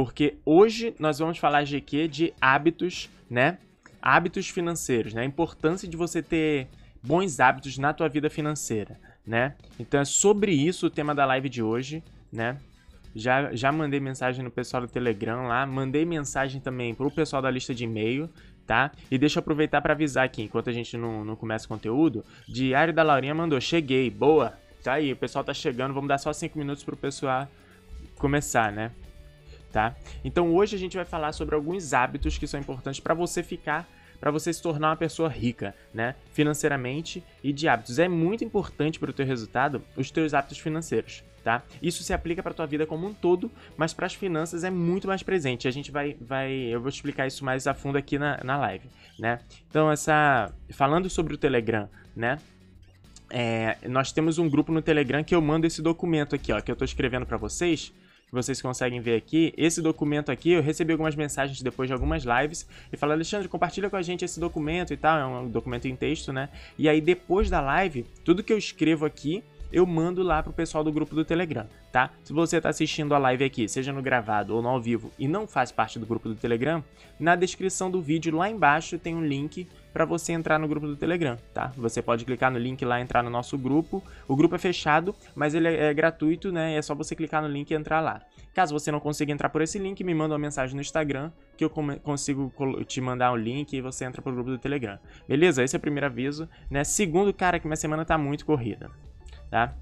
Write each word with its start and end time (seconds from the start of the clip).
Porque 0.00 0.38
hoje 0.46 0.94
nós 0.98 1.18
vamos 1.18 1.36
falar 1.36 1.62
quê? 1.86 2.08
De 2.08 2.32
hábitos, 2.40 3.10
né? 3.28 3.58
Hábitos 4.00 4.48
financeiros, 4.48 5.12
né? 5.12 5.20
A 5.20 5.24
importância 5.26 5.86
de 5.86 5.94
você 5.94 6.22
ter 6.22 6.68
bons 7.02 7.38
hábitos 7.38 7.76
na 7.76 7.92
tua 7.92 8.08
vida 8.08 8.30
financeira, 8.30 8.98
né? 9.26 9.56
Então 9.78 10.00
é 10.00 10.04
sobre 10.06 10.52
isso 10.52 10.86
o 10.86 10.90
tema 10.90 11.14
da 11.14 11.26
live 11.26 11.50
de 11.50 11.62
hoje, 11.62 12.02
né? 12.32 12.56
Já, 13.14 13.54
já 13.54 13.70
mandei 13.70 14.00
mensagem 14.00 14.42
no 14.42 14.50
pessoal 14.50 14.86
do 14.86 14.88
Telegram 14.88 15.46
lá, 15.46 15.66
mandei 15.66 16.06
mensagem 16.06 16.62
também 16.62 16.94
pro 16.94 17.10
pessoal 17.10 17.42
da 17.42 17.50
lista 17.50 17.74
de 17.74 17.84
e-mail, 17.84 18.30
tá? 18.66 18.92
E 19.10 19.18
deixa 19.18 19.38
eu 19.38 19.42
aproveitar 19.42 19.82
para 19.82 19.92
avisar 19.92 20.24
aqui, 20.24 20.44
enquanto 20.44 20.70
a 20.70 20.72
gente 20.72 20.96
não, 20.96 21.26
não 21.26 21.36
começa 21.36 21.66
o 21.66 21.68
conteúdo, 21.68 22.24
Diário 22.48 22.94
da 22.94 23.02
Laurinha 23.02 23.34
mandou, 23.34 23.60
cheguei, 23.60 24.08
boa, 24.08 24.58
tá 24.82 24.94
aí, 24.94 25.12
o 25.12 25.16
pessoal 25.16 25.44
tá 25.44 25.52
chegando, 25.52 25.92
vamos 25.92 26.08
dar 26.08 26.16
só 26.16 26.32
5 26.32 26.58
minutos 26.58 26.82
pro 26.82 26.96
pessoal 26.96 27.46
começar, 28.16 28.72
né? 28.72 28.92
Tá? 29.72 29.94
Então 30.24 30.52
hoje 30.52 30.74
a 30.74 30.78
gente 30.78 30.96
vai 30.96 31.04
falar 31.04 31.32
sobre 31.32 31.54
alguns 31.54 31.94
hábitos 31.94 32.36
que 32.36 32.46
são 32.46 32.58
importantes 32.58 32.98
para 32.98 33.14
você 33.14 33.40
ficar 33.40 33.88
para 34.20 34.30
você 34.30 34.52
se 34.52 34.60
tornar 34.60 34.90
uma 34.90 34.96
pessoa 34.96 35.28
rica, 35.28 35.74
né, 35.94 36.14
financeiramente 36.32 37.24
e 37.42 37.52
de 37.52 37.66
hábitos. 37.66 37.98
É 37.98 38.06
muito 38.06 38.44
importante 38.44 39.00
para 39.00 39.10
o 39.10 39.12
teu 39.12 39.24
resultado 39.24 39.82
os 39.96 40.10
teus 40.10 40.34
hábitos 40.34 40.58
financeiros, 40.58 41.24
tá? 41.42 41.62
Isso 41.80 42.02
se 42.02 42.12
aplica 42.12 42.42
para 42.42 42.52
tua 42.52 42.66
vida 42.66 42.86
como 42.86 43.06
um 43.06 43.14
todo, 43.14 43.50
mas 43.76 43.94
para 43.94 44.06
as 44.06 44.14
finanças 44.14 44.62
é 44.62 44.70
muito 44.70 45.08
mais 45.08 45.22
presente. 45.22 45.66
A 45.66 45.70
gente 45.70 45.90
vai, 45.90 46.16
vai, 46.20 46.52
eu 46.52 46.80
vou 46.80 46.90
explicar 46.90 47.26
isso 47.26 47.44
mais 47.44 47.66
a 47.66 47.72
fundo 47.72 47.96
aqui 47.96 48.18
na, 48.18 48.38
na 48.44 48.58
live, 48.58 48.88
né? 49.18 49.40
Então 49.68 49.90
essa, 49.90 50.52
falando 50.70 51.08
sobre 51.08 51.34
o 51.34 51.38
Telegram, 51.38 51.88
né? 52.14 52.38
É, 53.32 53.76
nós 53.88 54.10
temos 54.10 54.38
um 54.38 54.50
grupo 54.50 54.72
no 54.72 54.82
Telegram 54.82 55.22
que 55.22 55.34
eu 55.34 55.40
mando 55.40 55.64
esse 55.64 55.80
documento 55.80 56.34
aqui, 56.34 56.52
ó, 56.52 56.60
que 56.60 56.70
eu 56.70 56.72
estou 56.74 56.84
escrevendo 56.84 57.24
para 57.24 57.36
vocês 57.36 57.92
que 58.30 58.34
vocês 58.36 58.62
conseguem 58.62 59.00
ver 59.00 59.16
aqui, 59.16 59.52
esse 59.56 59.82
documento 59.82 60.30
aqui, 60.30 60.52
eu 60.52 60.62
recebi 60.62 60.92
algumas 60.92 61.16
mensagens 61.16 61.60
depois 61.60 61.88
de 61.88 61.92
algumas 61.92 62.24
lives 62.24 62.66
e 62.92 62.96
falaram, 62.96 63.16
Alexandre, 63.16 63.48
compartilha 63.48 63.90
com 63.90 63.96
a 63.96 64.02
gente 64.02 64.24
esse 64.24 64.38
documento 64.38 64.92
e 64.92 64.96
tal, 64.96 65.18
é 65.18 65.26
um 65.26 65.48
documento 65.48 65.86
em 65.86 65.96
texto, 65.96 66.32
né? 66.32 66.48
E 66.78 66.88
aí 66.88 67.00
depois 67.00 67.50
da 67.50 67.60
live, 67.60 68.06
tudo 68.24 68.42
que 68.42 68.52
eu 68.52 68.58
escrevo 68.58 69.04
aqui, 69.04 69.42
eu 69.72 69.86
mando 69.86 70.22
lá 70.22 70.42
pro 70.42 70.52
pessoal 70.52 70.82
do 70.82 70.92
grupo 70.92 71.14
do 71.14 71.24
Telegram, 71.24 71.66
tá? 71.92 72.10
Se 72.22 72.32
você 72.32 72.56
está 72.56 72.68
assistindo 72.68 73.14
a 73.14 73.18
live 73.18 73.44
aqui, 73.44 73.68
seja 73.68 73.92
no 73.92 74.02
gravado 74.02 74.54
ou 74.54 74.62
no 74.62 74.68
ao 74.68 74.80
vivo 74.80 75.10
e 75.18 75.28
não 75.28 75.46
faz 75.46 75.70
parte 75.72 75.98
do 75.98 76.06
grupo 76.06 76.28
do 76.28 76.34
Telegram, 76.34 76.82
na 77.18 77.36
descrição 77.36 77.90
do 77.90 78.00
vídeo 78.00 78.36
lá 78.36 78.48
embaixo 78.48 78.98
tem 78.98 79.14
um 79.14 79.24
link 79.24 79.68
para 79.92 80.04
você 80.04 80.32
entrar 80.32 80.58
no 80.58 80.68
grupo 80.68 80.86
do 80.86 80.96
Telegram, 80.96 81.36
tá? 81.52 81.72
Você 81.76 82.00
pode 82.00 82.24
clicar 82.24 82.50
no 82.50 82.58
link 82.58 82.84
lá 82.84 83.00
entrar 83.00 83.22
no 83.22 83.30
nosso 83.30 83.58
grupo. 83.58 84.02
O 84.28 84.36
grupo 84.36 84.54
é 84.54 84.58
fechado, 84.58 85.14
mas 85.34 85.54
ele 85.54 85.68
é, 85.68 85.86
é 85.86 85.94
gratuito, 85.94 86.52
né? 86.52 86.76
É 86.76 86.82
só 86.82 86.94
você 86.94 87.16
clicar 87.16 87.42
no 87.42 87.48
link 87.48 87.70
e 87.70 87.74
entrar 87.74 88.00
lá. 88.00 88.22
Caso 88.54 88.72
você 88.72 88.90
não 88.90 89.00
consiga 89.00 89.32
entrar 89.32 89.48
por 89.48 89.62
esse 89.62 89.78
link, 89.78 90.02
me 90.02 90.14
manda 90.14 90.34
uma 90.34 90.38
mensagem 90.38 90.74
no 90.74 90.80
Instagram 90.80 91.30
que 91.56 91.64
eu 91.64 91.70
consigo 91.70 92.52
te 92.84 93.00
mandar 93.00 93.32
um 93.32 93.36
link 93.36 93.72
e 93.72 93.80
você 93.80 94.04
entra 94.04 94.22
pro 94.22 94.32
grupo 94.32 94.50
do 94.50 94.58
Telegram. 94.58 94.98
Beleza? 95.28 95.62
Esse 95.62 95.76
é 95.76 95.78
o 95.78 95.80
primeiro 95.80 96.06
aviso, 96.06 96.48
né? 96.70 96.82
Segundo, 96.82 97.32
cara, 97.32 97.60
que 97.60 97.66
minha 97.66 97.76
semana 97.76 98.04
tá 98.04 98.16
muito 98.16 98.46
corrida, 98.46 98.90
tá? 99.50 99.74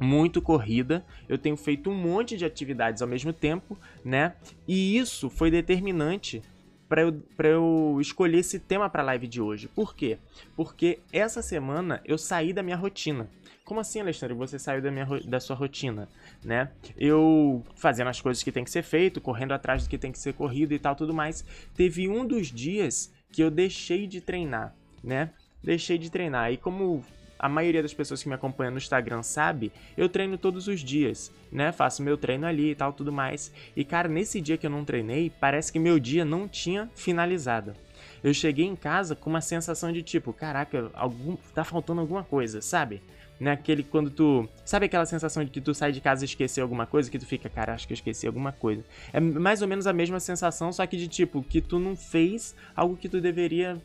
muito 0.00 0.40
corrida, 0.40 1.04
eu 1.28 1.36
tenho 1.36 1.56
feito 1.56 1.90
um 1.90 1.94
monte 1.94 2.36
de 2.36 2.44
atividades 2.44 3.02
ao 3.02 3.08
mesmo 3.08 3.32
tempo, 3.32 3.76
né? 4.04 4.34
E 4.66 4.96
isso 4.96 5.28
foi 5.28 5.50
determinante 5.50 6.42
para 6.88 7.02
eu, 7.02 7.22
eu 7.38 7.98
escolher 8.00 8.38
esse 8.38 8.58
tema 8.58 8.88
para 8.88 9.02
a 9.02 9.06
live 9.06 9.26
de 9.26 9.40
hoje. 9.40 9.68
Por 9.68 9.94
quê? 9.94 10.18
Porque 10.56 11.00
essa 11.12 11.42
semana 11.42 12.00
eu 12.04 12.16
saí 12.16 12.52
da 12.52 12.62
minha 12.62 12.76
rotina. 12.76 13.28
Como 13.64 13.80
assim, 13.80 14.00
Alexandre? 14.00 14.34
Você 14.34 14.58
saiu 14.58 14.80
da, 14.80 14.90
minha, 14.90 15.06
da 15.26 15.38
sua 15.38 15.54
rotina, 15.54 16.08
né? 16.42 16.70
Eu 16.96 17.62
fazendo 17.76 18.08
as 18.08 18.20
coisas 18.20 18.42
que 18.42 18.50
tem 18.50 18.64
que 18.64 18.70
ser 18.70 18.82
feito, 18.82 19.20
correndo 19.20 19.52
atrás 19.52 19.82
do 19.82 19.90
que 19.90 19.98
tem 19.98 20.10
que 20.10 20.18
ser 20.18 20.32
corrido 20.32 20.72
e 20.72 20.78
tal, 20.78 20.96
tudo 20.96 21.12
mais. 21.12 21.44
Teve 21.74 22.08
um 22.08 22.26
dos 22.26 22.46
dias 22.46 23.12
que 23.30 23.42
eu 23.42 23.50
deixei 23.50 24.06
de 24.06 24.22
treinar, 24.22 24.74
né? 25.04 25.32
Deixei 25.62 25.98
de 25.98 26.10
treinar. 26.10 26.50
E 26.50 26.56
como 26.56 27.04
a 27.38 27.48
maioria 27.48 27.82
das 27.82 27.94
pessoas 27.94 28.22
que 28.22 28.28
me 28.28 28.34
acompanham 28.34 28.72
no 28.72 28.78
Instagram 28.78 29.22
sabe, 29.22 29.72
eu 29.96 30.08
treino 30.08 30.36
todos 30.36 30.66
os 30.66 30.80
dias, 30.80 31.32
né? 31.52 31.70
Faço 31.72 32.02
meu 32.02 32.16
treino 32.16 32.46
ali 32.46 32.70
e 32.70 32.74
tal, 32.74 32.92
tudo 32.92 33.12
mais. 33.12 33.52
E 33.76 33.84
cara, 33.84 34.08
nesse 34.08 34.40
dia 34.40 34.56
que 34.56 34.66
eu 34.66 34.70
não 34.70 34.84
treinei, 34.84 35.30
parece 35.40 35.72
que 35.72 35.78
meu 35.78 35.98
dia 35.98 36.24
não 36.24 36.48
tinha 36.48 36.90
finalizado. 36.94 37.74
Eu 38.22 38.34
cheguei 38.34 38.64
em 38.64 38.74
casa 38.74 39.14
com 39.14 39.30
uma 39.30 39.40
sensação 39.40 39.92
de 39.92 40.02
tipo, 40.02 40.32
caraca, 40.32 40.90
algum, 40.94 41.36
tá 41.54 41.62
faltando 41.62 42.00
alguma 42.00 42.24
coisa, 42.24 42.60
sabe? 42.60 43.00
Naquele 43.38 43.84
quando 43.84 44.10
tu. 44.10 44.48
Sabe 44.64 44.86
aquela 44.86 45.06
sensação 45.06 45.44
de 45.44 45.50
que 45.50 45.60
tu 45.60 45.72
sai 45.72 45.92
de 45.92 46.00
casa 46.00 46.24
e 46.24 46.26
esqueceu 46.26 46.64
alguma 46.64 46.86
coisa? 46.86 47.08
Que 47.08 47.20
tu 47.20 47.26
fica, 47.26 47.48
cara, 47.48 47.72
acho 47.72 47.86
que 47.86 47.92
eu 47.92 47.94
esqueci 47.94 48.26
alguma 48.26 48.50
coisa. 48.50 48.84
É 49.12 49.20
mais 49.20 49.62
ou 49.62 49.68
menos 49.68 49.86
a 49.86 49.92
mesma 49.92 50.18
sensação, 50.18 50.72
só 50.72 50.84
que 50.86 50.96
de 50.96 51.06
tipo, 51.06 51.40
que 51.44 51.60
tu 51.60 51.78
não 51.78 51.94
fez 51.94 52.56
algo 52.74 52.96
que 52.96 53.08
tu 53.08 53.20
deveria 53.20 53.80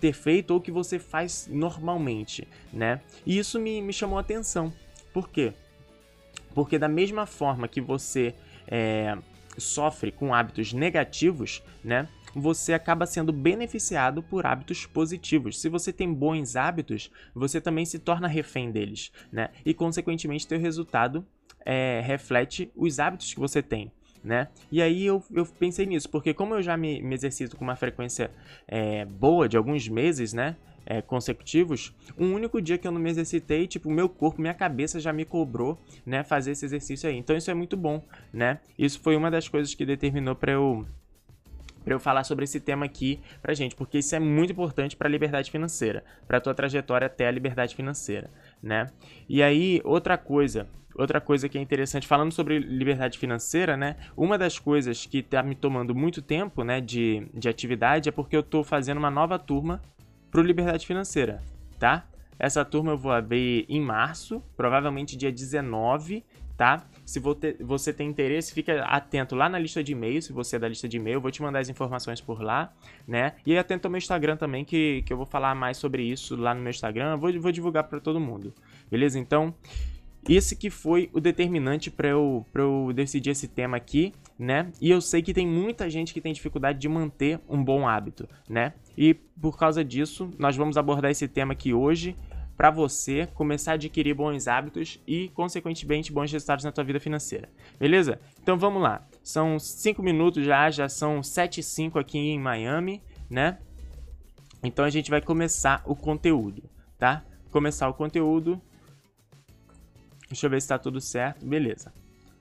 ter 0.00 0.12
feito 0.12 0.52
ou 0.52 0.60
que 0.60 0.70
você 0.70 0.98
faz 0.98 1.48
normalmente, 1.50 2.46
né? 2.72 3.00
E 3.24 3.38
isso 3.38 3.58
me, 3.58 3.80
me 3.80 3.92
chamou 3.92 4.18
a 4.18 4.20
atenção. 4.20 4.72
Por 5.12 5.28
quê? 5.28 5.52
Porque 6.54 6.78
da 6.78 6.88
mesma 6.88 7.26
forma 7.26 7.68
que 7.68 7.80
você 7.80 8.34
é, 8.66 9.16
sofre 9.58 10.10
com 10.10 10.34
hábitos 10.34 10.72
negativos, 10.72 11.62
né? 11.82 12.08
Você 12.34 12.74
acaba 12.74 13.06
sendo 13.06 13.32
beneficiado 13.32 14.22
por 14.22 14.44
hábitos 14.44 14.84
positivos. 14.84 15.58
Se 15.58 15.70
você 15.70 15.90
tem 15.90 16.12
bons 16.12 16.54
hábitos, 16.54 17.10
você 17.34 17.60
também 17.60 17.86
se 17.86 17.98
torna 17.98 18.28
refém 18.28 18.70
deles, 18.70 19.10
né? 19.32 19.50
E 19.64 19.72
consequentemente, 19.72 20.46
teu 20.46 20.58
resultado 20.58 21.26
é, 21.64 22.02
reflete 22.04 22.70
os 22.76 22.98
hábitos 22.98 23.32
que 23.32 23.40
você 23.40 23.62
tem 23.62 23.90
né? 24.26 24.48
E 24.72 24.82
aí 24.82 25.06
eu, 25.06 25.22
eu 25.32 25.46
pensei 25.46 25.86
nisso, 25.86 26.10
porque 26.10 26.34
como 26.34 26.56
eu 26.56 26.60
já 26.62 26.76
me, 26.76 27.00
me 27.00 27.14
exercito 27.14 27.56
com 27.56 27.62
uma 27.62 27.76
frequência 27.76 28.28
é, 28.66 29.04
boa 29.04 29.48
de 29.48 29.56
alguns 29.56 29.88
meses, 29.88 30.32
né? 30.32 30.56
É, 30.84 31.02
consecutivos, 31.02 31.92
um 32.16 32.32
único 32.32 32.62
dia 32.62 32.78
que 32.78 32.86
eu 32.86 32.92
não 32.92 33.00
me 33.00 33.10
exercitei, 33.10 33.66
tipo, 33.66 33.90
meu 33.90 34.08
corpo, 34.08 34.40
minha 34.40 34.54
cabeça 34.54 35.00
já 35.00 35.12
me 35.12 35.24
cobrou, 35.24 35.80
né, 36.04 36.22
fazer 36.22 36.52
esse 36.52 36.64
exercício 36.64 37.08
aí. 37.08 37.16
Então 37.16 37.36
isso 37.36 37.50
é 37.50 37.54
muito 37.54 37.76
bom, 37.76 38.00
né? 38.32 38.60
Isso 38.78 39.00
foi 39.00 39.16
uma 39.16 39.28
das 39.28 39.48
coisas 39.48 39.74
que 39.74 39.84
determinou 39.84 40.36
para 40.36 40.52
eu 40.52 40.86
para 41.82 41.94
eu 41.94 42.00
falar 42.00 42.24
sobre 42.24 42.44
esse 42.44 42.58
tema 42.58 42.84
aqui 42.84 43.20
pra 43.40 43.54
gente, 43.54 43.76
porque 43.76 43.98
isso 43.98 44.14
é 44.14 44.18
muito 44.18 44.52
importante 44.52 44.96
para 44.96 45.06
a 45.06 45.10
liberdade 45.10 45.52
financeira, 45.52 46.04
para 46.26 46.40
tua 46.40 46.52
trajetória 46.52 47.06
até 47.06 47.28
a 47.28 47.30
liberdade 47.30 47.76
financeira, 47.76 48.28
né? 48.60 48.88
E 49.28 49.40
aí, 49.40 49.80
outra 49.84 50.18
coisa, 50.18 50.68
outra 50.98 51.20
coisa 51.20 51.48
que 51.48 51.58
é 51.58 51.60
interessante, 51.60 52.06
falando 52.06 52.32
sobre 52.32 52.58
liberdade 52.58 53.18
financeira, 53.18 53.76
né? 53.76 53.96
Uma 54.16 54.38
das 54.38 54.58
coisas 54.58 55.06
que 55.06 55.22
tá 55.22 55.42
me 55.42 55.54
tomando 55.54 55.94
muito 55.94 56.22
tempo, 56.22 56.64
né, 56.64 56.80
de, 56.80 57.26
de 57.34 57.48
atividade 57.48 58.08
é 58.08 58.12
porque 58.12 58.36
eu 58.36 58.42
tô 58.42 58.64
fazendo 58.64 58.98
uma 58.98 59.10
nova 59.10 59.38
turma 59.38 59.80
pro 60.30 60.42
Liberdade 60.42 60.86
Financeira, 60.86 61.42
tá? 61.78 62.06
Essa 62.38 62.64
turma 62.64 62.92
eu 62.92 62.98
vou 62.98 63.12
abrir 63.12 63.64
em 63.68 63.80
março, 63.80 64.42
provavelmente 64.56 65.16
dia 65.16 65.32
19, 65.32 66.22
tá? 66.56 66.84
Se 67.04 67.20
você 67.60 67.92
tem 67.92 68.08
interesse, 68.08 68.52
fica 68.52 68.82
atento 68.84 69.34
lá 69.34 69.48
na 69.48 69.58
lista 69.58 69.82
de 69.82 69.92
e-mail, 69.92 70.20
se 70.20 70.32
você 70.32 70.56
é 70.56 70.58
da 70.58 70.68
lista 70.68 70.88
de 70.88 70.96
e-mail, 70.96 71.14
eu 71.14 71.20
vou 71.20 71.30
te 71.30 71.40
mandar 71.40 71.60
as 71.60 71.68
informações 71.68 72.20
por 72.20 72.42
lá, 72.42 72.72
né? 73.06 73.34
E 73.46 73.56
atento 73.56 73.86
ao 73.86 73.90
meu 73.90 73.98
Instagram 73.98 74.36
também, 74.36 74.64
que, 74.64 75.02
que 75.02 75.12
eu 75.12 75.16
vou 75.16 75.26
falar 75.26 75.54
mais 75.54 75.76
sobre 75.76 76.02
isso 76.02 76.36
lá 76.36 76.54
no 76.54 76.60
meu 76.60 76.70
Instagram, 76.70 77.12
eu 77.12 77.18
vou, 77.18 77.40
vou 77.40 77.52
divulgar 77.52 77.84
para 77.84 78.00
todo 78.00 78.18
mundo, 78.18 78.52
beleza? 78.90 79.18
Então, 79.18 79.54
esse 80.28 80.56
que 80.56 80.70
foi 80.70 81.10
o 81.12 81.20
determinante 81.20 81.90
para 81.90 82.08
eu, 82.08 82.44
eu 82.54 82.92
decidir 82.94 83.30
esse 83.30 83.48
tema 83.48 83.76
aqui, 83.76 84.12
né? 84.38 84.70
E 84.80 84.90
eu 84.90 85.00
sei 85.00 85.22
que 85.22 85.32
tem 85.32 85.46
muita 85.46 85.88
gente 85.88 86.12
que 86.12 86.20
tem 86.20 86.32
dificuldade 86.32 86.78
de 86.78 86.88
manter 86.88 87.40
um 87.48 87.62
bom 87.62 87.88
hábito, 87.88 88.28
né? 88.48 88.74
E 88.96 89.14
por 89.14 89.58
causa 89.58 89.84
disso, 89.84 90.30
nós 90.38 90.56
vamos 90.56 90.76
abordar 90.76 91.10
esse 91.10 91.28
tema 91.28 91.52
aqui 91.52 91.72
hoje 91.72 92.16
para 92.56 92.70
você 92.70 93.28
começar 93.34 93.72
a 93.72 93.74
adquirir 93.74 94.14
bons 94.14 94.48
hábitos 94.48 94.98
e, 95.06 95.28
consequentemente, 95.34 96.12
bons 96.12 96.32
resultados 96.32 96.64
na 96.64 96.72
tua 96.72 96.84
vida 96.84 96.98
financeira. 96.98 97.50
Beleza? 97.78 98.18
Então 98.42 98.56
vamos 98.56 98.82
lá. 98.82 99.06
São 99.22 99.58
5 99.58 100.02
minutos 100.02 100.44
já, 100.44 100.70
já 100.70 100.88
são 100.88 101.22
7 101.22 101.60
e 101.60 101.62
5 101.62 101.98
aqui 101.98 102.18
em 102.18 102.38
Miami, 102.38 103.02
né? 103.28 103.58
Então 104.62 104.84
a 104.84 104.90
gente 104.90 105.10
vai 105.10 105.20
começar 105.20 105.82
o 105.84 105.94
conteúdo, 105.94 106.62
tá? 106.98 107.22
Começar 107.50 107.88
o 107.88 107.94
conteúdo. 107.94 108.60
Deixa 110.28 110.46
eu 110.46 110.50
ver 110.50 110.60
se 110.60 110.68
tá 110.68 110.78
tudo 110.78 111.00
certo. 111.00 111.44
Beleza. 111.44 111.92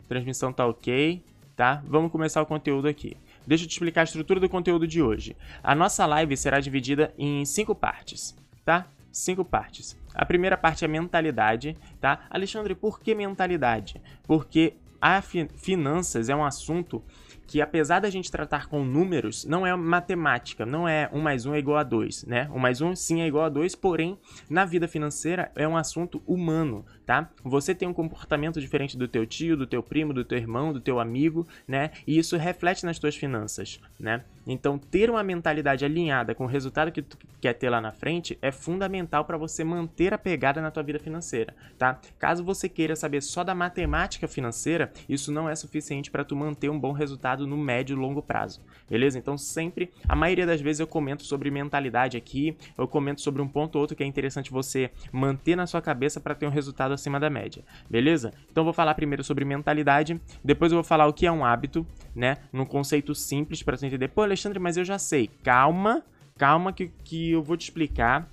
Transmissão 0.07 0.51
tá 0.51 0.65
ok, 0.65 1.23
tá? 1.55 1.83
Vamos 1.85 2.11
começar 2.11 2.41
o 2.41 2.45
conteúdo 2.45 2.87
aqui. 2.87 3.17
Deixa 3.45 3.63
eu 3.63 3.67
te 3.67 3.73
explicar 3.73 4.01
a 4.01 4.03
estrutura 4.05 4.39
do 4.39 4.49
conteúdo 4.49 4.87
de 4.87 5.01
hoje. 5.01 5.35
A 5.63 5.75
nossa 5.75 6.05
live 6.05 6.35
será 6.35 6.59
dividida 6.59 7.13
em 7.17 7.45
cinco 7.45 7.75
partes, 7.75 8.35
tá? 8.63 8.87
Cinco 9.11 9.45
partes. 9.45 9.95
A 10.13 10.25
primeira 10.25 10.57
parte 10.57 10.83
é 10.83 10.87
mentalidade, 10.87 11.77
tá? 12.01 12.25
Alexandre, 12.29 12.73
por 12.73 12.99
que 12.99 13.13
mentalidade? 13.13 14.01
Porque 14.23 14.73
a 14.99 15.21
fi 15.21 15.47
finanças 15.55 16.29
é 16.29 16.35
um 16.35 16.43
assunto 16.43 17.03
que 17.47 17.61
apesar 17.61 17.99
da 17.99 18.09
gente 18.09 18.31
tratar 18.31 18.67
com 18.67 18.83
números, 18.83 19.45
não 19.45 19.65
é 19.65 19.75
matemática, 19.75 20.65
não 20.65 20.87
é 20.87 21.09
1 21.11 21.19
mais 21.19 21.45
1 21.45 21.55
é 21.55 21.59
igual 21.59 21.77
a 21.77 21.83
2, 21.83 22.25
né? 22.25 22.49
1 22.51 22.59
mais 22.59 22.81
1 22.81 22.95
sim 22.95 23.21
é 23.21 23.27
igual 23.27 23.45
a 23.45 23.49
2, 23.49 23.75
porém, 23.75 24.17
na 24.49 24.65
vida 24.65 24.87
financeira 24.87 25.51
é 25.55 25.67
um 25.67 25.77
assunto 25.77 26.21
humano, 26.25 26.85
tá? 27.05 27.29
Você 27.43 27.75
tem 27.75 27.87
um 27.87 27.93
comportamento 27.93 28.59
diferente 28.59 28.97
do 28.97 29.07
teu 29.07 29.25
tio, 29.25 29.57
do 29.57 29.67
teu 29.67 29.83
primo, 29.83 30.13
do 30.13 30.25
teu 30.25 30.37
irmão, 30.37 30.73
do 30.73 30.81
teu 30.81 30.99
amigo, 30.99 31.47
né? 31.67 31.91
E 32.05 32.17
isso 32.17 32.37
reflete 32.37 32.85
nas 32.85 32.99
tuas 32.99 33.15
finanças, 33.15 33.79
né? 33.99 34.23
Então, 34.47 34.77
ter 34.77 35.09
uma 35.09 35.23
mentalidade 35.23 35.83
alinhada 35.83 36.35
com 36.35 36.43
o 36.43 36.47
resultado 36.47 36.91
que 36.91 37.01
tu 37.01 37.17
quer 37.41 37.53
ter 37.53 37.69
lá 37.69 37.81
na 37.81 37.91
frente 37.91 38.37
é 38.41 38.51
fundamental 38.51 39.25
para 39.25 39.37
você 39.37 39.63
manter 39.63 40.13
a 40.13 40.17
pegada 40.17 40.61
na 40.61 40.71
tua 40.71 40.83
vida 40.83 40.99
financeira, 40.99 41.55
tá? 41.77 41.99
Caso 42.19 42.43
você 42.43 42.69
queira 42.69 42.95
saber 42.95 43.21
só 43.21 43.43
da 43.43 43.55
matemática 43.55 44.27
financeira, 44.27 44.91
isso 45.07 45.31
não 45.31 45.49
é 45.49 45.55
suficiente 45.55 46.11
para 46.11 46.23
tu 46.23 46.35
manter 46.35 46.69
um 46.69 46.79
bom 46.79 46.91
resultado 46.91 47.47
no 47.47 47.57
médio 47.57 47.95
e 47.95 47.99
longo 47.99 48.21
prazo, 48.21 48.61
beleza? 48.89 49.17
Então, 49.17 49.37
sempre, 49.37 49.91
a 50.07 50.15
maioria 50.15 50.45
das 50.45 50.61
vezes 50.61 50.79
eu 50.79 50.87
comento 50.87 51.23
sobre 51.23 51.49
mentalidade 51.49 52.17
aqui, 52.17 52.57
eu 52.77 52.87
comento 52.87 53.21
sobre 53.21 53.41
um 53.41 53.47
ponto 53.47 53.75
ou 53.75 53.81
outro 53.81 53.95
que 53.95 54.03
é 54.03 54.05
interessante 54.05 54.51
você 54.51 54.91
manter 55.11 55.55
na 55.55 55.67
sua 55.67 55.81
cabeça 55.81 56.19
para 56.19 56.35
ter 56.35 56.45
um 56.45 56.51
resultado 56.51 56.93
acima 56.93 57.19
da 57.19 57.29
média, 57.29 57.63
beleza? 57.89 58.33
Então, 58.51 58.63
vou 58.63 58.73
falar 58.73 58.93
primeiro 58.95 59.23
sobre 59.23 59.45
mentalidade, 59.45 60.19
depois 60.43 60.71
eu 60.71 60.77
vou 60.77 60.83
falar 60.83 61.07
o 61.07 61.13
que 61.13 61.25
é 61.25 61.31
um 61.31 61.43
hábito, 61.43 61.85
né? 62.15 62.37
Num 62.51 62.65
conceito 62.65 63.13
simples 63.13 63.61
para 63.61 63.75
você 63.75 63.87
entender. 63.87 64.07
Pô, 64.09 64.25
Alexandre, 64.35 64.59
mas 64.59 64.77
eu 64.77 64.85
já 64.85 64.99
sei. 64.99 65.27
Calma, 65.43 66.03
calma 66.37 66.73
que, 66.73 66.87
que 67.03 67.31
eu 67.31 67.41
vou 67.41 67.55
te 67.55 67.63
explicar 67.63 68.29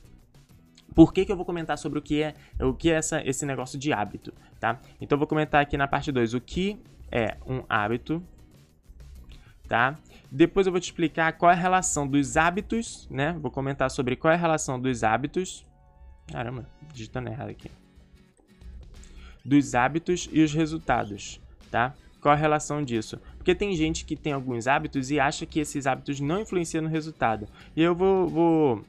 por 0.95 1.13
que, 1.13 1.25
que 1.25 1.33
eu 1.33 1.37
vou 1.37 1.47
comentar 1.47 1.79
sobre 1.79 1.99
o 1.99 2.03
que 2.03 2.23
é, 2.23 2.35
o 2.61 2.75
que 2.75 2.91
é 2.91 2.95
essa, 2.95 3.27
esse 3.27 3.47
negócio 3.47 3.79
de 3.79 3.93
hábito, 3.93 4.33
tá? 4.61 4.79
Então 5.01 5.17
eu 5.17 5.19
vou 5.19 5.27
comentar 5.27 5.63
aqui 5.63 5.77
na 5.77 5.89
parte 5.89 6.13
2 6.13 6.35
o 6.35 6.41
que 6.41 6.79
é 7.11 7.37
um 7.47 7.63
hábito, 7.69 8.23
tá? 9.69 9.97
Depois 10.31 10.67
eu 10.67 10.73
vou 10.73 10.81
te 10.81 10.85
explicar 10.85 11.33
qual 11.35 11.51
é 11.51 11.55
a 11.55 11.57
relação 11.57 12.07
dos 12.07 12.37
hábitos, 12.37 13.09
né? 13.11 13.33
Vou 13.41 13.51
comentar 13.51 13.91
sobre 13.91 14.17
qual 14.17 14.33
é 14.33 14.35
a 14.35 14.39
relação 14.39 14.79
dos 14.79 15.03
hábitos. 15.03 15.65
Caramba, 16.31 16.67
digitando 16.93 17.29
errado 17.29 17.51
aqui. 17.51 17.71
Dos 19.45 19.75
hábitos 19.75 20.29
e 20.31 20.43
os 20.43 20.53
resultados, 20.53 21.41
tá? 21.71 21.95
Qual 22.21 22.33
a 22.33 22.37
relação 22.37 22.85
disso? 22.85 23.21
Porque 23.43 23.57
tem 23.57 23.75
gente 23.75 24.05
que 24.05 24.15
tem 24.15 24.33
alguns 24.33 24.69
hábitos 24.69 25.11
e 25.11 25.19
acha 25.19 25.45
que 25.45 25.59
esses 25.59 25.85
hábitos 25.85 26.21
não 26.21 26.43
influenciam 26.43 26.81
no 26.81 26.89
resultado. 26.89 27.49
E 27.75 27.83
eu 27.83 27.93
vou, 27.93 28.29
vou 28.29 28.85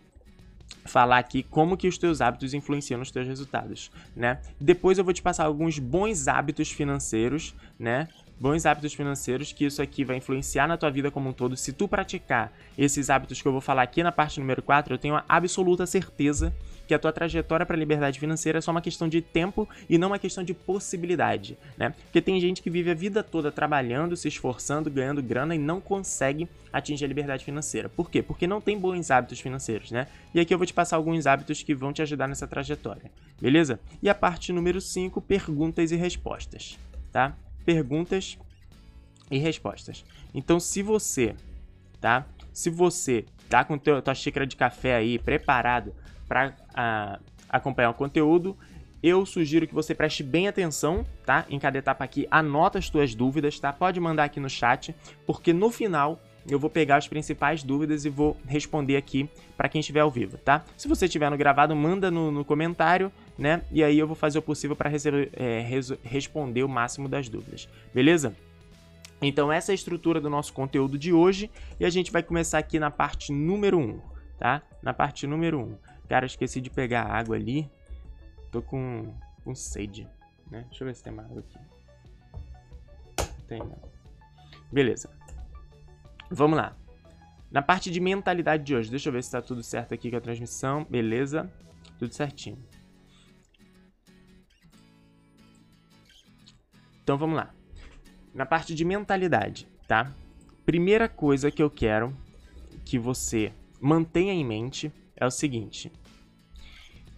falar 0.85 1.17
aqui 1.17 1.41
como 1.41 1.75
que 1.75 1.87
os 1.87 1.97
teus 1.97 2.21
hábitos 2.21 2.53
influenciam 2.53 2.99
nos 2.99 3.09
teus 3.09 3.25
resultados, 3.25 3.91
né? 4.15 4.39
Depois 4.61 4.99
eu 4.99 5.03
vou 5.03 5.11
te 5.11 5.23
passar 5.23 5.45
alguns 5.45 5.79
bons 5.79 6.27
hábitos 6.27 6.69
financeiros, 6.69 7.55
né? 7.79 8.07
Bons 8.39 8.67
hábitos 8.67 8.93
financeiros 8.93 9.51
que 9.51 9.65
isso 9.65 9.81
aqui 9.81 10.05
vai 10.05 10.17
influenciar 10.17 10.67
na 10.67 10.77
tua 10.77 10.91
vida 10.91 11.09
como 11.09 11.29
um 11.29 11.33
todo. 11.33 11.57
Se 11.57 11.73
tu 11.73 11.87
praticar 11.87 12.53
esses 12.77 13.09
hábitos 13.09 13.41
que 13.41 13.47
eu 13.47 13.51
vou 13.51 13.61
falar 13.61 13.81
aqui 13.81 14.03
na 14.03 14.11
parte 14.11 14.39
número 14.39 14.61
4, 14.61 14.93
eu 14.93 14.99
tenho 14.99 15.15
a 15.15 15.25
absoluta 15.27 15.87
certeza 15.87 16.53
que 16.93 16.95
a 16.95 16.99
tua 16.99 17.11
trajetória 17.11 17.65
para 17.65 17.75
a 17.75 17.79
liberdade 17.79 18.19
financeira 18.19 18.59
é 18.59 18.61
só 18.61 18.69
uma 18.69 18.81
questão 18.81 19.09
de 19.09 19.19
tempo 19.19 19.67
e 19.89 19.97
não 19.97 20.09
uma 20.09 20.19
questão 20.19 20.43
de 20.43 20.53
possibilidade, 20.53 21.57
né? 21.75 21.89
Porque 22.03 22.21
tem 22.21 22.39
gente 22.39 22.61
que 22.61 22.69
vive 22.69 22.91
a 22.91 22.93
vida 22.93 23.23
toda 23.23 23.51
trabalhando, 23.51 24.15
se 24.15 24.27
esforçando, 24.27 24.91
ganhando 24.91 25.21
grana 25.21 25.55
e 25.55 25.57
não 25.57 25.81
consegue 25.81 26.47
atingir 26.71 27.05
a 27.05 27.07
liberdade 27.07 27.43
financeira. 27.43 27.89
Por 27.89 28.11
quê? 28.11 28.21
Porque 28.21 28.45
não 28.45 28.61
tem 28.61 28.77
bons 28.77 29.09
hábitos 29.09 29.39
financeiros, 29.39 29.89
né? 29.89 30.07
E 30.35 30.39
aqui 30.39 30.53
eu 30.53 30.57
vou 30.57 30.67
te 30.67 30.73
passar 30.73 30.97
alguns 30.97 31.25
hábitos 31.25 31.63
que 31.63 31.73
vão 31.73 31.91
te 31.91 32.03
ajudar 32.03 32.27
nessa 32.27 32.45
trajetória, 32.45 33.11
beleza? 33.41 33.79
E 34.01 34.07
a 34.07 34.13
parte 34.13 34.53
número 34.53 34.79
5, 34.79 35.19
perguntas 35.21 35.91
e 35.91 35.95
respostas, 35.95 36.77
tá? 37.11 37.35
Perguntas 37.65 38.37
e 39.31 39.39
respostas. 39.39 40.05
Então, 40.31 40.59
se 40.59 40.83
você, 40.83 41.35
tá? 41.99 42.27
Se 42.53 42.69
você 42.69 43.25
tá 43.49 43.63
com 43.63 43.79
teu, 43.79 43.99
tua 43.99 44.13
xícara 44.13 44.45
de 44.45 44.55
café 44.55 44.95
aí 44.95 45.17
preparado 45.17 45.93
para 46.33 47.19
acompanhar 47.47 47.91
o 47.91 47.93
conteúdo, 47.93 48.57
eu 49.03 49.23
sugiro 49.23 49.67
que 49.67 49.73
você 49.73 49.93
preste 49.93 50.23
bem 50.23 50.47
atenção, 50.47 51.05
tá? 51.23 51.45
Em 51.47 51.59
cada 51.59 51.77
etapa 51.77 52.03
aqui, 52.03 52.27
anota 52.31 52.79
as 52.79 52.89
tuas 52.89 53.13
dúvidas, 53.13 53.59
tá? 53.59 53.71
Pode 53.71 53.99
mandar 53.99 54.23
aqui 54.23 54.39
no 54.39 54.49
chat, 54.49 54.95
porque 55.27 55.53
no 55.53 55.69
final 55.69 56.19
eu 56.49 56.57
vou 56.57 56.69
pegar 56.69 56.95
as 56.95 57.07
principais 57.07 57.61
dúvidas 57.61 58.03
e 58.03 58.09
vou 58.09 58.35
responder 58.47 58.97
aqui 58.97 59.29
para 59.55 59.69
quem 59.69 59.79
estiver 59.79 59.99
ao 59.99 60.09
vivo, 60.09 60.37
tá? 60.37 60.65
Se 60.75 60.87
você 60.87 61.05
estiver 61.05 61.29
no 61.29 61.37
gravado, 61.37 61.75
manda 61.75 62.09
no, 62.09 62.31
no 62.31 62.43
comentário, 62.43 63.11
né? 63.37 63.61
E 63.71 63.83
aí 63.83 63.99
eu 63.99 64.07
vou 64.07 64.15
fazer 64.15 64.39
o 64.39 64.41
possível 64.41 64.75
para 64.75 64.89
é, 64.89 65.67
responder 66.01 66.63
o 66.63 66.69
máximo 66.69 67.07
das 67.07 67.29
dúvidas, 67.29 67.69
beleza? 67.93 68.35
Então 69.21 69.51
essa 69.51 69.71
é 69.71 69.73
a 69.73 69.75
estrutura 69.75 70.19
do 70.19 70.29
nosso 70.29 70.51
conteúdo 70.51 70.97
de 70.97 71.13
hoje 71.13 71.51
e 71.79 71.85
a 71.85 71.89
gente 71.89 72.11
vai 72.11 72.23
começar 72.23 72.57
aqui 72.57 72.79
na 72.79 72.89
parte 72.89 73.31
número 73.31 73.77
1, 73.77 74.01
tá? 74.39 74.63
Na 74.81 74.93
parte 74.93 75.27
número 75.27 75.59
1. 75.59 75.92
Cara, 76.13 76.27
esqueci 76.27 76.61
de 76.61 76.69
pegar 76.69 77.05
água 77.05 77.35
ali. 77.35 77.67
Tô 78.51 78.61
com, 78.61 79.11
com 79.43 79.55
sede, 79.55 80.07
né? 80.51 80.63
Deixa 80.69 80.83
eu 80.83 80.87
ver 80.87 80.93
se 80.93 81.03
tem 81.03 81.11
mais 81.11 81.27
água 81.27 81.39
aqui. 81.41 81.57
Tem, 83.47 83.57
não. 83.57 83.81
Beleza. 84.71 85.09
Vamos 86.29 86.55
lá. 86.55 86.77
Na 87.49 87.63
parte 87.63 87.89
de 87.89 87.99
mentalidade 87.99 88.63
de 88.63 88.75
hoje, 88.75 88.91
deixa 88.91 89.09
eu 89.09 89.13
ver 89.13 89.23
se 89.23 89.31
tá 89.31 89.41
tudo 89.41 89.63
certo 89.63 89.95
aqui 89.95 90.11
com 90.11 90.17
a 90.17 90.21
transmissão. 90.21 90.85
Beleza. 90.87 91.51
Tudo 91.97 92.13
certinho. 92.13 92.63
Então 97.01 97.17
vamos 97.17 97.37
lá. 97.37 97.51
Na 98.35 98.45
parte 98.45 98.75
de 98.75 98.85
mentalidade, 98.85 99.67
tá? 99.87 100.13
Primeira 100.63 101.09
coisa 101.09 101.49
que 101.49 101.63
eu 101.63 101.71
quero 101.71 102.15
que 102.85 102.99
você 102.99 103.51
mantenha 103.81 104.31
em 104.31 104.45
mente 104.45 104.93
é 105.15 105.25
o 105.25 105.31
seguinte: 105.31 105.91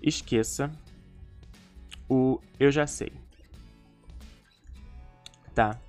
esqueça 0.06 0.72
o 2.08 2.40
eu 2.60 2.72
já 2.72 2.86
sei. 2.86 3.12
Tá? 5.54 5.80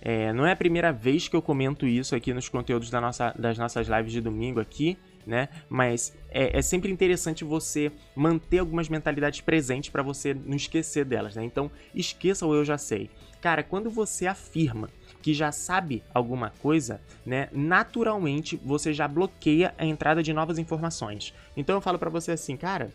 É, 0.00 0.32
não 0.32 0.44
é 0.44 0.52
a 0.52 0.56
primeira 0.56 0.92
vez 0.92 1.28
que 1.28 1.36
eu 1.36 1.40
comento 1.40 1.86
isso 1.86 2.14
aqui 2.14 2.34
nos 2.34 2.48
conteúdos 2.48 2.90
da 2.90 3.00
nossa, 3.00 3.32
das 3.38 3.56
nossas 3.56 3.86
lives 3.86 4.12
de 4.12 4.20
domingo 4.20 4.60
aqui, 4.60 4.98
né? 5.24 5.48
Mas 5.68 6.12
é, 6.28 6.58
é 6.58 6.62
sempre 6.62 6.90
interessante 6.90 7.44
você 7.44 7.92
manter 8.14 8.58
algumas 8.58 8.88
mentalidades 8.88 9.40
presentes 9.40 9.90
para 9.90 10.02
você 10.02 10.34
não 10.34 10.56
esquecer 10.56 11.04
delas, 11.04 11.36
né? 11.36 11.44
Então, 11.44 11.70
esqueça 11.94 12.44
o 12.44 12.52
eu 12.52 12.64
já 12.64 12.76
sei. 12.76 13.10
Cara, 13.40 13.62
quando 13.62 13.88
você 13.90 14.26
afirma 14.26 14.88
que 15.22 15.32
já 15.32 15.52
sabe 15.52 16.02
alguma 16.12 16.50
coisa, 16.50 17.00
né, 17.24 17.48
naturalmente 17.52 18.56
você 18.56 18.92
já 18.92 19.06
bloqueia 19.06 19.72
a 19.78 19.86
entrada 19.86 20.22
de 20.22 20.32
novas 20.32 20.58
informações. 20.58 21.32
Então 21.56 21.76
eu 21.76 21.80
falo 21.80 21.98
para 21.98 22.10
você 22.10 22.32
assim, 22.32 22.56
cara, 22.56 22.92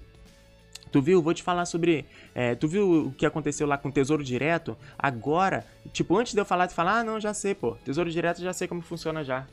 Tu 0.91 1.01
viu? 1.01 1.21
Vou 1.21 1.33
te 1.33 1.43
falar 1.43 1.65
sobre. 1.65 2.05
É, 2.33 2.55
tu 2.55 2.67
viu 2.67 3.07
o 3.07 3.11
que 3.11 3.25
aconteceu 3.25 3.67
lá 3.67 3.77
com 3.77 3.89
o 3.89 3.91
Tesouro 3.91 4.23
Direto? 4.23 4.77
Agora, 4.97 5.65
tipo, 5.91 6.17
antes 6.17 6.33
de 6.33 6.39
eu 6.39 6.45
falar, 6.45 6.67
tu 6.67 6.73
falar, 6.73 6.99
ah, 6.99 7.03
não, 7.03 7.19
já 7.19 7.33
sei, 7.33 7.53
pô. 7.55 7.75
Tesouro 7.83 8.09
Direto 8.09 8.41
já 8.41 8.53
sei 8.53 8.67
como 8.67 8.81
funciona 8.81 9.23
já 9.23 9.45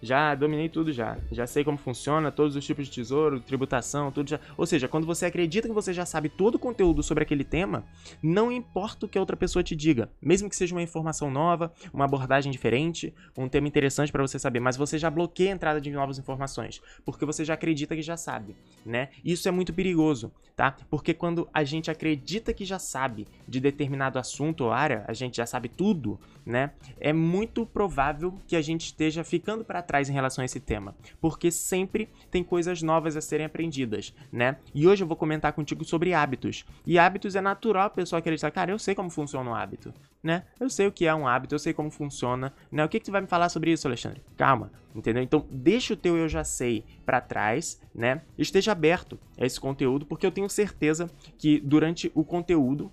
já 0.00 0.34
dominei 0.34 0.68
tudo 0.68 0.92
já. 0.92 1.16
Já 1.30 1.46
sei 1.46 1.64
como 1.64 1.78
funciona, 1.78 2.30
todos 2.30 2.56
os 2.56 2.64
tipos 2.64 2.86
de 2.86 2.92
tesouro, 2.92 3.40
tributação, 3.40 4.10
tudo 4.10 4.30
já. 4.30 4.40
Ou 4.56 4.66
seja, 4.66 4.88
quando 4.88 5.06
você 5.06 5.26
acredita 5.26 5.68
que 5.68 5.74
você 5.74 5.92
já 5.92 6.06
sabe 6.06 6.28
todo 6.28 6.56
o 6.56 6.58
conteúdo 6.58 7.02
sobre 7.02 7.22
aquele 7.22 7.44
tema, 7.44 7.84
não 8.22 8.50
importa 8.50 9.06
o 9.06 9.08
que 9.08 9.18
a 9.18 9.20
outra 9.20 9.36
pessoa 9.36 9.62
te 9.62 9.74
diga, 9.74 10.10
mesmo 10.20 10.48
que 10.48 10.56
seja 10.56 10.74
uma 10.74 10.82
informação 10.82 11.30
nova, 11.30 11.72
uma 11.92 12.04
abordagem 12.04 12.50
diferente, 12.50 13.14
um 13.36 13.48
tema 13.48 13.68
interessante 13.68 14.12
para 14.12 14.22
você 14.22 14.38
saber, 14.38 14.60
mas 14.60 14.76
você 14.76 14.98
já 14.98 15.10
bloqueia 15.10 15.50
a 15.50 15.54
entrada 15.54 15.80
de 15.80 15.90
novas 15.90 16.18
informações, 16.18 16.80
porque 17.04 17.24
você 17.24 17.44
já 17.44 17.54
acredita 17.54 17.94
que 17.94 18.02
já 18.02 18.16
sabe, 18.16 18.56
né? 18.84 19.08
Isso 19.24 19.48
é 19.48 19.50
muito 19.50 19.72
perigoso, 19.72 20.32
tá? 20.56 20.76
Porque 20.90 21.14
quando 21.14 21.48
a 21.52 21.64
gente 21.64 21.90
acredita 21.90 22.52
que 22.52 22.64
já 22.64 22.78
sabe 22.78 23.26
de 23.46 23.60
determinado 23.60 24.18
assunto 24.18 24.64
ou 24.64 24.72
área, 24.72 25.04
a 25.06 25.12
gente 25.12 25.36
já 25.36 25.46
sabe 25.46 25.68
tudo, 25.68 26.18
né? 26.44 26.72
É 27.00 27.12
muito 27.12 27.66
provável 27.66 28.34
que 28.46 28.56
a 28.56 28.62
gente 28.62 28.86
esteja 28.86 29.22
ficando 29.24 29.64
para 29.64 29.82
trás 29.88 30.08
em 30.08 30.12
relação 30.12 30.42
a 30.42 30.44
esse 30.44 30.60
tema, 30.60 30.94
porque 31.20 31.50
sempre 31.50 32.08
tem 32.30 32.44
coisas 32.44 32.82
novas 32.82 33.16
a 33.16 33.20
serem 33.20 33.46
aprendidas, 33.46 34.14
né? 34.30 34.58
E 34.74 34.86
hoje 34.86 35.02
eu 35.02 35.08
vou 35.08 35.16
comentar 35.16 35.52
contigo 35.54 35.82
sobre 35.82 36.12
hábitos. 36.12 36.64
E 36.86 36.98
hábitos 36.98 37.34
é 37.34 37.40
natural 37.40 37.86
a 37.86 37.90
pessoa 37.90 38.18
acreditar, 38.18 38.50
cara, 38.50 38.70
eu 38.70 38.78
sei 38.78 38.94
como 38.94 39.08
funciona 39.08 39.50
um 39.50 39.54
hábito, 39.54 39.92
né? 40.22 40.44
Eu 40.60 40.68
sei 40.68 40.86
o 40.86 40.92
que 40.92 41.06
é 41.06 41.14
um 41.14 41.26
hábito, 41.26 41.54
eu 41.54 41.58
sei 41.58 41.72
como 41.72 41.90
funciona, 41.90 42.52
né? 42.70 42.84
O 42.84 42.88
que 42.88 43.00
que 43.00 43.06
tu 43.06 43.12
vai 43.12 43.22
me 43.22 43.26
falar 43.26 43.48
sobre 43.48 43.72
isso, 43.72 43.88
Alexandre? 43.88 44.22
Calma, 44.36 44.70
entendeu? 44.94 45.22
Então, 45.22 45.46
deixa 45.50 45.94
o 45.94 45.96
teu 45.96 46.16
eu 46.16 46.28
já 46.28 46.44
sei 46.44 46.84
para 47.06 47.20
trás, 47.20 47.80
né? 47.94 48.20
Esteja 48.36 48.72
aberto 48.72 49.18
a 49.40 49.46
esse 49.46 49.58
conteúdo, 49.58 50.04
porque 50.04 50.26
eu 50.26 50.30
tenho 50.30 50.48
certeza 50.50 51.10
que 51.38 51.58
durante 51.60 52.12
o 52.14 52.22
conteúdo 52.22 52.92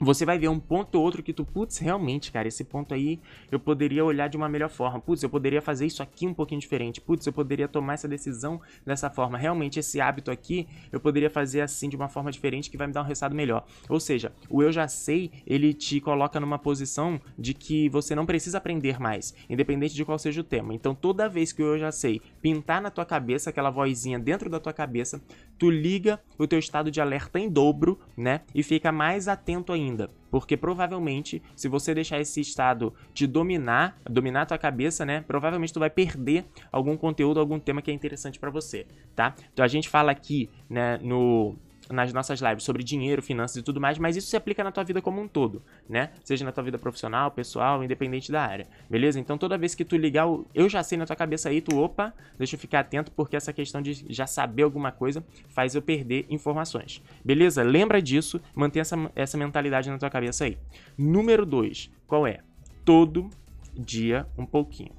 você 0.00 0.24
vai 0.24 0.38
ver 0.38 0.48
um 0.48 0.58
ponto 0.58 0.94
ou 0.94 1.04
outro 1.04 1.22
que 1.22 1.30
tu, 1.30 1.44
putz, 1.44 1.76
realmente, 1.76 2.32
cara, 2.32 2.48
esse 2.48 2.64
ponto 2.64 2.94
aí 2.94 3.20
eu 3.52 3.60
poderia 3.60 4.02
olhar 4.02 4.28
de 4.28 4.36
uma 4.36 4.48
melhor 4.48 4.70
forma. 4.70 4.98
Putz, 4.98 5.22
eu 5.22 5.28
poderia 5.28 5.60
fazer 5.60 5.84
isso 5.84 6.02
aqui 6.02 6.26
um 6.26 6.32
pouquinho 6.32 6.58
diferente. 6.58 7.02
Putz, 7.02 7.26
eu 7.26 7.32
poderia 7.34 7.68
tomar 7.68 7.94
essa 7.94 8.08
decisão 8.08 8.58
dessa 8.84 9.10
forma. 9.10 9.36
Realmente, 9.36 9.78
esse 9.78 10.00
hábito 10.00 10.30
aqui 10.30 10.66
eu 10.90 10.98
poderia 10.98 11.28
fazer 11.28 11.60
assim 11.60 11.86
de 11.86 11.96
uma 11.96 12.08
forma 12.08 12.32
diferente 12.32 12.70
que 12.70 12.78
vai 12.78 12.86
me 12.86 12.94
dar 12.94 13.02
um 13.02 13.04
resultado 13.04 13.34
melhor. 13.34 13.66
Ou 13.90 14.00
seja, 14.00 14.32
o 14.48 14.62
eu 14.62 14.72
já 14.72 14.88
sei, 14.88 15.30
ele 15.46 15.74
te 15.74 16.00
coloca 16.00 16.40
numa 16.40 16.58
posição 16.58 17.20
de 17.38 17.52
que 17.52 17.90
você 17.90 18.14
não 18.14 18.24
precisa 18.24 18.56
aprender 18.56 18.98
mais, 18.98 19.34
independente 19.50 19.94
de 19.94 20.02
qual 20.02 20.18
seja 20.18 20.40
o 20.40 20.44
tema. 20.44 20.72
Então, 20.72 20.94
toda 20.94 21.28
vez 21.28 21.52
que 21.52 21.62
o 21.62 21.74
eu 21.74 21.78
já 21.78 21.92
sei 21.92 22.22
pintar 22.40 22.80
na 22.80 22.90
tua 22.90 23.04
cabeça, 23.04 23.50
aquela 23.50 23.68
vozinha 23.68 24.18
dentro 24.18 24.48
da 24.48 24.58
tua 24.58 24.72
cabeça, 24.72 25.20
tu 25.60 25.70
liga 25.70 26.18
o 26.38 26.46
teu 26.46 26.58
estado 26.58 26.90
de 26.90 27.02
alerta 27.02 27.38
em 27.38 27.48
dobro, 27.48 28.00
né? 28.16 28.40
E 28.54 28.62
fica 28.62 28.90
mais 28.90 29.28
atento 29.28 29.74
ainda. 29.74 30.08
Porque 30.30 30.56
provavelmente, 30.56 31.42
se 31.54 31.68
você 31.68 31.94
deixar 31.94 32.18
esse 32.18 32.40
estado 32.40 32.94
de 33.12 33.26
dominar, 33.26 34.00
dominar 34.08 34.46
tua 34.46 34.56
cabeça, 34.56 35.04
né? 35.04 35.22
Provavelmente 35.26 35.72
tu 35.72 35.78
vai 35.78 35.90
perder 35.90 36.46
algum 36.72 36.96
conteúdo, 36.96 37.38
algum 37.38 37.58
tema 37.60 37.82
que 37.82 37.90
é 37.90 37.94
interessante 37.94 38.38
para 38.40 38.48
você, 38.48 38.86
tá? 39.14 39.34
Então 39.52 39.62
a 39.62 39.68
gente 39.68 39.86
fala 39.88 40.10
aqui, 40.10 40.48
né, 40.68 40.98
no 41.02 41.54
nas 41.90 42.12
nossas 42.12 42.40
lives 42.40 42.64
sobre 42.64 42.82
dinheiro, 42.82 43.20
finanças 43.20 43.56
e 43.56 43.62
tudo 43.62 43.80
mais, 43.80 43.98
mas 43.98 44.16
isso 44.16 44.28
se 44.28 44.36
aplica 44.36 44.62
na 44.62 44.70
tua 44.70 44.84
vida 44.84 45.02
como 45.02 45.20
um 45.20 45.28
todo, 45.28 45.62
né? 45.88 46.10
Seja 46.24 46.44
na 46.44 46.52
tua 46.52 46.62
vida 46.62 46.78
profissional, 46.78 47.30
pessoal, 47.30 47.82
independente 47.82 48.30
da 48.30 48.42
área, 48.42 48.66
beleza? 48.88 49.18
Então 49.18 49.36
toda 49.36 49.58
vez 49.58 49.74
que 49.74 49.84
tu 49.84 49.96
ligar 49.96 50.28
o 50.28 50.46
eu 50.54 50.68
já 50.68 50.82
sei 50.82 50.96
na 50.96 51.06
tua 51.06 51.16
cabeça 51.16 51.48
aí, 51.48 51.60
tu 51.60 51.76
opa, 51.78 52.14
deixa 52.38 52.56
eu 52.56 52.60
ficar 52.60 52.80
atento 52.80 53.10
porque 53.12 53.36
essa 53.36 53.52
questão 53.52 53.82
de 53.82 54.06
já 54.08 54.26
saber 54.26 54.62
alguma 54.62 54.92
coisa 54.92 55.24
faz 55.48 55.74
eu 55.74 55.82
perder 55.82 56.26
informações, 56.30 57.02
beleza? 57.24 57.62
Lembra 57.62 58.00
disso, 58.00 58.40
mantém 58.54 58.80
essa, 58.80 58.96
essa 59.14 59.36
mentalidade 59.36 59.90
na 59.90 59.98
tua 59.98 60.10
cabeça 60.10 60.44
aí. 60.44 60.56
Número 60.96 61.44
2, 61.44 61.90
qual 62.06 62.26
é? 62.26 62.40
Todo 62.84 63.28
dia 63.74 64.26
um 64.36 64.46
pouquinho. 64.46 64.92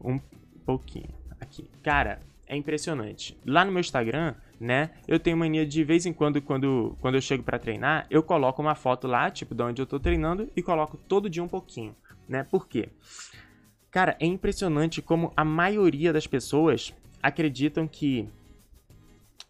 Um 0.00 0.18
pouquinho. 0.64 1.08
Aqui. 1.40 1.68
Cara, 1.82 2.20
é 2.46 2.56
impressionante. 2.56 3.36
Lá 3.44 3.64
no 3.64 3.72
meu 3.72 3.80
Instagram, 3.80 4.34
né? 4.60 4.90
Eu 5.06 5.18
tenho 5.18 5.36
mania 5.36 5.66
de 5.66 5.82
vez 5.84 6.06
em 6.06 6.12
quando, 6.12 6.40
quando, 6.40 6.96
quando 7.00 7.14
eu 7.16 7.20
chego 7.20 7.42
para 7.42 7.58
treinar, 7.58 8.06
eu 8.10 8.22
coloco 8.22 8.62
uma 8.62 8.74
foto 8.74 9.06
lá, 9.06 9.30
tipo, 9.30 9.54
de 9.54 9.62
onde 9.62 9.82
eu 9.82 9.86
tô 9.86 9.98
treinando, 9.98 10.50
e 10.56 10.62
coloco 10.62 10.96
todo 10.96 11.30
dia 11.30 11.42
um 11.42 11.48
pouquinho, 11.48 11.94
né? 12.28 12.44
Por 12.44 12.66
quê? 12.66 12.88
Cara, 13.90 14.16
é 14.18 14.26
impressionante 14.26 15.00
como 15.00 15.32
a 15.36 15.44
maioria 15.44 16.12
das 16.12 16.26
pessoas 16.26 16.94
acreditam 17.22 17.86
que 17.86 18.28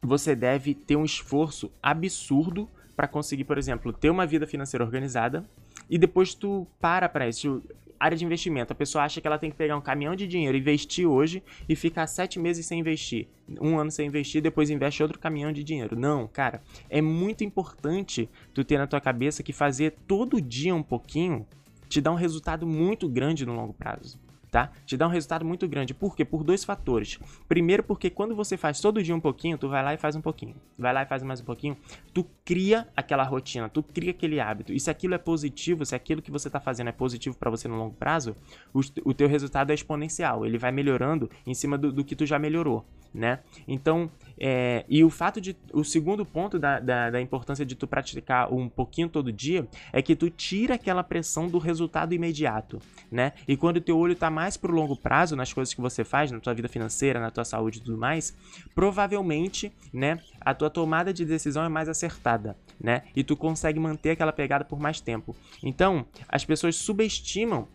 você 0.02 0.36
deve 0.36 0.74
ter 0.74 0.96
um 0.96 1.04
esforço 1.04 1.72
absurdo 1.82 2.68
para 2.94 3.08
conseguir, 3.08 3.44
por 3.44 3.58
exemplo, 3.58 3.92
ter 3.92 4.10
uma 4.10 4.26
vida 4.26 4.46
financeira 4.46 4.84
organizada 4.84 5.44
e 5.88 5.98
depois 5.98 6.34
tu 6.34 6.66
para 6.80 7.08
para 7.08 7.28
isso 7.28 7.62
área 7.98 8.16
de 8.16 8.24
investimento. 8.24 8.72
A 8.72 8.76
pessoa 8.76 9.04
acha 9.04 9.20
que 9.20 9.26
ela 9.26 9.38
tem 9.38 9.50
que 9.50 9.56
pegar 9.56 9.76
um 9.76 9.80
caminhão 9.80 10.14
de 10.14 10.26
dinheiro, 10.26 10.56
investir 10.56 11.06
hoje 11.06 11.42
e 11.68 11.76
ficar 11.76 12.06
sete 12.06 12.38
meses 12.38 12.66
sem 12.66 12.80
investir. 12.80 13.28
Um 13.60 13.78
ano 13.78 13.90
sem 13.90 14.06
investir, 14.06 14.42
depois 14.42 14.70
investe 14.70 15.02
outro 15.02 15.18
caminhão 15.18 15.52
de 15.52 15.62
dinheiro. 15.62 15.96
Não, 15.98 16.26
cara. 16.26 16.62
É 16.88 17.00
muito 17.00 17.44
importante 17.44 18.28
tu 18.52 18.64
ter 18.64 18.78
na 18.78 18.86
tua 18.86 19.00
cabeça 19.00 19.42
que 19.42 19.52
fazer 19.52 19.94
todo 20.06 20.40
dia 20.40 20.74
um 20.74 20.82
pouquinho 20.82 21.46
te 21.88 22.00
dá 22.00 22.10
um 22.10 22.16
resultado 22.16 22.66
muito 22.66 23.08
grande 23.08 23.46
no 23.46 23.54
longo 23.54 23.72
prazo 23.72 24.23
tá? 24.54 24.70
Te 24.86 24.96
dá 24.96 25.08
um 25.08 25.10
resultado 25.10 25.44
muito 25.44 25.66
grande. 25.66 25.92
Por 25.92 26.14
quê? 26.14 26.24
Por 26.24 26.44
dois 26.44 26.62
fatores. 26.62 27.18
Primeiro, 27.48 27.82
porque 27.82 28.08
quando 28.08 28.36
você 28.36 28.56
faz 28.56 28.80
todo 28.80 29.02
dia 29.02 29.12
um 29.12 29.18
pouquinho, 29.18 29.58
tu 29.58 29.68
vai 29.68 29.82
lá 29.82 29.92
e 29.92 29.96
faz 29.96 30.14
um 30.14 30.20
pouquinho. 30.20 30.54
Vai 30.78 30.92
lá 30.94 31.02
e 31.02 31.06
faz 31.06 31.24
mais 31.24 31.40
um 31.40 31.44
pouquinho. 31.44 31.76
Tu 32.12 32.24
cria 32.44 32.86
aquela 32.96 33.24
rotina, 33.24 33.68
tu 33.68 33.82
cria 33.82 34.12
aquele 34.12 34.38
hábito. 34.38 34.72
E 34.72 34.78
se 34.78 34.88
aquilo 34.88 35.12
é 35.12 35.18
positivo, 35.18 35.84
se 35.84 35.96
aquilo 35.96 36.22
que 36.22 36.30
você 36.30 36.48
tá 36.48 36.60
fazendo 36.60 36.86
é 36.86 36.92
positivo 36.92 37.36
para 37.36 37.50
você 37.50 37.66
no 37.66 37.74
longo 37.76 37.96
prazo, 37.96 38.36
o, 38.72 38.78
o 39.04 39.12
teu 39.12 39.26
resultado 39.26 39.72
é 39.72 39.74
exponencial. 39.74 40.46
Ele 40.46 40.56
vai 40.56 40.70
melhorando 40.70 41.28
em 41.44 41.52
cima 41.52 41.76
do, 41.76 41.90
do 41.90 42.04
que 42.04 42.14
tu 42.14 42.24
já 42.24 42.38
melhorou 42.38 42.86
né? 43.14 43.38
Então, 43.68 44.10
é, 44.38 44.84
e 44.88 45.04
o 45.04 45.10
fato 45.10 45.40
de. 45.40 45.56
O 45.72 45.84
segundo 45.84 46.24
ponto 46.24 46.58
da, 46.58 46.80
da, 46.80 47.10
da, 47.10 47.20
importância 47.20 47.64
de 47.64 47.74
tu 47.74 47.86
praticar 47.86 48.52
um 48.52 48.68
pouquinho 48.68 49.08
todo 49.08 49.32
dia 49.32 49.66
é 49.92 50.02
que 50.02 50.16
tu 50.16 50.28
tira 50.28 50.74
aquela 50.74 51.04
pressão 51.04 51.48
do 51.48 51.58
resultado 51.58 52.14
imediato, 52.14 52.80
né? 53.10 53.32
E 53.46 53.56
quando 53.56 53.76
o 53.76 53.80
teu 53.80 53.96
olho 53.96 54.16
tá 54.16 54.30
mais 54.30 54.56
pro 54.56 54.74
longo 54.74 54.96
prazo 54.96 55.36
nas 55.36 55.52
coisas 55.52 55.72
que 55.72 55.80
você 55.80 56.04
faz, 56.04 56.30
na 56.30 56.40
tua 56.40 56.54
vida 56.54 56.68
financeira, 56.68 57.20
na 57.20 57.30
tua 57.30 57.44
saúde 57.44 57.78
e 57.78 57.82
tudo 57.82 57.96
mais, 57.96 58.36
provavelmente, 58.74 59.72
né, 59.92 60.18
a 60.40 60.52
tua 60.54 60.70
tomada 60.70 61.12
de 61.12 61.24
decisão 61.24 61.64
é 61.64 61.68
mais 61.68 61.88
acertada, 61.88 62.56
né? 62.80 63.02
E 63.14 63.22
tu 63.22 63.36
consegue 63.36 63.78
manter 63.78 64.10
aquela 64.10 64.32
pegada 64.32 64.64
por 64.64 64.80
mais 64.80 65.00
tempo. 65.00 65.36
Então, 65.62 66.06
as 66.28 66.44
pessoas 66.44 66.76
subestimam 66.76 67.68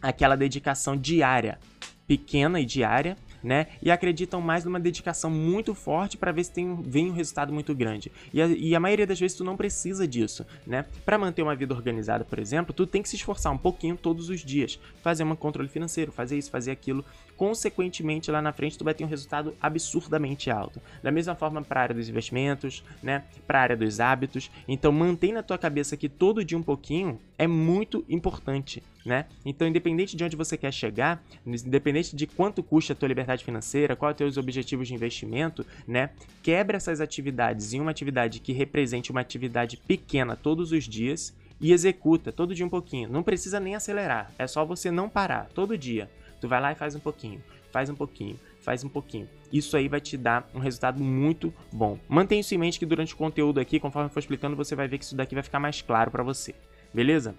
aquela 0.00 0.36
dedicação 0.36 0.96
diária, 0.96 1.58
pequena 2.06 2.60
e 2.60 2.64
diária, 2.64 3.16
né? 3.42 3.66
E 3.82 3.90
acreditam 3.90 4.40
mais 4.40 4.64
numa 4.64 4.80
dedicação 4.80 5.30
muito 5.30 5.74
forte 5.74 6.16
para 6.16 6.32
ver 6.32 6.44
se 6.44 6.52
tem, 6.52 6.80
vem 6.82 7.10
um 7.10 7.12
resultado 7.12 7.52
muito 7.52 7.74
grande. 7.74 8.12
E 8.32 8.40
a, 8.40 8.46
e 8.46 8.74
a 8.74 8.80
maioria 8.80 9.06
das 9.06 9.18
vezes 9.18 9.36
tu 9.36 9.44
não 9.44 9.56
precisa 9.56 10.06
disso, 10.06 10.46
né? 10.66 10.84
Para 11.04 11.18
manter 11.18 11.42
uma 11.42 11.54
vida 11.54 11.74
organizada, 11.74 12.24
por 12.24 12.38
exemplo, 12.38 12.72
tu 12.72 12.86
tem 12.86 13.02
que 13.02 13.08
se 13.08 13.16
esforçar 13.16 13.52
um 13.52 13.58
pouquinho 13.58 13.96
todos 13.96 14.28
os 14.28 14.40
dias, 14.40 14.78
fazer 15.02 15.24
um 15.24 15.34
controle 15.34 15.68
financeiro, 15.68 16.12
fazer 16.12 16.38
isso, 16.38 16.50
fazer 16.50 16.70
aquilo. 16.70 17.04
Consequentemente, 17.42 18.30
lá 18.30 18.40
na 18.40 18.52
frente 18.52 18.78
tu 18.78 18.84
vai 18.84 18.94
ter 18.94 19.02
um 19.02 19.08
resultado 19.08 19.52
absurdamente 19.60 20.48
alto. 20.48 20.80
Da 21.02 21.10
mesma 21.10 21.34
forma 21.34 21.60
para 21.60 21.80
a 21.80 21.82
área 21.82 21.94
dos 21.96 22.08
investimentos, 22.08 22.84
né? 23.02 23.24
Para 23.48 23.58
a 23.58 23.62
área 23.62 23.76
dos 23.76 23.98
hábitos. 23.98 24.48
Então 24.68 24.92
mantém 24.92 25.32
na 25.32 25.42
tua 25.42 25.58
cabeça 25.58 25.96
que 25.96 26.08
todo 26.08 26.44
dia 26.44 26.56
um 26.56 26.62
pouquinho 26.62 27.18
é 27.36 27.48
muito 27.48 28.04
importante, 28.08 28.80
né? 29.04 29.26
Então, 29.44 29.66
independente 29.66 30.14
de 30.14 30.22
onde 30.22 30.36
você 30.36 30.56
quer 30.56 30.72
chegar, 30.72 31.20
independente 31.44 32.14
de 32.14 32.28
quanto 32.28 32.62
custa 32.62 32.92
a 32.92 32.96
tua 32.96 33.08
liberdade 33.08 33.44
financeira, 33.44 33.96
quais 33.96 34.16
são 34.16 34.28
os 34.28 34.34
teus 34.34 34.44
objetivos 34.44 34.86
de 34.86 34.94
investimento, 34.94 35.66
né? 35.84 36.10
Quebra 36.44 36.76
essas 36.76 37.00
atividades 37.00 37.72
em 37.72 37.80
uma 37.80 37.90
atividade 37.90 38.38
que 38.38 38.52
represente 38.52 39.10
uma 39.10 39.20
atividade 39.20 39.78
pequena 39.78 40.36
todos 40.36 40.70
os 40.70 40.84
dias 40.84 41.34
e 41.60 41.72
executa 41.72 42.30
todo 42.30 42.54
dia 42.54 42.64
um 42.64 42.68
pouquinho. 42.68 43.08
Não 43.08 43.24
precisa 43.24 43.58
nem 43.58 43.74
acelerar, 43.74 44.30
é 44.38 44.46
só 44.46 44.64
você 44.64 44.92
não 44.92 45.08
parar 45.08 45.48
todo 45.52 45.76
dia. 45.76 46.08
Tu 46.42 46.48
vai 46.48 46.60
lá 46.60 46.72
e 46.72 46.74
faz 46.74 46.94
um 46.94 47.00
pouquinho, 47.00 47.42
faz 47.70 47.88
um 47.88 47.94
pouquinho, 47.94 48.38
faz 48.60 48.84
um 48.84 48.88
pouquinho. 48.90 49.26
Isso 49.50 49.76
aí 49.78 49.88
vai 49.88 50.00
te 50.00 50.18
dar 50.18 50.46
um 50.54 50.58
resultado 50.58 51.02
muito 51.02 51.54
bom. 51.72 51.98
Mantenha 52.06 52.42
isso 52.42 52.54
em 52.54 52.58
mente 52.58 52.78
que 52.78 52.84
durante 52.84 53.14
o 53.14 53.16
conteúdo 53.16 53.58
aqui, 53.58 53.80
conforme 53.80 54.08
eu 54.08 54.12
for 54.12 54.18
explicando, 54.18 54.54
você 54.54 54.76
vai 54.76 54.86
ver 54.86 54.98
que 54.98 55.04
isso 55.04 55.16
daqui 55.16 55.34
vai 55.34 55.42
ficar 55.42 55.58
mais 55.58 55.80
claro 55.80 56.10
para 56.10 56.22
você 56.22 56.54
beleza? 56.92 57.34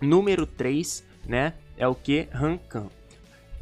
Número 0.00 0.46
3, 0.46 1.04
né, 1.26 1.54
é 1.76 1.86
o 1.88 1.94
que? 1.94 2.28
Rancan. 2.30 2.88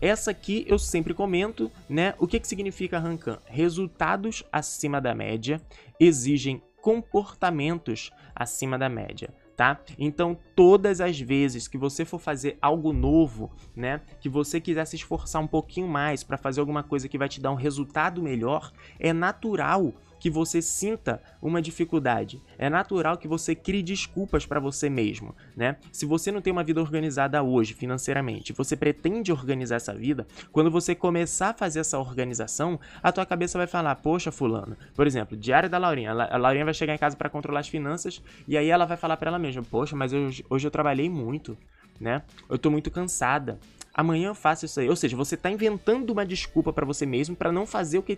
Essa 0.00 0.32
aqui 0.32 0.64
eu 0.66 0.78
sempre 0.78 1.14
comento, 1.14 1.70
né? 1.88 2.14
O 2.18 2.26
que, 2.26 2.40
que 2.40 2.48
significa 2.48 2.98
Rancan? 2.98 3.38
Resultados 3.46 4.42
acima 4.50 5.00
da 5.00 5.14
média 5.14 5.60
exigem 6.00 6.60
comportamentos 6.80 8.10
acima 8.34 8.76
da 8.76 8.88
média. 8.88 9.32
Tá? 9.56 9.78
Então, 9.98 10.36
todas 10.56 11.00
as 11.00 11.20
vezes 11.20 11.68
que 11.68 11.76
você 11.76 12.04
for 12.04 12.18
fazer 12.18 12.56
algo 12.60 12.92
novo, 12.92 13.50
né, 13.76 14.00
que 14.18 14.28
você 14.28 14.58
quiser 14.60 14.86
se 14.86 14.96
esforçar 14.96 15.42
um 15.42 15.46
pouquinho 15.46 15.86
mais 15.86 16.24
para 16.24 16.38
fazer 16.38 16.60
alguma 16.60 16.82
coisa 16.82 17.06
que 17.06 17.18
vai 17.18 17.28
te 17.28 17.40
dar 17.40 17.52
um 17.52 17.56
resultado 17.56 18.22
melhor, 18.22 18.72
é 18.98 19.12
natural 19.12 19.92
que 20.22 20.30
você 20.30 20.62
sinta 20.62 21.20
uma 21.42 21.60
dificuldade. 21.60 22.40
É 22.56 22.70
natural 22.70 23.18
que 23.18 23.26
você 23.26 23.56
crie 23.56 23.82
desculpas 23.82 24.46
para 24.46 24.60
você 24.60 24.88
mesmo, 24.88 25.34
né? 25.56 25.78
Se 25.90 26.06
você 26.06 26.30
não 26.30 26.40
tem 26.40 26.52
uma 26.52 26.62
vida 26.62 26.80
organizada 26.80 27.42
hoje 27.42 27.74
financeiramente, 27.74 28.52
você 28.52 28.76
pretende 28.76 29.32
organizar 29.32 29.74
essa 29.74 29.92
vida, 29.92 30.24
quando 30.52 30.70
você 30.70 30.94
começar 30.94 31.48
a 31.48 31.54
fazer 31.54 31.80
essa 31.80 31.98
organização, 31.98 32.78
a 33.02 33.10
tua 33.10 33.26
cabeça 33.26 33.58
vai 33.58 33.66
falar: 33.66 33.96
"Poxa, 33.96 34.30
fulano, 34.30 34.76
por 34.94 35.08
exemplo, 35.08 35.36
diário 35.36 35.68
da 35.68 35.76
Laurinha, 35.76 36.12
a 36.12 36.36
Laurinha 36.36 36.66
vai 36.66 36.74
chegar 36.74 36.94
em 36.94 36.98
casa 36.98 37.16
para 37.16 37.28
controlar 37.28 37.58
as 37.58 37.68
finanças 37.68 38.22
e 38.46 38.56
aí 38.56 38.68
ela 38.68 38.86
vai 38.86 38.96
falar 38.96 39.16
para 39.16 39.28
ela 39.28 39.40
mesma: 39.40 39.64
"Poxa, 39.64 39.96
mas 39.96 40.12
eu, 40.12 40.30
hoje 40.48 40.64
eu 40.64 40.70
trabalhei 40.70 41.10
muito, 41.10 41.58
né? 42.00 42.22
Eu 42.48 42.58
tô 42.58 42.70
muito 42.70 42.92
cansada 42.92 43.58
amanhã 43.94 44.28
eu 44.28 44.34
faço 44.34 44.64
isso 44.64 44.80
aí. 44.80 44.88
Ou 44.88 44.96
seja, 44.96 45.16
você 45.16 45.36
tá 45.36 45.50
inventando 45.50 46.10
uma 46.10 46.24
desculpa 46.24 46.72
para 46.72 46.86
você 46.86 47.04
mesmo 47.06 47.36
para 47.36 47.52
não 47.52 47.66
fazer 47.66 47.98
o 47.98 48.02
que 48.02 48.16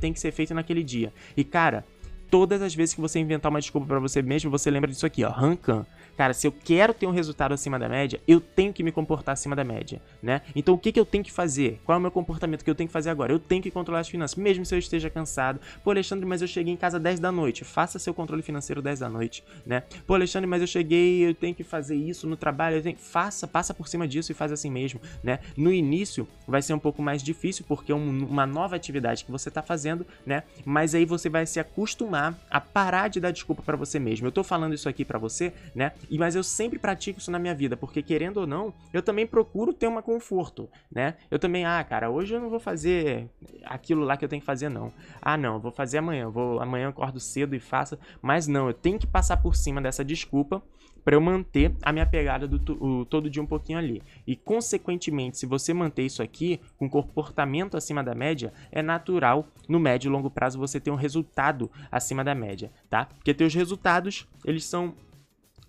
tem 0.00 0.12
que 0.12 0.20
ser 0.20 0.32
feito 0.32 0.54
naquele 0.54 0.82
dia. 0.82 1.12
E 1.36 1.44
cara, 1.44 1.84
todas 2.30 2.62
as 2.62 2.74
vezes 2.74 2.94
que 2.94 3.00
você 3.00 3.18
inventar 3.18 3.50
uma 3.50 3.60
desculpa 3.60 3.86
para 3.86 3.98
você 3.98 4.22
mesmo, 4.22 4.50
você 4.50 4.70
lembra 4.70 4.90
disso 4.90 5.06
aqui, 5.06 5.24
ó, 5.24 5.30
Rancan. 5.30 5.86
Cara, 6.16 6.32
se 6.32 6.46
eu 6.46 6.52
quero 6.52 6.94
ter 6.94 7.06
um 7.06 7.10
resultado 7.10 7.52
acima 7.52 7.78
da 7.78 7.88
média, 7.88 8.20
eu 8.26 8.40
tenho 8.40 8.72
que 8.72 8.82
me 8.82 8.90
comportar 8.90 9.34
acima 9.34 9.54
da 9.54 9.64
média, 9.64 10.00
né? 10.22 10.40
Então 10.54 10.74
o 10.74 10.78
que, 10.78 10.90
que 10.90 10.98
eu 10.98 11.04
tenho 11.04 11.22
que 11.22 11.32
fazer? 11.32 11.80
Qual 11.84 11.94
é 11.94 11.98
o 11.98 12.00
meu 12.00 12.10
comportamento 12.10 12.64
que 12.64 12.70
eu 12.70 12.74
tenho 12.74 12.88
que 12.88 12.92
fazer 12.92 13.10
agora? 13.10 13.32
Eu 13.32 13.38
tenho 13.38 13.62
que 13.62 13.70
controlar 13.70 14.00
as 14.00 14.08
finanças, 14.08 14.36
mesmo 14.36 14.64
se 14.64 14.74
eu 14.74 14.78
esteja 14.78 15.10
cansado. 15.10 15.60
Pô, 15.84 15.90
Alexandre, 15.90 16.24
mas 16.24 16.40
eu 16.40 16.48
cheguei 16.48 16.72
em 16.72 16.76
casa 16.76 16.98
10 16.98 17.20
da 17.20 17.30
noite. 17.30 17.64
Faça 17.64 17.98
seu 17.98 18.14
controle 18.14 18.42
financeiro 18.42 18.80
10 18.80 19.00
da 19.00 19.08
noite, 19.08 19.44
né? 19.64 19.82
Pô, 20.06 20.14
Alexandre, 20.14 20.48
mas 20.48 20.62
eu 20.62 20.66
cheguei, 20.66 21.26
eu 21.26 21.34
tenho 21.34 21.54
que 21.54 21.62
fazer 21.62 21.96
isso 21.96 22.26
no 22.26 22.36
trabalho. 22.36 22.82
Tenho... 22.82 22.96
Faça, 22.96 23.46
passa 23.46 23.74
por 23.74 23.86
cima 23.86 24.08
disso 24.08 24.32
e 24.32 24.34
faz 24.34 24.50
assim 24.52 24.70
mesmo, 24.70 25.00
né? 25.22 25.40
No 25.56 25.72
início 25.72 26.26
vai 26.46 26.62
ser 26.62 26.72
um 26.72 26.78
pouco 26.78 27.02
mais 27.02 27.22
difícil 27.22 27.64
porque 27.68 27.92
é 27.92 27.94
um, 27.94 28.26
uma 28.26 28.46
nova 28.46 28.74
atividade 28.76 29.24
que 29.24 29.30
você 29.30 29.48
está 29.48 29.62
fazendo, 29.62 30.06
né? 30.24 30.42
Mas 30.64 30.94
aí 30.94 31.04
você 31.04 31.28
vai 31.28 31.44
se 31.44 31.60
acostumar 31.60 32.38
a 32.50 32.60
parar 32.60 33.08
de 33.08 33.20
dar 33.20 33.30
desculpa 33.30 33.62
para 33.62 33.76
você 33.76 33.98
mesmo. 33.98 34.26
Eu 34.26 34.32
tô 34.32 34.42
falando 34.42 34.74
isso 34.74 34.88
aqui 34.88 35.04
para 35.04 35.18
você, 35.18 35.52
né? 35.74 35.92
E 36.10 36.18
mas 36.18 36.34
eu 36.34 36.42
sempre 36.42 36.78
pratico 36.78 37.18
isso 37.18 37.30
na 37.30 37.38
minha 37.38 37.54
vida, 37.54 37.76
porque 37.76 38.02
querendo 38.02 38.38
ou 38.38 38.46
não, 38.46 38.72
eu 38.92 39.02
também 39.02 39.26
procuro 39.26 39.72
ter 39.72 39.88
um 39.88 40.00
conforto, 40.02 40.68
né? 40.90 41.14
Eu 41.30 41.38
também, 41.38 41.64
ah, 41.64 41.82
cara, 41.82 42.10
hoje 42.10 42.34
eu 42.34 42.40
não 42.40 42.50
vou 42.50 42.60
fazer 42.60 43.28
aquilo 43.64 44.04
lá 44.04 44.16
que 44.16 44.24
eu 44.24 44.28
tenho 44.28 44.40
que 44.40 44.46
fazer 44.46 44.68
não. 44.68 44.92
Ah, 45.20 45.36
não, 45.36 45.58
vou 45.58 45.72
fazer 45.72 45.98
amanhã, 45.98 46.28
vou 46.28 46.60
amanhã 46.60 46.84
eu 46.84 46.90
acordo 46.90 47.18
cedo 47.18 47.54
e 47.54 47.60
faço, 47.60 47.98
mas 48.20 48.46
não, 48.46 48.68
eu 48.68 48.74
tenho 48.74 48.98
que 48.98 49.06
passar 49.06 49.38
por 49.38 49.56
cima 49.56 49.80
dessa 49.80 50.04
desculpa 50.04 50.62
para 51.06 51.14
eu 51.14 51.20
manter 51.20 51.72
a 51.82 51.92
minha 51.92 52.04
pegada 52.04 52.48
do 52.48 52.84
o, 52.84 53.04
todo 53.04 53.30
dia 53.30 53.40
um 53.40 53.46
pouquinho 53.46 53.78
ali. 53.78 54.02
E 54.26 54.34
consequentemente, 54.34 55.38
se 55.38 55.46
você 55.46 55.72
manter 55.72 56.02
isso 56.02 56.20
aqui 56.20 56.60
com 56.76 56.90
comportamento 56.90 57.76
acima 57.76 58.02
da 58.02 58.12
média, 58.12 58.52
é 58.72 58.82
natural 58.82 59.46
no 59.68 59.78
médio 59.78 60.08
e 60.08 60.10
longo 60.10 60.28
prazo 60.28 60.58
você 60.58 60.80
ter 60.80 60.90
um 60.90 60.96
resultado 60.96 61.70
acima 61.92 62.24
da 62.24 62.34
média, 62.34 62.72
tá? 62.90 63.04
Porque 63.04 63.32
teus 63.32 63.54
resultados, 63.54 64.26
eles 64.44 64.64
são 64.64 64.94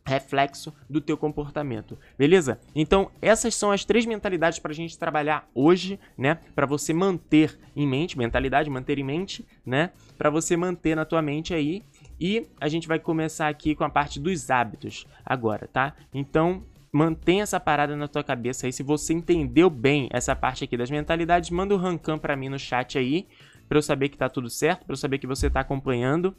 reflexo 0.07 0.73
do 0.89 1.01
teu 1.01 1.17
comportamento, 1.17 1.99
beleza? 2.17 2.59
Então, 2.73 3.11
essas 3.21 3.53
são 3.53 3.71
as 3.71 3.83
três 3.83 4.05
mentalidades 4.05 4.57
para 4.57 4.71
a 4.71 4.75
gente 4.75 4.97
trabalhar 4.97 5.49
hoje, 5.53 5.99
né? 6.17 6.39
Para 6.55 6.65
você 6.65 6.93
manter 6.93 7.59
em 7.75 7.85
mente, 7.85 8.17
mentalidade, 8.17 8.69
manter 8.69 8.97
em 8.97 9.03
mente, 9.03 9.45
né? 9.65 9.91
Para 10.17 10.29
você 10.29 10.55
manter 10.55 10.95
na 10.95 11.03
tua 11.03 11.21
mente 11.21 11.53
aí. 11.53 11.83
E 12.19 12.47
a 12.59 12.67
gente 12.69 12.87
vai 12.87 12.97
começar 12.97 13.49
aqui 13.49 13.75
com 13.75 13.83
a 13.83 13.89
parte 13.89 14.19
dos 14.19 14.49
hábitos 14.49 15.05
agora, 15.25 15.67
tá? 15.67 15.93
Então, 16.13 16.63
mantenha 16.91 17.43
essa 17.43 17.59
parada 17.59 17.95
na 17.95 18.07
tua 18.07 18.23
cabeça 18.23 18.65
aí. 18.65 18.71
Se 18.71 18.81
você 18.81 19.13
entendeu 19.13 19.69
bem 19.69 20.07
essa 20.11 20.35
parte 20.35 20.63
aqui 20.63 20.77
das 20.77 20.89
mentalidades, 20.89 21.49
manda 21.49 21.75
o 21.75 21.77
um 21.77 21.81
rancam 21.81 22.17
para 22.17 22.35
mim 22.35 22.47
no 22.49 22.57
chat 22.57 22.97
aí, 22.97 23.27
para 23.67 23.77
eu 23.77 23.81
saber 23.81 24.07
que 24.07 24.17
tá 24.17 24.29
tudo 24.29 24.49
certo, 24.49 24.85
para 24.85 24.93
eu 24.93 24.97
saber 24.97 25.19
que 25.19 25.27
você 25.27 25.49
tá 25.49 25.59
acompanhando, 25.59 26.33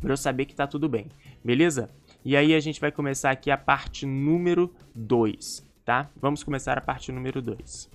para 0.00 0.12
eu 0.12 0.16
saber 0.16 0.46
que 0.46 0.54
tá 0.54 0.66
tudo 0.66 0.88
bem. 0.88 1.06
Beleza? 1.44 1.88
E 2.24 2.36
aí 2.36 2.54
a 2.54 2.60
gente 2.60 2.80
vai 2.80 2.92
começar 2.92 3.30
aqui 3.30 3.50
a 3.50 3.58
parte 3.58 4.06
número 4.06 4.72
2, 4.94 5.66
tá? 5.84 6.08
Vamos 6.16 6.44
começar 6.44 6.78
a 6.78 6.80
parte 6.80 7.10
número 7.10 7.42
2. 7.42 7.90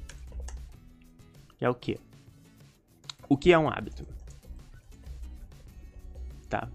Que 1.57 1.65
é 1.65 1.69
o 1.69 1.75
quê? 1.75 1.97
O 3.29 3.37
que 3.37 3.53
é 3.53 3.57
um 3.57 3.69
hábito? 3.69 4.05
Tá? 6.49 6.69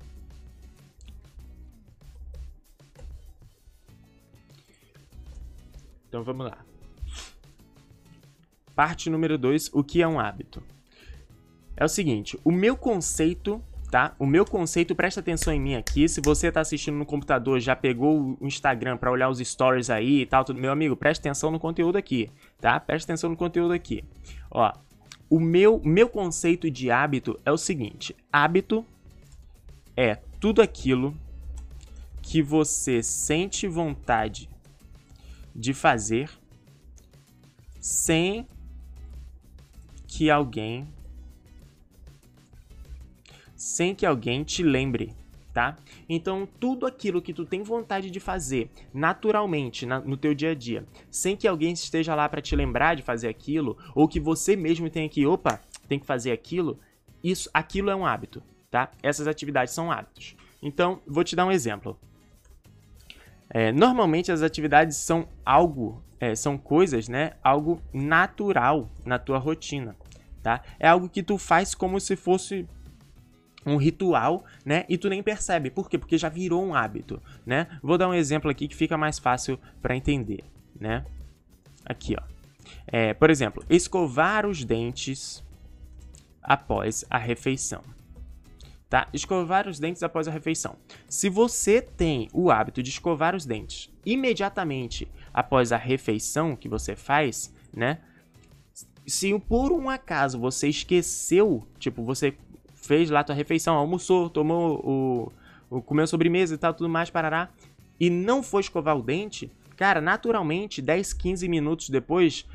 Então 6.08 6.22
vamos 6.22 6.46
lá. 6.46 6.58
Parte 8.74 9.10
número 9.10 9.36
2, 9.36 9.70
o 9.74 9.84
que 9.84 10.00
é 10.00 10.08
um 10.08 10.18
hábito? 10.18 10.62
É 11.76 11.84
o 11.84 11.88
seguinte, 11.88 12.38
o 12.44 12.50
meu 12.50 12.76
conceito 12.76 13.62
tá? 13.92 14.16
O 14.18 14.24
meu 14.24 14.46
conceito, 14.46 14.94
presta 14.94 15.20
atenção 15.20 15.52
em 15.52 15.60
mim 15.60 15.74
aqui. 15.74 16.08
Se 16.08 16.22
você 16.22 16.50
tá 16.50 16.62
assistindo 16.62 16.96
no 16.96 17.04
computador, 17.04 17.60
já 17.60 17.76
pegou 17.76 18.38
o 18.40 18.46
Instagram 18.46 18.96
para 18.96 19.10
olhar 19.10 19.28
os 19.28 19.38
stories 19.38 19.90
aí 19.90 20.22
e 20.22 20.26
tal, 20.26 20.46
tudo, 20.46 20.58
meu 20.58 20.72
amigo, 20.72 20.96
presta 20.96 21.28
atenção 21.28 21.50
no 21.50 21.60
conteúdo 21.60 21.98
aqui, 21.98 22.30
tá? 22.58 22.80
Presta 22.80 23.12
atenção 23.12 23.28
no 23.28 23.36
conteúdo 23.36 23.74
aqui. 23.74 24.02
Ó, 24.50 24.72
o 25.28 25.38
meu, 25.38 25.78
meu 25.84 26.08
conceito 26.08 26.70
de 26.70 26.90
hábito 26.90 27.38
é 27.44 27.52
o 27.52 27.58
seguinte: 27.58 28.16
hábito 28.32 28.82
é 29.94 30.14
tudo 30.40 30.62
aquilo 30.62 31.14
que 32.22 32.40
você 32.40 33.02
sente 33.02 33.68
vontade 33.68 34.48
de 35.54 35.74
fazer 35.74 36.30
sem 37.78 38.46
que 40.06 40.30
alguém 40.30 40.88
sem 43.62 43.94
que 43.94 44.04
alguém 44.04 44.42
te 44.42 44.60
lembre, 44.60 45.14
tá? 45.54 45.76
Então, 46.08 46.48
tudo 46.58 46.84
aquilo 46.84 47.22
que 47.22 47.32
tu 47.32 47.46
tem 47.46 47.62
vontade 47.62 48.10
de 48.10 48.18
fazer 48.18 48.68
naturalmente 48.92 49.86
na, 49.86 50.00
no 50.00 50.16
teu 50.16 50.34
dia 50.34 50.50
a 50.50 50.54
dia, 50.54 50.84
sem 51.08 51.36
que 51.36 51.46
alguém 51.46 51.72
esteja 51.72 52.12
lá 52.16 52.28
para 52.28 52.42
te 52.42 52.56
lembrar 52.56 52.96
de 52.96 53.02
fazer 53.02 53.28
aquilo, 53.28 53.78
ou 53.94 54.08
que 54.08 54.18
você 54.18 54.56
mesmo 54.56 54.90
tenha 54.90 55.08
que, 55.08 55.24
opa, 55.24 55.60
tem 55.86 55.96
que 55.96 56.04
fazer 56.04 56.32
aquilo, 56.32 56.80
isso, 57.22 57.48
aquilo 57.54 57.88
é 57.88 57.94
um 57.94 58.04
hábito, 58.04 58.42
tá? 58.68 58.90
Essas 59.00 59.28
atividades 59.28 59.72
são 59.72 59.92
hábitos. 59.92 60.34
Então, 60.60 61.00
vou 61.06 61.22
te 61.22 61.36
dar 61.36 61.46
um 61.46 61.52
exemplo. 61.52 61.96
É, 63.48 63.70
normalmente 63.70 64.32
as 64.32 64.42
atividades 64.42 64.96
são 64.96 65.28
algo, 65.46 66.02
é, 66.18 66.34
são 66.34 66.58
coisas, 66.58 67.08
né? 67.08 67.34
Algo 67.44 67.80
natural 67.92 68.90
na 69.04 69.20
tua 69.20 69.38
rotina, 69.38 69.94
tá? 70.42 70.64
É 70.80 70.88
algo 70.88 71.08
que 71.08 71.22
tu 71.22 71.38
faz 71.38 71.76
como 71.76 72.00
se 72.00 72.16
fosse 72.16 72.66
um 73.64 73.76
ritual, 73.76 74.44
né? 74.64 74.84
E 74.88 74.98
tu 74.98 75.08
nem 75.08 75.22
percebe. 75.22 75.70
Por 75.70 75.88
quê? 75.88 75.98
Porque 75.98 76.18
já 76.18 76.28
virou 76.28 76.64
um 76.64 76.74
hábito, 76.74 77.20
né? 77.46 77.66
Vou 77.82 77.96
dar 77.96 78.08
um 78.08 78.14
exemplo 78.14 78.50
aqui 78.50 78.68
que 78.68 78.76
fica 78.76 78.96
mais 78.96 79.18
fácil 79.18 79.58
para 79.80 79.96
entender, 79.96 80.44
né? 80.78 81.04
Aqui, 81.84 82.16
ó. 82.18 82.22
É, 82.86 83.14
por 83.14 83.30
exemplo, 83.30 83.64
escovar 83.68 84.46
os 84.46 84.64
dentes 84.64 85.44
após 86.42 87.04
a 87.08 87.18
refeição. 87.18 87.82
Tá? 88.88 89.08
Escovar 89.12 89.66
os 89.66 89.78
dentes 89.78 90.02
após 90.02 90.28
a 90.28 90.30
refeição. 90.30 90.76
Se 91.08 91.30
você 91.30 91.80
tem 91.80 92.28
o 92.32 92.50
hábito 92.50 92.82
de 92.82 92.90
escovar 92.90 93.34
os 93.34 93.46
dentes 93.46 93.90
imediatamente 94.04 95.08
após 95.32 95.72
a 95.72 95.78
refeição 95.78 96.54
que 96.54 96.68
você 96.68 96.94
faz, 96.94 97.54
né? 97.74 98.00
Se 99.06 99.36
por 99.40 99.72
um 99.72 99.88
acaso 99.88 100.38
você 100.38 100.68
esqueceu, 100.68 101.66
tipo, 101.78 102.04
você 102.04 102.36
fez 102.82 103.08
lá 103.08 103.24
tua 103.24 103.34
refeição, 103.34 103.76
almoçou, 103.76 104.28
tomou 104.28 104.80
o, 104.84 105.32
o 105.78 105.82
comeu 105.82 106.06
sobremesa 106.06 106.54
e 106.54 106.58
tal, 106.58 106.74
tudo 106.74 106.90
mais, 106.90 107.08
parará, 107.08 107.48
e 107.98 108.10
não 108.10 108.42
foi 108.42 108.60
escovar 108.60 108.96
o 108.96 109.02
dente, 109.02 109.50
cara, 109.76 110.00
naturalmente, 110.00 110.82
10, 110.82 111.12
15 111.12 111.48
minutos 111.48 111.88
depois, 111.88 112.46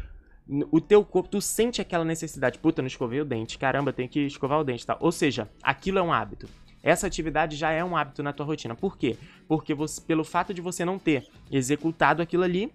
o 0.72 0.80
teu 0.80 1.04
corpo, 1.04 1.30
tu 1.30 1.42
sente 1.42 1.82
aquela 1.82 2.06
necessidade, 2.06 2.60
puta, 2.60 2.82
não 2.82 2.88
escovei 2.88 3.20
o 3.22 3.26
dente, 3.26 3.58
caramba, 3.58 3.92
tem 3.92 4.08
que 4.08 4.20
escovar 4.22 4.60
o 4.60 4.63
dente 4.63 4.86
tal. 4.86 4.98
Ou 5.00 5.12
seja, 5.12 5.50
aquilo 5.62 6.00
é 6.00 6.02
um 6.02 6.13
hábito. 6.13 6.48
Essa 6.82 7.08
atividade 7.08 7.58
já 7.58 7.72
é 7.72 7.84
um 7.84 7.98
hábito 7.98 8.24
na 8.24 8.32
tua 8.32 8.46
rotina. 8.46 8.74
Por 8.74 8.98
quê? 8.98 9.18
Porque 9.48 9.74
você, 9.74 10.00
pelo 10.00 10.24
fato 10.24 10.54
de 10.54 10.62
você 10.62 10.86
não 10.86 10.98
ter 10.98 11.28
executado 11.52 12.22
aquilo 12.22 12.44
ali, 12.44 12.72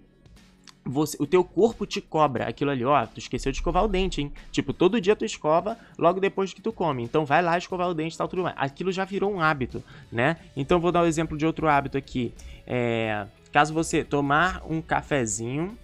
você, 0.85 1.17
o 1.21 1.27
teu 1.27 1.45
corpo 1.45 1.87
te 1.87 2.01
cobra 2.01 2.49
aquilo 2.49 2.71
ali, 2.71 2.85
ó, 2.85 3.07
tu 3.07 3.19
esqueceu 3.19 3.53
de 3.53 3.59
escovar 3.59 3.85
o 3.85 3.89
dente, 3.89 4.21
hein? 4.21 4.33
Tipo, 4.51 4.73
todo 4.73 5.01
dia 5.01 5.15
tu 5.15 5.25
escova 5.25 5.79
logo 5.97 6.19
depois 6.19 6.53
que 6.53 6.61
tu 6.61 6.73
come. 6.73 7.03
Então 7.03 7.25
vai 7.25 7.41
lá 7.41 7.57
escovar 7.57 7.89
o 7.89 7.95
dente 7.95 8.15
e 8.15 8.19
tal, 8.19 8.27
tudo 8.27 8.43
mais. 8.43 8.57
Aquilo 8.59 8.91
já 8.91 9.05
virou 9.05 9.33
um 9.33 9.41
hábito, 9.41 9.83
né? 10.11 10.39
Então 10.57 10.81
vou 10.81 10.91
dar 10.91 11.01
o 11.01 11.05
um 11.05 11.07
exemplo 11.07 11.39
de 11.39 11.47
outro 11.47 11.69
hábito 11.69 11.97
aqui. 11.97 12.35
É, 12.67 13.27
caso 13.53 13.73
você 13.73 14.03
tomar 14.03 14.63
um 14.69 14.83
cafezinho 14.83 15.79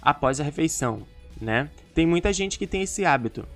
após 0.00 0.40
a 0.40 0.44
refeição, 0.44 1.02
né? 1.40 1.68
Tem 1.94 2.06
muita 2.06 2.32
gente 2.32 2.58
que 2.58 2.66
tem 2.66 2.82
esse 2.82 3.04
hábito. 3.04 3.46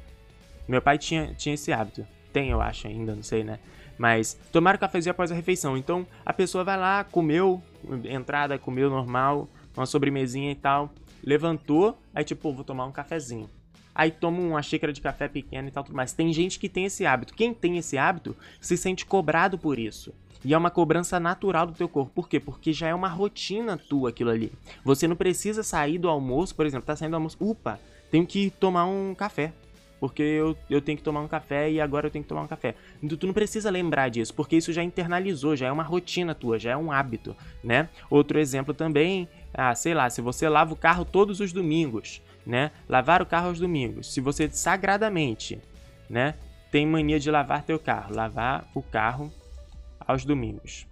Meu 0.68 0.82
pai 0.82 0.98
tinha, 0.98 1.32
tinha 1.34 1.54
esse 1.54 1.72
hábito. 1.72 2.06
Tem, 2.32 2.50
eu 2.50 2.60
acho 2.60 2.86
ainda, 2.86 3.14
não 3.14 3.22
sei, 3.22 3.42
né? 3.42 3.58
Mas 4.00 4.34
tomar 4.50 4.76
o 4.76 4.78
cafezinho 4.78 5.10
após 5.10 5.30
a 5.30 5.34
refeição. 5.34 5.76
Então 5.76 6.06
a 6.24 6.32
pessoa 6.32 6.64
vai 6.64 6.78
lá, 6.78 7.04
comeu, 7.04 7.62
entrada, 8.04 8.58
comeu 8.58 8.88
normal, 8.88 9.46
uma 9.76 9.84
sobremesinha 9.84 10.50
e 10.50 10.54
tal, 10.54 10.90
levantou, 11.22 11.98
aí 12.14 12.24
tipo, 12.24 12.50
vou 12.50 12.64
tomar 12.64 12.86
um 12.86 12.92
cafezinho. 12.92 13.46
Aí 13.94 14.10
toma 14.10 14.40
uma 14.40 14.62
xícara 14.62 14.90
de 14.90 15.02
café 15.02 15.28
pequena 15.28 15.68
e 15.68 15.70
tal, 15.70 15.84
tudo 15.84 15.94
mais. 15.94 16.14
Tem 16.14 16.32
gente 16.32 16.58
que 16.58 16.66
tem 16.66 16.86
esse 16.86 17.04
hábito. 17.04 17.34
Quem 17.34 17.52
tem 17.52 17.76
esse 17.76 17.98
hábito 17.98 18.34
se 18.58 18.74
sente 18.74 19.04
cobrado 19.04 19.58
por 19.58 19.78
isso. 19.78 20.14
E 20.42 20.54
é 20.54 20.56
uma 20.56 20.70
cobrança 20.70 21.20
natural 21.20 21.66
do 21.66 21.74
teu 21.74 21.86
corpo. 21.86 22.10
Por 22.14 22.26
quê? 22.26 22.40
Porque 22.40 22.72
já 22.72 22.88
é 22.88 22.94
uma 22.94 23.08
rotina 23.08 23.76
tua 23.76 24.08
aquilo 24.08 24.30
ali. 24.30 24.50
Você 24.82 25.06
não 25.06 25.14
precisa 25.14 25.62
sair 25.62 25.98
do 25.98 26.08
almoço, 26.08 26.54
por 26.54 26.64
exemplo, 26.64 26.86
tá 26.86 26.96
saindo 26.96 27.10
do 27.10 27.16
almoço, 27.16 27.36
upa, 27.38 27.78
tenho 28.10 28.26
que 28.26 28.48
tomar 28.48 28.86
um 28.86 29.14
café 29.14 29.52
porque 30.00 30.22
eu, 30.22 30.56
eu 30.68 30.80
tenho 30.80 30.96
que 30.96 31.04
tomar 31.04 31.20
um 31.20 31.28
café 31.28 31.70
e 31.70 31.80
agora 31.80 32.06
eu 32.06 32.10
tenho 32.10 32.24
que 32.24 32.28
tomar 32.28 32.42
um 32.42 32.48
café. 32.48 32.74
Então, 33.02 33.16
tu 33.16 33.26
não 33.26 33.34
precisa 33.34 33.70
lembrar 33.70 34.08
disso, 34.08 34.34
porque 34.34 34.56
isso 34.56 34.72
já 34.72 34.82
internalizou, 34.82 35.54
já 35.54 35.66
é 35.66 35.72
uma 35.72 35.82
rotina 35.82 36.34
tua, 36.34 36.58
já 36.58 36.70
é 36.70 36.76
um 36.76 36.90
hábito, 36.90 37.36
né? 37.62 37.88
Outro 38.08 38.40
exemplo 38.40 38.72
também, 38.72 39.28
ah, 39.52 39.74
sei 39.74 39.92
lá, 39.92 40.08
se 40.08 40.22
você 40.22 40.48
lava 40.48 40.72
o 40.72 40.76
carro 40.76 41.04
todos 41.04 41.38
os 41.38 41.52
domingos, 41.52 42.22
né? 42.46 42.70
Lavar 42.88 43.20
o 43.20 43.26
carro 43.26 43.48
aos 43.48 43.60
domingos. 43.60 44.12
Se 44.12 44.20
você 44.20 44.48
sagradamente, 44.50 45.60
né, 46.08 46.34
tem 46.70 46.86
mania 46.86 47.20
de 47.20 47.30
lavar 47.30 47.62
teu 47.62 47.78
carro, 47.78 48.14
lavar 48.14 48.68
o 48.74 48.82
carro 48.82 49.32
aos 50.00 50.24
domingos. 50.24 50.89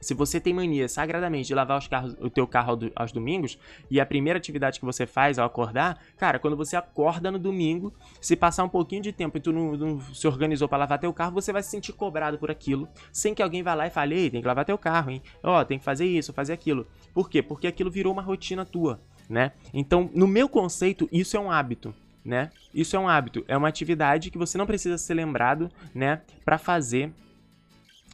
Se 0.00 0.14
você 0.14 0.40
tem 0.40 0.54
mania 0.54 0.88
sagradamente 0.88 1.48
de 1.48 1.54
lavar 1.54 1.86
carros, 1.88 2.16
o 2.20 2.30
teu 2.30 2.46
carro 2.46 2.78
aos 2.94 3.12
domingos, 3.12 3.58
e 3.90 4.00
a 4.00 4.06
primeira 4.06 4.38
atividade 4.38 4.78
que 4.78 4.84
você 4.84 5.06
faz 5.06 5.38
ao 5.38 5.46
acordar, 5.46 5.98
cara, 6.16 6.38
quando 6.38 6.56
você 6.56 6.76
acorda 6.76 7.30
no 7.30 7.38
domingo, 7.38 7.92
se 8.20 8.36
passar 8.36 8.64
um 8.64 8.68
pouquinho 8.68 9.02
de 9.02 9.12
tempo 9.12 9.36
e 9.36 9.40
tu 9.40 9.52
não, 9.52 9.72
não 9.76 10.00
se 10.14 10.26
organizou 10.26 10.68
para 10.68 10.78
lavar 10.78 10.98
teu 10.98 11.12
carro, 11.12 11.32
você 11.32 11.52
vai 11.52 11.62
se 11.62 11.70
sentir 11.70 11.92
cobrado 11.92 12.38
por 12.38 12.50
aquilo, 12.50 12.88
sem 13.12 13.34
que 13.34 13.42
alguém 13.42 13.62
vá 13.62 13.74
lá 13.74 13.86
e 13.86 13.90
fale, 13.90 14.14
ei, 14.14 14.30
tem 14.30 14.40
que 14.40 14.46
lavar 14.46 14.64
teu 14.64 14.78
carro, 14.78 15.10
hein? 15.10 15.22
Ó, 15.42 15.60
oh, 15.60 15.64
tem 15.64 15.78
que 15.78 15.84
fazer 15.84 16.06
isso, 16.06 16.32
fazer 16.32 16.52
aquilo. 16.52 16.86
Por 17.12 17.28
quê? 17.28 17.42
Porque 17.42 17.66
aquilo 17.66 17.90
virou 17.90 18.12
uma 18.12 18.22
rotina 18.22 18.64
tua, 18.64 19.00
né? 19.28 19.52
Então, 19.72 20.10
no 20.14 20.26
meu 20.26 20.48
conceito, 20.48 21.08
isso 21.12 21.36
é 21.36 21.40
um 21.40 21.50
hábito. 21.50 21.94
Né? 22.22 22.50
Isso 22.74 22.94
é 22.94 22.98
um 22.98 23.08
hábito, 23.08 23.42
é 23.48 23.56
uma 23.56 23.66
atividade 23.66 24.30
que 24.30 24.36
você 24.36 24.58
não 24.58 24.66
precisa 24.66 24.98
ser 24.98 25.14
lembrado, 25.14 25.70
né, 25.94 26.20
para 26.44 26.58
fazer 26.58 27.10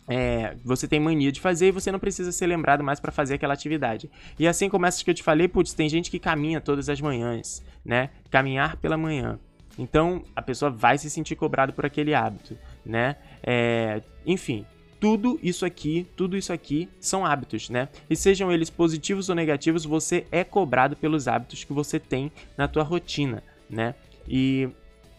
é, 0.08 0.56
você 0.64 0.86
tem 0.86 1.00
mania 1.00 1.32
de 1.32 1.40
fazer 1.40 1.68
e 1.68 1.72
você 1.72 1.90
não 1.90 1.98
precisa 1.98 2.30
ser 2.32 2.46
lembrado 2.46 2.84
mais 2.84 3.00
para 3.00 3.10
fazer 3.10 3.34
aquela 3.34 3.54
atividade. 3.54 4.10
E 4.38 4.46
assim 4.46 4.68
como 4.68 4.86
essas 4.86 5.02
que 5.02 5.10
eu 5.10 5.14
te 5.14 5.22
falei, 5.22 5.48
putz, 5.48 5.74
tem 5.74 5.88
gente 5.88 6.10
que 6.10 6.18
caminha 6.18 6.60
todas 6.60 6.88
as 6.88 7.00
manhãs, 7.00 7.62
né? 7.84 8.10
Caminhar 8.30 8.76
pela 8.76 8.96
manhã. 8.96 9.38
Então 9.78 10.22
a 10.34 10.40
pessoa 10.40 10.70
vai 10.70 10.96
se 10.96 11.10
sentir 11.10 11.36
cobrado 11.36 11.72
por 11.72 11.84
aquele 11.84 12.14
hábito, 12.14 12.56
né? 12.84 13.16
É, 13.42 14.02
enfim, 14.24 14.64
tudo 14.98 15.38
isso 15.42 15.66
aqui, 15.66 16.06
tudo 16.16 16.36
isso 16.36 16.52
aqui 16.52 16.88
são 17.00 17.26
hábitos, 17.26 17.68
né? 17.68 17.88
E 18.08 18.16
sejam 18.16 18.50
eles 18.50 18.70
positivos 18.70 19.28
ou 19.28 19.34
negativos, 19.34 19.84
você 19.84 20.26
é 20.30 20.42
cobrado 20.44 20.96
pelos 20.96 21.28
hábitos 21.28 21.64
que 21.64 21.72
você 21.72 21.98
tem 21.98 22.32
na 22.56 22.66
tua 22.66 22.82
rotina, 22.82 23.42
né? 23.68 23.94
E 24.28 24.68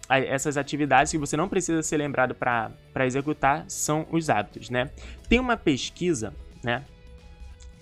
essas 0.10 0.58
atividades 0.58 1.12
que 1.12 1.18
você 1.18 1.36
não 1.36 1.50
precisa 1.50 1.84
ser 1.84 1.98
lembrado 1.98 2.34
para 2.34 3.06
executar 3.06 3.66
são 3.68 4.08
os 4.12 4.30
hábitos, 4.30 4.70
né? 4.70 4.90
Tem 5.28 5.40
uma 5.40 5.58
pesquisa, 5.58 6.34
né? 6.64 6.86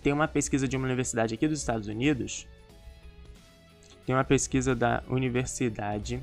Tem 0.02 0.12
uma 0.12 0.28
pesquisa 0.28 0.68
de 0.68 0.76
uma 0.76 0.86
universidade 0.86 1.34
aqui 1.34 1.48
dos 1.48 1.60
Estados 1.60 1.88
Unidos. 1.88 2.48
Tem 4.06 4.16
uma 4.16 4.24
pesquisa 4.24 4.76
da 4.76 5.04
Universidade 5.08 6.22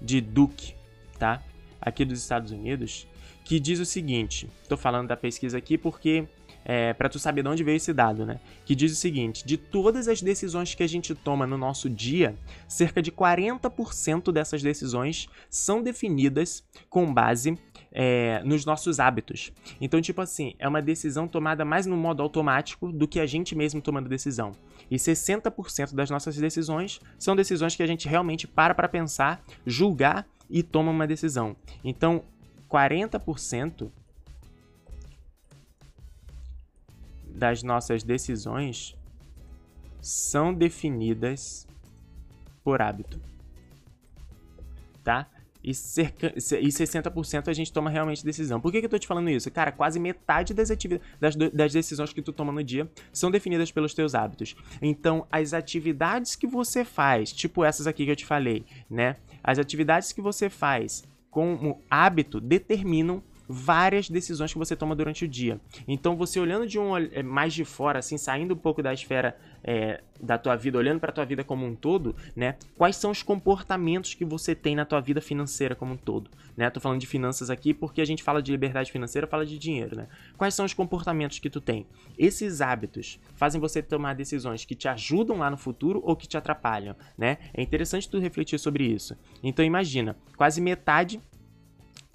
de 0.00 0.20
Duke, 0.20 0.74
tá? 1.18 1.42
Aqui 1.80 2.04
dos 2.04 2.20
Estados 2.20 2.52
Unidos, 2.52 3.06
que 3.44 3.58
diz 3.58 3.80
o 3.80 3.84
seguinte. 3.84 4.48
Estou 4.62 4.78
falando 4.78 5.08
da 5.08 5.16
pesquisa 5.16 5.58
aqui 5.58 5.76
porque 5.76 6.28
é, 6.68 6.92
para 6.92 7.08
tu 7.08 7.18
saber 7.18 7.42
de 7.42 7.48
onde 7.48 7.64
veio 7.64 7.76
esse 7.76 7.94
dado, 7.94 8.26
né? 8.26 8.38
Que 8.66 8.74
diz 8.74 8.92
o 8.92 8.94
seguinte: 8.94 9.44
de 9.46 9.56
todas 9.56 10.06
as 10.06 10.20
decisões 10.20 10.74
que 10.74 10.82
a 10.82 10.86
gente 10.86 11.14
toma 11.14 11.46
no 11.46 11.56
nosso 11.56 11.88
dia, 11.88 12.36
cerca 12.68 13.00
de 13.00 13.10
40% 13.10 14.30
dessas 14.30 14.62
decisões 14.62 15.28
são 15.48 15.82
definidas 15.82 16.62
com 16.90 17.12
base 17.12 17.58
é, 17.90 18.42
nos 18.44 18.66
nossos 18.66 19.00
hábitos. 19.00 19.50
Então, 19.80 19.98
tipo 20.02 20.20
assim, 20.20 20.54
é 20.58 20.68
uma 20.68 20.82
decisão 20.82 21.26
tomada 21.26 21.64
mais 21.64 21.86
no 21.86 21.96
modo 21.96 22.22
automático 22.22 22.92
do 22.92 23.08
que 23.08 23.18
a 23.18 23.24
gente 23.24 23.56
mesmo 23.56 23.80
tomando 23.80 24.06
decisão. 24.06 24.52
E 24.90 24.96
60% 24.96 25.94
das 25.94 26.10
nossas 26.10 26.36
decisões 26.36 27.00
são 27.18 27.34
decisões 27.34 27.74
que 27.74 27.82
a 27.82 27.86
gente 27.86 28.06
realmente 28.06 28.46
para 28.46 28.74
para 28.74 28.88
pensar, 28.88 29.42
julgar 29.66 30.26
e 30.50 30.62
toma 30.62 30.90
uma 30.90 31.06
decisão. 31.06 31.56
Então, 31.82 32.24
40% 32.70 33.90
das 37.38 37.62
nossas 37.62 38.02
decisões 38.02 38.96
são 40.00 40.52
definidas 40.52 41.66
por 42.62 42.82
hábito. 42.82 43.20
Tá? 45.02 45.26
E, 45.62 45.74
cerca, 45.74 46.32
e 46.36 46.68
60% 46.68 47.48
a 47.48 47.52
gente 47.52 47.72
toma 47.72 47.90
realmente 47.90 48.24
decisão. 48.24 48.60
Por 48.60 48.70
que, 48.70 48.80
que 48.80 48.86
eu 48.86 48.90
tô 48.90 48.98
te 48.98 49.06
falando 49.06 49.28
isso? 49.28 49.50
Cara, 49.50 49.72
quase 49.72 49.98
metade 49.98 50.54
das, 50.54 50.68
das, 51.20 51.34
das 51.34 51.72
decisões 51.72 52.12
que 52.12 52.22
tu 52.22 52.32
toma 52.32 52.52
no 52.52 52.62
dia 52.62 52.88
são 53.12 53.30
definidas 53.30 53.72
pelos 53.72 53.92
teus 53.92 54.14
hábitos. 54.14 54.54
Então, 54.80 55.26
as 55.30 55.52
atividades 55.52 56.36
que 56.36 56.46
você 56.46 56.84
faz, 56.84 57.32
tipo 57.32 57.64
essas 57.64 57.86
aqui 57.86 58.04
que 58.04 58.10
eu 58.10 58.16
te 58.16 58.24
falei, 58.24 58.64
né? 58.88 59.16
As 59.42 59.58
atividades 59.58 60.12
que 60.12 60.20
você 60.20 60.48
faz 60.48 61.04
como 61.30 61.82
hábito 61.90 62.40
determinam 62.40 63.22
várias 63.48 64.10
decisões 64.10 64.52
que 64.52 64.58
você 64.58 64.76
toma 64.76 64.94
durante 64.94 65.24
o 65.24 65.28
dia. 65.28 65.58
Então, 65.86 66.16
você 66.16 66.38
olhando 66.38 66.66
de 66.66 66.78
um 66.78 66.96
é, 66.96 67.22
mais 67.22 67.54
de 67.54 67.64
fora, 67.64 67.98
assim, 67.98 68.18
saindo 68.18 68.54
um 68.54 68.56
pouco 68.56 68.82
da 68.82 68.92
esfera 68.92 69.36
é, 69.64 70.02
da 70.20 70.36
tua 70.36 70.56
vida, 70.56 70.76
olhando 70.78 71.00
para 71.00 71.12
tua 71.12 71.24
vida 71.24 71.42
como 71.42 71.64
um 71.64 71.74
todo, 71.74 72.14
né? 72.34 72.56
Quais 72.76 72.96
são 72.96 73.10
os 73.10 73.22
comportamentos 73.22 74.14
que 74.14 74.24
você 74.24 74.54
tem 74.54 74.74
na 74.74 74.84
tua 74.84 75.00
vida 75.00 75.20
financeira 75.20 75.74
como 75.74 75.94
um 75.94 75.96
todo, 75.96 76.30
né? 76.56 76.68
Tô 76.70 76.80
falando 76.80 77.00
de 77.00 77.06
finanças 77.06 77.50
aqui 77.50 77.72
porque 77.72 78.00
a 78.00 78.04
gente 78.04 78.22
fala 78.22 78.42
de 78.42 78.50
liberdade 78.50 78.92
financeira, 78.92 79.26
fala 79.26 79.46
de 79.46 79.58
dinheiro, 79.58 79.96
né? 79.96 80.08
Quais 80.36 80.54
são 80.54 80.66
os 80.66 80.74
comportamentos 80.74 81.38
que 81.38 81.48
tu 81.48 81.60
tem? 81.60 81.86
Esses 82.18 82.60
hábitos 82.60 83.20
fazem 83.34 83.60
você 83.60 83.82
tomar 83.82 84.14
decisões 84.14 84.64
que 84.64 84.74
te 84.74 84.88
ajudam 84.88 85.38
lá 85.38 85.50
no 85.50 85.56
futuro 85.56 86.02
ou 86.04 86.16
que 86.16 86.28
te 86.28 86.36
atrapalham, 86.36 86.94
né? 87.16 87.38
É 87.54 87.62
interessante 87.62 88.08
tu 88.08 88.18
refletir 88.18 88.58
sobre 88.58 88.84
isso. 88.84 89.16
Então 89.42 89.64
imagina, 89.64 90.16
quase 90.36 90.60
metade 90.60 91.20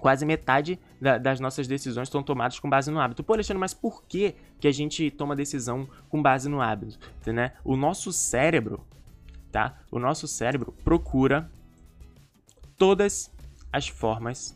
quase 0.03 0.25
metade 0.25 0.77
da, 0.99 1.17
das 1.17 1.39
nossas 1.39 1.65
decisões 1.65 2.09
estão 2.09 2.21
tomadas 2.21 2.59
com 2.59 2.69
base 2.69 2.91
no 2.91 2.99
hábito. 2.99 3.23
Pô, 3.23 3.31
Alexandre, 3.31 3.57
mas 3.57 3.73
por 3.73 4.03
que, 4.03 4.35
que 4.59 4.67
a 4.67 4.71
gente 4.71 5.09
toma 5.09 5.33
decisão 5.33 5.87
com 6.09 6.21
base 6.21 6.49
no 6.49 6.59
hábito? 6.59 6.99
Né? 7.25 7.53
O 7.63 7.77
nosso 7.77 8.11
cérebro, 8.11 8.85
tá? 9.49 9.79
O 9.89 9.99
nosso 9.99 10.27
cérebro 10.27 10.73
procura 10.83 11.49
todas 12.77 13.31
as 13.71 13.87
formas 13.87 14.53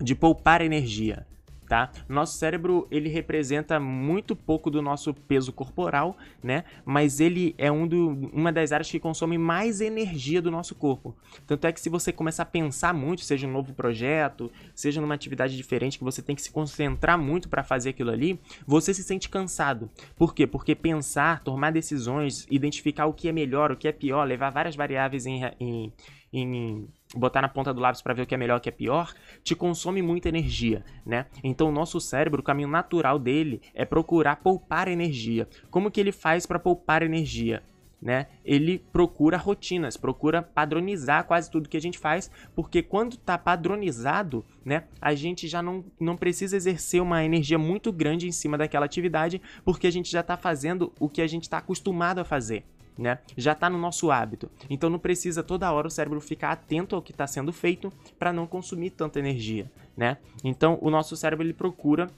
de 0.00 0.14
poupar 0.14 0.62
energia 0.62 1.26
tá? 1.72 1.90
Nosso 2.06 2.36
cérebro, 2.36 2.86
ele 2.90 3.08
representa 3.08 3.80
muito 3.80 4.36
pouco 4.36 4.70
do 4.70 4.82
nosso 4.82 5.14
peso 5.14 5.50
corporal, 5.54 6.18
né? 6.42 6.64
Mas 6.84 7.18
ele 7.18 7.54
é 7.56 7.72
um 7.72 7.88
do, 7.88 8.10
uma 8.30 8.52
das 8.52 8.72
áreas 8.72 8.90
que 8.90 9.00
consome 9.00 9.38
mais 9.38 9.80
energia 9.80 10.42
do 10.42 10.50
nosso 10.50 10.74
corpo. 10.74 11.16
Tanto 11.46 11.66
é 11.66 11.72
que 11.72 11.80
se 11.80 11.88
você 11.88 12.12
começar 12.12 12.42
a 12.42 12.44
pensar 12.44 12.92
muito, 12.92 13.22
seja 13.22 13.46
um 13.46 13.50
novo 13.50 13.72
projeto, 13.72 14.52
seja 14.74 15.00
numa 15.00 15.14
atividade 15.14 15.56
diferente 15.56 15.96
que 15.96 16.04
você 16.04 16.20
tem 16.20 16.36
que 16.36 16.42
se 16.42 16.50
concentrar 16.50 17.18
muito 17.18 17.48
para 17.48 17.64
fazer 17.64 17.88
aquilo 17.88 18.10
ali, 18.10 18.38
você 18.66 18.92
se 18.92 19.02
sente 19.02 19.30
cansado. 19.30 19.88
Por 20.14 20.34
quê? 20.34 20.46
Porque 20.46 20.74
pensar, 20.74 21.42
tomar 21.42 21.72
decisões, 21.72 22.46
identificar 22.50 23.06
o 23.06 23.14
que 23.14 23.28
é 23.28 23.32
melhor, 23.32 23.72
o 23.72 23.78
que 23.78 23.88
é 23.88 23.92
pior, 23.92 24.24
levar 24.24 24.50
várias 24.50 24.76
variáveis 24.76 25.24
em, 25.24 25.40
em, 25.58 25.90
em 26.30 26.86
botar 27.14 27.42
na 27.42 27.48
ponta 27.48 27.72
do 27.72 27.80
lápis 27.80 28.02
para 28.02 28.14
ver 28.14 28.22
o 28.22 28.26
que 28.26 28.34
é 28.34 28.38
melhor 28.38 28.58
o 28.58 28.60
que 28.60 28.68
é 28.68 28.72
pior, 28.72 29.12
te 29.42 29.54
consome 29.54 30.02
muita 30.02 30.28
energia, 30.28 30.84
né? 31.04 31.26
Então 31.42 31.68
o 31.68 31.72
nosso 31.72 32.00
cérebro, 32.00 32.40
o 32.40 32.44
caminho 32.44 32.68
natural 32.68 33.18
dele 33.18 33.60
é 33.74 33.84
procurar 33.84 34.36
poupar 34.36 34.88
energia. 34.88 35.48
Como 35.70 35.90
que 35.90 36.00
ele 36.00 36.12
faz 36.12 36.46
para 36.46 36.58
poupar 36.58 37.02
energia? 37.02 37.62
Né? 38.00 38.26
Ele 38.44 38.80
procura 38.92 39.36
rotinas, 39.36 39.96
procura 39.96 40.42
padronizar 40.42 41.24
quase 41.24 41.48
tudo 41.48 41.68
que 41.68 41.76
a 41.76 41.80
gente 41.80 42.00
faz, 42.00 42.28
porque 42.52 42.82
quando 42.82 43.12
está 43.12 43.38
padronizado, 43.38 44.44
né, 44.64 44.84
a 45.00 45.14
gente 45.14 45.46
já 45.46 45.62
não, 45.62 45.84
não 46.00 46.16
precisa 46.16 46.56
exercer 46.56 47.00
uma 47.00 47.24
energia 47.24 47.58
muito 47.58 47.92
grande 47.92 48.26
em 48.26 48.32
cima 48.32 48.58
daquela 48.58 48.86
atividade, 48.86 49.40
porque 49.64 49.86
a 49.86 49.90
gente 49.92 50.10
já 50.10 50.18
está 50.18 50.36
fazendo 50.36 50.92
o 50.98 51.08
que 51.08 51.22
a 51.22 51.28
gente 51.28 51.44
está 51.44 51.58
acostumado 51.58 52.18
a 52.18 52.24
fazer 52.24 52.64
né? 53.02 53.18
Já 53.36 53.52
está 53.52 53.68
no 53.68 53.76
nosso 53.76 54.10
hábito. 54.10 54.48
Então 54.70 54.88
não 54.88 54.98
precisa 54.98 55.42
toda 55.42 55.70
hora 55.72 55.88
o 55.88 55.90
cérebro 55.90 56.20
ficar 56.20 56.52
atento 56.52 56.94
ao 56.94 57.02
que 57.02 57.10
está 57.10 57.26
sendo 57.26 57.52
feito 57.52 57.92
para 58.18 58.32
não 58.32 58.46
consumir 58.46 58.90
tanta 58.90 59.18
energia, 59.18 59.70
né? 59.96 60.16
Então 60.44 60.78
o 60.80 60.88
nosso 60.88 61.16
cérebro 61.16 61.44
ele 61.44 61.52
procura 61.52 62.08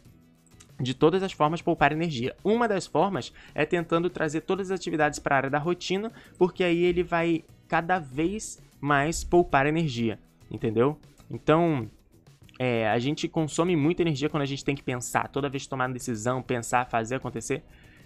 de 0.78 0.92
todas 0.92 1.22
as 1.22 1.32
formas 1.32 1.62
poupar 1.62 1.92
energia. 1.92 2.36
Uma 2.44 2.68
das 2.68 2.86
formas 2.86 3.32
é 3.54 3.64
tentando 3.64 4.10
trazer 4.10 4.42
todas 4.42 4.70
as 4.70 4.78
atividades 4.78 5.18
para 5.18 5.34
a 5.34 5.38
área 5.38 5.50
da 5.50 5.58
rotina, 5.58 6.12
porque 6.36 6.62
aí 6.62 6.84
ele 6.84 7.02
vai 7.02 7.44
cada 7.66 7.98
vez 7.98 8.62
mais 8.80 9.24
poupar 9.24 9.66
energia, 9.66 10.18
entendeu? 10.50 10.98
Então, 11.30 11.88
é, 12.58 12.88
a 12.90 12.98
gente 12.98 13.26
consome 13.26 13.74
muita 13.74 14.02
energia 14.02 14.28
quando 14.28 14.42
a 14.42 14.46
gente 14.46 14.64
tem 14.64 14.74
que 14.74 14.82
pensar, 14.82 15.28
toda 15.28 15.48
vez 15.48 15.62
que 15.62 15.68
tomar 15.70 15.86
uma 15.86 15.94
decisão, 15.94 16.42
pensar, 16.42 16.84
fazer 16.86 17.14
acontecer, 17.14 17.62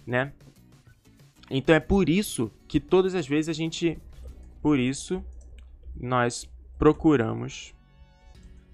né? 0.07 0.31
Então 1.49 1.73
é 1.73 1.79
por 1.79 2.09
isso 2.09 2.51
que 2.67 2.79
todas 2.79 3.15
as 3.15 3.27
vezes 3.27 3.49
a 3.49 3.53
gente. 3.53 3.97
Por 4.61 4.77
isso, 4.77 5.23
nós 5.95 6.49
procuramos 6.77 7.73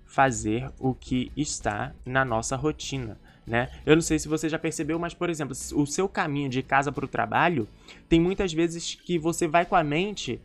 fazer 0.05 0.71
o 0.79 0.93
que 0.93 1.31
está 1.35 1.93
na 2.05 2.25
nossa 2.25 2.55
rotina. 2.55 3.19
Né? 3.45 3.69
Eu 3.85 3.95
não 3.95 4.01
sei 4.01 4.17
se 4.17 4.27
você 4.27 4.49
já 4.49 4.57
percebeu, 4.57 4.97
mas 4.97 5.13
por 5.13 5.29
exemplo, 5.29 5.55
o 5.75 5.85
seu 5.85 6.09
caminho 6.09 6.49
de 6.49 6.63
casa 6.63 6.91
para 6.91 7.05
o 7.05 7.07
trabalho 7.07 7.67
tem 8.09 8.19
muitas 8.19 8.51
vezes 8.51 8.95
que 8.95 9.19
você 9.19 9.47
vai 9.47 9.65
com 9.65 9.75
a 9.75 9.83
mente 9.83 10.41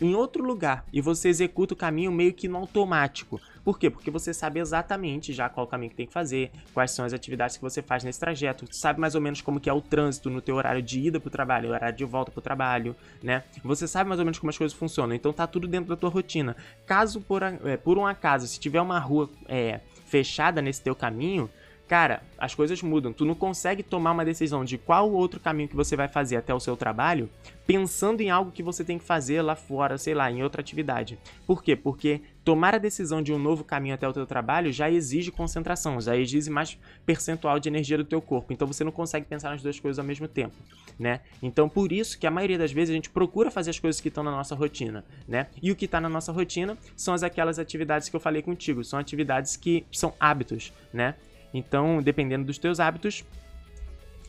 em 0.00 0.14
outro 0.14 0.42
lugar 0.42 0.84
e 0.92 1.00
você 1.00 1.28
executa 1.28 1.74
o 1.74 1.76
caminho 1.76 2.10
meio 2.10 2.32
que 2.32 2.48
no 2.48 2.56
automático. 2.56 3.40
Por 3.62 3.78
quê? 3.78 3.90
Porque 3.90 4.10
você 4.10 4.32
sabe 4.32 4.58
exatamente 4.58 5.32
já 5.32 5.48
qual 5.48 5.66
caminho 5.66 5.90
que 5.90 5.96
tem 5.96 6.06
que 6.06 6.12
fazer, 6.12 6.50
quais 6.72 6.90
são 6.90 7.04
as 7.04 7.12
atividades 7.12 7.56
que 7.56 7.62
você 7.62 7.82
faz 7.82 8.02
nesse 8.02 8.18
trajeto, 8.18 8.66
sabe 8.70 8.98
mais 8.98 9.14
ou 9.14 9.20
menos 9.20 9.40
como 9.40 9.60
que 9.60 9.68
é 9.68 9.72
o 9.72 9.80
trânsito 9.80 10.30
no 10.30 10.40
teu 10.40 10.56
horário 10.56 10.82
de 10.82 11.00
ida 11.00 11.20
pro 11.20 11.30
trabalho, 11.30 11.70
horário 11.70 11.96
de 11.96 12.04
volta 12.04 12.30
pro 12.30 12.40
trabalho, 12.40 12.96
né? 13.22 13.44
Você 13.62 13.86
sabe 13.86 14.08
mais 14.08 14.18
ou 14.18 14.24
menos 14.24 14.38
como 14.38 14.50
as 14.50 14.56
coisas 14.56 14.76
funcionam, 14.76 15.14
então 15.14 15.32
tá 15.32 15.46
tudo 15.46 15.68
dentro 15.68 15.90
da 15.90 15.96
tua 15.96 16.10
rotina. 16.10 16.56
Caso 16.86 17.20
por, 17.20 17.42
é, 17.42 17.76
por 17.76 17.98
um 17.98 18.06
acaso, 18.06 18.46
se 18.46 18.58
tiver 18.58 18.80
uma 18.80 18.98
rua 18.98 19.28
é, 19.46 19.80
fechada 20.06 20.62
nesse 20.62 20.82
teu 20.82 20.94
caminho, 20.94 21.50
cara, 21.90 22.22
as 22.38 22.54
coisas 22.54 22.80
mudam. 22.84 23.12
Tu 23.12 23.24
não 23.24 23.34
consegue 23.34 23.82
tomar 23.82 24.12
uma 24.12 24.24
decisão 24.24 24.64
de 24.64 24.78
qual 24.78 25.10
outro 25.10 25.40
caminho 25.40 25.68
que 25.68 25.74
você 25.74 25.96
vai 25.96 26.06
fazer 26.06 26.36
até 26.36 26.54
o 26.54 26.60
seu 26.60 26.76
trabalho 26.76 27.28
pensando 27.66 28.20
em 28.20 28.30
algo 28.30 28.52
que 28.52 28.62
você 28.62 28.84
tem 28.84 28.96
que 28.96 29.04
fazer 29.04 29.42
lá 29.42 29.56
fora, 29.56 29.98
sei 29.98 30.14
lá, 30.14 30.30
em 30.30 30.40
outra 30.40 30.60
atividade. 30.60 31.18
Por 31.46 31.64
quê? 31.64 31.74
Porque 31.74 32.20
tomar 32.44 32.76
a 32.76 32.78
decisão 32.78 33.20
de 33.20 33.32
um 33.32 33.38
novo 33.38 33.64
caminho 33.64 33.94
até 33.94 34.08
o 34.08 34.12
teu 34.12 34.24
trabalho 34.24 34.72
já 34.72 34.88
exige 34.88 35.32
concentração, 35.32 36.00
já 36.00 36.16
exige 36.16 36.48
mais 36.48 36.78
percentual 37.04 37.58
de 37.58 37.68
energia 37.68 37.98
do 37.98 38.04
teu 38.04 38.20
corpo. 38.20 38.52
Então 38.52 38.68
você 38.68 38.84
não 38.84 38.92
consegue 38.92 39.26
pensar 39.26 39.50
nas 39.50 39.62
duas 39.62 39.78
coisas 39.80 39.98
ao 39.98 40.04
mesmo 40.04 40.28
tempo, 40.28 40.54
né? 40.96 41.20
Então 41.42 41.68
por 41.68 41.90
isso 41.90 42.18
que 42.18 42.26
a 42.26 42.30
maioria 42.30 42.58
das 42.58 42.70
vezes 42.70 42.90
a 42.90 42.94
gente 42.94 43.10
procura 43.10 43.50
fazer 43.50 43.70
as 43.70 43.80
coisas 43.80 44.00
que 44.00 44.08
estão 44.08 44.22
na 44.22 44.30
nossa 44.30 44.54
rotina, 44.54 45.04
né? 45.26 45.48
E 45.60 45.72
o 45.72 45.76
que 45.76 45.86
está 45.86 46.00
na 46.00 46.08
nossa 46.08 46.30
rotina 46.30 46.78
são 46.96 47.14
as 47.14 47.24
aquelas 47.24 47.58
atividades 47.58 48.08
que 48.08 48.14
eu 48.14 48.20
falei 48.20 48.42
contigo, 48.42 48.84
são 48.84 48.98
atividades 48.98 49.56
que 49.56 49.84
são 49.90 50.14
hábitos, 50.20 50.72
né? 50.92 51.16
Então, 51.52 52.00
dependendo 52.02 52.44
dos 52.44 52.58
teus 52.58 52.80
hábitos, 52.80 53.24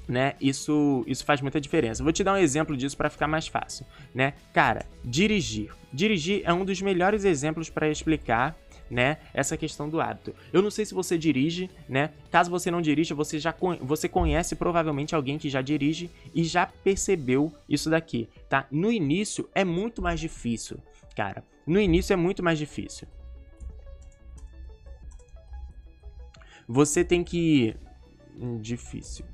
né? 0.07 0.33
Isso, 0.41 1.03
isso 1.07 1.23
faz 1.23 1.41
muita 1.41 1.61
diferença. 1.61 2.03
Vou 2.03 2.11
te 2.11 2.23
dar 2.23 2.33
um 2.33 2.37
exemplo 2.37 2.75
disso 2.75 2.97
para 2.97 3.09
ficar 3.09 3.27
mais 3.27 3.47
fácil, 3.47 3.85
né? 4.13 4.33
Cara, 4.53 4.85
dirigir. 5.03 5.73
Dirigir 5.93 6.41
é 6.43 6.53
um 6.53 6.65
dos 6.65 6.81
melhores 6.81 7.23
exemplos 7.23 7.69
para 7.69 7.89
explicar, 7.89 8.57
né, 8.89 9.17
essa 9.33 9.55
questão 9.55 9.87
do 9.87 10.01
hábito. 10.01 10.35
Eu 10.51 10.61
não 10.61 10.69
sei 10.69 10.83
se 10.85 10.93
você 10.93 11.17
dirige, 11.17 11.69
né? 11.87 12.09
Caso 12.29 12.51
você 12.51 12.69
não 12.69 12.81
dirija, 12.81 13.15
você 13.15 13.39
já 13.39 13.55
você 13.81 14.09
conhece 14.09 14.53
provavelmente 14.53 15.15
alguém 15.15 15.37
que 15.37 15.49
já 15.49 15.61
dirige 15.61 16.09
e 16.35 16.43
já 16.43 16.65
percebeu 16.65 17.53
isso 17.69 17.89
daqui, 17.89 18.27
tá? 18.49 18.67
No 18.69 18.91
início 18.91 19.49
é 19.55 19.63
muito 19.63 20.01
mais 20.01 20.19
difícil, 20.19 20.77
cara. 21.15 21.41
No 21.65 21.79
início 21.79 22.11
é 22.11 22.17
muito 22.17 22.43
mais 22.43 22.59
difícil. 22.59 23.07
Você 26.71 27.03
tem 27.03 27.21
que 27.21 27.75
hum, 28.39 28.57
difícil 28.59 29.25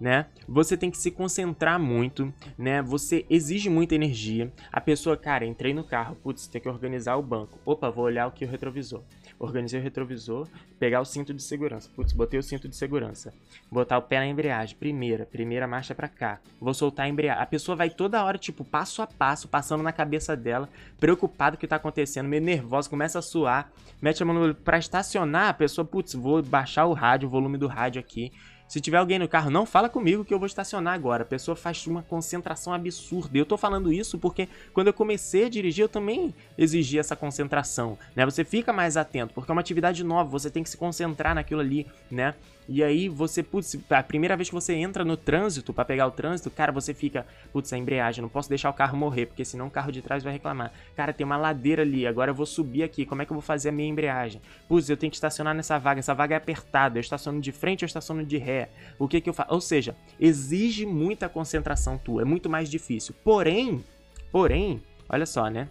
né? 0.00 0.26
Você 0.46 0.76
tem 0.76 0.90
que 0.90 0.96
se 0.96 1.10
concentrar 1.10 1.78
muito, 1.78 2.32
né? 2.56 2.80
Você 2.82 3.26
exige 3.28 3.68
muita 3.68 3.94
energia. 3.94 4.52
A 4.72 4.80
pessoa, 4.80 5.16
cara, 5.16 5.44
entrei 5.44 5.74
no 5.74 5.82
carro, 5.82 6.16
putz, 6.16 6.46
tem 6.46 6.60
que 6.60 6.68
organizar 6.68 7.16
o 7.16 7.22
banco. 7.22 7.58
Opa, 7.64 7.90
vou 7.90 8.04
olhar 8.04 8.26
o 8.26 8.30
que 8.30 8.44
o 8.44 8.48
retrovisor. 8.48 9.02
Organizei 9.38 9.78
o 9.78 9.82
retrovisor, 9.82 10.48
pegar 10.78 11.00
o 11.00 11.04
cinto 11.04 11.32
de 11.32 11.42
segurança. 11.42 11.88
Putz, 11.94 12.12
botei 12.12 12.40
o 12.40 12.42
cinto 12.42 12.68
de 12.68 12.74
segurança. 12.74 13.32
Botar 13.70 13.98
o 13.98 14.02
pé 14.02 14.18
na 14.18 14.26
embreagem, 14.26 14.76
primeira, 14.76 15.24
primeira 15.24 15.66
marcha 15.66 15.94
para 15.94 16.08
cá. 16.08 16.40
Vou 16.60 16.74
soltar 16.74 17.06
a 17.06 17.08
embreagem. 17.08 17.42
A 17.42 17.46
pessoa 17.46 17.76
vai 17.76 17.88
toda 17.88 18.24
hora, 18.24 18.36
tipo, 18.36 18.64
passo 18.64 19.00
a 19.00 19.06
passo, 19.06 19.46
passando 19.46 19.82
na 19.82 19.92
cabeça 19.92 20.36
dela, 20.36 20.68
preocupada 20.98 21.56
com 21.56 21.58
o 21.58 21.60
que 21.60 21.68
tá 21.68 21.76
acontecendo, 21.76 22.28
meio 22.28 22.42
nervosa, 22.42 22.90
começa 22.90 23.20
a 23.20 23.22
suar, 23.22 23.70
mete 24.02 24.22
a 24.22 24.26
mão 24.26 24.34
no 24.34 24.54
para 24.54 24.78
estacionar, 24.78 25.48
a 25.50 25.54
pessoa, 25.54 25.84
putz, 25.84 26.14
vou 26.14 26.42
baixar 26.42 26.86
o 26.86 26.92
rádio, 26.92 27.28
o 27.28 27.30
volume 27.30 27.56
do 27.56 27.68
rádio 27.68 28.00
aqui 28.00 28.32
se 28.68 28.80
tiver 28.80 28.98
alguém 28.98 29.18
no 29.18 29.26
carro, 29.26 29.50
não 29.50 29.64
fala 29.64 29.88
comigo 29.88 30.24
que 30.24 30.32
eu 30.32 30.38
vou 30.38 30.46
estacionar 30.46 30.94
agora. 30.94 31.22
A 31.22 31.26
pessoa 31.26 31.56
faz 31.56 31.86
uma 31.86 32.02
concentração 32.02 32.72
absurda. 32.72 33.38
Eu 33.38 33.46
tô 33.46 33.56
falando 33.56 33.90
isso 33.90 34.18
porque 34.18 34.46
quando 34.74 34.88
eu 34.88 34.92
comecei 34.92 35.46
a 35.46 35.48
dirigir, 35.48 35.82
eu 35.82 35.88
também 35.88 36.34
exigi 36.56 36.98
essa 36.98 37.16
concentração, 37.16 37.98
né? 38.14 38.26
Você 38.26 38.44
fica 38.44 38.72
mais 38.72 38.96
atento, 38.96 39.32
porque 39.32 39.50
é 39.50 39.54
uma 39.54 39.62
atividade 39.62 40.04
nova, 40.04 40.28
você 40.30 40.50
tem 40.50 40.62
que 40.62 40.68
se 40.68 40.76
concentrar 40.76 41.34
naquilo 41.34 41.60
ali, 41.60 41.86
né? 42.10 42.34
E 42.68 42.84
aí 42.84 43.08
você, 43.08 43.42
putz, 43.42 43.78
a 43.88 44.02
primeira 44.02 44.36
vez 44.36 44.50
que 44.50 44.54
você 44.54 44.74
entra 44.74 45.02
no 45.02 45.16
trânsito 45.16 45.72
para 45.72 45.86
pegar 45.86 46.06
o 46.06 46.10
trânsito, 46.10 46.50
cara, 46.50 46.70
você 46.70 46.92
fica, 46.92 47.26
putz, 47.50 47.72
a 47.72 47.78
embreagem, 47.78 48.20
não 48.20 48.28
posso 48.28 48.46
deixar 48.46 48.68
o 48.68 48.74
carro 48.74 48.94
morrer, 48.94 49.24
porque 49.24 49.42
senão 49.42 49.68
o 49.68 49.70
carro 49.70 49.90
de 49.90 50.02
trás 50.02 50.22
vai 50.22 50.34
reclamar. 50.34 50.70
Cara, 50.94 51.14
tem 51.14 51.24
uma 51.24 51.38
ladeira 51.38 51.80
ali, 51.80 52.06
agora 52.06 52.30
eu 52.30 52.34
vou 52.34 52.44
subir 52.44 52.82
aqui, 52.82 53.06
como 53.06 53.22
é 53.22 53.24
que 53.24 53.32
eu 53.32 53.36
vou 53.36 53.42
fazer 53.42 53.70
a 53.70 53.72
minha 53.72 53.88
embreagem? 53.88 54.42
Putz, 54.68 54.90
eu 54.90 54.98
tenho 54.98 55.10
que 55.10 55.16
estacionar 55.16 55.54
nessa 55.54 55.78
vaga, 55.78 56.00
essa 56.00 56.14
vaga 56.14 56.34
é 56.34 56.36
apertada, 56.36 56.98
eu 56.98 57.00
estaciono 57.00 57.40
de 57.40 57.52
frente 57.52 57.84
ou 57.84 57.86
estaciono 57.86 58.22
de 58.22 58.36
ré? 58.36 58.68
O 58.98 59.08
que 59.08 59.22
que 59.22 59.30
eu 59.30 59.34
faço? 59.34 59.54
Ou 59.54 59.62
seja, 59.62 59.96
exige 60.20 60.84
muita 60.84 61.26
concentração 61.26 61.96
tua, 61.96 62.20
é 62.20 62.24
muito 62.26 62.50
mais 62.50 62.68
difícil. 62.68 63.14
Porém, 63.24 63.82
porém, 64.30 64.82
olha 65.08 65.24
só, 65.24 65.48
né? 65.48 65.70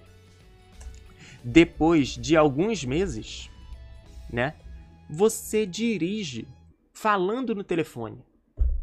Depois 1.43 2.09
de 2.09 2.35
alguns 2.35 2.83
meses, 2.83 3.51
né? 4.33 4.55
Você 5.07 5.63
dirige 5.63 6.47
falando 6.97 7.53
no 7.53 7.63
telefone. 7.63 8.17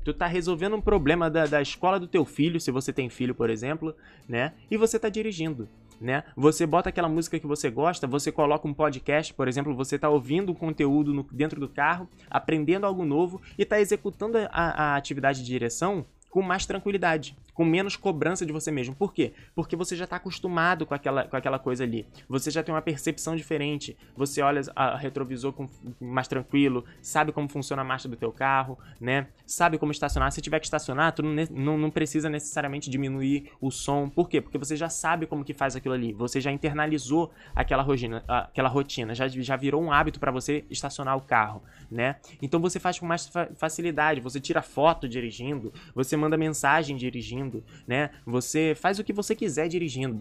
Tu 0.05 0.15
tá 0.15 0.29
resolvendo 0.29 0.77
um 0.77 0.81
problema 0.81 1.29
da, 1.29 1.47
da 1.47 1.61
escola 1.61 1.99
do 1.99 2.07
teu 2.07 2.25
filho, 2.25 2.61
se 2.61 2.71
você 2.71 2.93
tem 2.93 3.11
filho, 3.11 3.35
por 3.35 3.51
exemplo, 3.51 3.93
né? 4.29 4.53
E 4.71 4.77
você 4.77 5.01
tá 5.01 5.09
dirigindo. 5.09 5.69
Né? 6.01 6.23
Você 6.37 6.67
bota 6.67 6.91
aquela 6.91 7.09
música 7.09 7.41
que 7.41 7.47
você 7.47 7.71
gosta, 7.71 8.07
você 8.07 8.31
coloca 8.31 8.69
um 8.69 8.75
podcast, 8.75 9.33
por 9.35 9.49
exemplo, 9.49 9.75
você 9.75 9.97
está 9.97 10.09
ouvindo 10.09 10.53
um 10.53 10.55
conteúdo 10.55 11.13
no, 11.13 11.23
dentro 11.33 11.59
do 11.59 11.69
carro, 11.69 12.09
aprendendo 12.31 12.87
algo 12.87 13.05
novo 13.05 13.41
e 13.59 13.63
está 13.63 13.81
executando 13.81 14.39
a, 14.39 14.49
a, 14.51 14.97
atividade 14.97 15.41
de 15.41 15.47
direção 15.47 16.05
com 16.31 16.43
mais 16.43 16.67
tranquilidade 16.67 17.37
com 17.55 17.65
menos 17.65 17.97
cobrança 17.97 18.45
de 18.45 18.53
você 18.53 18.71
mesmo. 18.71 18.95
Por 18.95 19.15
quê? 19.15 19.33
Porque 19.55 19.77
você 19.77 19.97
já 19.97 20.05
está 20.05 20.17
acostumado 20.17 20.85
com 20.85 20.93
aquela, 20.93 21.25
com 21.25 21.37
aquela 21.37 21.59
coisa 21.59 21.85
ali. 21.85 22.07
Você 22.29 22.51
já 22.51 22.63
tem 22.63 22.75
uma 22.75 22.83
percepção 22.83 23.37
diferente. 23.37 23.97
Você 24.17 24.43
olha 24.43 24.61
a 24.75 24.97
retrovisor 24.97 25.53
com, 25.53 25.69
mais 26.01 26.27
tranquilo, 26.27 26.85
sabe 27.01 27.33
como 27.33 27.49
funciona 27.49 27.83
a 27.83 27.85
marcha 27.85 28.09
do 28.09 28.17
teu 28.17 28.33
carro, 28.33 28.77
né? 29.01 29.29
Sabe 29.47 29.79
como 29.79 29.93
estacionar. 29.93 30.33
Se 30.33 30.41
tiver 30.41 30.59
que 30.59 30.67
estacionar, 30.67 31.13
tu 31.13 31.23
não, 31.23 31.45
não, 31.51 31.79
não 31.79 31.91
precisa 31.91 32.29
necessariamente 32.29 32.91
diminuir 32.91 33.51
o 33.61 33.71
som. 33.71 34.09
Por 34.09 34.29
quê? 34.29 34.41
Porque 34.41 34.59
você 34.59 34.77
já 34.77 34.89
sabe 34.89 35.27
como 35.27 35.45
que 35.45 35.55
faz 35.55 35.77
aquilo 35.77 35.95
ali. 35.95 36.13
Você 36.13 36.41
já 36.41 36.51
internalizou 36.51 37.31
aquela 37.55 37.83
rotina, 37.83 38.25
aquela 38.27 38.69
rotina. 38.69 39.15
Já, 39.15 39.29
já 39.29 39.57
virou 39.57 39.81
um 39.81 39.93
hábito 39.93 40.19
para 40.19 40.33
você 40.33 40.65
estacionar 40.69 41.17
o 41.17 41.21
carro, 41.21 41.63
né? 41.91 42.17
Então 42.43 42.61
você 42.61 42.81
faz 42.81 42.99
com 42.99 43.07
mais 43.07 43.31
facilidade. 43.55 44.21
Você 44.21 44.41
tira 44.41 44.61
foto 44.61 45.09
dirigindo, 45.09 45.73
você 45.95 46.17
manda 46.17 46.37
mensagem 46.37 46.97
dirigindo 46.97 47.44
dirigindo, 47.45 47.65
né? 47.87 48.11
Você 48.25 48.75
faz 48.75 48.99
o 48.99 49.05
que 49.05 49.13
você 49.13 49.35
quiser 49.35 49.69
dirigindo, 49.69 50.19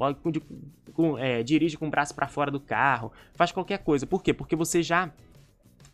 com, 0.93 1.17
é, 1.17 1.43
dirige 1.43 1.77
com 1.77 1.87
o 1.87 1.89
braço 1.89 2.13
para 2.13 2.27
fora 2.27 2.51
do 2.51 2.59
carro, 2.59 3.11
faz 3.33 3.51
qualquer 3.51 3.79
coisa. 3.79 4.05
Por 4.05 4.21
quê? 4.21 4.33
Porque 4.33 4.55
você 4.55 4.83
já 4.83 5.11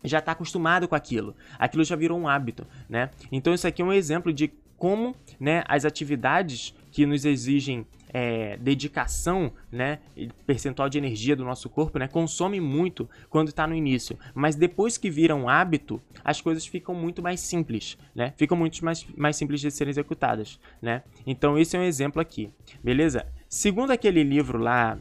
já 0.01 0.19
está 0.19 0.31
acostumado 0.31 0.87
com 0.87 0.95
aquilo. 0.95 1.35
Aquilo 1.57 1.83
já 1.83 1.95
virou 1.95 2.17
um 2.17 2.25
hábito, 2.25 2.65
né? 2.87 3.09
Então 3.29 3.53
isso 3.53 3.67
aqui 3.67 3.81
é 3.81 3.85
um 3.85 3.91
exemplo 3.91 4.31
de 4.31 4.49
como, 4.77 5.13
né, 5.37 5.61
as 5.67 5.83
atividades 5.83 6.73
que 6.99 7.05
nos 7.05 7.23
exigem 7.23 7.87
é, 8.09 8.57
dedicação, 8.57 9.53
né, 9.71 9.99
percentual 10.45 10.89
de 10.89 10.97
energia 10.97 11.33
do 11.33 11.45
nosso 11.45 11.69
corpo, 11.69 11.97
né, 11.97 12.09
consome 12.09 12.59
muito 12.59 13.09
quando 13.29 13.47
está 13.47 13.65
no 13.65 13.73
início. 13.73 14.19
Mas 14.35 14.53
depois 14.57 14.97
que 14.97 15.09
vira 15.09 15.33
um 15.33 15.47
hábito, 15.47 16.01
as 16.25 16.41
coisas 16.41 16.67
ficam 16.67 16.93
muito 16.93 17.21
mais 17.21 17.39
simples, 17.39 17.97
né? 18.13 18.33
Ficam 18.35 18.57
muito 18.57 18.83
mais, 18.83 19.07
mais 19.15 19.37
simples 19.37 19.61
de 19.61 19.71
serem 19.71 19.91
executadas, 19.91 20.59
né? 20.81 21.03
Então 21.25 21.57
esse 21.57 21.77
é 21.77 21.79
um 21.79 21.83
exemplo 21.83 22.21
aqui, 22.21 22.49
beleza? 22.83 23.25
Segundo 23.47 23.91
aquele 23.91 24.21
livro 24.21 24.57
lá, 24.57 24.99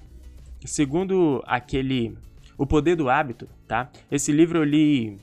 segundo 0.64 1.42
aquele 1.48 2.16
O 2.56 2.64
Poder 2.64 2.94
do 2.94 3.10
Hábito, 3.10 3.48
tá? 3.66 3.90
Esse 4.08 4.30
livro 4.30 4.58
eu 4.58 4.64
li 4.64 5.18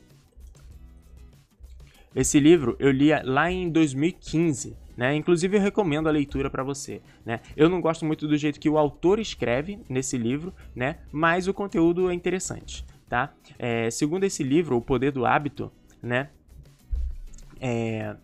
esse 2.13 2.38
livro 2.38 2.75
eu 2.79 2.91
li 2.91 3.11
lá 3.23 3.49
em 3.49 3.69
2015, 3.69 4.75
né? 4.95 5.15
Inclusive 5.15 5.58
eu 5.58 5.62
recomendo 5.62 6.08
a 6.08 6.12
leitura 6.12 6.49
para 6.49 6.63
você, 6.63 7.01
né? 7.25 7.41
Eu 7.55 7.69
não 7.69 7.81
gosto 7.81 8.05
muito 8.05 8.27
do 8.27 8.38
jeito 8.38 8.60
que 8.60 8.69
o 8.69 8.77
autor 8.77 9.19
escreve 9.19 9.79
nesse 9.89 10.17
livro, 10.17 10.53
né? 10.75 10.99
Mas 11.12 11.47
o 11.47 11.53
conteúdo 11.53 12.10
é 12.10 12.13
interessante, 12.13 12.86
tá? 13.10 13.34
É, 13.60 13.89
segundo 13.89 14.23
esse 14.23 14.43
livro, 14.43 14.77
O 14.77 14.81
Poder 14.81 15.12
do 15.12 15.25
Hábito, 15.25 15.71
né? 16.01 16.29
É, 17.60 18.15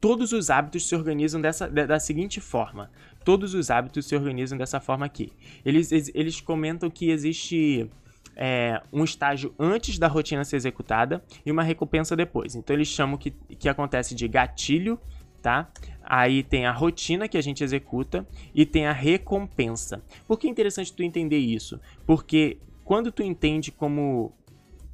todos 0.00 0.32
os 0.32 0.50
hábitos 0.50 0.88
se 0.88 0.94
organizam 0.94 1.40
dessa, 1.40 1.68
da 1.68 2.00
seguinte 2.00 2.40
forma. 2.40 2.90
Todos 3.24 3.54
os 3.54 3.70
hábitos 3.70 4.06
se 4.06 4.16
organizam 4.16 4.58
dessa 4.58 4.80
forma 4.80 5.06
aqui. 5.06 5.32
Eles, 5.64 5.92
eles 5.92 6.40
comentam 6.40 6.90
que 6.90 7.10
existe 7.10 7.88
é, 8.34 8.82
um 8.92 9.04
estágio 9.04 9.54
antes 9.58 9.98
da 9.98 10.08
rotina 10.08 10.44
ser 10.44 10.56
executada 10.56 11.22
e 11.44 11.52
uma 11.52 11.62
recompensa 11.62 12.16
depois. 12.16 12.54
Então 12.54 12.74
eles 12.74 12.88
chamam 12.88 13.16
que, 13.16 13.30
que 13.30 13.68
acontece 13.68 14.14
de 14.14 14.26
gatilho, 14.26 14.98
tá? 15.42 15.68
Aí 16.02 16.42
tem 16.42 16.66
a 16.66 16.72
rotina 16.72 17.28
que 17.28 17.36
a 17.36 17.42
gente 17.42 17.62
executa 17.64 18.26
e 18.54 18.64
tem 18.64 18.86
a 18.86 18.92
recompensa. 18.92 20.02
Por 20.26 20.38
que 20.38 20.46
é 20.46 20.50
interessante 20.50 20.92
tu 20.92 21.02
entender 21.02 21.38
isso? 21.38 21.80
Porque 22.06 22.58
quando 22.84 23.10
tu 23.10 23.22
entende 23.22 23.72
como, 23.72 24.32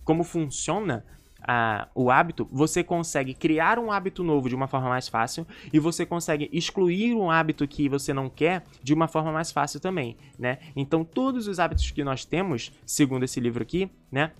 como 0.04 0.24
funciona 0.24 1.04
a, 1.46 1.88
o 1.94 2.10
hábito, 2.10 2.46
você 2.50 2.82
consegue 2.82 3.34
criar 3.34 3.78
um 3.78 3.92
hábito 3.92 4.24
novo 4.24 4.48
de 4.48 4.54
uma 4.54 4.66
forma 4.66 4.88
mais 4.88 5.08
fácil 5.08 5.46
e 5.72 5.78
você 5.78 6.04
consegue 6.04 6.48
excluir 6.52 7.14
um 7.14 7.30
hábito 7.30 7.66
que 7.66 7.88
você 7.88 8.12
não 8.12 8.28
quer 8.28 8.64
de 8.82 8.92
uma 8.92 9.08
forma 9.08 9.32
mais 9.32 9.52
fácil 9.52 9.80
também, 9.80 10.16
né? 10.38 10.58
Então, 10.74 11.04
todos 11.04 11.46
os 11.46 11.58
hábitos 11.58 11.90
que 11.90 12.02
nós 12.02 12.24
temos, 12.24 12.72
segundo 12.84 13.24
esse 13.24 13.40
livro 13.40 13.62
aqui, 13.62 13.90
né? 14.10 14.32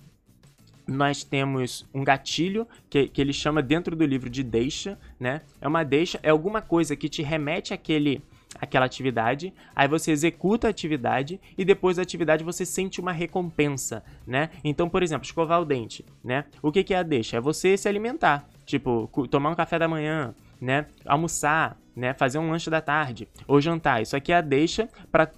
Nós 0.89 1.23
temos 1.23 1.87
um 1.93 2.03
gatilho 2.03 2.67
que, 2.89 3.07
que 3.07 3.21
ele 3.21 3.31
chama 3.31 3.61
dentro 3.61 3.95
do 3.95 4.05
livro 4.05 4.29
de 4.29 4.43
deixa, 4.43 4.97
né? 5.19 5.41
É 5.61 5.67
uma 5.67 5.83
deixa, 5.83 6.19
é 6.23 6.29
alguma 6.29 6.61
coisa 6.61 6.95
que 6.95 7.07
te 7.07 7.21
remete 7.21 7.73
àquele, 7.73 8.21
aquela 8.59 8.85
atividade, 8.85 9.53
aí 9.75 9.87
você 9.87 10.11
executa 10.11 10.67
a 10.67 10.69
atividade 10.69 11.39
e 11.57 11.63
depois 11.63 11.97
da 11.97 12.03
atividade 12.03 12.43
você 12.43 12.65
sente 12.65 12.99
uma 12.99 13.11
recompensa, 13.11 14.03
né? 14.25 14.49
Então, 14.63 14.89
por 14.89 15.03
exemplo, 15.03 15.25
escovar 15.25 15.61
o 15.61 15.65
dente, 15.65 16.03
né? 16.23 16.45
O 16.61 16.71
que, 16.71 16.83
que 16.83 16.93
é 16.93 16.97
a 16.97 17.03
deixa? 17.03 17.37
É 17.37 17.41
você 17.41 17.77
se 17.77 17.87
alimentar, 17.87 18.47
tipo, 18.65 19.09
tomar 19.29 19.51
um 19.51 19.55
café 19.55 19.77
da 19.77 19.87
manhã, 19.87 20.33
né? 20.59 20.87
Almoçar, 21.05 21.77
né? 21.95 22.13
Fazer 22.13 22.39
um 22.39 22.49
lanche 22.49 22.69
da 22.69 22.81
tarde 22.81 23.27
ou 23.47 23.61
jantar. 23.61 24.01
Isso 24.01 24.15
aqui 24.15 24.31
é 24.31 24.37
a 24.37 24.41
deixa 24.41 24.89
para 25.11 25.29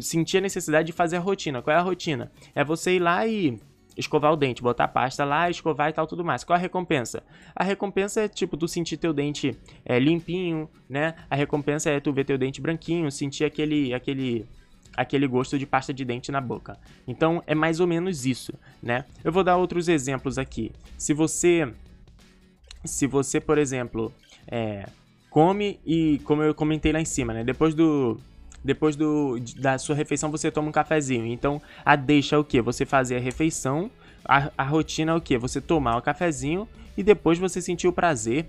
sentir 0.00 0.38
a 0.38 0.40
necessidade 0.40 0.86
de 0.86 0.92
fazer 0.92 1.18
a 1.18 1.20
rotina. 1.20 1.62
Qual 1.62 1.74
é 1.74 1.78
a 1.78 1.82
rotina? 1.82 2.32
É 2.54 2.64
você 2.64 2.96
ir 2.96 2.98
lá 2.98 3.26
e 3.26 3.60
escovar 3.96 4.32
o 4.32 4.36
dente, 4.36 4.62
botar 4.62 4.84
a 4.84 4.88
pasta 4.88 5.24
lá, 5.24 5.50
escovar 5.50 5.90
e 5.90 5.92
tal, 5.92 6.06
tudo 6.06 6.24
mais. 6.24 6.44
Qual 6.44 6.56
a 6.56 6.60
recompensa? 6.60 7.22
A 7.54 7.64
recompensa 7.64 8.22
é, 8.22 8.28
tipo, 8.28 8.56
tu 8.56 8.66
sentir 8.66 8.96
teu 8.96 9.12
dente 9.12 9.56
é, 9.84 9.98
limpinho, 9.98 10.68
né? 10.88 11.14
A 11.28 11.36
recompensa 11.36 11.90
é 11.90 12.00
tu 12.00 12.12
ver 12.12 12.24
teu 12.24 12.38
dente 12.38 12.60
branquinho, 12.60 13.10
sentir 13.10 13.44
aquele, 13.44 13.92
aquele, 13.92 14.46
aquele 14.96 15.26
gosto 15.26 15.58
de 15.58 15.66
pasta 15.66 15.92
de 15.92 16.04
dente 16.04 16.32
na 16.32 16.40
boca. 16.40 16.78
Então, 17.06 17.42
é 17.46 17.54
mais 17.54 17.80
ou 17.80 17.86
menos 17.86 18.26
isso, 18.26 18.52
né? 18.82 19.04
Eu 19.22 19.32
vou 19.32 19.44
dar 19.44 19.56
outros 19.56 19.88
exemplos 19.88 20.38
aqui. 20.38 20.72
Se 20.96 21.12
você, 21.12 21.72
se 22.84 23.06
você, 23.06 23.40
por 23.40 23.58
exemplo, 23.58 24.12
é, 24.46 24.86
come 25.30 25.80
e, 25.84 26.20
como 26.24 26.42
eu 26.42 26.54
comentei 26.54 26.92
lá 26.92 27.00
em 27.00 27.04
cima, 27.04 27.32
né? 27.32 27.44
Depois 27.44 27.74
do 27.74 28.18
depois 28.64 28.96
do, 28.96 29.38
da 29.58 29.78
sua 29.78 29.94
refeição 29.94 30.30
você 30.30 30.50
toma 30.50 30.68
um 30.68 30.72
cafezinho. 30.72 31.26
Então 31.26 31.60
a 31.84 31.96
deixa 31.96 32.36
é 32.36 32.38
o 32.38 32.44
que? 32.44 32.60
Você 32.60 32.84
fazer 32.84 33.16
a 33.16 33.20
refeição. 33.20 33.90
A, 34.24 34.50
a 34.56 34.62
rotina 34.62 35.12
é 35.12 35.14
o 35.14 35.20
que? 35.20 35.36
Você 35.36 35.60
tomar 35.60 35.96
o 35.96 35.98
um 35.98 36.02
cafezinho 36.02 36.68
e 36.96 37.02
depois 37.02 37.38
você 37.38 37.60
sentir 37.60 37.88
o 37.88 37.92
prazer 37.92 38.46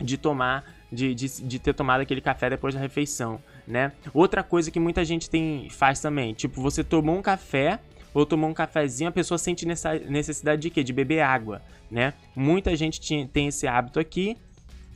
de 0.00 0.16
tomar, 0.16 0.64
de, 0.90 1.14
de, 1.14 1.28
de, 1.42 1.58
ter 1.58 1.74
tomado 1.74 2.00
aquele 2.00 2.20
café 2.20 2.50
depois 2.50 2.74
da 2.74 2.80
refeição, 2.80 3.40
né? 3.66 3.92
Outra 4.12 4.42
coisa 4.42 4.70
que 4.70 4.80
muita 4.80 5.04
gente 5.04 5.28
tem 5.28 5.68
faz 5.70 6.00
também, 6.00 6.32
tipo, 6.32 6.60
você 6.60 6.82
tomou 6.82 7.16
um 7.16 7.22
café 7.22 7.78
ou 8.14 8.26
tomou 8.26 8.50
um 8.50 8.54
cafezinho, 8.54 9.08
a 9.08 9.12
pessoa 9.12 9.38
sente 9.38 9.66
necessidade 9.66 10.62
de 10.62 10.70
quê? 10.70 10.82
De 10.82 10.92
beber 10.92 11.20
água, 11.20 11.62
né? 11.90 12.14
Muita 12.34 12.74
gente 12.74 13.00
tinha, 13.00 13.26
tem 13.26 13.48
esse 13.48 13.66
hábito 13.66 14.00
aqui 14.00 14.36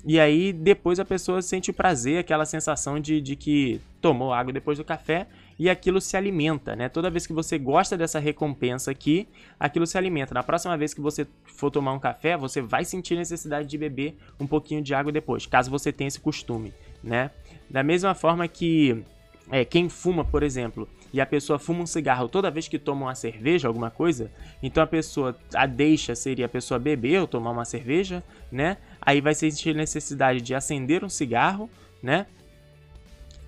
e 0.06 0.20
aí 0.20 0.52
depois 0.52 1.00
a 1.00 1.04
pessoa 1.04 1.42
sente 1.42 1.72
o 1.72 1.74
prazer, 1.74 2.18
aquela 2.18 2.46
sensação 2.46 3.00
de, 3.00 3.20
de 3.20 3.34
que 3.34 3.80
tomou 4.00 4.32
água 4.32 4.52
depois 4.52 4.78
do 4.78 4.84
café 4.84 5.26
e 5.58 5.68
aquilo 5.68 6.00
se 6.00 6.16
alimenta, 6.16 6.76
né? 6.76 6.88
Toda 6.88 7.10
vez 7.10 7.26
que 7.26 7.32
você 7.32 7.58
gosta 7.58 7.96
dessa 7.96 8.20
recompensa 8.20 8.92
aqui, 8.92 9.26
aquilo 9.58 9.84
se 9.84 9.98
alimenta. 9.98 10.32
Na 10.32 10.44
próxima 10.44 10.76
vez 10.76 10.94
que 10.94 11.00
você 11.00 11.26
for 11.44 11.72
tomar 11.72 11.92
um 11.92 11.98
café, 11.98 12.36
você 12.36 12.62
vai 12.62 12.84
sentir 12.84 13.16
necessidade 13.16 13.66
de 13.66 13.76
beber 13.76 14.16
um 14.38 14.46
pouquinho 14.46 14.80
de 14.80 14.94
água 14.94 15.10
depois, 15.10 15.44
caso 15.44 15.72
você 15.72 15.92
tenha 15.92 16.06
esse 16.06 16.20
costume, 16.20 16.72
né? 17.02 17.32
Da 17.68 17.82
mesma 17.82 18.14
forma 18.14 18.46
que 18.46 19.02
é, 19.50 19.64
quem 19.64 19.88
fuma, 19.88 20.24
por 20.24 20.42
exemplo, 20.42 20.88
e 21.12 21.20
a 21.20 21.26
pessoa 21.26 21.58
fuma 21.58 21.82
um 21.82 21.86
cigarro 21.86 22.28
toda 22.28 22.50
vez 22.50 22.68
que 22.68 22.78
toma 22.78 23.06
uma 23.06 23.14
cerveja, 23.14 23.66
alguma 23.68 23.90
coisa, 23.90 24.30
então 24.62 24.82
a 24.82 24.86
pessoa, 24.86 25.36
a 25.54 25.66
deixa 25.66 26.14
seria 26.14 26.46
a 26.46 26.48
pessoa 26.48 26.78
beber 26.78 27.20
ou 27.20 27.26
tomar 27.26 27.50
uma 27.50 27.64
cerveja, 27.64 28.22
né? 28.52 28.76
Aí 29.06 29.20
vai 29.20 29.36
sentir 29.36 29.72
necessidade 29.72 30.40
de 30.40 30.52
acender 30.52 31.04
um 31.04 31.08
cigarro, 31.08 31.70
né? 32.02 32.26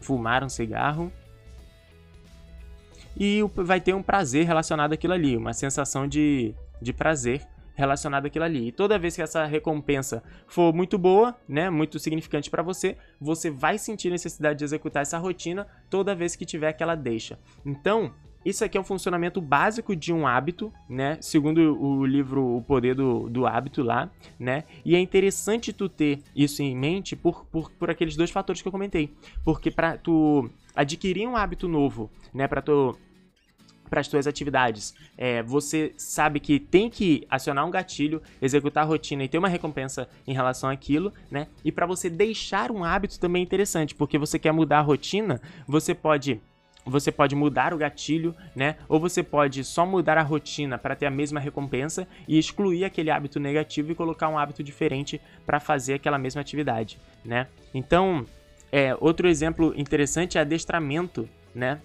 Fumar 0.00 0.44
um 0.44 0.48
cigarro. 0.48 1.12
E 3.16 3.42
vai 3.56 3.80
ter 3.80 3.92
um 3.92 4.02
prazer 4.02 4.46
relacionado 4.46 4.92
àquilo 4.92 5.14
ali, 5.14 5.36
uma 5.36 5.52
sensação 5.52 6.06
de, 6.06 6.54
de 6.80 6.92
prazer 6.92 7.44
relacionado 7.74 8.26
àquilo 8.26 8.44
ali. 8.44 8.68
E 8.68 8.72
toda 8.72 8.98
vez 8.98 9.16
que 9.16 9.22
essa 9.22 9.44
recompensa 9.44 10.22
for 10.46 10.72
muito 10.72 10.96
boa, 10.96 11.36
né, 11.48 11.70
muito 11.70 11.98
significante 11.98 12.48
para 12.50 12.62
você, 12.62 12.96
você 13.20 13.50
vai 13.50 13.78
sentir 13.78 14.10
necessidade 14.10 14.60
de 14.60 14.64
executar 14.64 15.02
essa 15.02 15.18
rotina 15.18 15.66
toda 15.90 16.14
vez 16.14 16.36
que 16.36 16.44
tiver 16.44 16.68
aquela 16.68 16.94
deixa. 16.94 17.38
Então, 17.64 18.12
isso 18.44 18.64
aqui 18.64 18.79
é 18.79 18.81
um 18.81 18.85
funcionamento 18.85 19.40
básico 19.40 19.94
de 19.94 20.12
um 20.12 20.27
hábito, 20.27 20.72
né? 20.88 21.18
Segundo 21.20 21.59
o 21.81 22.07
livro 22.07 22.57
O 22.57 22.62
Poder 22.62 22.94
do, 22.94 23.29
do 23.29 23.46
Hábito 23.46 23.83
lá, 23.83 24.11
né? 24.38 24.64
E 24.85 24.94
é 24.94 25.01
interessante 25.01 25.72
tu 25.72 25.88
ter 25.88 26.22
isso 26.35 26.62
em 26.62 26.77
mente 26.77 27.16
por, 27.16 27.44
por, 27.46 27.70
por 27.72 27.90
aqueles 27.90 28.16
dois 28.16 28.31
fatores 28.31 28.62
que 28.62 28.68
eu 28.68 28.72
comentei. 28.72 29.14
Porque 29.44 29.70
para 29.70 29.96
tu 29.98 30.48
adquirir 30.74 31.27
um 31.27 31.37
hábito 31.37 31.68
novo, 31.68 32.11
né? 32.33 32.46
Para 32.46 32.62
tu 32.62 32.96
para 33.88 34.01
as 34.01 34.07
suas 34.07 34.27
atividades. 34.27 34.94
É, 35.16 35.42
você 35.42 35.92
sabe 35.96 36.40
que 36.40 36.61
tem 36.61 36.90
que 36.90 37.27
acionar 37.29 37.66
um 37.66 37.70
gatilho, 37.70 38.22
executar 38.40 38.85
a 38.85 38.87
rotina 38.87 39.24
e 39.24 39.29
ter 39.29 39.38
uma 39.38 39.48
recompensa 39.48 40.09
em 40.27 40.35
relação 40.35 40.68
àquilo, 40.68 41.12
né? 41.31 41.48
E 41.64 41.72
para 41.72 41.87
você 41.87 42.11
deixar 42.11 42.70
um 42.70 42.85
hábito 42.85 43.18
também 43.18 43.40
é 43.40 43.44
interessante, 43.44 43.94
porque 43.94 44.18
você 44.18 44.38
quer 44.38 44.53
mudar 44.53 44.81
a 44.81 44.83
rotina, 44.83 45.40
você 45.66 45.94
pode 45.94 46.40
você 46.84 47.12
pode 47.12 47.34
mudar 47.34 47.74
o 47.74 47.78
gatilho, 47.78 48.34
né? 48.54 48.76
Ou 48.88 48.98
você 48.98 49.22
pode 49.22 49.62
só 49.64 49.84
mudar 49.84 50.16
a 50.16 50.22
rotina 50.22 50.78
para 50.78 50.96
ter 50.96 51.06
a 51.06 51.10
mesma 51.10 51.38
recompensa 51.38 52.06
e 52.26 52.38
excluir 52.38 52.84
aquele 52.84 53.10
hábito 53.10 53.38
negativo 53.38 53.92
e 53.92 53.94
colocar 53.94 54.28
um 54.28 54.38
hábito 54.38 54.62
diferente 54.62 55.20
para 55.44 55.60
fazer 55.60 55.94
aquela 55.94 56.18
mesma 56.18 56.40
atividade, 56.40 56.98
né? 57.24 57.46
Então, 57.74 58.24
é, 58.72 58.96
outro 59.00 59.28
exemplo 59.28 59.74
interessante 59.76 60.38
é 60.38 60.40
adestramento, 60.40 61.28
né? 61.54 61.80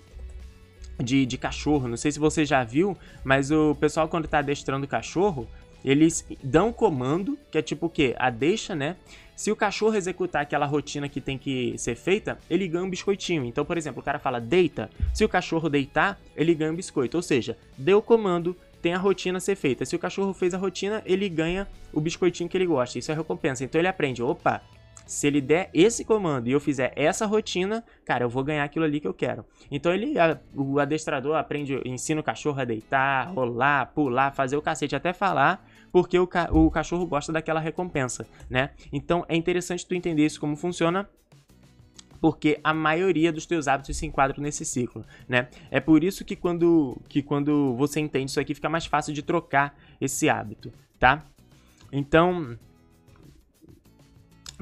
de, 1.01 1.25
de 1.25 1.37
cachorro. 1.37 1.87
Não 1.87 1.97
sei 1.97 2.11
se 2.11 2.19
você 2.19 2.45
já 2.45 2.63
viu, 2.63 2.97
mas 3.23 3.51
o 3.51 3.75
pessoal 3.75 4.07
quando 4.07 4.27
tá 4.27 4.39
adestrando 4.39 4.87
cachorro, 4.87 5.47
eles 5.83 6.25
dão 6.43 6.71
comando, 6.71 7.37
que 7.51 7.57
é 7.57 7.61
tipo 7.61 7.87
o 7.87 7.89
quê? 7.89 8.15
A 8.17 8.29
deixa, 8.29 8.75
né? 8.75 8.95
Se 9.35 9.51
o 9.51 9.55
cachorro 9.55 9.95
executar 9.95 10.43
aquela 10.43 10.65
rotina 10.65 11.09
que 11.09 11.19
tem 11.19 11.37
que 11.37 11.75
ser 11.77 11.95
feita, 11.95 12.37
ele 12.49 12.67
ganha 12.67 12.83
um 12.83 12.89
biscoitinho. 12.89 13.43
Então, 13.45 13.65
por 13.65 13.77
exemplo, 13.77 14.01
o 14.01 14.03
cara 14.03 14.19
fala 14.19 14.39
deita. 14.39 14.89
Se 15.13 15.25
o 15.25 15.29
cachorro 15.29 15.69
deitar, 15.69 16.19
ele 16.35 16.53
ganha 16.53 16.71
um 16.71 16.75
biscoito. 16.75 17.17
Ou 17.17 17.23
seja, 17.23 17.57
deu 17.77 17.97
o 17.97 18.01
comando, 18.01 18.55
tem 18.81 18.93
a 18.93 18.97
rotina 18.97 19.37
a 19.37 19.41
ser 19.41 19.55
feita. 19.55 19.85
Se 19.85 19.95
o 19.95 19.99
cachorro 19.99 20.33
fez 20.33 20.53
a 20.53 20.57
rotina, 20.57 21.01
ele 21.05 21.27
ganha 21.29 21.67
o 21.91 21.99
biscoitinho 21.99 22.49
que 22.49 22.55
ele 22.55 22.67
gosta. 22.67 22.99
Isso 22.99 23.11
é 23.11 23.15
recompensa. 23.15 23.63
Então 23.63 23.79
ele 23.79 23.87
aprende, 23.87 24.21
opa, 24.21 24.61
se 25.05 25.27
ele 25.27 25.41
der 25.41 25.69
esse 25.73 26.05
comando 26.05 26.47
e 26.47 26.51
eu 26.51 26.59
fizer 26.59 26.93
essa 26.95 27.25
rotina, 27.25 27.83
cara, 28.05 28.23
eu 28.23 28.29
vou 28.29 28.43
ganhar 28.43 28.63
aquilo 28.63 28.85
ali 28.85 28.99
que 28.99 29.07
eu 29.07 29.13
quero. 29.13 29.45
Então 29.69 29.93
ele, 29.93 30.17
a, 30.17 30.39
o 30.55 30.79
adestrador 30.79 31.35
aprende, 31.35 31.81
ensina 31.85 32.21
o 32.21 32.23
cachorro 32.23 32.59
a 32.59 32.65
deitar, 32.65 33.33
rolar, 33.33 33.87
pular, 33.93 34.31
fazer 34.31 34.55
o 34.57 34.61
cacete 34.61 34.95
até 34.95 35.11
falar, 35.11 35.65
porque 35.93 36.19
o, 36.19 36.27
ca 36.27 36.49
o 36.51 36.69
cachorro 36.69 37.05
gosta 37.05 37.31
daquela 37.31 37.61
recompensa, 37.61 38.27
né? 38.49 38.71
Então 38.91 39.23
é 39.29 39.35
interessante 39.37 39.87
tu 39.87 39.95
entender 39.95 40.25
isso 40.25 40.41
como 40.41 40.57
funciona 40.57 41.09
porque 42.19 42.59
a 42.63 42.73
maioria 42.73 43.31
dos 43.33 43.45
teus 43.45 43.67
hábitos 43.67 43.97
se 43.97 44.05
enquadram 44.05 44.41
nesse 44.41 44.65
ciclo, 44.65 45.05
né? 45.27 45.47
É 45.71 45.79
por 45.79 46.03
isso 46.03 46.25
que 46.25 46.35
quando, 46.35 46.97
que 47.07 47.21
quando 47.21 47.75
você 47.75 47.99
entende 47.99 48.31
isso 48.31 48.39
aqui, 48.39 48.53
fica 48.53 48.69
mais 48.69 48.85
fácil 48.85 49.13
de 49.13 49.21
trocar 49.21 49.77
esse 49.99 50.29
hábito, 50.29 50.71
tá? 50.97 51.25
Então, 51.91 52.57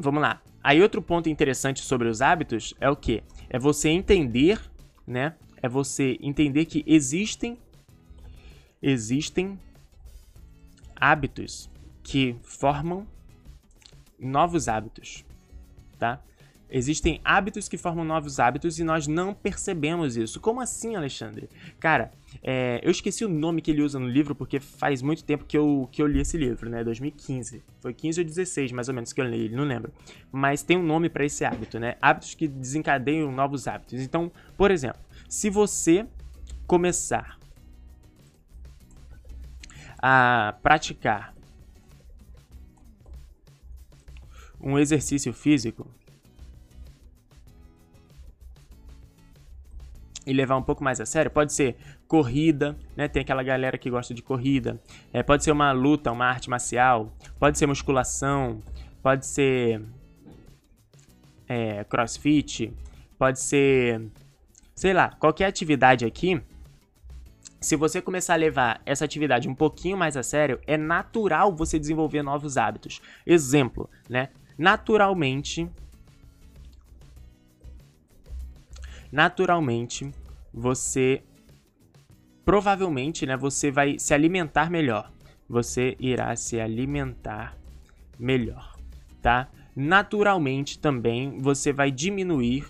Vamos 0.02 0.22
lá. 0.22 0.41
Aí 0.63 0.82
outro 0.82 1.02
ponto 1.02 1.30
interessante 1.30 1.82
sobre 1.82 2.08
os 2.08 2.22
hábitos 2.22 2.74
é 2.80 2.89
o 2.89 2.96
que? 2.96 3.24
É 3.50 3.60
você 3.60 3.89
entender, 3.89 4.60
né? 5.06 5.36
É 5.62 5.70
você 5.70 6.17
entender 6.22 6.65
que 6.65 6.84
existem 6.88 7.58
existem 8.82 9.60
hábitos 11.02 11.68
que 12.04 12.36
formam 12.44 13.08
novos 14.20 14.68
hábitos, 14.68 15.26
tá? 15.98 16.22
Existem 16.74 17.20
hábitos 17.26 17.68
que 17.68 17.78
formam 17.78 18.06
novos 18.06 18.40
hábitos 18.40 18.80
e 18.80 18.84
nós 18.84 19.06
não 19.06 19.34
percebemos 19.34 20.16
isso. 20.16 20.40
Como 20.40 20.62
assim, 20.62 20.96
Alexandre? 20.96 21.50
Cara, 21.78 22.12
é, 22.42 22.80
eu 22.82 22.90
esqueci 22.90 23.26
o 23.26 23.30
nome 23.30 23.62
que 23.62 23.72
ele 23.72 23.82
usa 23.82 24.00
no 24.00 24.08
livro 24.08 24.34
porque 24.34 24.58
faz 24.62 25.02
muito 25.02 25.22
tempo 25.26 25.44
que 25.44 25.58
eu, 25.58 25.90
que 25.92 26.02
eu 26.02 26.08
li 26.08 26.22
esse 26.22 26.38
livro, 26.38 26.70
né? 26.70 26.82
2015. 26.82 27.62
Foi 27.82 27.94
15 27.94 28.22
ou 28.22 28.26
16, 28.26 28.72
mais 28.72 28.88
ou 28.88 28.94
menos, 28.94 29.12
que 29.12 29.20
eu 29.20 29.26
li, 29.26 29.50
não 29.50 29.66
lembro. 29.66 29.92
Mas 30.32 30.64
tem 30.64 30.78
um 30.78 30.84
nome 30.84 31.10
para 31.10 31.26
esse 31.26 31.44
hábito, 31.44 31.78
né? 31.78 31.98
Hábitos 32.02 32.36
que 32.36 32.48
desencadeiam 32.48 33.30
novos 33.34 33.68
hábitos. 33.68 34.00
Então, 34.00 34.32
por 34.56 34.72
exemplo, 34.72 35.02
se 35.28 35.50
você 35.50 36.06
começar 36.66 37.41
a 40.02 40.56
praticar 40.62 41.34
um 44.60 44.78
exercício 44.78 45.34
físico, 45.34 45.88
e 50.26 50.34
levar 50.34 50.56
um 50.56 50.62
pouco 50.62 50.84
mais 50.84 51.00
a 51.02 51.06
sério, 51.06 51.32
pode 51.32 51.52
ser 51.54 51.76
corrida, 52.08 52.78
né? 52.96 53.08
Tem 53.08 53.22
aquela 53.22 53.44
galera 53.44 53.78
que 53.78 53.90
gosta 53.90 54.14
de 54.14 54.22
corrida. 54.22 54.80
É, 55.12 55.24
pode 55.24 55.44
ser 55.44 55.52
uma 55.52 55.72
luta, 55.72 56.12
uma 56.12 56.26
arte 56.26 56.50
marcial. 56.50 57.12
Pode 57.40 57.58
ser 57.58 57.66
musculação. 57.66 58.62
Pode 59.02 59.26
ser 59.26 59.82
é, 61.48 61.84
crossfit. 61.86 62.72
Pode 63.18 63.40
ser, 63.40 64.02
sei 64.76 64.94
lá, 64.94 65.10
qualquer 65.10 65.46
atividade 65.46 66.06
aqui. 66.06 66.42
Se 67.62 67.76
você 67.76 68.02
começar 68.02 68.34
a 68.34 68.38
levar 68.38 68.82
essa 68.88 69.06
atividade 69.06 69.47
um 69.47 69.54
pouquinho 69.54 69.95
mais 69.95 70.17
a 70.17 70.24
sério, 70.24 70.60
é 70.65 70.76
natural 70.78 71.56
você 71.56 71.78
desenvolver 71.78 72.24
novos 72.24 72.58
hábitos. 72.58 73.00
Exemplo, 73.24 73.88
né? 74.10 74.30
Naturalmente, 74.58 75.69
naturalmente 79.12 80.12
você 80.52 81.21
provavelmente, 82.43 83.28
né, 83.28 83.38
você 83.38 83.69
vai 83.69 84.00
se 84.00 84.12
alimentar 84.12 84.71
melhor. 84.71 85.12
Você 85.47 85.95
irá 86.00 86.36
se 86.36 86.60
alimentar 86.60 87.56
melhor, 88.17 88.76
tá? 89.21 89.47
Naturalmente 89.76 90.80
também 90.80 91.39
você 91.39 91.71
vai 91.71 91.91
diminuir 91.91 92.65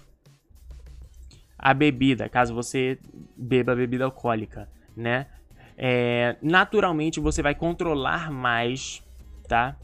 a 1.57 1.73
bebida, 1.73 2.27
caso 2.27 2.53
você 2.53 2.99
beba 3.37 3.75
bebida 3.75 4.03
alcoólica, 4.03 4.67
né? 4.95 5.27
É, 5.77 6.35
naturalmente 6.41 7.19
você 7.19 7.41
vai 7.41 7.55
controlar 7.55 8.31
mais, 8.31 9.03
tá? 9.47 9.75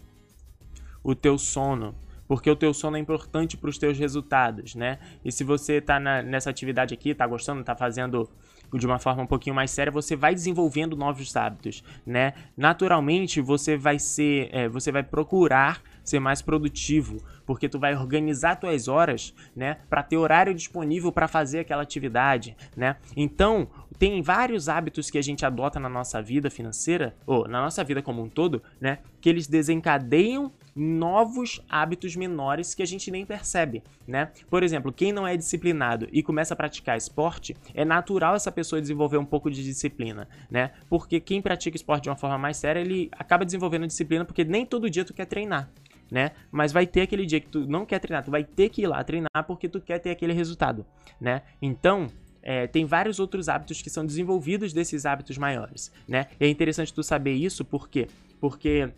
O 1.04 1.16
teu 1.16 1.38
sono, 1.38 1.96
porque 2.28 2.50
o 2.50 2.56
teu 2.56 2.74
sono 2.74 2.98
é 2.98 3.00
importante 3.00 3.56
para 3.56 3.70
os 3.70 3.78
teus 3.78 3.98
resultados, 3.98 4.76
né? 4.76 5.00
E 5.24 5.32
se 5.32 5.44
você 5.44 5.76
está 5.76 6.00
nessa 6.00 6.50
atividade 6.50 6.94
aqui, 6.94 7.10
está 7.10 7.26
gostando, 7.26 7.62
está 7.62 7.76
fazendo 7.76 8.30
de 8.74 8.86
uma 8.86 9.00
forma 9.00 9.24
um 9.24 9.28
pouquinho 9.28 9.56
mais 9.56 9.72
séria, 9.72 9.92
você 9.92 10.16
vai 10.16 10.34
desenvolvendo 10.36 10.96
novos 10.96 11.36
hábitos, 11.38 11.84
né? 12.06 12.34
Naturalmente, 12.56 13.40
você 13.40 13.78
vai 13.78 13.98
ser, 13.98 14.50
é, 14.52 14.68
você 14.68 14.92
vai 14.92 15.04
procurar 15.04 15.82
ser 16.04 16.20
mais 16.20 16.42
produtivo, 16.42 17.22
porque 17.46 17.68
tu 17.68 17.78
vai 17.78 17.94
organizar 17.96 18.56
tuas 18.56 18.88
horas, 18.88 19.34
né, 19.54 19.78
para 19.90 20.02
ter 20.02 20.16
horário 20.16 20.54
disponível 20.54 21.12
para 21.12 21.28
fazer 21.28 21.60
aquela 21.60 21.84
atividade, 21.84 22.56
né? 22.76 22.96
Então, 23.16 23.68
tem 23.98 24.22
vários 24.22 24.70
hábitos 24.70 25.10
que 25.10 25.18
a 25.18 25.22
gente 25.22 25.46
adota 25.46 25.80
na 25.80 25.90
nossa 25.90 26.22
vida 26.22 26.50
financeira, 26.50 27.16
ou 27.26 27.48
na 27.48 27.62
nossa 27.62 27.84
vida 27.84 28.02
como 28.02 28.22
um 28.22 28.30
todo, 28.30 28.62
né, 28.80 29.00
que 29.20 29.30
eles 29.30 29.48
desencadeiam 29.48 30.52
novos 30.78 31.60
hábitos 31.68 32.16
menores 32.16 32.76
que 32.76 32.84
a 32.84 32.86
gente 32.86 33.10
nem 33.10 33.26
percebe, 33.26 33.84
né? 34.08 34.32
Por 34.48 34.62
exemplo, 34.62 34.94
quem 34.94 35.12
não 35.12 35.28
é 35.28 35.36
disciplinado 35.36 36.08
e 36.12 36.22
começa 36.22 36.54
a 36.54 36.58
praticar 36.58 36.96
esporte, 36.96 37.58
é 37.74 37.84
natural 37.84 38.36
essa 38.36 38.52
pessoa 38.52 38.80
desenvolver 38.80 39.18
um 39.18 39.26
pouco 39.26 39.50
de 39.50 39.64
disciplina, 39.64 40.30
né? 40.52 40.72
Porque 40.88 41.20
quem 41.20 41.42
pratica 41.42 41.76
esporte 41.76 42.04
de 42.04 42.10
uma 42.10 42.16
forma 42.16 42.38
mais 42.38 42.58
séria, 42.58 42.80
ele 42.80 43.10
acaba 43.14 43.44
desenvolvendo 43.44 43.88
disciplina 43.88 44.24
porque 44.24 44.44
nem 44.44 44.68
todo 44.68 44.88
dia 44.88 45.04
tu 45.04 45.16
quer 45.16 45.26
treinar, 45.26 45.68
né? 46.12 46.32
Mas 46.52 46.72
vai 46.72 46.86
ter 46.86 47.02
aquele 47.02 47.26
dia 47.26 47.40
que 47.40 47.48
tu 47.48 47.66
não 47.66 47.84
quer 47.84 47.98
treinar, 47.98 48.24
tu 48.24 48.30
vai 48.30 48.44
ter 48.44 48.70
que 48.70 48.84
ir 48.84 48.88
lá 48.88 49.04
treinar 49.04 49.44
porque 49.48 49.68
tu 49.68 49.82
quer 49.82 49.98
ter 49.98 50.12
aquele 50.12 50.34
resultado, 50.34 50.86
né? 51.20 51.42
Então, 51.60 52.08
é, 52.48 52.66
tem 52.66 52.86
vários 52.86 53.20
outros 53.20 53.50
hábitos 53.50 53.82
que 53.82 53.90
são 53.90 54.06
desenvolvidos 54.06 54.72
desses 54.72 55.06
hábitos 55.06 55.38
maiores, 55.38 55.92
né? 56.08 56.28
E 56.40 56.46
é 56.46 56.48
interessante 56.48 56.94
tu 56.94 57.04
saber 57.04 57.34
isso, 57.34 57.66
por 57.66 57.90
quê? 57.90 58.08
Porque 58.40 58.90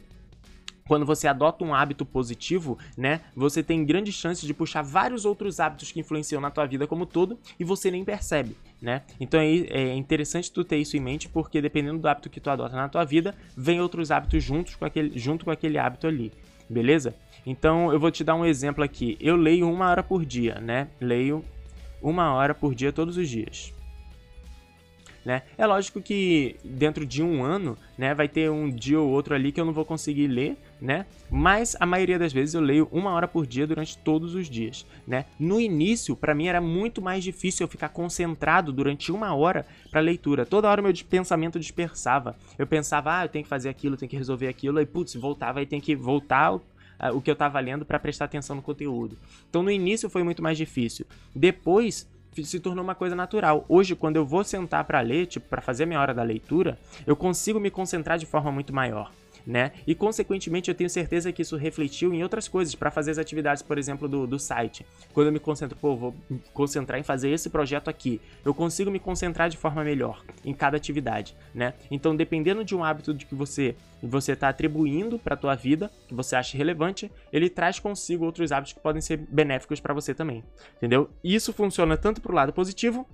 quando 0.88 1.04
você 1.04 1.28
adota 1.28 1.64
um 1.64 1.74
hábito 1.74 2.06
positivo, 2.06 2.78
né, 2.96 3.22
você 3.36 3.64
tem 3.64 3.84
grandes 3.84 4.14
chances 4.14 4.46
de 4.46 4.54
puxar 4.54 4.84
vários 4.84 5.26
outros 5.26 5.60
hábitos 5.60 5.92
que 5.92 6.00
influenciam 6.00 6.40
na 6.40 6.52
tua 6.52 6.68
vida 6.68 6.86
como 6.86 7.08
todo 7.08 7.40
e 7.60 7.64
você 7.64 7.90
nem 7.90 8.06
percebe, 8.06 8.56
né? 8.80 9.02
Então 9.20 9.40
é, 9.40 9.96
interessante 9.96 10.52
tu 10.52 10.64
ter 10.64 10.78
isso 10.78 10.96
em 10.96 11.00
mente 11.00 11.28
porque 11.28 11.60
dependendo 11.60 11.98
do 11.98 12.08
hábito 12.08 12.30
que 12.30 12.40
tu 12.40 12.52
adota 12.52 12.76
na 12.76 12.88
tua 12.88 13.04
vida, 13.04 13.36
vem 13.58 13.82
outros 13.82 14.12
hábitos 14.12 14.44
juntos 14.44 14.76
com 14.76 14.86
aquele, 14.86 15.18
junto 15.18 15.46
com 15.46 15.50
aquele 15.50 15.80
hábito 15.80 16.06
ali, 16.06 16.32
beleza? 16.70 17.16
Então 17.48 17.92
eu 17.92 18.00
vou 18.00 18.12
te 18.12 18.24
dar 18.24 18.36
um 18.36 18.46
exemplo 18.46 18.84
aqui. 18.84 19.18
Eu 19.20 19.36
leio 19.36 19.68
uma 19.68 19.90
hora 19.90 20.04
por 20.04 20.24
dia, 20.24 20.60
né? 20.60 20.90
Leio 21.02 21.44
uma 22.02 22.34
hora 22.34 22.54
por 22.54 22.74
dia 22.74 22.92
todos 22.92 23.18
os 23.18 23.30
dias. 23.30 23.74
Né? 25.24 25.44
É 25.58 25.66
lógico 25.66 26.02
que 26.02 26.56
dentro 26.64 27.06
de 27.06 27.22
um 27.22 27.44
ano, 27.44 27.78
né, 27.98 28.14
vai 28.14 28.28
ter 28.28 28.50
um 28.50 28.70
dia 28.70 29.00
ou 29.00 29.10
outro 29.10 29.36
ali 29.36 29.52
que 29.52 29.60
eu 29.60 29.66
não 29.66 29.74
vou 29.74 29.84
conseguir 29.84 30.28
ler, 30.28 30.58
né? 30.82 31.06
Mas 31.30 31.76
a 31.80 31.86
maioria 31.86 32.18
das 32.18 32.32
vezes 32.32 32.56
eu 32.56 32.62
leio 32.62 32.88
uma 32.92 33.12
hora 33.12 33.28
por 33.28 33.46
dia 33.46 33.68
durante 33.68 33.98
todos 33.98 34.34
os 34.34 34.50
dias, 34.50 34.86
né? 35.06 35.26
No 35.38 35.60
início, 35.60 36.16
para 36.16 36.34
mim 36.34 36.48
era 36.48 36.62
muito 36.62 37.02
mais 37.02 37.24
difícil 37.24 37.66
eu 37.66 37.68
ficar 37.68 37.90
concentrado 37.90 38.72
durante 38.72 39.12
uma 39.12 39.36
hora 39.36 39.68
para 39.92 40.00
leitura. 40.00 40.46
Toda 40.46 40.70
hora 40.70 40.82
meu 40.82 40.94
pensamento 41.08 41.60
dispersava. 41.60 42.36
Eu 42.58 42.66
pensava, 42.66 43.20
ah, 43.20 43.26
eu 43.26 43.30
tenho 43.30 43.44
que 43.44 43.50
fazer 43.50 43.70
aquilo, 43.70 43.98
tenho 43.98 44.10
que 44.10 44.18
resolver 44.18 44.48
aquilo, 44.48 44.80
e 44.80 44.86
putz, 44.86 45.16
voltava 45.16 45.62
e 45.62 45.66
tem 45.66 45.82
que 45.82 45.96
voltar 45.96 46.58
o 47.14 47.22
que 47.22 47.30
eu 47.30 47.34
estava 47.34 47.60
lendo 47.60 47.86
para 47.86 48.00
prestar 48.00 48.26
atenção 48.26 48.56
no 48.56 48.62
conteúdo. 48.62 49.18
Então 49.50 49.64
no 49.64 49.72
início 49.72 50.10
foi 50.10 50.24
muito 50.24 50.44
mais 50.44 50.58
difícil. 50.58 51.06
Depois 51.36 52.08
se 52.44 52.60
tornou 52.60 52.84
uma 52.84 52.96
coisa 52.96 53.16
natural. 53.16 53.66
Hoje, 53.68 53.96
quando 53.96 54.16
eu 54.16 54.26
vou 54.26 54.44
sentar 54.44 54.84
para 54.84 55.02
ler, 55.02 55.26
tipo, 55.26 55.48
para 55.50 55.62
fazer 55.62 55.86
minha 55.86 56.00
hora 56.00 56.14
da 56.14 56.24
leitura, 56.24 56.78
eu 57.06 57.16
consigo 57.16 57.60
me 57.60 57.70
concentrar 57.70 58.18
de 58.18 58.26
forma 58.26 58.52
muito 58.52 58.74
maior 58.74 59.12
né? 59.46 59.72
E 59.86 59.96
consequentemente 59.96 60.70
eu 60.70 60.76
tenho 60.76 60.90
certeza 60.90 61.32
que 61.32 61.42
isso 61.42 61.56
refletiu 61.56 62.14
em 62.14 62.24
outras 62.24 62.48
coisas 62.48 62.76
para 62.76 62.92
fazer 62.92 63.12
as 63.12 63.18
atividades, 63.18 63.62
por 63.62 63.78
exemplo, 63.78 64.08
do, 64.08 64.26
do 64.28 64.40
site. 64.40 64.86
Quando 65.14 65.28
eu 65.28 65.34
me 65.34 65.40
concentro, 65.40 65.78
pô, 65.78 65.96
vou 65.96 66.16
concentrar 66.54 67.00
em 67.00 67.04
fazer 67.04 67.30
esse 67.30 67.50
projeto 67.50 67.90
aqui, 67.90 68.22
eu 68.44 68.54
consigo 68.54 68.92
me 68.92 69.00
concentrar 69.00 69.50
de 69.50 69.58
forma 69.58 69.84
melhor 69.84 70.24
em 70.44 70.54
cada 70.54 70.78
atividade, 70.78 71.36
né? 71.54 71.74
Então, 71.90 72.16
dependendo 72.16 72.64
de 72.64 72.76
um 72.76 72.84
hábito 72.84 73.14
de 73.14 73.26
que 73.26 73.36
você 73.36 73.76
você 74.02 74.32
está 74.32 74.50
atribuindo 74.50 75.20
para 75.20 75.34
a 75.34 75.38
tua 75.38 75.56
vida, 75.56 75.92
que 76.08 76.14
você 76.14 76.36
acha 76.36 76.58
relevante, 76.58 77.12
ele 77.34 77.50
traz 77.50 77.80
consigo 77.80 78.26
outros 78.26 78.52
hábitos 78.52 78.74
que 78.74 78.80
podem 78.80 79.02
ser 79.02 79.18
benéficos 79.18 79.80
para 79.80 79.94
você 79.94 80.14
também, 80.14 80.44
entendeu? 80.78 81.10
Isso 81.24 81.52
funciona 81.52 81.98
tanto 81.98 82.22
para 82.22 82.32
o 82.32 82.36
lado 82.36 82.54
positivo 82.54 83.06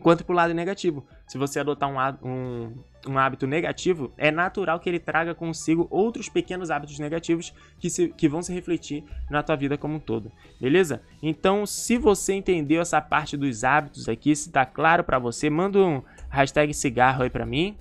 quanto 0.00 0.24
para 0.24 0.32
o 0.32 0.36
lado 0.36 0.54
negativo. 0.54 1.06
Se 1.26 1.38
você 1.38 1.60
adotar 1.60 1.88
um, 1.88 2.28
um, 2.28 2.74
um, 3.06 3.18
hábito 3.18 3.46
negativo, 3.46 4.12
é 4.16 4.30
natural 4.30 4.80
que 4.80 4.88
ele 4.88 4.98
traga 4.98 5.34
consigo 5.34 5.86
outros 5.90 6.28
pequenos 6.28 6.70
hábitos 6.70 6.98
negativos 6.98 7.52
que, 7.78 7.88
se, 7.88 8.08
que 8.08 8.28
vão 8.28 8.42
se 8.42 8.52
refletir 8.52 9.04
na 9.30 9.42
tua 9.42 9.56
vida 9.56 9.78
como 9.78 9.94
um 9.94 10.00
todo, 10.00 10.32
beleza? 10.60 11.02
Então, 11.22 11.66
se 11.66 11.96
você 11.96 12.34
entendeu 12.34 12.80
essa 12.80 13.00
parte 13.00 13.36
dos 13.36 13.62
hábitos 13.64 14.08
aqui, 14.08 14.34
se 14.34 14.48
está 14.48 14.66
claro 14.66 15.04
para 15.04 15.18
você, 15.18 15.48
manda 15.48 15.78
um 15.78 16.02
hashtag 16.28 16.72
cigarro 16.74 17.22
aí 17.22 17.30
para 17.30 17.46
mim, 17.46 17.76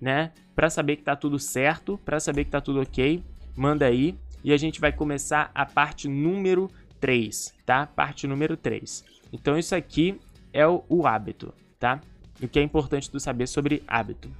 né? 0.00 0.32
Para 0.54 0.70
saber 0.70 0.96
que 0.96 1.02
tá 1.02 1.16
tudo 1.16 1.38
certo, 1.38 1.98
para 2.04 2.20
saber 2.20 2.44
que 2.44 2.50
tá 2.50 2.60
tudo 2.60 2.80
ok, 2.80 3.22
manda 3.56 3.86
aí 3.86 4.16
e 4.44 4.52
a 4.52 4.56
gente 4.56 4.80
vai 4.80 4.92
começar 4.92 5.50
a 5.54 5.64
parte 5.64 6.06
número 6.06 6.70
3, 7.00 7.54
tá? 7.64 7.86
Parte 7.86 8.26
número 8.26 8.56
3. 8.56 9.04
Então, 9.32 9.58
isso 9.58 9.74
aqui 9.74 10.20
é 10.54 10.66
o, 10.66 10.84
o 10.88 11.06
hábito, 11.06 11.52
tá? 11.80 12.00
O 12.40 12.46
que 12.48 12.60
é 12.60 12.62
importante 12.62 13.10
tu 13.10 13.18
saber 13.18 13.48
sobre 13.48 13.82
hábito. 13.86 14.34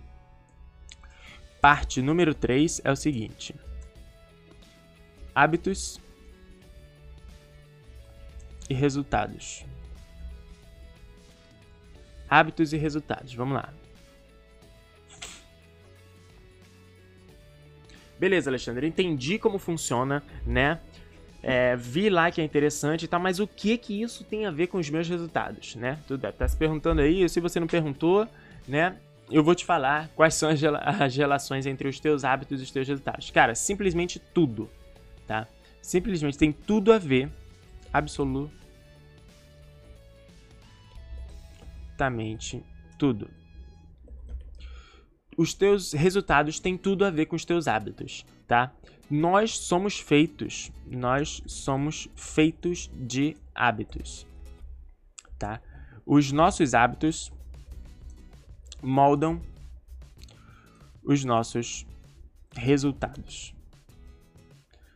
Parte 1.60 2.00
número 2.00 2.32
3 2.32 2.80
é 2.84 2.92
o 2.92 2.96
seguinte: 2.96 3.54
hábitos 5.34 6.00
e 8.70 8.74
resultados. 8.74 9.66
Hábitos 12.28 12.72
e 12.72 12.76
resultados. 12.76 13.34
Vamos 13.34 13.54
lá. 13.54 13.74
Beleza, 18.18 18.48
Alexandre, 18.48 18.86
entendi 18.86 19.38
como 19.38 19.58
funciona, 19.58 20.22
né? 20.46 20.80
É, 21.46 21.76
vi 21.76 22.08
lá 22.08 22.30
que 22.30 22.40
é 22.40 22.44
interessante 22.44 23.04
e 23.04 23.08
tal, 23.08 23.20
mas 23.20 23.38
o 23.38 23.46
que 23.46 23.76
que 23.76 24.00
isso 24.00 24.24
tem 24.24 24.46
a 24.46 24.50
ver 24.50 24.68
com 24.68 24.78
os 24.78 24.88
meus 24.88 25.06
resultados, 25.06 25.76
né? 25.76 25.98
Tu 26.08 26.16
deve 26.16 26.32
estar 26.32 26.46
tá 26.46 26.48
se 26.48 26.56
perguntando 26.56 27.02
aí, 27.02 27.28
se 27.28 27.38
você 27.38 27.60
não 27.60 27.66
perguntou, 27.66 28.26
né? 28.66 28.96
Eu 29.30 29.44
vou 29.44 29.54
te 29.54 29.62
falar 29.62 30.08
quais 30.16 30.34
são 30.34 30.48
as, 30.48 30.58
as 30.64 31.14
relações 31.14 31.66
entre 31.66 31.86
os 31.86 32.00
teus 32.00 32.24
hábitos 32.24 32.60
e 32.60 32.64
os 32.64 32.70
teus 32.70 32.88
resultados. 32.88 33.30
Cara, 33.30 33.54
simplesmente 33.54 34.18
tudo, 34.18 34.70
tá? 35.26 35.46
Simplesmente 35.82 36.38
tem 36.38 36.50
tudo 36.50 36.90
a 36.90 36.98
ver, 36.98 37.28
absolutamente 37.92 38.54
tudo. 42.98 43.28
Os 45.36 45.52
teus 45.52 45.92
resultados 45.92 46.58
têm 46.58 46.78
tudo 46.78 47.04
a 47.04 47.10
ver 47.10 47.26
com 47.26 47.36
os 47.36 47.44
teus 47.44 47.68
hábitos, 47.68 48.24
tá? 48.46 48.72
Nós 49.10 49.58
somos 49.58 49.98
feitos, 49.98 50.72
nós 50.86 51.42
somos 51.46 52.08
feitos 52.16 52.90
de 52.94 53.36
hábitos, 53.54 54.26
tá? 55.38 55.60
Os 56.06 56.32
nossos 56.32 56.74
hábitos 56.74 57.32
moldam 58.82 59.40
os 61.02 61.24
nossos 61.24 61.86
resultados, 62.56 63.54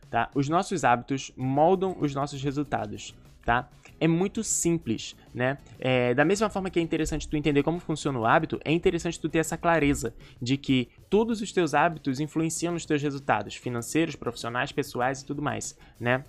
tá? 0.09 0.29
Os 0.33 0.49
nossos 0.49 0.83
hábitos 0.83 1.31
moldam 1.37 1.95
os 1.99 2.13
nossos 2.15 2.41
resultados, 2.41 3.15
tá? 3.45 3.69
É 3.99 4.07
muito 4.07 4.43
simples, 4.43 5.15
né? 5.33 5.57
É, 5.77 6.13
da 6.13 6.23
mesma 6.23 6.49
forma 6.49 6.69
que 6.69 6.79
é 6.79 6.81
interessante 6.81 7.27
tu 7.27 7.35
entender 7.35 7.63
como 7.63 7.79
funciona 7.79 8.17
o 8.19 8.25
hábito, 8.25 8.59
é 8.63 8.71
interessante 8.71 9.19
tu 9.19 9.29
ter 9.29 9.39
essa 9.39 9.57
clareza 9.57 10.13
de 10.41 10.57
que 10.57 10.89
todos 11.09 11.41
os 11.41 11.51
teus 11.51 11.73
hábitos 11.73 12.19
influenciam 12.19 12.73
nos 12.73 12.85
teus 12.85 13.01
resultados 13.01 13.55
financeiros, 13.55 14.15
profissionais, 14.15 14.71
pessoais 14.71 15.21
e 15.21 15.25
tudo 15.25 15.41
mais, 15.41 15.77
né? 15.99 16.23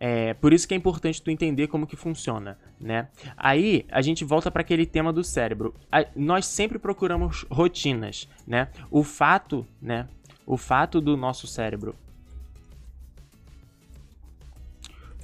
É, 0.00 0.32
por 0.34 0.52
isso 0.52 0.66
que 0.66 0.74
é 0.74 0.76
importante 0.76 1.20
tu 1.20 1.30
entender 1.30 1.66
como 1.66 1.86
que 1.86 1.96
funciona, 1.96 2.56
né? 2.80 3.08
Aí 3.36 3.84
a 3.90 4.00
gente 4.00 4.24
volta 4.24 4.50
para 4.50 4.62
aquele 4.62 4.86
tema 4.86 5.12
do 5.12 5.24
cérebro. 5.24 5.74
A, 5.90 6.06
nós 6.14 6.46
sempre 6.46 6.78
procuramos 6.78 7.44
rotinas, 7.50 8.28
né? 8.46 8.68
O 8.90 9.02
fato, 9.02 9.66
né? 9.82 10.08
O 10.46 10.56
fato 10.56 11.00
do 11.00 11.16
nosso 11.16 11.46
cérebro 11.46 11.96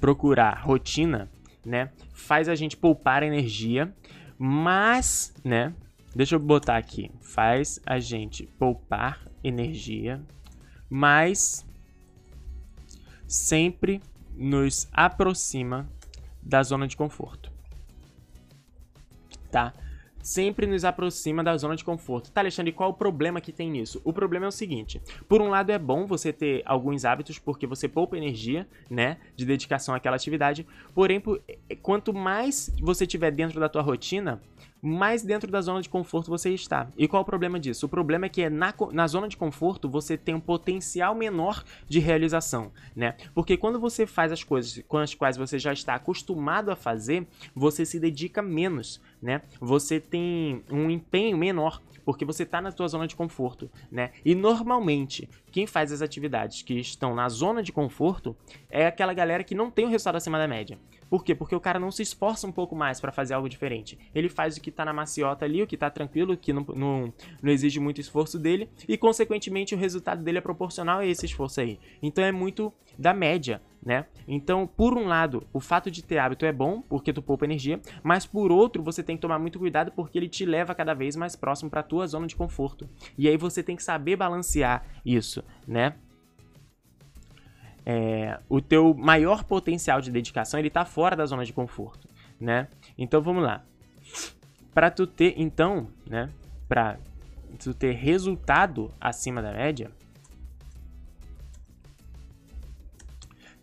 procurar 0.05 0.61
rotina, 0.63 1.31
né, 1.65 1.91
faz 2.13 2.47
a 2.47 2.55
gente 2.55 2.77
poupar 2.77 3.23
energia, 3.23 3.91
mas, 4.37 5.35
né, 5.43 5.73
deixa 6.15 6.35
eu 6.35 6.39
botar 6.39 6.77
aqui, 6.77 7.11
faz 7.23 7.81
a 7.87 7.99
gente 7.99 8.45
poupar 8.59 9.25
energia, 9.43 10.21
mas 10.91 11.65
sempre 13.27 14.03
nos 14.37 14.87
aproxima 14.93 15.89
da 16.43 16.63
zona 16.63 16.87
de 16.87 16.99
conforto. 16.99 17.51
Tá? 19.51 19.73
Sempre 20.25 20.67
nos 20.67 20.87
aproxima 20.87 21.45
da 21.45 21.55
zona 21.57 21.77
de 21.77 21.85
conforto. 21.85 22.33
Tá, 22.33 22.41
Alexandre, 22.41 22.73
qual 22.73 22.91
o 22.91 22.95
problema 22.95 23.43
que 23.43 23.53
tem 23.53 23.71
nisso? 23.71 24.01
O 24.03 24.13
problema 24.13 24.47
é 24.47 24.49
o 24.49 24.53
seguinte: 24.53 25.01
por 25.29 25.43
um 25.43 25.49
lado, 25.49 25.71
é 25.71 25.79
bom 25.79 26.07
você 26.07 26.33
ter 26.33 26.63
alguns 26.65 27.05
hábitos 27.05 27.39
porque 27.39 27.67
você 27.67 27.87
poupa 27.87 28.17
energia, 28.17 28.67
né, 28.91 29.19
de 29.37 29.45
dedicação 29.45 29.95
àquela 29.95 30.17
atividade. 30.17 30.67
Porém, 30.95 31.23
quanto 31.83 32.15
mais 32.15 32.75
você 32.81 33.07
tiver 33.07 33.31
dentro 33.31 33.61
da 33.61 33.69
tua 33.69 33.83
rotina, 33.83 34.41
mais 34.85 35.23
dentro 35.23 35.51
da 35.51 35.63
zona 35.63 35.81
de 35.81 35.89
conforto 35.89 36.29
você 36.29 36.51
está. 36.51 36.89
E 36.97 37.09
qual 37.09 37.23
o 37.23 37.25
problema 37.25 37.59
disso? 37.59 37.87
O 37.87 37.89
problema 37.89 38.27
é 38.27 38.29
que 38.29 38.43
é 38.43 38.51
na, 38.51 38.75
na 38.93 39.07
zona 39.07 39.27
de 39.27 39.37
conforto 39.37 39.89
você 39.89 40.17
tem 40.19 40.35
um 40.35 40.41
potencial 40.41 41.15
menor 41.15 41.65
de 41.89 41.99
realização, 41.99 42.71
né? 42.95 43.17
Porque 43.35 43.57
quando 43.57 43.81
você 43.81 44.07
faz 44.07 44.31
as 44.31 44.45
coisas 44.45 44.85
com 44.87 44.99
as 44.99 45.15
quais 45.15 45.39
você 45.39 45.59
já 45.59 45.73
está 45.73 45.95
acostumado 45.95 46.71
a 46.71 46.77
fazer, 46.77 47.27
você 47.55 47.87
se 47.87 47.99
dedica 47.99 48.43
menos, 48.43 49.01
né? 49.23 49.41
Você 49.59 49.99
tem 49.99 50.63
um 50.71 50.91
empenho 50.91 51.39
menor 51.39 51.81
porque 52.05 52.25
você 52.25 52.43
está 52.43 52.61
na 52.61 52.71
sua 52.71 52.89
zona 52.89 53.07
de 53.07 53.17
conforto, 53.17 53.71
né? 53.91 54.11
E 54.25 54.35
normalmente, 54.35 55.29
quem 55.51 55.67
faz 55.67 55.93
as 55.93 56.03
atividades 56.03 56.63
que 56.63 56.75
estão 56.75 57.15
na 57.15 57.29
zona 57.29 57.63
de 57.63 57.73
conforto 57.73 58.37
é 58.69 58.87
aquela 58.87 59.15
galera 59.15 59.45
que 59.45 59.55
não 59.55 59.71
tem 59.71 59.85
o 59.85 59.89
resultado 59.89 60.17
acima 60.17 60.39
da 60.39 60.47
média. 60.47 60.79
Por 61.09 61.25
quê? 61.25 61.35
Porque 61.35 61.55
o 61.55 61.61
cara 61.61 61.79
não 61.79 61.91
se 61.91 62.03
esforça 62.03 62.47
um 62.47 62.53
pouco 62.53 62.75
mais 62.75 63.01
para 63.01 63.13
fazer 63.13 63.35
algo 63.35 63.49
diferente. 63.49 63.99
Ele 64.15 64.29
faz 64.29 64.57
o 64.57 64.61
que 64.61 64.71
tá 64.71 64.85
na 64.85 64.93
maciota 64.93 65.45
ali, 65.45 65.63
o 65.63 65.67
que 65.67 65.77
tá 65.77 65.89
tranquilo, 65.91 66.35
o 66.35 66.37
que 66.37 66.53
não, 66.53 66.67
não, 66.75 67.15
não 67.43 67.53
exige 67.53 67.79
muito 67.79 68.01
esforço 68.01 68.39
dele, 68.39 68.69
e 68.89 68.97
consequentemente 68.97 69.75
o 69.75 69.79
resultado 69.79 70.23
dele 70.23 70.39
é 70.39 70.41
proporcional 70.41 70.99
a 70.99 71.07
esse 71.07 71.27
esforço 71.27 71.61
aí. 71.61 71.79
Então 72.03 72.25
é 72.25 72.33
muito 72.33 72.73
da 72.99 73.13
média, 73.13 73.63
né? 73.85 74.07
Então, 74.27 74.67
por 74.67 74.97
um 74.97 75.07
lado, 75.07 75.47
o 75.53 75.61
fato 75.61 75.91
de 75.91 76.03
ter 76.03 76.19
hábito 76.19 76.47
é 76.47 76.53
bom, 76.53 76.81
porque 76.81 77.13
tu 77.13 77.21
poupa 77.21 77.45
energia, 77.45 77.81
mas 78.03 78.25
por 78.25 78.51
outro, 78.51 78.83
você 78.83 79.03
tem 79.03 79.17
que 79.17 79.23
tomar 79.23 79.39
muito 79.39 79.59
cuidado 79.59 79.93
porque 79.93 80.19
ele 80.19 80.29
te 80.29 80.45
leva 80.45 80.75
cada 80.75 80.95
vez 80.95 81.15
mais 81.15 81.37
próximo 81.37 81.71
para 81.71 81.83
tua 81.83 82.07
zona 82.07 82.27
de 82.27 82.35
conforto. 82.35 82.89
E 83.19 83.29
aí 83.29 83.37
você 83.37 83.63
tem 83.63 83.77
que 83.77 83.83
saber 83.83 84.17
balancear 84.17 84.85
isso, 85.05 85.45
né? 85.67 85.95
É, 87.87 88.41
o 88.49 88.63
teu 88.63 88.95
maior 88.95 89.45
potencial 89.45 90.01
de 90.01 90.11
dedicação 90.11 90.59
ele 90.59 90.69
está 90.69 90.87
fora 90.87 91.15
da 91.15 91.27
zona 91.27 91.45
de 91.45 91.53
conforto, 91.53 92.09
né? 92.41 92.69
Então 92.97 93.21
vamos 93.21 93.43
lá. 93.43 93.63
Para 94.73 94.91
tu 94.91 95.07
ter 95.07 95.35
então, 95.37 95.89
né? 96.09 96.31
Para 96.67 96.99
tu 97.59 97.75
ter 97.75 97.93
resultado 97.93 98.91
acima 98.99 99.43
da 99.43 99.53
média, 99.53 99.91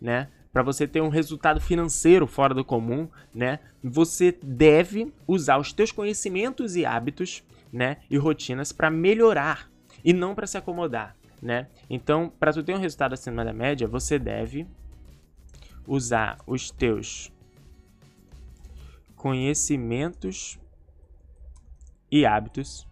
né? 0.02 0.28
Para 0.52 0.62
você 0.62 0.86
ter 0.86 1.00
um 1.00 1.08
resultado 1.08 1.60
financeiro 1.60 2.26
fora 2.26 2.52
do 2.52 2.64
comum, 2.64 3.08
né? 3.32 3.60
Você 3.82 4.36
deve 4.42 5.12
usar 5.26 5.58
os 5.58 5.72
teus 5.72 5.92
conhecimentos 5.92 6.76
e 6.76 6.84
hábitos, 6.84 7.42
né? 7.72 7.98
E 8.10 8.18
rotinas 8.18 8.72
para 8.72 8.90
melhorar 8.90 9.70
e 10.04 10.12
não 10.12 10.34
para 10.34 10.46
se 10.46 10.58
acomodar, 10.58 11.16
né? 11.40 11.68
Então, 11.88 12.30
para 12.38 12.52
tu 12.52 12.62
ter 12.62 12.74
um 12.74 12.80
resultado 12.80 13.14
acima 13.14 13.44
da 13.44 13.52
média, 13.52 13.86
você 13.86 14.18
deve 14.18 14.66
usar 15.86 16.38
os 16.46 16.70
teus 16.70 17.32
conhecimentos 19.16 20.58
e 22.10 22.26
hábitos 22.26 22.86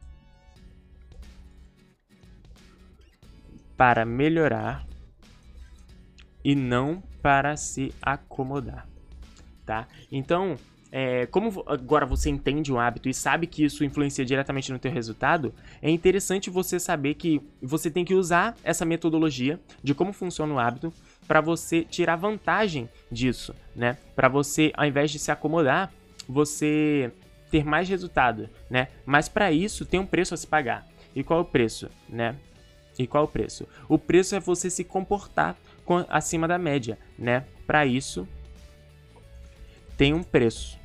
para 3.77 4.05
melhorar 4.05 4.90
e 6.45 6.55
não 6.55 7.03
para 7.23 7.57
se 7.57 7.93
acomodar, 8.03 8.87
tá? 9.67 9.87
Então, 10.11 10.57
é, 10.93 11.27
como 11.27 11.63
agora 11.67 12.05
você 12.05 12.31
entende 12.31 12.73
um 12.73 12.81
hábito 12.81 13.09
e 13.09 13.15
sabe 13.15 13.47
que 13.47 13.65
isso 13.65 13.85
influencia 13.85 14.25
diretamente 14.25 14.73
no 14.73 14.79
teu 14.79 14.91
resultado, 14.91 15.55
é 15.81 15.89
interessante 15.91 16.51
você 16.51 16.81
saber 16.81 17.15
que 17.15 17.41
você 17.63 17.91
tem 17.91 18.05
que 18.05 18.15
usar 18.15 18.57
essa 18.65 18.85
metodologia 18.85 19.61
de 19.83 19.95
como 19.95 20.13
funciona 20.13 20.53
o 20.53 20.59
hábito 20.59 20.93
para 21.29 21.41
você 21.41 21.85
tirar 21.85 22.17
vantagem 22.17 22.89
disso, 23.11 23.55
né? 23.77 23.97
Para 24.17 24.29
você, 24.29 24.73
ao 24.75 24.85
invés 24.85 25.11
de 25.13 25.19
se 25.19 25.31
acomodar, 25.31 25.93
você 26.29 27.13
ter 27.51 27.65
mais 27.65 27.89
resultado, 27.89 28.49
né? 28.69 28.89
Mas 29.07 29.29
para 29.29 29.53
isso 29.53 29.85
tem 29.85 30.01
um 30.01 30.07
preço 30.07 30.35
a 30.35 30.37
se 30.37 30.47
pagar. 30.47 30.87
E 31.15 31.23
qual 31.23 31.41
é 31.41 31.43
o 31.43 31.45
preço, 31.45 31.89
né? 32.09 32.35
E 32.99 33.07
qual 33.07 33.25
é 33.25 33.27
o 33.27 33.29
preço? 33.29 33.67
O 33.89 33.99
preço 33.99 34.35
é 34.35 34.41
você 34.41 34.69
se 34.69 34.85
comportar 34.85 35.57
com, 35.70 35.70
acima 36.09 36.47
da 36.47 36.59
média, 36.59 36.99
né? 37.19 37.45
Para 37.67 37.87
isso 37.87 38.27
tem 39.97 40.15
um 40.15 40.23
preço 40.23 40.79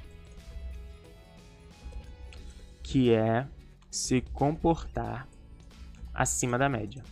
que 2.84 3.14
é 3.14 3.47
se 3.89 4.22
comportar 4.34 5.28
acima 6.14 6.58
da 6.58 6.70
média, 6.70 7.03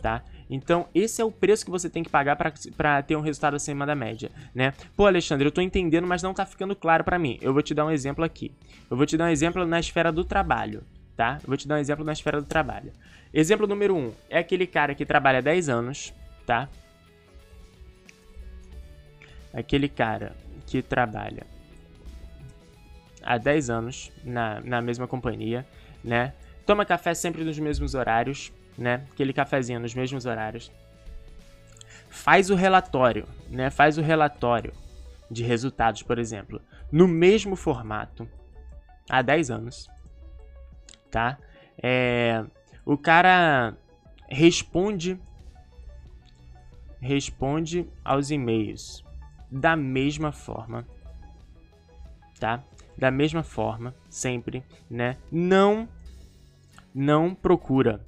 tá? 0.00 0.22
Então, 0.48 0.88
esse 0.94 1.20
é 1.20 1.24
o 1.24 1.30
preço 1.30 1.64
que 1.64 1.70
você 1.70 1.88
tem 1.88 2.02
que 2.02 2.10
pagar 2.10 2.36
para 2.76 3.02
ter 3.02 3.16
um 3.16 3.20
resultado 3.20 3.54
acima 3.54 3.86
da 3.86 3.94
média, 3.94 4.30
né? 4.54 4.72
Pô, 4.96 5.06
Alexandre, 5.06 5.46
eu 5.46 5.52
tô 5.52 5.60
entendendo, 5.60 6.06
mas 6.06 6.22
não 6.22 6.34
tá 6.34 6.44
ficando 6.44 6.74
claro 6.74 7.04
para 7.04 7.18
mim. 7.18 7.38
Eu 7.40 7.52
vou 7.52 7.62
te 7.62 7.74
dar 7.74 7.84
um 7.84 7.90
exemplo 7.90 8.24
aqui. 8.24 8.52
Eu 8.90 8.96
vou 8.96 9.06
te 9.06 9.16
dar 9.16 9.26
um 9.26 9.28
exemplo 9.28 9.64
na 9.66 9.78
esfera 9.78 10.10
do 10.10 10.24
trabalho, 10.24 10.82
tá? 11.16 11.38
Eu 11.42 11.48
vou 11.48 11.56
te 11.56 11.68
dar 11.68 11.76
um 11.76 11.78
exemplo 11.78 12.04
na 12.04 12.12
esfera 12.12 12.40
do 12.40 12.46
trabalho. 12.46 12.92
Exemplo 13.32 13.66
número 13.66 13.94
1 13.94 13.98
um, 13.98 14.12
é 14.28 14.38
aquele 14.38 14.66
cara 14.66 14.94
que 14.94 15.06
trabalha 15.06 15.40
10 15.40 15.68
anos, 15.68 16.12
tá? 16.44 16.68
Aquele 19.52 19.88
cara 19.88 20.36
que 20.66 20.82
trabalha 20.82 21.46
há 23.22 23.36
10 23.36 23.70
anos 23.70 24.12
na, 24.24 24.60
na 24.60 24.80
mesma 24.80 25.06
companhia, 25.06 25.66
né? 26.02 26.32
Toma 26.64 26.84
café 26.84 27.14
sempre 27.14 27.44
nos 27.44 27.58
mesmos 27.58 27.94
horários, 27.94 28.52
né? 28.78 29.04
Aquele 29.12 29.32
cafezinho 29.32 29.80
nos 29.80 29.94
mesmos 29.94 30.26
horários. 30.26 30.70
Faz 32.08 32.50
o 32.50 32.54
relatório, 32.54 33.26
né? 33.48 33.70
Faz 33.70 33.98
o 33.98 34.02
relatório 34.02 34.72
de 35.30 35.44
resultados, 35.44 36.02
por 36.02 36.18
exemplo, 36.18 36.60
no 36.90 37.06
mesmo 37.06 37.54
formato 37.54 38.28
há 39.08 39.22
10 39.22 39.50
anos, 39.50 39.88
tá? 41.10 41.38
É, 41.82 42.44
o 42.84 42.96
cara 42.96 43.76
responde 44.28 45.18
responde 47.00 47.88
aos 48.04 48.30
e-mails 48.30 49.02
da 49.50 49.76
mesma 49.76 50.32
forma, 50.32 50.86
tá? 52.38 52.62
da 53.00 53.10
mesma 53.10 53.42
forma, 53.42 53.94
sempre, 54.10 54.62
né? 54.88 55.16
Não 55.32 55.88
não 56.94 57.34
procura 57.34 58.04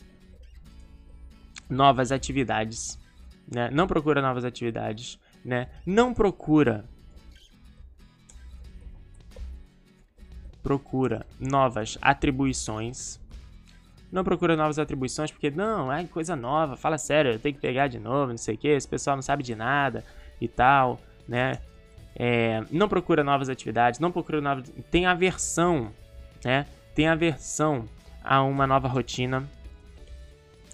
novas 1.68 2.12
atividades, 2.12 2.98
né? 3.50 3.70
Não 3.70 3.86
procura 3.86 4.20
novas 4.20 4.44
atividades, 4.44 5.18
né? 5.42 5.70
Não 5.86 6.12
procura 6.12 6.84
procura 10.62 11.26
novas 11.40 11.96
atribuições. 12.02 13.18
Não 14.10 14.22
procura 14.22 14.54
novas 14.56 14.78
atribuições 14.78 15.30
porque 15.30 15.50
não, 15.50 15.90
é 15.90 16.04
coisa 16.04 16.36
nova, 16.36 16.76
fala 16.76 16.98
sério, 16.98 17.32
eu 17.32 17.38
tenho 17.38 17.54
que 17.54 17.62
pegar 17.62 17.88
de 17.88 17.98
novo, 17.98 18.32
não 18.32 18.36
sei 18.36 18.56
o 18.56 18.58
que, 18.58 18.68
esse 18.68 18.86
pessoal 18.86 19.16
não 19.16 19.22
sabe 19.22 19.42
de 19.42 19.54
nada 19.54 20.04
e 20.38 20.46
tal, 20.46 21.00
né? 21.26 21.58
é, 22.14 22.62
não 22.70 22.88
procura 22.88 23.24
novas 23.24 23.48
atividades, 23.48 23.98
não 23.98 24.12
procura 24.12 24.40
novas. 24.40 24.70
Tem 24.90 25.06
aversão, 25.06 25.92
né? 26.44 26.66
Tem 26.94 27.08
aversão 27.08 27.88
a 28.22 28.42
uma 28.42 28.66
nova 28.66 28.88
rotina, 28.88 29.48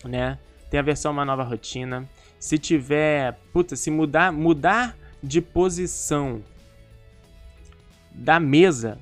né? 0.05 0.39
Tem 0.71 0.81
aversão 0.81 1.11
a 1.11 1.15
uma 1.15 1.25
nova 1.25 1.45
rotina. 1.45 2.09
Se 2.39 2.59
tiver, 2.59 3.39
puta, 3.53 3.77
se 3.77 3.91
mudar, 3.91 4.33
mudar 4.33 4.97
de 5.23 5.41
posição 5.41 6.43
da 8.13 8.41
mesa 8.41 8.99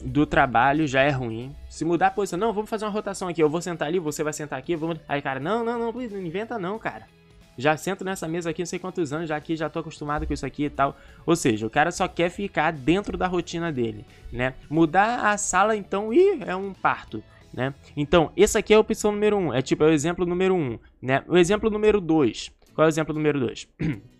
do 0.00 0.26
trabalho 0.26 0.86
já 0.86 1.02
é 1.02 1.10
ruim. 1.10 1.54
Se 1.68 1.84
mudar 1.84 2.08
a 2.08 2.10
posição, 2.10 2.38
não, 2.38 2.52
vamos 2.52 2.70
fazer 2.70 2.84
uma 2.84 2.90
rotação 2.90 3.28
aqui, 3.28 3.40
eu 3.40 3.48
vou 3.48 3.62
sentar 3.62 3.86
ali, 3.86 4.00
você 4.00 4.24
vai 4.24 4.32
sentar 4.32 4.58
aqui, 4.58 4.74
vamos... 4.74 4.98
Aí, 5.08 5.22
cara, 5.22 5.38
não, 5.38 5.64
não, 5.64 5.78
não, 5.78 5.92
não 5.92 6.20
inventa 6.20 6.58
não, 6.58 6.78
cara 6.78 7.06
já 7.56 7.76
sento 7.76 8.04
nessa 8.04 8.26
mesa 8.26 8.50
aqui 8.50 8.62
não 8.62 8.66
sei 8.66 8.78
quantos 8.78 9.12
anos, 9.12 9.28
já 9.28 9.36
aqui 9.36 9.56
já 9.56 9.68
tô 9.68 9.80
acostumado 9.80 10.26
com 10.26 10.32
isso 10.32 10.46
aqui 10.46 10.64
e 10.64 10.70
tal. 10.70 10.96
Ou 11.26 11.36
seja, 11.36 11.66
o 11.66 11.70
cara 11.70 11.90
só 11.90 12.08
quer 12.08 12.30
ficar 12.30 12.72
dentro 12.72 13.16
da 13.16 13.26
rotina 13.26 13.70
dele, 13.72 14.04
né? 14.32 14.54
Mudar 14.68 15.26
a 15.26 15.36
sala, 15.36 15.76
então, 15.76 16.12
ih, 16.12 16.42
é 16.46 16.56
um 16.56 16.72
parto. 16.72 17.22
Né? 17.52 17.74
Então, 17.94 18.32
esse 18.34 18.56
aqui 18.56 18.72
é 18.72 18.76
a 18.76 18.80
opção 18.80 19.12
número 19.12 19.36
1, 19.36 19.40
um, 19.40 19.52
é 19.52 19.60
tipo 19.60 19.84
é 19.84 19.86
o 19.86 19.90
exemplo 19.90 20.24
número 20.24 20.54
1, 20.54 20.58
um, 20.58 20.78
né? 21.02 21.22
O 21.28 21.36
exemplo 21.36 21.70
número 21.70 22.00
2. 22.00 22.50
Qual 22.74 22.86
é 22.86 22.88
o 22.88 22.90
exemplo 22.90 23.14
número 23.14 23.38
2? 23.40 23.68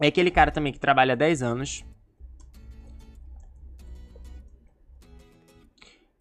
É 0.00 0.08
aquele 0.08 0.32
cara 0.32 0.50
também 0.50 0.72
que 0.72 0.80
trabalha 0.80 1.14
10 1.14 1.44
anos. 1.44 1.84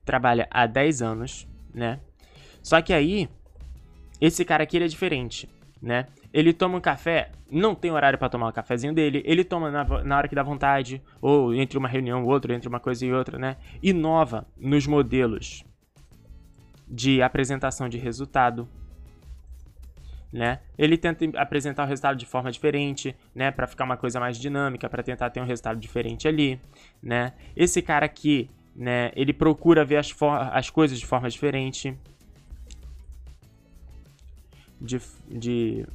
Trabalha 0.05 0.47
há 0.51 0.67
10 0.67 1.01
anos, 1.01 1.47
né? 1.73 1.99
Só 2.61 2.79
que 2.79 2.93
aí, 2.93 3.27
esse 4.19 4.45
cara 4.45 4.61
aqui 4.63 4.77
ele 4.77 4.85
é 4.85 4.87
diferente, 4.87 5.49
né? 5.81 6.05
Ele 6.31 6.53
toma 6.53 6.77
um 6.77 6.81
café, 6.81 7.31
não 7.49 7.73
tem 7.73 7.91
horário 7.91 8.19
para 8.19 8.29
tomar 8.29 8.49
o 8.49 8.53
cafezinho 8.53 8.93
dele, 8.93 9.23
ele 9.25 9.43
toma 9.43 9.71
na, 9.71 9.83
na, 10.03 10.17
hora 10.17 10.27
que 10.27 10.35
dá 10.35 10.43
vontade, 10.43 11.01
ou 11.19 11.53
entre 11.53 11.77
uma 11.77 11.87
reunião 11.87 12.23
ou 12.23 12.29
outra, 12.29 12.53
entre 12.53 12.69
uma 12.69 12.79
coisa 12.79 13.05
e 13.05 13.11
outra, 13.11 13.39
né? 13.39 13.57
Inova 13.81 14.45
nos 14.57 14.85
modelos 14.85 15.63
de 16.87 17.21
apresentação 17.21 17.89
de 17.89 17.97
resultado, 17.97 18.67
né? 20.31 20.59
Ele 20.77 20.97
tenta 20.97 21.25
apresentar 21.35 21.83
o 21.83 21.87
resultado 21.87 22.17
de 22.17 22.25
forma 22.25 22.51
diferente, 22.51 23.15
né, 23.33 23.51
para 23.51 23.67
ficar 23.67 23.83
uma 23.83 23.97
coisa 23.97 24.19
mais 24.19 24.37
dinâmica, 24.37 24.89
para 24.89 25.03
tentar 25.03 25.29
ter 25.29 25.41
um 25.41 25.45
resultado 25.45 25.79
diferente 25.79 26.27
ali, 26.27 26.59
né? 27.01 27.33
Esse 27.55 27.81
cara 27.81 28.05
aqui, 28.05 28.49
né, 28.75 29.11
ele 29.15 29.33
procura 29.33 29.83
ver 29.83 29.97
as, 29.97 30.15
as 30.51 30.69
coisas 30.69 30.99
de 30.99 31.05
forma 31.05 31.29
diferente, 31.29 31.97
de, 34.81 34.99
de 35.29 35.85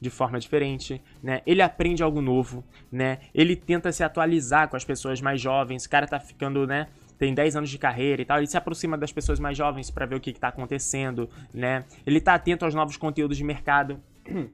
de 0.00 0.10
forma 0.10 0.38
diferente, 0.38 1.02
né? 1.22 1.42
Ele 1.44 1.60
aprende 1.60 2.02
algo 2.02 2.20
novo, 2.20 2.64
né? 2.90 3.18
Ele 3.34 3.56
tenta 3.56 3.90
se 3.90 4.04
atualizar 4.04 4.68
com 4.68 4.76
as 4.76 4.84
pessoas 4.84 5.20
mais 5.20 5.40
jovens. 5.40 5.84
O 5.84 5.90
cara 5.90 6.06
tá 6.06 6.20
ficando, 6.20 6.66
né? 6.66 6.86
Tem 7.18 7.34
10 7.34 7.56
anos 7.56 7.70
de 7.70 7.78
carreira 7.78 8.22
e 8.22 8.24
tal. 8.24 8.38
Ele 8.38 8.46
se 8.46 8.56
aproxima 8.56 8.96
das 8.96 9.12
pessoas 9.12 9.40
mais 9.40 9.58
jovens 9.58 9.90
para 9.90 10.06
ver 10.06 10.14
o 10.14 10.20
que, 10.20 10.32
que 10.32 10.38
tá 10.38 10.48
acontecendo, 10.48 11.28
né? 11.52 11.84
Ele 12.06 12.20
tá 12.20 12.34
atento 12.34 12.64
aos 12.64 12.74
novos 12.74 12.96
conteúdos 12.96 13.36
de 13.36 13.44
mercado. 13.44 14.00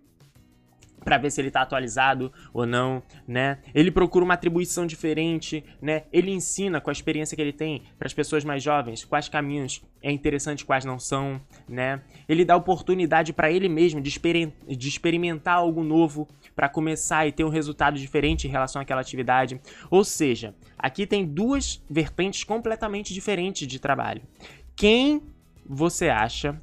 para 1.05 1.19
ver 1.19 1.31
se 1.31 1.41
ele 1.41 1.49
está 1.49 1.63
atualizado 1.63 2.33
ou 2.53 2.67
não, 2.67 3.03
né? 3.29 3.59
Ele 3.75 3.91
procura 3.91 4.25
uma 4.25 4.35
atribuição 4.35 4.87
diferente, 4.87 5.65
né? 5.81 6.05
Ele 6.13 6.31
ensina 6.31 6.81
com 6.81 6.91
a 6.91 6.93
experiência 6.93 7.37
que 7.37 7.43
ele 7.43 7.53
tem 7.53 7.83
para 7.99 8.07
as 8.07 8.15
pessoas 8.15 8.45
mais 8.45 8.63
jovens 8.63 9.05
quais 9.05 9.29
caminhos 9.29 9.83
é 10.03 10.11
interessante, 10.11 10.65
quais 10.65 10.85
não 10.85 10.99
são, 10.99 11.41
né? 11.69 12.03
Ele 12.29 12.45
dá 12.45 12.57
oportunidade 12.57 13.33
para 13.33 13.51
ele 13.51 13.69
mesmo 13.69 14.01
de, 14.01 14.09
exper 14.09 14.53
de 14.67 14.89
experimentar 14.89 15.57
algo 15.57 15.83
novo 15.83 16.29
para 16.55 16.69
começar 16.69 17.27
e 17.27 17.33
ter 17.33 17.45
um 17.45 17.49
resultado 17.49 17.99
diferente 17.99 18.47
em 18.47 18.51
relação 18.51 18.83
àquela 18.83 19.01
atividade. 19.01 19.61
Ou 19.91 20.05
seja, 20.05 20.55
aqui 20.79 21.07
tem 21.07 21.25
duas 21.25 21.83
vertentes 21.89 22.45
completamente 22.45 23.15
diferentes 23.15 23.67
de 23.67 23.79
trabalho. 23.79 24.23
Quem 24.77 25.23
você 25.65 26.09
acha 26.09 26.61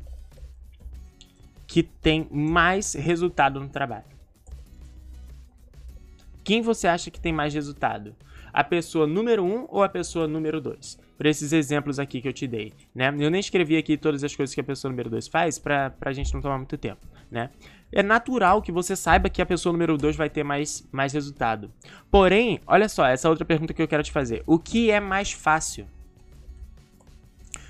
que 1.65 1.81
tem 1.81 2.27
mais 2.29 2.93
resultado 2.93 3.59
no 3.59 3.69
trabalho? 3.69 4.10
Quem 6.43 6.61
você 6.61 6.87
acha 6.87 7.11
que 7.11 7.19
tem 7.19 7.31
mais 7.31 7.53
resultado? 7.53 8.15
A 8.53 8.63
pessoa 8.63 9.07
número 9.07 9.43
1 9.43 9.47
um 9.47 9.65
ou 9.69 9.83
a 9.83 9.89
pessoa 9.89 10.27
número 10.27 10.59
2? 10.59 10.99
Por 11.17 11.25
esses 11.25 11.53
exemplos 11.53 11.99
aqui 11.99 12.19
que 12.19 12.27
eu 12.27 12.33
te 12.33 12.47
dei, 12.47 12.73
né? 12.95 13.13
Eu 13.19 13.29
nem 13.29 13.39
escrevi 13.39 13.77
aqui 13.77 13.95
todas 13.95 14.23
as 14.23 14.35
coisas 14.35 14.53
que 14.53 14.59
a 14.59 14.63
pessoa 14.63 14.89
número 14.89 15.09
2 15.09 15.27
faz 15.27 15.59
pra, 15.59 15.91
pra 15.91 16.11
gente 16.11 16.33
não 16.33 16.41
tomar 16.41 16.57
muito 16.57 16.77
tempo, 16.77 17.05
né? 17.29 17.51
É 17.91 18.01
natural 18.01 18.61
que 18.61 18.71
você 18.71 18.95
saiba 18.95 19.29
que 19.29 19.41
a 19.41 19.45
pessoa 19.45 19.71
número 19.71 19.97
2 19.97 20.15
vai 20.15 20.29
ter 20.29 20.43
mais, 20.43 20.87
mais 20.91 21.13
resultado. 21.13 21.71
Porém, 22.09 22.59
olha 22.65 22.89
só, 22.89 23.05
essa 23.05 23.29
outra 23.29 23.45
pergunta 23.45 23.73
que 23.73 23.81
eu 23.81 23.87
quero 23.87 24.01
te 24.01 24.11
fazer. 24.11 24.41
O 24.47 24.57
que 24.57 24.89
é 24.89 24.99
mais 24.99 25.31
fácil? 25.31 25.85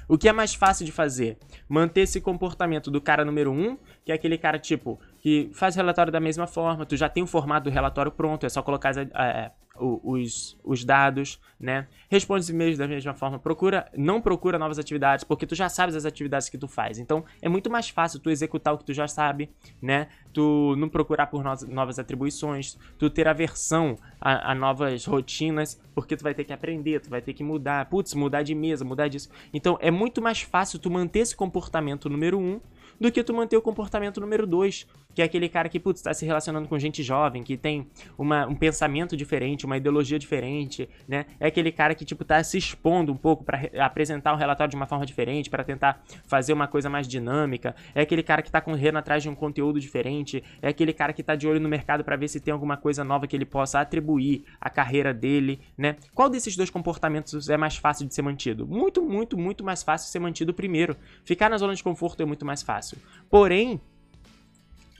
O 0.07 0.17
que 0.17 0.27
é 0.27 0.33
mais 0.33 0.53
fácil 0.53 0.85
de 0.85 0.91
fazer? 0.91 1.37
Manter 1.67 2.01
esse 2.01 2.19
comportamento 2.19 2.91
do 2.91 3.01
cara 3.01 3.23
número 3.23 3.51
1, 3.51 3.61
um, 3.61 3.77
que 4.03 4.11
é 4.11 4.15
aquele 4.15 4.37
cara 4.37 4.59
tipo 4.59 4.99
que 5.21 5.49
faz 5.53 5.75
relatório 5.75 6.11
da 6.11 6.19
mesma 6.19 6.47
forma, 6.47 6.85
tu 6.85 6.97
já 6.97 7.07
tem 7.07 7.21
o 7.21 7.27
formato 7.27 7.69
do 7.69 7.73
relatório 7.73 8.11
pronto, 8.11 8.45
é 8.45 8.49
só 8.49 8.61
colocar 8.63 8.91
é, 8.97 9.51
os, 9.79 10.57
os 10.63 10.83
dados, 10.83 11.39
né? 11.59 11.87
Responde 12.09 12.41
os 12.41 12.49
e-mails 12.49 12.77
da 12.77 12.87
mesma 12.87 13.13
forma, 13.13 13.39
procura, 13.39 13.89
não 13.95 14.19
procura 14.19 14.57
novas 14.57 14.77
atividades, 14.77 15.23
porque 15.23 15.45
tu 15.45 15.55
já 15.55 15.69
sabes 15.69 15.95
as 15.95 16.05
atividades 16.05 16.49
que 16.49 16.57
tu 16.57 16.67
faz. 16.67 16.99
Então, 16.99 17.23
é 17.41 17.47
muito 17.47 17.69
mais 17.69 17.89
fácil 17.89 18.19
tu 18.19 18.29
executar 18.29 18.73
o 18.73 18.77
que 18.77 18.85
tu 18.85 18.93
já 18.93 19.07
sabe, 19.07 19.49
né? 19.81 20.07
Tu 20.33 20.75
não 20.77 20.89
procurar 20.89 21.27
por 21.27 21.43
no 21.43 21.51
novas 21.67 21.99
atribuições, 21.99 22.77
tu 22.97 23.09
ter 23.09 23.27
aversão 23.27 23.95
a, 24.19 24.51
a 24.51 24.55
novas 24.55 25.05
rotinas, 25.05 25.79
porque 25.93 26.17
tu 26.17 26.23
vai 26.23 26.33
ter 26.33 26.43
que 26.43 26.53
aprender, 26.53 26.99
tu 26.99 27.09
vai 27.09 27.21
ter 27.21 27.33
que 27.33 27.43
mudar, 27.43 27.85
putz, 27.89 28.13
mudar 28.13 28.43
de 28.43 28.55
mesa, 28.55 28.83
mudar 28.83 29.07
disso. 29.07 29.29
Então, 29.53 29.77
é 29.81 29.91
muito 29.91 30.21
mais 30.21 30.41
fácil 30.41 30.79
tu 30.79 30.89
manter 30.89 31.19
esse 31.19 31.35
comportamento 31.35 32.09
número 32.09 32.39
um 32.39 32.59
do 32.99 33.11
que 33.11 33.23
tu 33.23 33.33
manter 33.33 33.57
o 33.57 33.61
comportamento 33.61 34.21
número 34.21 34.45
2, 34.45 34.87
que 35.13 35.21
é 35.21 35.25
aquele 35.25 35.49
cara 35.49 35.69
que, 35.69 35.79
putz, 35.79 36.01
tá 36.01 36.13
se 36.13 36.25
relacionando 36.25 36.67
com 36.67 36.77
gente 36.79 37.03
jovem, 37.03 37.43
que 37.43 37.57
tem 37.57 37.87
uma, 38.17 38.47
um 38.47 38.55
pensamento 38.55 39.15
diferente, 39.15 39.65
uma 39.65 39.77
ideologia 39.77 40.17
diferente, 40.17 40.89
né? 41.07 41.25
É 41.39 41.47
aquele 41.47 41.71
cara 41.71 41.95
que, 41.95 42.05
tipo, 42.05 42.23
tá 42.23 42.43
se 42.43 42.57
expondo 42.57 43.11
um 43.11 43.17
pouco 43.17 43.43
para 43.43 43.69
apresentar 43.79 44.33
um 44.33 44.37
relatório 44.37 44.69
de 44.69 44.75
uma 44.75 44.85
forma 44.85 45.05
diferente, 45.05 45.49
para 45.49 45.63
tentar 45.63 46.03
fazer 46.25 46.53
uma 46.53 46.67
coisa 46.67 46.89
mais 46.89 47.07
dinâmica. 47.07 47.75
É 47.93 48.01
aquele 48.01 48.23
cara 48.23 48.41
que 48.41 48.51
tá 48.51 48.61
correndo 48.61 48.97
atrás 48.97 49.23
de 49.23 49.29
um 49.29 49.35
conteúdo 49.35 49.79
diferente. 49.79 50.43
É 50.61 50.69
aquele 50.69 50.93
cara 50.93 51.13
que 51.13 51.23
tá 51.23 51.35
de 51.35 51.47
olho 51.47 51.59
no 51.59 51.69
mercado 51.69 52.03
para 52.03 52.15
ver 52.15 52.27
se 52.27 52.39
tem 52.39 52.51
alguma 52.51 52.77
coisa 52.77 53.03
nova 53.03 53.27
que 53.27 53.35
ele 53.35 53.45
possa 53.45 53.79
atribuir 53.79 54.43
à 54.59 54.69
carreira 54.69 55.13
dele, 55.13 55.59
né? 55.77 55.95
Qual 56.13 56.29
desses 56.29 56.55
dois 56.55 56.69
comportamentos 56.69 57.49
é 57.49 57.57
mais 57.57 57.75
fácil 57.75 58.07
de 58.07 58.13
ser 58.13 58.21
mantido? 58.21 58.67
Muito, 58.67 59.01
muito, 59.01 59.37
muito 59.37 59.63
mais 59.63 59.83
fácil 59.83 60.09
ser 60.09 60.19
mantido 60.19 60.53
primeiro. 60.53 60.95
Ficar 61.23 61.49
na 61.49 61.57
zona 61.57 61.75
de 61.75 61.83
conforto 61.83 62.21
é 62.21 62.25
muito 62.25 62.45
mais 62.45 62.61
fácil. 62.61 62.97
Porém, 63.29 63.79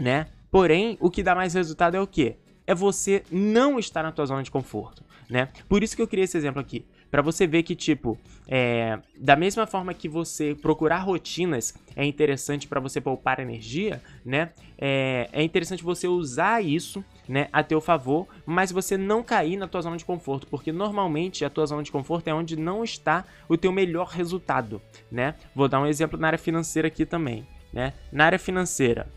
né? 0.02 0.28
Porém, 0.50 0.98
o 1.00 1.10
que 1.10 1.24
dá 1.24 1.36
mais 1.36 1.54
resultado 1.54 1.96
é 1.96 2.02
o 2.02 2.08
quê? 2.08 2.36
É 2.66 2.74
você 2.74 3.24
não 3.32 3.80
estar 3.80 4.04
na 4.04 4.12
tua 4.12 4.26
zona 4.26 4.44
de 4.44 4.52
conforto, 4.52 5.04
né? 5.30 5.48
Por 5.70 5.84
isso 5.84 5.96
que 5.96 6.02
eu 6.02 6.08
criei 6.08 6.26
esse 6.26 6.38
exemplo 6.38 6.60
aqui. 6.60 6.86
Para 7.10 7.22
você 7.22 7.46
ver 7.46 7.64
que, 7.64 7.76
tipo, 7.76 8.18
é, 8.48 8.98
da 9.18 9.36
mesma 9.36 9.68
forma 9.68 9.94
que 9.94 10.08
você 10.08 10.56
procurar 10.56 11.00
rotinas 11.00 11.74
é 11.96 12.06
interessante 12.06 12.68
para 12.68 12.80
você 12.80 13.02
poupar 13.02 13.40
energia, 13.40 14.02
né? 14.26 14.52
É, 14.78 15.30
é 15.34 15.44
interessante 15.44 15.84
você 15.84 16.08
usar 16.08 16.64
isso 16.64 17.04
né, 17.28 17.48
a 17.52 17.64
teu 17.64 17.82
favor, 17.82 18.28
mas 18.46 18.72
você 18.72 18.98
não 18.98 19.22
cair 19.22 19.58
na 19.58 19.68
tua 19.68 19.82
zona 19.82 19.98
de 19.98 20.06
conforto, 20.06 20.48
porque 20.48 20.72
normalmente 20.72 21.46
a 21.46 21.50
tua 21.50 21.66
zona 21.66 21.84
de 21.84 21.92
conforto 21.92 22.28
é 22.30 22.34
onde 22.34 22.56
não 22.56 22.84
está 22.84 23.26
o 23.48 23.58
teu 23.58 23.72
melhor 23.72 24.08
resultado, 24.08 24.82
né? 25.12 25.36
Vou 25.54 25.68
dar 25.68 25.82
um 25.82 25.86
exemplo 25.86 26.18
na 26.20 26.28
área 26.28 26.40
financeira 26.40 26.88
aqui 26.88 27.06
também, 27.06 27.46
né? 27.74 27.94
Na 28.12 28.26
área 28.26 28.40
financeira, 28.40 29.08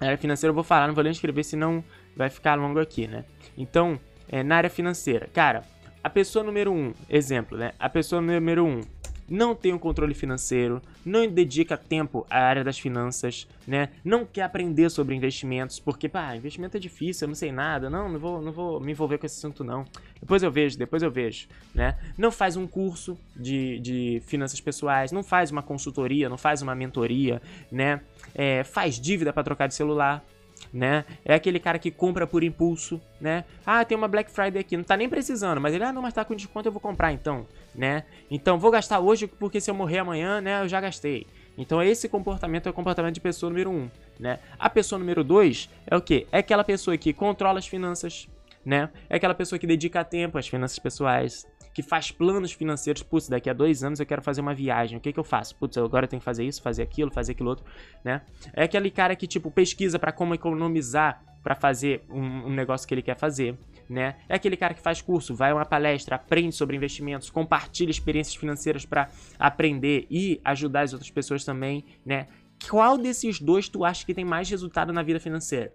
na 0.00 0.06
área 0.06 0.18
financeira 0.18 0.50
eu 0.50 0.54
vou 0.54 0.64
falar, 0.64 0.86
não 0.86 0.94
vou 0.94 1.04
nem 1.04 1.12
escrever, 1.12 1.44
senão 1.44 1.84
vai 2.16 2.30
ficar 2.30 2.54
longo 2.54 2.78
aqui, 2.78 3.06
né? 3.06 3.24
Então, 3.56 3.98
é, 4.28 4.42
na 4.42 4.56
área 4.56 4.70
financeira, 4.70 5.28
cara, 5.32 5.62
a 6.02 6.10
pessoa 6.10 6.44
número 6.44 6.72
um, 6.72 6.92
exemplo, 7.08 7.56
né? 7.56 7.72
A 7.78 7.88
pessoa 7.88 8.20
número 8.20 8.64
um 8.64 8.80
não 9.28 9.54
tem 9.54 9.72
um 9.72 9.78
controle 9.78 10.14
financeiro, 10.14 10.82
não 11.04 11.26
dedica 11.26 11.76
tempo 11.76 12.26
à 12.28 12.40
área 12.40 12.62
das 12.62 12.78
finanças, 12.78 13.48
né? 13.66 13.88
Não 14.04 14.24
quer 14.26 14.42
aprender 14.42 14.90
sobre 14.90 15.14
investimentos, 15.14 15.80
porque, 15.80 16.08
pá, 16.08 16.36
investimento 16.36 16.76
é 16.76 16.80
difícil, 16.80 17.24
eu 17.24 17.28
não 17.28 17.34
sei 17.34 17.50
nada, 17.50 17.88
não, 17.88 18.08
não 18.08 18.18
vou, 18.18 18.42
não 18.42 18.52
vou 18.52 18.80
me 18.80 18.92
envolver 18.92 19.18
com 19.18 19.26
esse 19.26 19.38
assunto, 19.38 19.64
não. 19.64 19.84
Depois 20.24 20.42
eu 20.42 20.50
vejo, 20.50 20.78
depois 20.78 21.02
eu 21.02 21.10
vejo, 21.10 21.46
né? 21.74 21.98
Não 22.16 22.32
faz 22.32 22.56
um 22.56 22.66
curso 22.66 23.18
de, 23.36 23.78
de 23.80 24.22
finanças 24.26 24.58
pessoais, 24.58 25.12
não 25.12 25.22
faz 25.22 25.50
uma 25.50 25.62
consultoria, 25.62 26.30
não 26.30 26.38
faz 26.38 26.62
uma 26.62 26.74
mentoria, 26.74 27.42
né? 27.70 28.00
É, 28.34 28.64
faz 28.64 28.98
dívida 28.98 29.34
para 29.34 29.42
trocar 29.42 29.66
de 29.66 29.74
celular, 29.74 30.24
né? 30.72 31.04
É 31.26 31.34
aquele 31.34 31.60
cara 31.60 31.78
que 31.78 31.90
compra 31.90 32.26
por 32.26 32.42
impulso, 32.42 32.98
né? 33.20 33.44
Ah, 33.66 33.84
tem 33.84 33.98
uma 33.98 34.08
Black 34.08 34.30
Friday 34.30 34.58
aqui, 34.58 34.78
não 34.78 34.84
tá 34.84 34.96
nem 34.96 35.10
precisando, 35.10 35.60
mas 35.60 35.74
ele, 35.74 35.84
ah, 35.84 35.92
não, 35.92 36.00
mas 36.00 36.14
tá 36.14 36.24
com 36.24 36.34
desconto, 36.34 36.66
eu 36.66 36.72
vou 36.72 36.80
comprar 36.80 37.12
então, 37.12 37.46
né? 37.74 38.04
Então, 38.30 38.58
vou 38.58 38.70
gastar 38.70 39.00
hoje 39.00 39.26
porque 39.26 39.60
se 39.60 39.70
eu 39.70 39.74
morrer 39.74 39.98
amanhã, 39.98 40.40
né, 40.40 40.62
eu 40.62 40.68
já 40.68 40.80
gastei. 40.80 41.26
Então, 41.58 41.82
esse 41.82 42.08
comportamento 42.08 42.66
é 42.66 42.70
o 42.70 42.72
comportamento 42.72 43.12
de 43.12 43.20
pessoa 43.20 43.50
número 43.50 43.70
um, 43.70 43.90
né? 44.18 44.38
A 44.58 44.70
pessoa 44.70 44.98
número 44.98 45.22
dois 45.22 45.68
é 45.86 45.94
o 45.94 46.00
quê? 46.00 46.26
É 46.32 46.38
aquela 46.38 46.64
pessoa 46.64 46.96
que 46.96 47.12
controla 47.12 47.58
as 47.58 47.66
finanças, 47.66 48.26
né? 48.64 48.90
É 49.08 49.16
aquela 49.16 49.34
pessoa 49.34 49.58
que 49.58 49.66
dedica 49.66 50.04
tempo 50.04 50.38
às 50.38 50.48
finanças 50.48 50.78
pessoais, 50.78 51.46
que 51.74 51.82
faz 51.82 52.10
planos 52.10 52.52
financeiros. 52.52 53.02
Putz, 53.02 53.28
daqui 53.28 53.50
a 53.50 53.52
dois 53.52 53.82
anos 53.82 54.00
eu 54.00 54.06
quero 54.06 54.22
fazer 54.22 54.40
uma 54.40 54.54
viagem. 54.54 54.96
O 54.96 55.00
que, 55.00 55.12
que 55.12 55.18
eu 55.18 55.24
faço? 55.24 55.56
Putz, 55.56 55.76
agora 55.76 56.04
eu 56.04 56.08
tenho 56.08 56.20
que 56.20 56.24
fazer 56.24 56.44
isso, 56.44 56.62
fazer 56.62 56.82
aquilo, 56.82 57.10
fazer 57.10 57.32
aquilo 57.32 57.50
outro, 57.50 57.64
né? 58.04 58.22
É 58.52 58.62
aquele 58.64 58.90
cara 58.90 59.14
que, 59.16 59.26
tipo, 59.26 59.50
pesquisa 59.50 59.98
para 59.98 60.12
como 60.12 60.34
economizar 60.34 61.22
para 61.42 61.54
fazer 61.54 62.02
um, 62.08 62.46
um, 62.46 62.50
negócio 62.54 62.88
que 62.88 62.94
ele 62.94 63.02
quer 63.02 63.18
fazer, 63.18 63.54
né? 63.86 64.16
É 64.26 64.34
aquele 64.34 64.56
cara 64.56 64.72
que 64.72 64.80
faz 64.80 65.02
curso, 65.02 65.34
vai 65.34 65.50
a 65.50 65.54
uma 65.54 65.66
palestra, 65.66 66.16
aprende 66.16 66.56
sobre 66.56 66.74
investimentos, 66.74 67.28
compartilha 67.28 67.90
experiências 67.90 68.34
financeiras 68.34 68.86
para 68.86 69.10
aprender 69.38 70.06
e 70.10 70.40
ajudar 70.42 70.80
as 70.82 70.94
outras 70.94 71.10
pessoas 71.10 71.44
também, 71.44 71.84
né? 72.04 72.28
Qual 72.70 72.96
desses 72.96 73.38
dois 73.38 73.68
tu 73.68 73.84
acha 73.84 74.06
que 74.06 74.14
tem 74.14 74.24
mais 74.24 74.48
resultado 74.48 74.90
na 74.90 75.02
vida 75.02 75.20
financeira? 75.20 75.70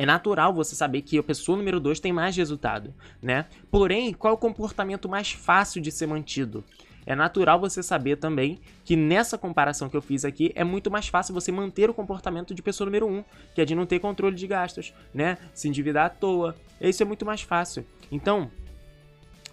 É 0.00 0.06
natural 0.06 0.54
você 0.54 0.74
saber 0.74 1.02
que 1.02 1.18
a 1.18 1.22
pessoa 1.22 1.58
número 1.58 1.78
2 1.78 2.00
tem 2.00 2.10
mais 2.10 2.34
resultado, 2.34 2.94
né? 3.20 3.44
Porém, 3.70 4.14
qual 4.14 4.32
é 4.32 4.34
o 4.34 4.38
comportamento 4.38 5.10
mais 5.10 5.32
fácil 5.32 5.78
de 5.82 5.92
ser 5.92 6.06
mantido? 6.06 6.64
É 7.04 7.14
natural 7.14 7.60
você 7.60 7.82
saber 7.82 8.16
também 8.16 8.58
que 8.82 8.96
nessa 8.96 9.36
comparação 9.36 9.90
que 9.90 9.96
eu 9.98 10.00
fiz 10.00 10.24
aqui 10.24 10.52
é 10.54 10.64
muito 10.64 10.90
mais 10.90 11.08
fácil 11.08 11.34
você 11.34 11.52
manter 11.52 11.90
o 11.90 11.92
comportamento 11.92 12.54
de 12.54 12.62
pessoa 12.62 12.86
número 12.86 13.06
1, 13.08 13.14
um, 13.14 13.24
que 13.54 13.60
é 13.60 13.64
de 13.66 13.74
não 13.74 13.84
ter 13.84 13.98
controle 13.98 14.34
de 14.34 14.46
gastos, 14.46 14.94
né? 15.12 15.36
Se 15.52 15.68
endividar 15.68 16.06
à 16.06 16.08
toa. 16.08 16.56
Isso 16.80 17.02
é 17.02 17.04
muito 17.04 17.26
mais 17.26 17.42
fácil. 17.42 17.84
Então, 18.10 18.50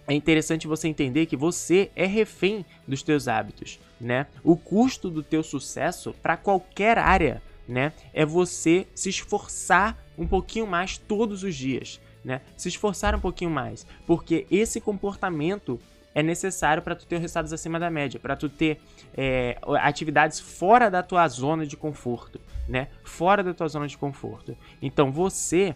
é 0.08 0.14
interessante 0.14 0.66
você 0.66 0.88
entender 0.88 1.26
que 1.26 1.36
você 1.36 1.91
é 1.93 2.06
refém 2.06 2.66
dos 2.88 3.04
teus 3.04 3.28
hábitos, 3.28 3.82
né? 4.00 4.28
O 4.45 4.56
custo 4.56 5.10
do 5.10 5.22
teu 5.22 5.43
sucesso 5.43 6.16
para 6.24 6.38
qualquer 6.38 6.98
área, 6.98 7.41
né, 7.68 7.91
é 8.14 8.26
você 8.26 8.88
se 8.95 9.10
esforçar 9.10 10.07
um 10.18 10.28
pouquinho 10.28 10.65
mais 10.65 10.97
todos 10.97 11.43
os 11.43 11.55
dias, 11.55 12.01
né? 12.24 12.41
Se 12.55 12.68
esforçar 12.68 13.15
um 13.15 13.20
pouquinho 13.20 13.51
mais, 13.51 13.86
porque 14.05 14.47
esse 14.49 14.82
comportamento 14.82 15.80
é 16.15 16.24
necessário 16.24 16.82
para 16.82 16.95
tu 16.95 17.05
ter 17.05 17.20
resultados 17.20 17.53
acima 17.53 17.80
da 17.80 17.91
média, 17.91 18.20
para 18.20 18.36
tu 18.36 18.49
ter 18.49 18.82
é, 19.15 19.57
atividades 19.82 20.39
fora 20.39 20.89
da 20.89 21.03
tua 21.03 21.28
zona 21.28 21.65
de 21.65 21.78
conforto, 21.78 22.41
né? 22.68 22.88
Fora 23.03 23.43
da 23.43 23.53
tua 23.53 23.68
zona 23.68 23.88
de 23.88 23.97
conforto. 23.97 24.57
Então 24.82 25.11
você, 25.11 25.76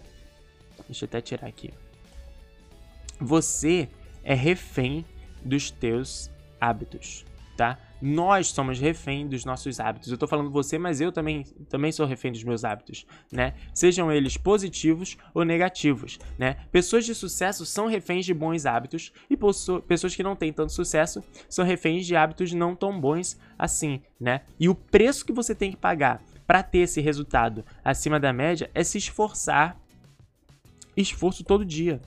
deixa 0.87 1.05
eu 1.05 1.07
até 1.07 1.21
tirar 1.21 1.47
aqui. 1.47 1.71
Você 3.19 3.87
é 4.23 4.33
refém 4.33 5.05
dos 5.45 5.69
teus 5.69 6.31
hábitos, 6.59 7.23
tá? 7.55 7.77
Nós 8.01 8.47
somos 8.47 8.79
refém 8.79 9.27
dos 9.27 9.45
nossos 9.45 9.79
hábitos. 9.79 10.11
Eu 10.11 10.17
tô 10.17 10.27
falando 10.27 10.49
você, 10.49 10.77
mas 10.77 10.99
eu 10.99 11.11
também, 11.11 11.43
também 11.69 11.91
sou 11.91 12.05
refém 12.05 12.31
dos 12.31 12.43
meus 12.43 12.63
hábitos, 12.63 13.05
né? 13.31 13.53
Sejam 13.73 14.11
eles 14.11 14.37
positivos 14.37 15.17
ou 15.33 15.45
negativos, 15.45 16.19
né? 16.37 16.57
Pessoas 16.71 17.05
de 17.05 17.13
sucesso 17.13 17.65
são 17.65 17.87
reféns 17.87 18.25
de 18.25 18.33
bons 18.33 18.65
hábitos 18.65 19.11
e 19.29 19.37
pessoas 19.87 20.15
que 20.15 20.23
não 20.23 20.35
têm 20.35 20.51
tanto 20.51 20.71
sucesso 20.71 21.23
são 21.47 21.63
reféns 21.63 22.05
de 22.05 22.15
hábitos 22.15 22.53
não 22.53 22.75
tão 22.75 22.99
bons 22.99 23.39
assim, 23.57 24.01
né? 24.19 24.41
E 24.59 24.67
o 24.67 24.75
preço 24.75 25.25
que 25.25 25.33
você 25.33 25.53
tem 25.53 25.71
que 25.71 25.77
pagar 25.77 26.23
para 26.47 26.63
ter 26.63 26.79
esse 26.79 26.99
resultado 26.99 27.63
acima 27.83 28.19
da 28.19 28.33
média 28.33 28.69
é 28.73 28.83
se 28.83 28.97
esforçar, 28.97 29.79
esforço 30.97 31.43
todo 31.43 31.63
dia, 31.63 32.01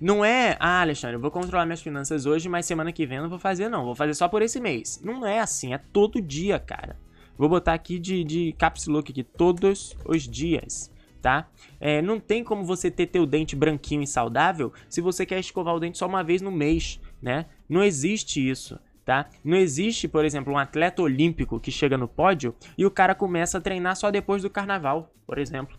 não 0.00 0.24
é, 0.24 0.56
ah, 0.60 0.80
Alexandre, 0.80 1.16
eu 1.16 1.20
vou 1.20 1.30
controlar 1.30 1.64
minhas 1.64 1.80
finanças 1.80 2.26
hoje, 2.26 2.48
mas 2.48 2.66
semana 2.66 2.92
que 2.92 3.06
vem 3.06 3.16
eu 3.16 3.22
não 3.22 3.30
vou 3.30 3.38
fazer, 3.38 3.68
não. 3.68 3.84
Vou 3.84 3.94
fazer 3.94 4.14
só 4.14 4.28
por 4.28 4.42
esse 4.42 4.60
mês. 4.60 5.00
Não 5.02 5.26
é 5.26 5.40
assim, 5.40 5.72
é 5.72 5.78
todo 5.78 6.20
dia, 6.20 6.58
cara. 6.58 6.96
Vou 7.36 7.48
botar 7.48 7.74
aqui 7.74 7.98
de, 7.98 8.24
de 8.24 8.52
caps 8.58 8.86
look 8.86 9.10
aqui, 9.10 9.22
todos 9.22 9.96
os 10.04 10.22
dias, 10.22 10.90
tá? 11.20 11.48
É, 11.78 12.00
não 12.00 12.18
tem 12.18 12.42
como 12.42 12.64
você 12.64 12.90
ter 12.90 13.06
teu 13.06 13.26
dente 13.26 13.54
branquinho 13.54 14.02
e 14.02 14.06
saudável 14.06 14.72
se 14.88 15.00
você 15.00 15.26
quer 15.26 15.38
escovar 15.38 15.74
o 15.74 15.80
dente 15.80 15.98
só 15.98 16.06
uma 16.06 16.24
vez 16.24 16.40
no 16.40 16.50
mês, 16.50 17.00
né? 17.20 17.46
Não 17.68 17.82
existe 17.82 18.46
isso. 18.46 18.78
Tá? 19.04 19.28
Não 19.44 19.56
existe, 19.56 20.08
por 20.08 20.24
exemplo, 20.24 20.52
um 20.52 20.58
atleta 20.58 21.00
olímpico 21.00 21.60
que 21.60 21.70
chega 21.70 21.96
no 21.96 22.08
pódio 22.08 22.56
e 22.76 22.84
o 22.84 22.90
cara 22.90 23.14
começa 23.14 23.58
a 23.58 23.60
treinar 23.60 23.94
só 23.94 24.10
depois 24.10 24.42
do 24.42 24.50
carnaval, 24.50 25.14
por 25.24 25.38
exemplo 25.38 25.78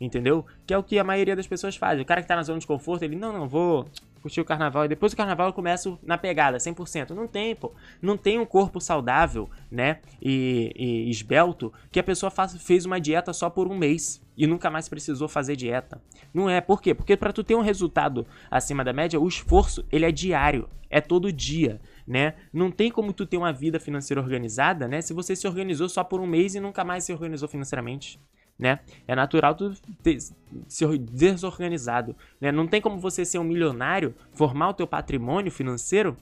entendeu? 0.00 0.44
Que 0.66 0.74
é 0.74 0.78
o 0.78 0.82
que 0.82 0.98
a 0.98 1.04
maioria 1.04 1.34
das 1.34 1.46
pessoas 1.46 1.76
faz. 1.76 2.00
O 2.00 2.04
cara 2.04 2.22
que 2.22 2.28
tá 2.28 2.36
na 2.36 2.42
zona 2.42 2.58
de 2.58 2.66
conforto, 2.66 3.02
ele, 3.02 3.16
não, 3.16 3.32
não, 3.32 3.48
vou 3.48 3.86
curtir 4.20 4.40
o 4.40 4.44
carnaval 4.44 4.84
e 4.84 4.88
depois 4.88 5.12
do 5.12 5.16
carnaval 5.16 5.48
eu 5.48 5.52
começo 5.52 5.98
na 6.02 6.18
pegada, 6.18 6.58
100%. 6.58 7.10
Não 7.10 7.26
tem, 7.26 7.54
pô. 7.54 7.72
Não 8.00 8.16
tem 8.16 8.38
um 8.38 8.46
corpo 8.46 8.80
saudável, 8.80 9.48
né, 9.70 10.00
e, 10.20 10.72
e 10.76 11.10
esbelto, 11.10 11.72
que 11.90 12.00
a 12.00 12.02
pessoa 12.02 12.30
faz, 12.30 12.54
fez 12.62 12.84
uma 12.84 13.00
dieta 13.00 13.32
só 13.32 13.48
por 13.48 13.68
um 13.68 13.76
mês 13.76 14.20
e 14.36 14.46
nunca 14.46 14.70
mais 14.70 14.88
precisou 14.88 15.28
fazer 15.28 15.56
dieta. 15.56 16.00
Não 16.32 16.48
é, 16.48 16.60
por 16.60 16.80
quê? 16.82 16.94
Porque 16.94 17.16
para 17.16 17.32
tu 17.32 17.42
ter 17.42 17.54
um 17.54 17.60
resultado 17.60 18.26
acima 18.50 18.84
da 18.84 18.92
média, 18.92 19.20
o 19.20 19.26
esforço, 19.26 19.84
ele 19.90 20.04
é 20.04 20.12
diário, 20.12 20.68
é 20.90 21.00
todo 21.00 21.32
dia, 21.32 21.80
né? 22.06 22.34
Não 22.52 22.70
tem 22.70 22.90
como 22.90 23.12
tu 23.12 23.26
ter 23.26 23.36
uma 23.36 23.52
vida 23.52 23.78
financeira 23.78 24.20
organizada, 24.20 24.88
né, 24.88 25.00
se 25.00 25.12
você 25.12 25.34
se 25.36 25.46
organizou 25.46 25.88
só 25.88 26.02
por 26.02 26.20
um 26.20 26.26
mês 26.26 26.54
e 26.54 26.60
nunca 26.60 26.84
mais 26.84 27.04
se 27.04 27.12
organizou 27.12 27.48
financeiramente 27.48 28.18
né? 28.58 28.80
É 29.06 29.14
natural 29.14 29.54
tu 29.54 29.72
ter, 30.02 30.18
ser 30.66 30.98
desorganizado, 30.98 32.16
né? 32.40 32.50
Não 32.50 32.66
tem 32.66 32.80
como 32.80 32.98
você 32.98 33.24
ser 33.24 33.38
um 33.38 33.44
milionário, 33.44 34.14
formar 34.32 34.70
o 34.70 34.74
teu 34.74 34.86
patrimônio 34.86 35.52
financeiro, 35.52 36.16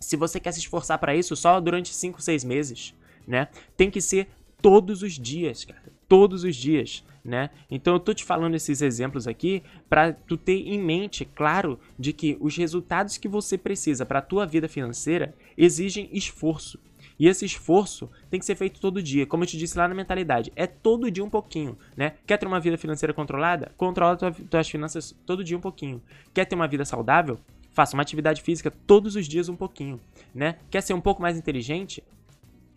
se 0.00 0.16
você 0.16 0.40
quer 0.40 0.52
se 0.52 0.60
esforçar 0.60 0.98
para 0.98 1.14
isso 1.14 1.34
só 1.36 1.60
durante 1.60 1.94
5, 1.94 2.20
6 2.20 2.44
meses, 2.44 2.94
né? 3.26 3.48
Tem 3.76 3.90
que 3.90 4.00
ser 4.00 4.28
todos 4.60 5.02
os 5.02 5.18
dias, 5.18 5.64
cara. 5.64 5.92
Todos 6.08 6.44
os 6.44 6.54
dias, 6.54 7.02
né? 7.24 7.50
Então 7.70 7.94
eu 7.94 8.00
tô 8.00 8.12
te 8.12 8.24
falando 8.24 8.54
esses 8.54 8.82
exemplos 8.82 9.26
aqui 9.26 9.62
para 9.88 10.12
tu 10.12 10.36
ter 10.36 10.68
em 10.68 10.78
mente, 10.78 11.24
claro, 11.24 11.78
de 11.98 12.12
que 12.12 12.36
os 12.40 12.56
resultados 12.56 13.16
que 13.16 13.26
você 13.26 13.56
precisa 13.56 14.04
para 14.04 14.20
tua 14.20 14.46
vida 14.46 14.68
financeira 14.68 15.34
exigem 15.56 16.08
esforço, 16.12 16.78
e 17.18 17.28
esse 17.28 17.44
esforço 17.44 18.10
tem 18.30 18.40
que 18.40 18.46
ser 18.46 18.54
feito 18.56 18.80
todo 18.80 19.02
dia, 19.02 19.26
como 19.26 19.44
eu 19.44 19.46
te 19.46 19.56
disse 19.56 19.78
lá 19.78 19.86
na 19.86 19.94
mentalidade. 19.94 20.52
É 20.56 20.66
todo 20.66 21.10
dia 21.10 21.24
um 21.24 21.30
pouquinho, 21.30 21.78
né? 21.96 22.14
Quer 22.26 22.38
ter 22.38 22.46
uma 22.46 22.60
vida 22.60 22.76
financeira 22.76 23.12
controlada? 23.12 23.72
Controla 23.76 24.16
tua, 24.16 24.32
tuas 24.32 24.68
finanças 24.68 25.14
todo 25.24 25.44
dia 25.44 25.56
um 25.56 25.60
pouquinho. 25.60 26.02
Quer 26.32 26.44
ter 26.44 26.54
uma 26.54 26.66
vida 26.66 26.84
saudável? 26.84 27.38
Faça 27.70 27.96
uma 27.96 28.02
atividade 28.02 28.42
física 28.42 28.70
todos 28.70 29.16
os 29.16 29.26
dias 29.26 29.48
um 29.48 29.56
pouquinho, 29.56 30.00
né? 30.34 30.58
Quer 30.70 30.80
ser 30.80 30.94
um 30.94 31.00
pouco 31.00 31.22
mais 31.22 31.36
inteligente? 31.36 32.02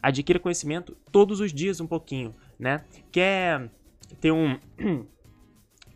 Adquira 0.01 0.39
conhecimento 0.39 0.95
todos 1.11 1.39
os 1.39 1.51
dias 1.53 1.79
um 1.79 1.87
pouquinho, 1.87 2.35
né? 2.59 2.83
Quer 3.11 3.69
ter 4.21 4.31
um 4.31 4.57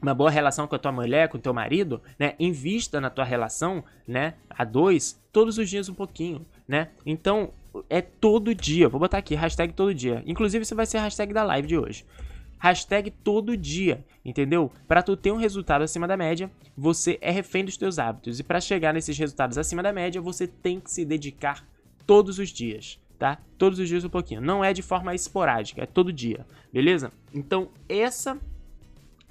uma 0.01 0.15
boa 0.15 0.31
relação 0.31 0.67
com 0.67 0.75
a 0.75 0.79
tua 0.79 0.91
mulher, 0.91 1.29
com 1.29 1.37
o 1.37 1.41
teu 1.41 1.53
marido, 1.53 2.01
né? 2.17 2.33
Invista 2.39 2.99
na 2.99 3.09
tua 3.09 3.23
relação, 3.23 3.83
né? 4.07 4.33
A 4.49 4.63
dois, 4.63 5.21
todos 5.31 5.57
os 5.59 5.69
dias 5.69 5.87
um 5.89 5.93
pouquinho, 5.93 6.45
né? 6.67 6.89
Então, 7.05 7.51
é 7.89 8.01
todo 8.01 8.53
dia. 8.53 8.89
Vou 8.89 8.99
botar 8.99 9.17
aqui, 9.17 9.35
hashtag 9.35 9.73
todo 9.73 9.93
dia. 9.93 10.23
Inclusive, 10.25 10.63
isso 10.63 10.75
vai 10.75 10.85
ser 10.85 10.97
a 10.97 11.03
hashtag 11.03 11.33
da 11.33 11.43
live 11.43 11.67
de 11.67 11.77
hoje. 11.77 12.05
Hashtag 12.59 13.09
todo 13.09 13.57
dia, 13.57 14.05
entendeu? 14.23 14.71
Para 14.87 15.01
tu 15.01 15.17
ter 15.17 15.31
um 15.31 15.37
resultado 15.37 15.81
acima 15.81 16.07
da 16.07 16.15
média, 16.15 16.51
você 16.77 17.17
é 17.19 17.31
refém 17.31 17.65
dos 17.65 17.75
teus 17.75 17.97
hábitos. 17.97 18.39
E 18.39 18.43
para 18.43 18.61
chegar 18.61 18.93
nesses 18.93 19.17
resultados 19.17 19.57
acima 19.57 19.81
da 19.81 19.91
média, 19.91 20.21
você 20.21 20.45
tem 20.45 20.79
que 20.79 20.91
se 20.91 21.03
dedicar 21.03 21.65
todos 22.05 22.37
os 22.37 22.49
dias, 22.49 22.99
tá? 23.17 23.39
Todos 23.57 23.79
os 23.79 23.87
dias 23.87 24.03
um 24.03 24.09
pouquinho. 24.09 24.41
Não 24.41 24.63
é 24.63 24.73
de 24.73 24.83
forma 24.83 25.15
esporádica, 25.15 25.81
é 25.81 25.85
todo 25.87 26.13
dia, 26.13 26.45
beleza? 26.71 27.11
Então, 27.33 27.69
essa 27.89 28.37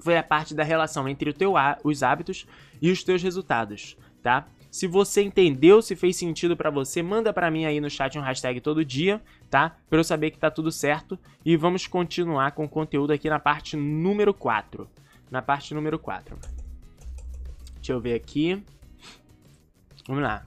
foi 0.01 0.17
a 0.17 0.23
parte 0.25 0.53
da 0.53 0.65
relação 0.65 1.09
entre 1.09 1.33
teu, 1.33 1.55
os 1.85 2.03
hábitos 2.03 2.47
e 2.83 2.91
os 2.91 3.05
teus 3.05 3.23
resultados, 3.23 3.97
tá? 4.23 4.49
Se 4.71 4.87
você 4.87 5.23
entendeu, 5.23 5.83
se 5.83 5.97
fez 5.97 6.17
sentido 6.17 6.57
para 6.57 6.71
você, 6.71 7.03
manda 7.03 7.33
para 7.33 7.51
mim 7.51 7.65
aí 7.65 7.81
no 7.81 7.91
chat 7.91 8.17
um 8.17 8.23
hashtag 8.23 8.61
todo 8.61 8.85
dia, 8.85 9.21
tá? 9.51 9.77
Para 9.89 9.99
eu 9.99 10.05
saber 10.05 10.31
que 10.31 10.39
tá 10.39 10.51
tudo 10.51 10.71
certo. 10.71 11.19
E 11.45 11.57
vamos 11.57 11.89
continuar 11.89 12.53
com 12.53 12.65
o 12.65 12.69
conteúdo 12.69 13.13
aqui 13.13 13.29
na 13.29 13.41
parte 13.41 13.77
número 13.77 14.33
4. 14.33 14.89
Na 15.29 15.43
parte 15.43 15.75
número 15.75 15.99
4. 15.99 16.39
Deixa 17.77 17.93
eu 17.93 18.01
ver 18.01 18.15
aqui. 18.15 18.63
Vamos 20.07 20.23
lá. 20.23 20.47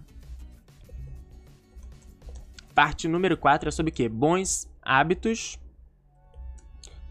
Parte 2.74 3.08
número 3.08 3.38
4 3.38 3.68
é 3.68 3.72
sobre 3.72 3.92
o 3.92 3.94
quê? 3.94 4.08
Bons 4.08 4.70
hábitos 4.82 5.60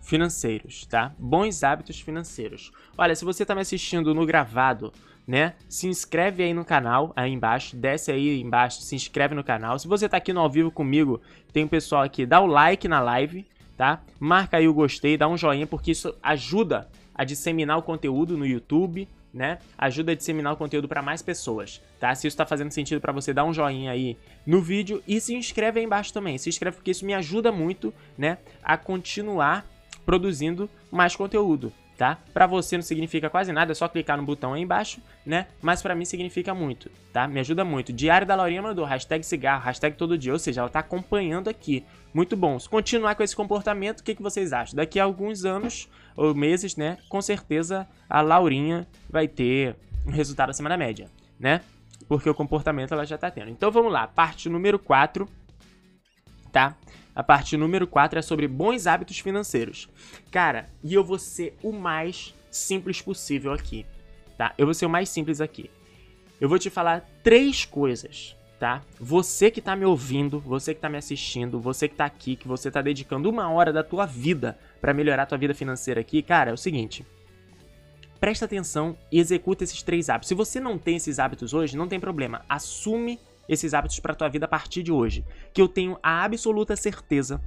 financeiros, 0.00 0.86
tá? 0.86 1.14
Bons 1.18 1.62
hábitos 1.62 2.00
financeiros. 2.00 2.72
Olha, 2.96 3.14
se 3.14 3.24
você 3.24 3.44
está 3.44 3.54
me 3.54 3.60
assistindo 3.60 4.14
no 4.14 4.26
gravado, 4.26 4.92
né? 5.26 5.54
Se 5.68 5.86
inscreve 5.86 6.42
aí 6.42 6.54
no 6.54 6.64
canal, 6.64 7.12
aí 7.14 7.32
embaixo, 7.32 7.76
desce 7.76 8.10
aí 8.10 8.40
embaixo, 8.40 8.82
se 8.82 8.94
inscreve 8.94 9.34
no 9.34 9.44
canal. 9.44 9.78
Se 9.78 9.88
você 9.88 10.06
está 10.06 10.16
aqui 10.16 10.32
no 10.32 10.40
ao 10.40 10.50
vivo 10.50 10.70
comigo, 10.70 11.20
tem 11.52 11.64
um 11.64 11.68
pessoal 11.68 12.02
aqui, 12.02 12.26
dá 12.26 12.40
o 12.40 12.46
like 12.46 12.88
na 12.88 13.00
live, 13.00 13.46
tá? 13.76 14.02
Marca 14.18 14.56
aí 14.56 14.68
o 14.68 14.74
gostei, 14.74 15.16
dá 15.16 15.28
um 15.28 15.36
joinha, 15.36 15.66
porque 15.66 15.92
isso 15.92 16.14
ajuda 16.22 16.88
a 17.14 17.24
disseminar 17.24 17.78
o 17.78 17.82
conteúdo 17.82 18.36
no 18.36 18.46
YouTube, 18.46 19.08
né? 19.32 19.58
Ajuda 19.78 20.12
a 20.12 20.14
disseminar 20.14 20.52
o 20.52 20.56
conteúdo 20.56 20.88
para 20.88 21.02
mais 21.02 21.22
pessoas, 21.22 21.80
tá? 21.98 22.14
Se 22.14 22.26
isso 22.26 22.34
está 22.34 22.44
fazendo 22.44 22.70
sentido 22.70 23.00
para 23.00 23.12
você, 23.12 23.32
dá 23.32 23.44
um 23.44 23.52
joinha 23.52 23.90
aí 23.90 24.16
no 24.46 24.60
vídeo 24.60 25.02
e 25.06 25.20
se 25.20 25.34
inscreve 25.34 25.80
aí 25.80 25.86
embaixo 25.86 26.12
também. 26.12 26.36
Se 26.36 26.48
inscreve 26.48 26.76
porque 26.76 26.90
isso 26.90 27.06
me 27.06 27.14
ajuda 27.14 27.50
muito, 27.50 27.94
né, 28.18 28.38
a 28.62 28.76
continuar 28.76 29.66
produzindo 30.04 30.68
mais 30.90 31.14
conteúdo, 31.14 31.72
tá? 31.96 32.18
Para 32.32 32.46
você 32.46 32.76
não 32.76 32.82
significa 32.82 33.28
quase 33.30 33.52
nada, 33.52 33.72
é 33.72 33.74
só 33.74 33.88
clicar 33.88 34.16
no 34.16 34.24
botão 34.24 34.54
aí 34.54 34.62
embaixo, 34.62 35.00
né? 35.24 35.46
Mas 35.60 35.82
para 35.82 35.94
mim 35.94 36.04
significa 36.04 36.54
muito, 36.54 36.90
tá? 37.12 37.28
Me 37.28 37.40
ajuda 37.40 37.64
muito. 37.64 37.92
Diário 37.92 38.26
da 38.26 38.34
Laurinha 38.34 38.62
mandou, 38.62 38.84
hashtag 38.84 39.24
cigarro, 39.24 39.62
hashtag 39.64 39.96
todo 39.96 40.18
dia, 40.18 40.32
ou 40.32 40.38
seja, 40.38 40.60
ela 40.60 40.70
tá 40.70 40.80
acompanhando 40.80 41.48
aqui. 41.48 41.84
Muito 42.12 42.36
bom. 42.36 42.58
Se 42.58 42.68
continuar 42.68 43.14
com 43.14 43.22
esse 43.22 43.36
comportamento, 43.36 44.00
o 44.00 44.02
que, 44.04 44.14
que 44.14 44.22
vocês 44.22 44.52
acham? 44.52 44.76
Daqui 44.76 45.00
a 45.00 45.04
alguns 45.04 45.44
anos 45.44 45.88
ou 46.16 46.34
meses, 46.34 46.76
né? 46.76 46.98
Com 47.08 47.22
certeza 47.22 47.88
a 48.08 48.20
Laurinha 48.20 48.86
vai 49.08 49.28
ter 49.28 49.76
um 50.06 50.10
resultado 50.10 50.50
acima 50.50 50.68
da 50.68 50.76
média, 50.76 51.08
né? 51.38 51.60
Porque 52.08 52.28
o 52.28 52.34
comportamento 52.34 52.92
ela 52.92 53.06
já 53.06 53.16
tá 53.16 53.30
tendo. 53.30 53.50
Então 53.50 53.70
vamos 53.70 53.92
lá, 53.92 54.06
parte 54.06 54.48
número 54.48 54.78
4, 54.78 55.28
tá? 56.50 56.76
A 57.14 57.22
parte 57.22 57.56
número 57.56 57.86
4 57.86 58.18
é 58.18 58.22
sobre 58.22 58.48
bons 58.48 58.86
hábitos 58.86 59.18
financeiros. 59.18 59.88
Cara, 60.30 60.70
e 60.82 60.94
eu 60.94 61.04
vou 61.04 61.18
ser 61.18 61.56
o 61.62 61.72
mais 61.72 62.34
simples 62.50 63.02
possível 63.02 63.52
aqui, 63.52 63.84
tá? 64.36 64.54
Eu 64.56 64.66
vou 64.66 64.74
ser 64.74 64.86
o 64.86 64.90
mais 64.90 65.08
simples 65.08 65.40
aqui. 65.40 65.70
Eu 66.40 66.48
vou 66.48 66.58
te 66.58 66.70
falar 66.70 67.06
três 67.22 67.64
coisas, 67.64 68.36
tá? 68.58 68.82
Você 68.98 69.50
que 69.50 69.60
tá 69.60 69.76
me 69.76 69.84
ouvindo, 69.84 70.40
você 70.40 70.74
que 70.74 70.80
tá 70.80 70.88
me 70.88 70.96
assistindo, 70.96 71.60
você 71.60 71.86
que 71.86 71.94
tá 71.94 72.04
aqui, 72.04 72.34
que 72.34 72.48
você 72.48 72.70
tá 72.70 72.80
dedicando 72.80 73.28
uma 73.28 73.50
hora 73.50 73.72
da 73.72 73.82
tua 73.82 74.06
vida 74.06 74.58
para 74.80 74.94
melhorar 74.94 75.24
a 75.24 75.26
tua 75.26 75.38
vida 75.38 75.54
financeira 75.54 76.00
aqui, 76.00 76.22
cara, 76.22 76.50
é 76.50 76.54
o 76.54 76.58
seguinte. 76.58 77.04
Presta 78.18 78.44
atenção 78.44 78.96
e 79.10 79.18
executa 79.18 79.64
esses 79.64 79.82
três 79.82 80.08
hábitos. 80.08 80.28
Se 80.28 80.34
você 80.34 80.60
não 80.60 80.78
tem 80.78 80.96
esses 80.96 81.18
hábitos 81.18 81.52
hoje, 81.52 81.76
não 81.76 81.88
tem 81.88 81.98
problema. 81.98 82.44
Assume 82.48 83.18
esses 83.48 83.74
hábitos 83.74 84.00
para 84.00 84.14
tua 84.14 84.28
vida 84.28 84.46
a 84.46 84.48
partir 84.48 84.82
de 84.82 84.92
hoje, 84.92 85.24
que 85.52 85.60
eu 85.60 85.68
tenho 85.68 85.98
a 86.02 86.24
absoluta 86.24 86.76
certeza 86.76 87.40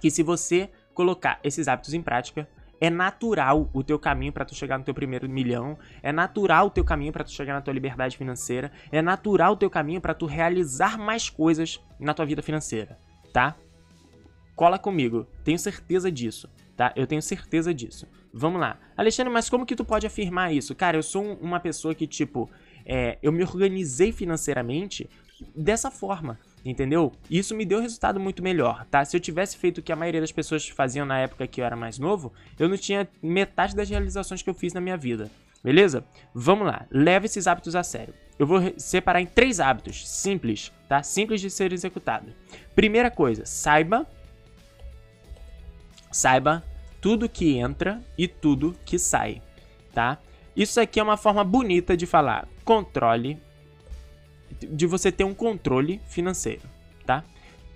que 0.00 0.10
se 0.10 0.22
você 0.22 0.70
colocar 0.94 1.38
esses 1.42 1.68
hábitos 1.68 1.94
em 1.94 2.02
prática, 2.02 2.48
é 2.80 2.90
natural 2.90 3.70
o 3.72 3.82
teu 3.82 3.98
caminho 3.98 4.32
para 4.32 4.44
tu 4.44 4.54
chegar 4.54 4.78
no 4.78 4.84
teu 4.84 4.94
primeiro 4.94 5.28
milhão, 5.28 5.78
é 6.02 6.12
natural 6.12 6.66
o 6.66 6.70
teu 6.70 6.84
caminho 6.84 7.12
para 7.12 7.24
tu 7.24 7.30
chegar 7.30 7.54
na 7.54 7.60
tua 7.60 7.72
liberdade 7.72 8.16
financeira, 8.16 8.70
é 8.92 9.00
natural 9.00 9.52
o 9.52 9.56
teu 9.56 9.70
caminho 9.70 10.00
para 10.00 10.14
tu 10.14 10.26
realizar 10.26 10.98
mais 10.98 11.30
coisas 11.30 11.80
na 11.98 12.12
tua 12.12 12.26
vida 12.26 12.42
financeira, 12.42 12.98
tá? 13.32 13.56
Cola 14.54 14.78
comigo, 14.78 15.26
tenho 15.44 15.58
certeza 15.58 16.10
disso, 16.10 16.50
tá? 16.76 16.92
Eu 16.96 17.06
tenho 17.06 17.22
certeza 17.22 17.72
disso. 17.72 18.06
Vamos 18.32 18.60
lá. 18.60 18.78
Alexandre, 18.96 19.32
mas 19.32 19.48
como 19.48 19.64
que 19.64 19.74
tu 19.74 19.84
pode 19.84 20.06
afirmar 20.06 20.52
isso? 20.52 20.74
Cara, 20.74 20.96
eu 20.96 21.02
sou 21.02 21.34
uma 21.40 21.58
pessoa 21.58 21.94
que, 21.94 22.06
tipo, 22.06 22.50
é, 22.86 23.18
eu 23.22 23.32
me 23.32 23.42
organizei 23.42 24.12
financeiramente 24.12 25.08
dessa 25.54 25.90
forma 25.90 26.38
entendeu? 26.70 27.12
Isso 27.30 27.54
me 27.54 27.64
deu 27.64 27.80
resultado 27.80 28.18
muito 28.18 28.42
melhor, 28.42 28.84
tá? 28.90 29.04
Se 29.04 29.16
eu 29.16 29.20
tivesse 29.20 29.56
feito 29.56 29.78
o 29.78 29.82
que 29.82 29.92
a 29.92 29.96
maioria 29.96 30.20
das 30.20 30.32
pessoas 30.32 30.68
faziam 30.68 31.06
na 31.06 31.18
época 31.18 31.46
que 31.46 31.60
eu 31.60 31.64
era 31.64 31.76
mais 31.76 31.98
novo, 31.98 32.32
eu 32.58 32.68
não 32.68 32.76
tinha 32.76 33.08
metade 33.22 33.76
das 33.76 33.88
realizações 33.88 34.42
que 34.42 34.50
eu 34.50 34.54
fiz 34.54 34.72
na 34.72 34.80
minha 34.80 34.96
vida. 34.96 35.30
Beleza? 35.62 36.04
Vamos 36.34 36.66
lá, 36.66 36.86
leve 36.90 37.26
esses 37.26 37.46
hábitos 37.46 37.74
a 37.74 37.82
sério. 37.82 38.14
Eu 38.38 38.46
vou 38.46 38.60
separar 38.76 39.20
em 39.20 39.26
três 39.26 39.60
hábitos 39.60 40.08
simples, 40.08 40.72
tá? 40.88 41.02
Simples 41.02 41.40
de 41.40 41.50
ser 41.50 41.72
executado. 41.72 42.32
Primeira 42.74 43.10
coisa, 43.10 43.46
saiba 43.46 44.06
saiba 46.10 46.64
tudo 47.00 47.28
que 47.28 47.56
entra 47.56 48.02
e 48.16 48.26
tudo 48.26 48.76
que 48.84 48.98
sai, 48.98 49.42
tá? 49.92 50.18
Isso 50.56 50.80
aqui 50.80 50.98
é 50.98 51.02
uma 51.02 51.18
forma 51.18 51.44
bonita 51.44 51.94
de 51.94 52.06
falar. 52.06 52.48
Controle 52.64 53.38
de 54.62 54.86
você 54.86 55.12
ter 55.12 55.24
um 55.24 55.34
controle 55.34 56.00
financeiro, 56.08 56.62
tá? 57.04 57.22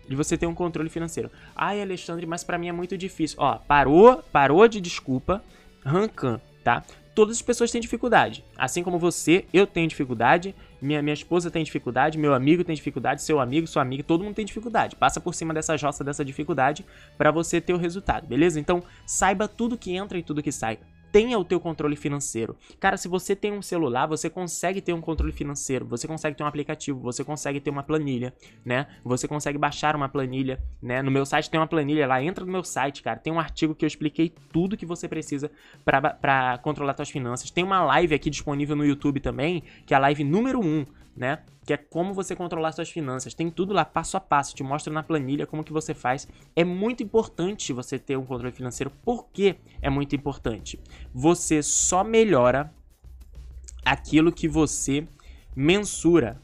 De 0.08 0.16
você 0.16 0.36
ter 0.36 0.46
um 0.46 0.54
controle 0.54 0.88
financeiro. 0.88 1.30
Ai, 1.54 1.82
Alexandre, 1.82 2.26
mas 2.26 2.42
para 2.42 2.56
mim 2.56 2.68
é 2.68 2.72
muito 2.72 2.96
difícil. 2.96 3.36
Ó, 3.38 3.56
parou, 3.56 4.24
parou 4.32 4.66
de 4.66 4.80
desculpa, 4.80 5.44
Rancan, 5.84 6.40
tá? 6.64 6.82
Todas 7.14 7.36
as 7.36 7.42
pessoas 7.42 7.70
têm 7.70 7.82
dificuldade. 7.82 8.42
Assim 8.56 8.82
como 8.82 8.98
você, 8.98 9.44
eu 9.52 9.66
tenho 9.66 9.86
dificuldade, 9.86 10.54
minha, 10.80 11.02
minha 11.02 11.12
esposa 11.12 11.50
tem 11.50 11.62
dificuldade, 11.62 12.16
meu 12.16 12.32
amigo 12.32 12.64
tem 12.64 12.74
dificuldade, 12.74 13.22
seu 13.22 13.40
amigo, 13.40 13.66
sua 13.66 13.82
amiga, 13.82 14.02
todo 14.02 14.24
mundo 14.24 14.34
tem 14.34 14.46
dificuldade. 14.46 14.96
Passa 14.96 15.20
por 15.20 15.34
cima 15.34 15.52
dessa 15.52 15.76
jossa, 15.76 16.02
dessa 16.02 16.24
dificuldade, 16.24 16.86
para 17.18 17.30
você 17.30 17.60
ter 17.60 17.74
o 17.74 17.76
resultado, 17.76 18.26
beleza? 18.26 18.58
Então, 18.58 18.82
saiba 19.04 19.46
tudo 19.46 19.76
que 19.76 19.94
entra 19.94 20.16
e 20.16 20.22
tudo 20.22 20.42
que 20.42 20.50
sai 20.50 20.78
tenha 21.12 21.38
o 21.38 21.44
teu 21.44 21.58
controle 21.60 21.96
financeiro. 21.96 22.56
Cara, 22.78 22.96
se 22.96 23.08
você 23.08 23.34
tem 23.34 23.52
um 23.52 23.62
celular, 23.62 24.06
você 24.06 24.30
consegue 24.30 24.80
ter 24.80 24.92
um 24.92 25.00
controle 25.00 25.32
financeiro, 25.32 25.86
você 25.86 26.06
consegue 26.06 26.36
ter 26.36 26.42
um 26.42 26.46
aplicativo, 26.46 27.00
você 27.00 27.24
consegue 27.24 27.60
ter 27.60 27.70
uma 27.70 27.82
planilha, 27.82 28.34
né? 28.64 28.86
Você 29.04 29.26
consegue 29.26 29.58
baixar 29.58 29.96
uma 29.96 30.08
planilha, 30.08 30.62
né? 30.82 31.02
No 31.02 31.10
meu 31.10 31.26
site 31.26 31.50
tem 31.50 31.58
uma 31.58 31.66
planilha 31.66 32.06
lá, 32.06 32.22
entra 32.22 32.44
no 32.44 32.52
meu 32.52 32.64
site, 32.64 33.02
cara, 33.02 33.18
tem 33.18 33.32
um 33.32 33.40
artigo 33.40 33.74
que 33.74 33.84
eu 33.84 33.88
expliquei 33.88 34.32
tudo 34.52 34.76
que 34.76 34.86
você 34.86 35.08
precisa 35.08 35.50
para 35.84 36.58
controlar 36.58 36.94
suas 36.94 37.10
finanças. 37.10 37.50
Tem 37.50 37.64
uma 37.64 37.82
live 37.84 38.14
aqui 38.14 38.30
disponível 38.30 38.76
no 38.76 38.84
YouTube 38.84 39.20
também, 39.20 39.62
que 39.86 39.94
é 39.94 39.96
a 39.96 40.00
live 40.00 40.24
número 40.24 40.60
1, 40.60 40.86
né? 41.16 41.40
Que 41.70 41.74
é 41.74 41.76
como 41.76 42.12
você 42.12 42.34
controlar 42.34 42.72
suas 42.72 42.90
finanças. 42.90 43.32
Tem 43.32 43.48
tudo 43.48 43.72
lá 43.72 43.84
passo 43.84 44.16
a 44.16 44.20
passo, 44.20 44.56
te 44.56 44.62
mostra 44.64 44.92
na 44.92 45.04
planilha 45.04 45.46
como 45.46 45.62
que 45.62 45.72
você 45.72 45.94
faz. 45.94 46.26
É 46.56 46.64
muito 46.64 47.00
importante 47.00 47.72
você 47.72 47.96
ter 47.96 48.18
um 48.18 48.26
controle 48.26 48.52
financeiro. 48.52 48.90
Por 49.04 49.28
que 49.28 49.54
é 49.80 49.88
muito 49.88 50.16
importante? 50.16 50.80
Você 51.14 51.62
só 51.62 52.02
melhora 52.02 52.74
aquilo 53.84 54.32
que 54.32 54.48
você 54.48 55.06
mensura, 55.54 56.42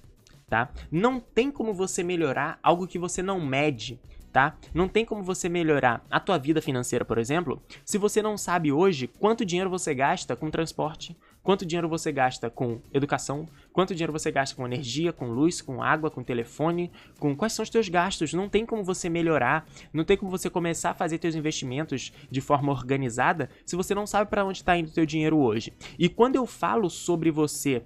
tá? 0.48 0.70
Não 0.92 1.18
tem 1.18 1.50
como 1.50 1.74
você 1.74 2.04
melhorar 2.04 2.60
algo 2.62 2.86
que 2.86 2.96
você 2.96 3.20
não 3.20 3.40
mede 3.40 3.98
tá? 4.36 4.54
Não 4.74 4.86
tem 4.86 5.02
como 5.02 5.22
você 5.22 5.48
melhorar 5.48 6.04
a 6.10 6.20
tua 6.20 6.36
vida 6.36 6.60
financeira, 6.60 7.06
por 7.06 7.16
exemplo, 7.16 7.62
se 7.86 7.96
você 7.96 8.20
não 8.20 8.36
sabe 8.36 8.70
hoje 8.70 9.06
quanto 9.06 9.46
dinheiro 9.46 9.70
você 9.70 9.94
gasta 9.94 10.36
com 10.36 10.50
transporte, 10.50 11.16
quanto 11.47 11.64
dinheiro 11.64 11.88
você 11.88 12.11
gasta 12.11 12.51
com 12.51 12.80
educação, 12.92 13.49
quanto 13.72 13.94
dinheiro 13.94 14.12
você 14.12 14.32
gasta 14.32 14.57
com 14.57 14.66
energia, 14.66 15.12
com 15.12 15.28
luz, 15.28 15.62
com 15.62 15.80
água, 15.80 16.11
com 16.11 16.20
telefone, 16.20 16.90
com 17.20 17.36
quais 17.36 17.53
são 17.53 17.62
os 17.62 17.70
teus 17.70 17.88
gastos. 17.88 18.34
Não 18.34 18.49
tem 18.49 18.66
como 18.66 18.82
você 18.82 19.09
melhorar, 19.09 19.64
não 19.92 20.03
tem 20.03 20.16
como 20.16 20.28
você 20.28 20.51
começar 20.51 20.90
a 20.90 20.94
fazer 20.94 21.18
teus 21.18 21.36
investimentos 21.36 22.12
de 22.28 22.40
forma 22.40 22.72
organizada 22.72 23.49
se 23.64 23.76
você 23.76 23.94
não 23.94 24.09
sabe 24.09 24.28
para 24.28 24.44
onde 24.44 24.59
está 24.59 24.76
indo 24.76 24.88
o 24.88 24.92
teu 24.92 25.07
dinheiro 25.07 25.38
hoje. 25.38 25.72
E 25.97 26.09
quando 26.09 26.34
eu 26.34 26.47
falo 26.47 26.90
sobre 26.90 27.30
você 27.30 27.80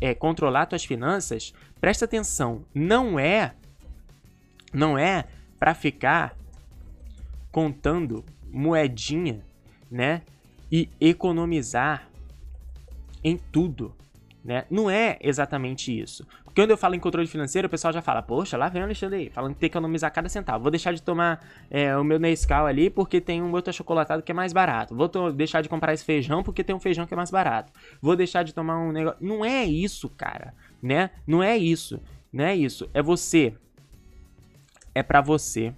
é, 0.00 0.12
controlar 0.12 0.66
tuas 0.66 0.84
finanças, 0.84 1.54
presta 1.80 2.06
atenção, 2.06 2.64
não 2.74 3.20
é 3.20 3.54
não 4.74 4.98
é 4.98 5.26
para 5.60 5.74
ficar 5.74 6.36
contando 7.52 8.24
moedinha, 8.50 9.44
né? 9.88 10.22
E 10.72 10.88
economizar 11.00 12.05
em 13.26 13.36
tudo, 13.50 13.92
né? 14.44 14.64
Não 14.70 14.88
é 14.88 15.18
exatamente 15.20 15.90
isso. 15.98 16.24
Quando 16.54 16.70
eu 16.70 16.76
falo 16.76 16.94
em 16.94 17.00
controle 17.00 17.26
financeiro, 17.26 17.66
o 17.66 17.70
pessoal 17.70 17.92
já 17.92 18.00
fala, 18.00 18.22
poxa, 18.22 18.56
lá 18.56 18.68
vem 18.68 18.80
o 18.80 18.84
Alexandre 18.84 19.18
aí, 19.18 19.30
falando 19.30 19.54
que 19.54 19.60
tem 19.60 19.68
que 19.68 19.76
economizar 19.76 20.12
cada 20.12 20.28
centavo. 20.28 20.62
Vou 20.62 20.70
deixar 20.70 20.92
de 20.92 21.02
tomar 21.02 21.44
é, 21.68 21.96
o 21.96 22.04
meu 22.04 22.20
Nescau 22.20 22.66
ali 22.66 22.88
porque 22.88 23.20
tem 23.20 23.42
um 23.42 23.50
outro 23.50 23.70
achocolatado 23.70 24.22
que 24.22 24.30
é 24.30 24.34
mais 24.34 24.52
barato. 24.52 24.94
Vou 24.94 25.10
deixar 25.32 25.60
de 25.60 25.68
comprar 25.68 25.92
esse 25.92 26.04
feijão 26.04 26.44
porque 26.44 26.62
tem 26.62 26.74
um 26.74 26.78
feijão 26.78 27.04
que 27.04 27.14
é 27.14 27.16
mais 27.16 27.32
barato. 27.32 27.72
Vou 28.00 28.14
deixar 28.14 28.44
de 28.44 28.54
tomar 28.54 28.78
um 28.78 28.92
negócio... 28.92 29.18
Não 29.20 29.44
é 29.44 29.64
isso, 29.64 30.08
cara, 30.08 30.54
né? 30.80 31.10
Não 31.26 31.42
é 31.42 31.58
isso. 31.58 32.00
Não 32.32 32.44
é 32.44 32.54
isso. 32.54 32.88
É 32.94 33.02
você 33.02 33.54
é 34.94 35.02
para 35.02 35.20
você 35.20 35.74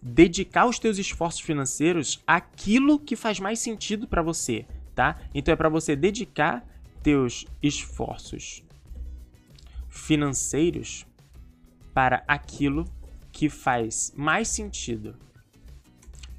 dedicar 0.00 0.66
os 0.66 0.78
teus 0.78 0.96
esforços 0.96 1.40
financeiros 1.40 2.22
àquilo 2.26 3.00
que 3.00 3.16
faz 3.16 3.38
mais 3.40 3.58
sentido 3.58 4.06
para 4.06 4.22
você, 4.22 4.64
tá? 4.94 5.16
Então 5.34 5.52
é 5.52 5.56
para 5.56 5.68
você 5.68 5.96
dedicar 5.96 6.64
teus 7.02 7.46
esforços 7.62 8.62
financeiros 9.88 11.06
para 11.92 12.24
aquilo 12.26 12.84
que 13.30 13.48
faz 13.48 14.12
mais 14.16 14.48
sentido, 14.48 15.16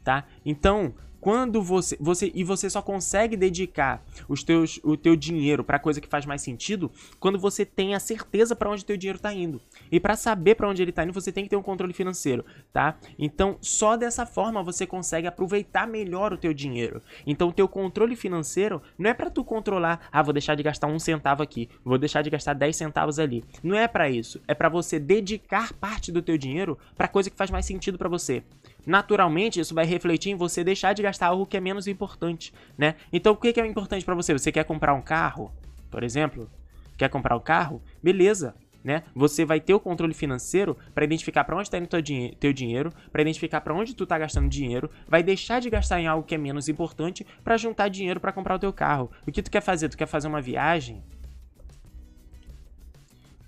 tá? 0.03 0.25
Então, 0.45 0.93
quando 1.23 1.61
você, 1.61 1.95
você 2.01 2.29
e 2.35 2.43
você 2.43 2.69
só 2.69 2.81
consegue 2.81 3.37
dedicar 3.37 4.03
os 4.27 4.43
teus, 4.43 4.77
o 4.83 4.97
teu 4.97 5.15
dinheiro 5.15 5.63
para 5.63 5.79
coisa 5.79 6.01
que 6.01 6.07
faz 6.07 6.25
mais 6.25 6.41
sentido 6.41 6.91
quando 7.17 7.39
você 7.39 7.65
tem 7.65 7.95
a 7.95 7.99
certeza 7.99 8.57
para 8.57 8.69
onde 8.69 8.83
o 8.83 8.85
teu 8.85 8.97
dinheiro 8.97 9.15
está 9.15 9.33
indo. 9.33 9.61
E 9.89 10.01
para 10.01 10.17
saber 10.17 10.55
para 10.55 10.67
onde 10.67 10.81
ele 10.81 10.89
está 10.89 11.01
indo, 11.01 11.13
você 11.13 11.31
tem 11.31 11.45
que 11.45 11.49
ter 11.49 11.55
um 11.55 11.61
controle 11.61 11.93
financeiro, 11.93 12.43
tá? 12.73 12.97
Então, 13.17 13.57
só 13.61 13.95
dessa 13.95 14.25
forma 14.25 14.61
você 14.61 14.85
consegue 14.85 15.25
aproveitar 15.25 15.87
melhor 15.87 16.33
o 16.33 16.37
teu 16.37 16.53
dinheiro. 16.53 17.01
Então, 17.25 17.47
o 17.47 17.53
teu 17.53 17.69
controle 17.69 18.17
financeiro 18.17 18.81
não 18.97 19.09
é 19.09 19.13
para 19.13 19.29
tu 19.29 19.45
controlar, 19.45 20.09
ah, 20.11 20.21
vou 20.21 20.33
deixar 20.33 20.55
de 20.55 20.63
gastar 20.63 20.87
um 20.87 20.99
centavo 20.99 21.41
aqui, 21.41 21.69
vou 21.85 21.97
deixar 21.97 22.21
de 22.21 22.29
gastar 22.29 22.53
10 22.53 22.75
centavos 22.75 23.17
ali. 23.17 23.45
Não 23.63 23.77
é 23.77 23.87
para 23.87 24.09
isso, 24.09 24.41
é 24.45 24.53
para 24.53 24.67
você 24.67 24.99
dedicar 24.99 25.71
parte 25.71 26.11
do 26.11 26.21
teu 26.21 26.37
dinheiro 26.37 26.77
para 26.97 27.07
coisa 27.07 27.29
que 27.29 27.37
faz 27.37 27.49
mais 27.49 27.65
sentido 27.65 27.97
para 27.97 28.09
você 28.09 28.43
naturalmente 28.85 29.59
isso 29.59 29.73
vai 29.73 29.85
refletir 29.85 30.31
em 30.31 30.35
você 30.35 30.63
deixar 30.63 30.93
de 30.93 31.01
gastar 31.01 31.27
algo 31.27 31.45
que 31.45 31.57
é 31.57 31.59
menos 31.59 31.87
importante, 31.87 32.53
né? 32.77 32.95
Então 33.11 33.33
o 33.33 33.37
que 33.37 33.59
é 33.59 33.65
importante 33.65 34.05
para 34.05 34.15
você? 34.15 34.33
Você 34.33 34.51
quer 34.51 34.65
comprar 34.65 34.93
um 34.93 35.01
carro, 35.01 35.51
por 35.89 36.03
exemplo? 36.03 36.49
Quer 36.97 37.09
comprar 37.09 37.35
um 37.35 37.39
carro? 37.39 37.81
Beleza, 38.01 38.55
né? 38.83 39.03
Você 39.15 39.45
vai 39.45 39.59
ter 39.59 39.73
o 39.73 39.79
controle 39.79 40.13
financeiro 40.13 40.77
para 40.93 41.05
identificar 41.05 41.43
para 41.43 41.55
onde 41.55 41.67
está 41.67 41.77
indo 41.77 41.87
teu, 41.87 42.01
dinhe 42.01 42.35
teu 42.35 42.51
dinheiro, 42.51 42.91
para 43.11 43.21
identificar 43.21 43.61
para 43.61 43.73
onde 43.73 43.95
tu 43.95 44.05
tá 44.05 44.17
gastando 44.17 44.49
dinheiro, 44.49 44.89
vai 45.07 45.23
deixar 45.23 45.59
de 45.61 45.69
gastar 45.69 45.99
em 46.01 46.07
algo 46.07 46.25
que 46.25 46.35
é 46.35 46.37
menos 46.37 46.67
importante 46.67 47.25
para 47.43 47.57
juntar 47.57 47.87
dinheiro 47.87 48.19
para 48.19 48.31
comprar 48.31 48.55
o 48.55 48.59
teu 48.59 48.73
carro. 48.73 49.09
O 49.25 49.31
que 49.31 49.41
tu 49.41 49.49
quer 49.49 49.61
fazer? 49.61 49.89
Tu 49.89 49.97
quer 49.97 50.07
fazer 50.07 50.27
uma 50.27 50.41
viagem? 50.41 51.01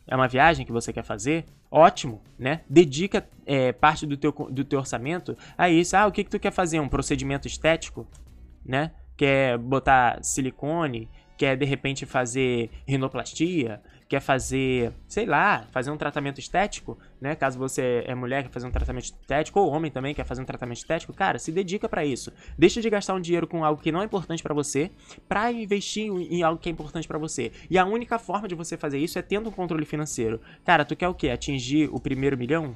É 0.07 0.15
uma 0.15 0.27
viagem 0.27 0.65
que 0.65 0.71
você 0.71 0.93
quer 0.93 1.03
fazer, 1.03 1.45
ótimo, 1.69 2.21
né? 2.37 2.61
Dedica 2.69 3.27
é, 3.45 3.71
parte 3.71 4.05
do 4.05 4.15
teu, 4.15 4.31
do 4.31 4.63
teu 4.63 4.79
orçamento 4.79 5.37
a 5.57 5.69
isso. 5.69 5.95
Ah, 5.97 6.05
o 6.05 6.11
que, 6.11 6.23
que 6.23 6.29
tu 6.29 6.39
quer 6.39 6.51
fazer? 6.51 6.79
Um 6.79 6.87
procedimento 6.87 7.47
estético, 7.47 8.07
né? 8.63 8.91
Quer 9.17 9.57
botar 9.57 10.23
silicone, 10.23 11.09
quer 11.37 11.57
de 11.57 11.65
repente 11.65 12.05
fazer 12.05 12.69
rinoplastia, 12.87 13.81
quer 14.07 14.19
fazer, 14.19 14.93
sei 15.07 15.25
lá, 15.25 15.65
fazer 15.71 15.89
um 15.89 15.97
tratamento 15.97 16.39
estético, 16.39 16.97
né? 17.19 17.35
Caso 17.35 17.57
você 17.57 18.03
é 18.05 18.13
mulher 18.13 18.43
quer 18.43 18.49
fazer 18.49 18.67
um 18.67 18.71
tratamento 18.71 19.05
estético 19.05 19.59
ou 19.59 19.71
homem 19.71 19.89
também 19.89 20.13
quer 20.13 20.25
fazer 20.25 20.41
um 20.41 20.45
tratamento 20.45 20.77
estético, 20.77 21.11
cara, 21.13 21.39
se 21.39 21.51
dedica 21.51 21.89
para 21.89 22.05
isso. 22.05 22.31
Deixa 22.57 22.81
de 22.81 22.89
gastar 22.89 23.15
um 23.15 23.19
dinheiro 23.19 23.47
com 23.47 23.63
algo 23.63 23.81
que 23.81 23.91
não 23.91 24.01
é 24.01 24.05
importante 24.05 24.43
para 24.43 24.53
você, 24.53 24.91
para 25.27 25.51
investir 25.51 26.05
em 26.05 26.43
algo 26.43 26.59
que 26.59 26.69
é 26.69 26.71
importante 26.71 27.07
para 27.07 27.17
você. 27.17 27.51
E 27.69 27.77
a 27.77 27.85
única 27.85 28.19
forma 28.19 28.47
de 28.47 28.53
você 28.53 28.77
fazer 28.77 28.99
isso 28.99 29.17
é 29.17 29.21
tendo 29.21 29.49
um 29.49 29.51
controle 29.51 29.85
financeiro. 29.85 30.39
Cara, 30.63 30.85
tu 30.85 30.95
quer 30.95 31.07
o 31.07 31.13
quê? 31.13 31.29
Atingir 31.29 31.89
o 31.91 31.99
primeiro 31.99 32.37
milhão? 32.37 32.75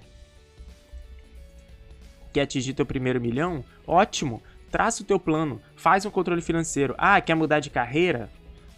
Quer 2.33 2.41
atingir 2.41 2.73
teu 2.73 2.85
primeiro 2.85 3.21
milhão? 3.21 3.63
Ótimo. 3.85 4.41
Traça 4.71 5.01
o 5.01 5.05
teu 5.05 5.19
plano, 5.19 5.59
faz 5.75 6.05
um 6.05 6.11
controle 6.11 6.43
financeiro. 6.43 6.93
Ah, 6.95 7.19
quer 7.19 7.33
mudar 7.33 7.59
de 7.59 7.71
carreira? 7.71 8.29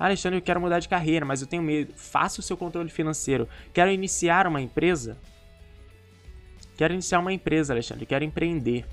Alexandre, 0.06 0.40
eu 0.40 0.42
quero 0.42 0.60
mudar 0.60 0.80
de 0.80 0.90
carreira, 0.90 1.24
mas 1.26 1.42
eu 1.42 1.48
tenho 1.48 1.62
medo. 1.62 1.94
Faça 1.96 2.40
o 2.40 2.44
seu 2.44 2.58
controle 2.58 2.90
financeiro. 2.90 3.48
Quero 3.72 3.92
iniciar 3.92 4.48
uma 4.48 4.60
empresa? 4.60 5.16
Quero 6.76 6.94
iniciar 6.94 7.20
uma 7.20 7.32
empresa, 7.32 7.72
Alexandre. 7.74 8.08
Quero 8.08 8.24
empreender, 8.24 8.84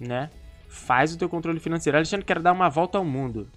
né? 0.00 0.30
Faz 0.68 1.14
o 1.14 1.18
teu 1.18 1.28
controle 1.28 1.60
financeiro. 1.60 1.96
Alexandre, 1.96 2.26
quero 2.26 2.42
dar 2.42 2.52
uma 2.52 2.68
volta 2.68 2.98
ao 2.98 3.04
mundo. 3.04 3.48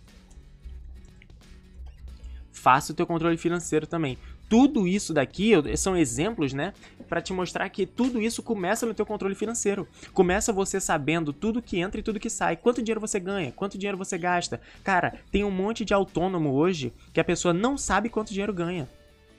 Faça 2.52 2.94
o 2.94 2.96
teu 2.96 3.08
controle 3.08 3.38
financeiro 3.38 3.88
também 3.88 4.18
tudo 4.50 4.88
isso 4.88 5.14
daqui 5.14 5.52
são 5.76 5.98
exemplos, 5.98 6.54
né, 6.54 6.74
para 7.10 7.22
te 7.22 7.34
mostrar 7.34 7.70
que 7.70 7.86
tudo 7.86 8.22
isso 8.22 8.44
começa 8.44 8.86
no 8.86 8.94
teu 8.94 9.06
controle 9.06 9.36
financeiro. 9.36 9.88
Começa 10.14 10.54
você 10.54 10.80
sabendo 10.80 11.34
tudo 11.34 11.62
que 11.62 11.80
entra 11.80 12.00
e 12.00 12.04
tudo 12.04 12.20
que 12.20 12.30
sai, 12.30 12.56
quanto 12.56 12.82
dinheiro 12.82 13.02
você 13.02 13.20
ganha, 13.20 13.52
quanto 13.52 13.78
dinheiro 13.78 13.98
você 13.98 14.18
gasta. 14.18 14.60
Cara, 14.84 15.16
tem 15.32 15.44
um 15.44 15.52
monte 15.52 15.86
de 15.86 15.94
autônomo 15.94 16.52
hoje 16.54 16.94
que 17.14 17.20
a 17.20 17.24
pessoa 17.24 17.54
não 17.54 17.78
sabe 17.78 18.10
quanto 18.10 18.34
dinheiro 18.34 18.54
ganha, 18.54 18.90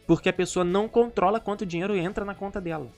porque 0.07 0.29
a 0.29 0.33
pessoa 0.33 0.65
não 0.65 0.89
controla 0.89 1.41
quanto 1.41 1.67
dinheiro 1.67 1.97
entra 1.97 2.25
na 2.25 2.35
conta 2.35 2.61
dela, 2.61 2.91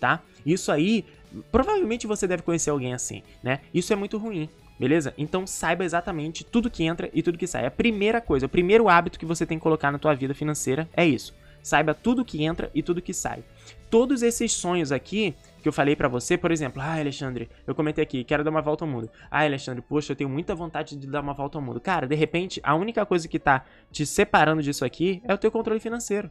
tá? 0.00 0.22
Isso 0.44 0.70
aí, 0.72 1.04
provavelmente 1.50 2.06
você 2.06 2.26
deve 2.26 2.42
conhecer 2.42 2.70
alguém 2.70 2.94
assim, 2.94 3.22
né? 3.42 3.60
Isso 3.72 3.92
é 3.92 3.96
muito 3.96 4.18
ruim. 4.18 4.48
Beleza? 4.80 5.14
Então 5.16 5.46
saiba 5.46 5.84
exatamente 5.84 6.42
tudo 6.42 6.70
que 6.70 6.82
entra 6.82 7.08
e 7.12 7.22
tudo 7.22 7.38
que 7.38 7.46
sai. 7.46 7.64
A 7.66 7.70
primeira 7.70 8.20
coisa, 8.20 8.46
o 8.46 8.48
primeiro 8.48 8.88
hábito 8.88 9.16
que 9.16 9.26
você 9.26 9.46
tem 9.46 9.56
que 9.56 9.62
colocar 9.62 9.92
na 9.92 9.98
tua 9.98 10.12
vida 10.12 10.34
financeira 10.34 10.88
é 10.96 11.06
isso 11.06 11.32
Saiba 11.62 11.94
tudo 11.94 12.24
que 12.24 12.42
entra 12.44 12.70
e 12.74 12.82
tudo 12.82 13.00
que 13.00 13.14
sai. 13.14 13.44
Todos 13.88 14.22
esses 14.22 14.52
sonhos 14.52 14.90
aqui 14.90 15.34
que 15.62 15.68
eu 15.68 15.72
falei 15.72 15.94
para 15.94 16.08
você, 16.08 16.36
por 16.36 16.50
exemplo, 16.50 16.82
ah, 16.82 16.98
Alexandre, 16.98 17.48
eu 17.66 17.74
comentei 17.74 18.02
aqui, 18.02 18.24
quero 18.24 18.42
dar 18.42 18.50
uma 18.50 18.60
volta 18.60 18.84
ao 18.84 18.90
mundo. 18.90 19.08
Ah, 19.30 19.44
Alexandre, 19.44 19.80
poxa, 19.80 20.12
eu 20.12 20.16
tenho 20.16 20.28
muita 20.28 20.54
vontade 20.54 20.96
de 20.96 21.06
dar 21.06 21.20
uma 21.20 21.32
volta 21.32 21.56
ao 21.56 21.62
mundo. 21.62 21.80
Cara, 21.80 22.06
de 22.06 22.16
repente, 22.16 22.60
a 22.64 22.74
única 22.74 23.06
coisa 23.06 23.28
que 23.28 23.38
tá 23.38 23.64
te 23.90 24.04
separando 24.04 24.60
disso 24.60 24.84
aqui 24.84 25.22
é 25.24 25.32
o 25.32 25.38
teu 25.38 25.50
controle 25.50 25.78
financeiro. 25.78 26.30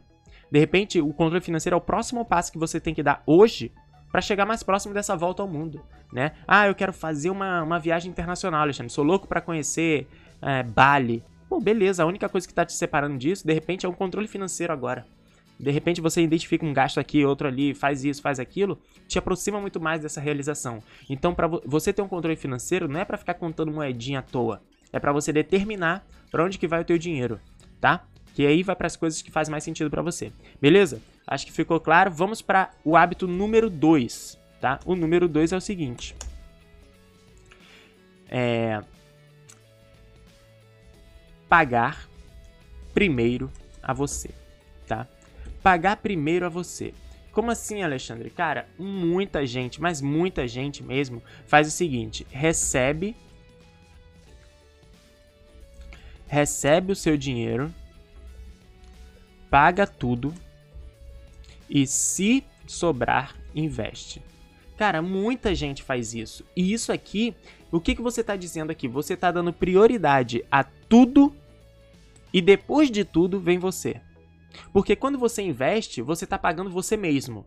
De 0.52 0.60
repente, 0.60 1.00
o 1.00 1.14
controle 1.14 1.42
financeiro 1.42 1.76
é 1.76 1.78
o 1.78 1.82
próximo 1.82 2.26
passo 2.26 2.52
que 2.52 2.58
você 2.58 2.80
tem 2.80 2.94
que 2.94 3.02
dar 3.02 3.24
hoje 3.26 3.72
para 4.12 4.20
chegar 4.20 4.46
mais 4.46 4.62
próximo 4.62 4.94
dessa 4.94 5.16
volta 5.16 5.42
ao 5.42 5.48
mundo, 5.48 5.82
né? 6.12 6.34
Ah, 6.46 6.68
eu 6.68 6.76
quero 6.76 6.92
fazer 6.92 7.30
uma, 7.30 7.64
uma 7.64 7.80
viagem 7.80 8.12
internacional, 8.12 8.62
Alexandre. 8.62 8.92
Sou 8.92 9.06
louco 9.06 9.26
para 9.26 9.40
conhecer 9.40 10.10
é, 10.42 10.62
Bali. 10.62 11.24
Pô, 11.48 11.62
beleza, 11.62 12.04
a 12.04 12.06
única 12.06 12.28
coisa 12.28 12.46
que 12.46 12.54
tá 12.54 12.66
te 12.66 12.74
separando 12.74 13.18
disso, 13.18 13.48
de 13.48 13.54
repente, 13.54 13.86
é 13.86 13.90
o 13.90 13.94
controle 13.94 14.28
financeiro 14.28 14.74
agora 14.74 15.06
de 15.62 15.72
repente 15.72 16.02
você 16.02 16.22
identifica 16.22 16.66
um 16.66 16.74
gasto 16.74 17.00
aqui, 17.00 17.24
outro 17.24 17.48
ali, 17.48 17.74
faz 17.74 18.04
isso, 18.04 18.22
faz 18.22 18.40
aquilo, 18.40 18.80
te 19.08 19.20
aproxima 19.20 19.62
muito 19.62 19.80
mais 19.80 20.02
dessa 20.02 20.20
realização. 20.20 20.82
Então, 21.10 21.34
para 21.36 21.48
você 21.48 21.94
ter 21.94 22.02
um 22.02 22.08
controle 22.08 22.36
financeiro, 22.36 22.88
não 22.88 23.00
é 23.00 23.06
para 23.06 23.18
ficar 23.18 23.36
contando 23.36 23.72
moedinha 23.72 24.20
à 24.20 24.22
toa, 24.22 24.62
é 24.92 25.00
para 25.00 25.14
você 25.14 25.32
determinar 25.32 26.06
para 26.32 26.44
onde 26.44 26.58
que 26.58 26.68
vai 26.68 26.82
o 26.82 26.86
teu 26.86 26.98
dinheiro, 26.98 27.40
tá? 27.80 28.06
Que 28.34 28.48
aí 28.48 28.64
vai 28.64 28.76
para 28.76 28.88
as 28.88 28.96
coisas 28.96 29.22
que 29.22 29.30
faz 29.30 29.50
mais 29.50 29.64
sentido 29.64 29.90
para 29.90 30.02
você. 30.02 30.32
Beleza? 30.60 31.02
Acho 31.28 31.46
que 31.46 31.52
ficou 31.52 31.80
claro. 31.80 32.10
Vamos 32.10 32.42
para 32.42 32.72
o 32.84 32.96
hábito 32.96 33.28
número 33.28 33.70
2, 33.70 34.40
tá? 34.60 34.80
O 34.86 34.96
número 34.96 35.28
2 35.28 35.52
é 35.52 35.58
o 35.58 35.62
seguinte. 35.62 36.16
É 38.30 38.82
pagar 41.50 42.08
primeiro 42.94 43.52
a 43.84 43.92
você, 43.92 44.30
tá? 44.88 45.06
Pagar 45.62 45.98
primeiro 45.98 46.46
a 46.46 46.50
você. 46.50 46.94
Como 47.32 47.50
assim, 47.50 47.82
Alexandre? 47.82 48.30
Cara, 48.30 48.68
muita 48.78 49.46
gente, 49.46 49.82
mas 49.82 50.02
muita 50.02 50.48
gente 50.48 50.84
mesmo, 50.84 51.24
faz 51.46 51.68
o 51.68 51.72
seguinte: 51.72 52.28
recebe 52.30 53.16
recebe 56.32 56.94
o 56.94 56.96
seu 56.96 57.18
dinheiro, 57.18 57.74
paga 59.50 59.86
tudo 59.86 60.34
e 61.70 61.86
se 61.86 62.42
sobrar, 62.66 63.36
investe. 63.54 64.22
Cara, 64.78 65.02
muita 65.02 65.54
gente 65.54 65.84
faz 65.84 66.14
isso. 66.14 66.46
E 66.56 66.72
isso 66.72 66.90
aqui, 66.90 67.36
o 67.70 67.82
que, 67.82 67.94
que 67.94 68.02
você 68.02 68.22
está 68.22 68.38
dizendo 68.38 68.72
aqui? 68.72 68.88
Você 68.88 69.14
está 69.14 69.30
dando 69.30 69.52
prioridade 69.52 70.46
a 70.50 70.64
tudo 70.64 71.36
e 72.34 72.42
depois 72.42 72.90
de 72.90 73.04
tudo 73.04 73.38
vem 73.38 73.60
você. 73.60 74.00
Porque 74.74 74.96
quando 74.96 75.18
você 75.18 75.42
investe, 75.42 76.02
você 76.02 76.24
está 76.26 76.38
pagando 76.38 76.70
você 76.70 76.98
mesmo, 76.98 77.46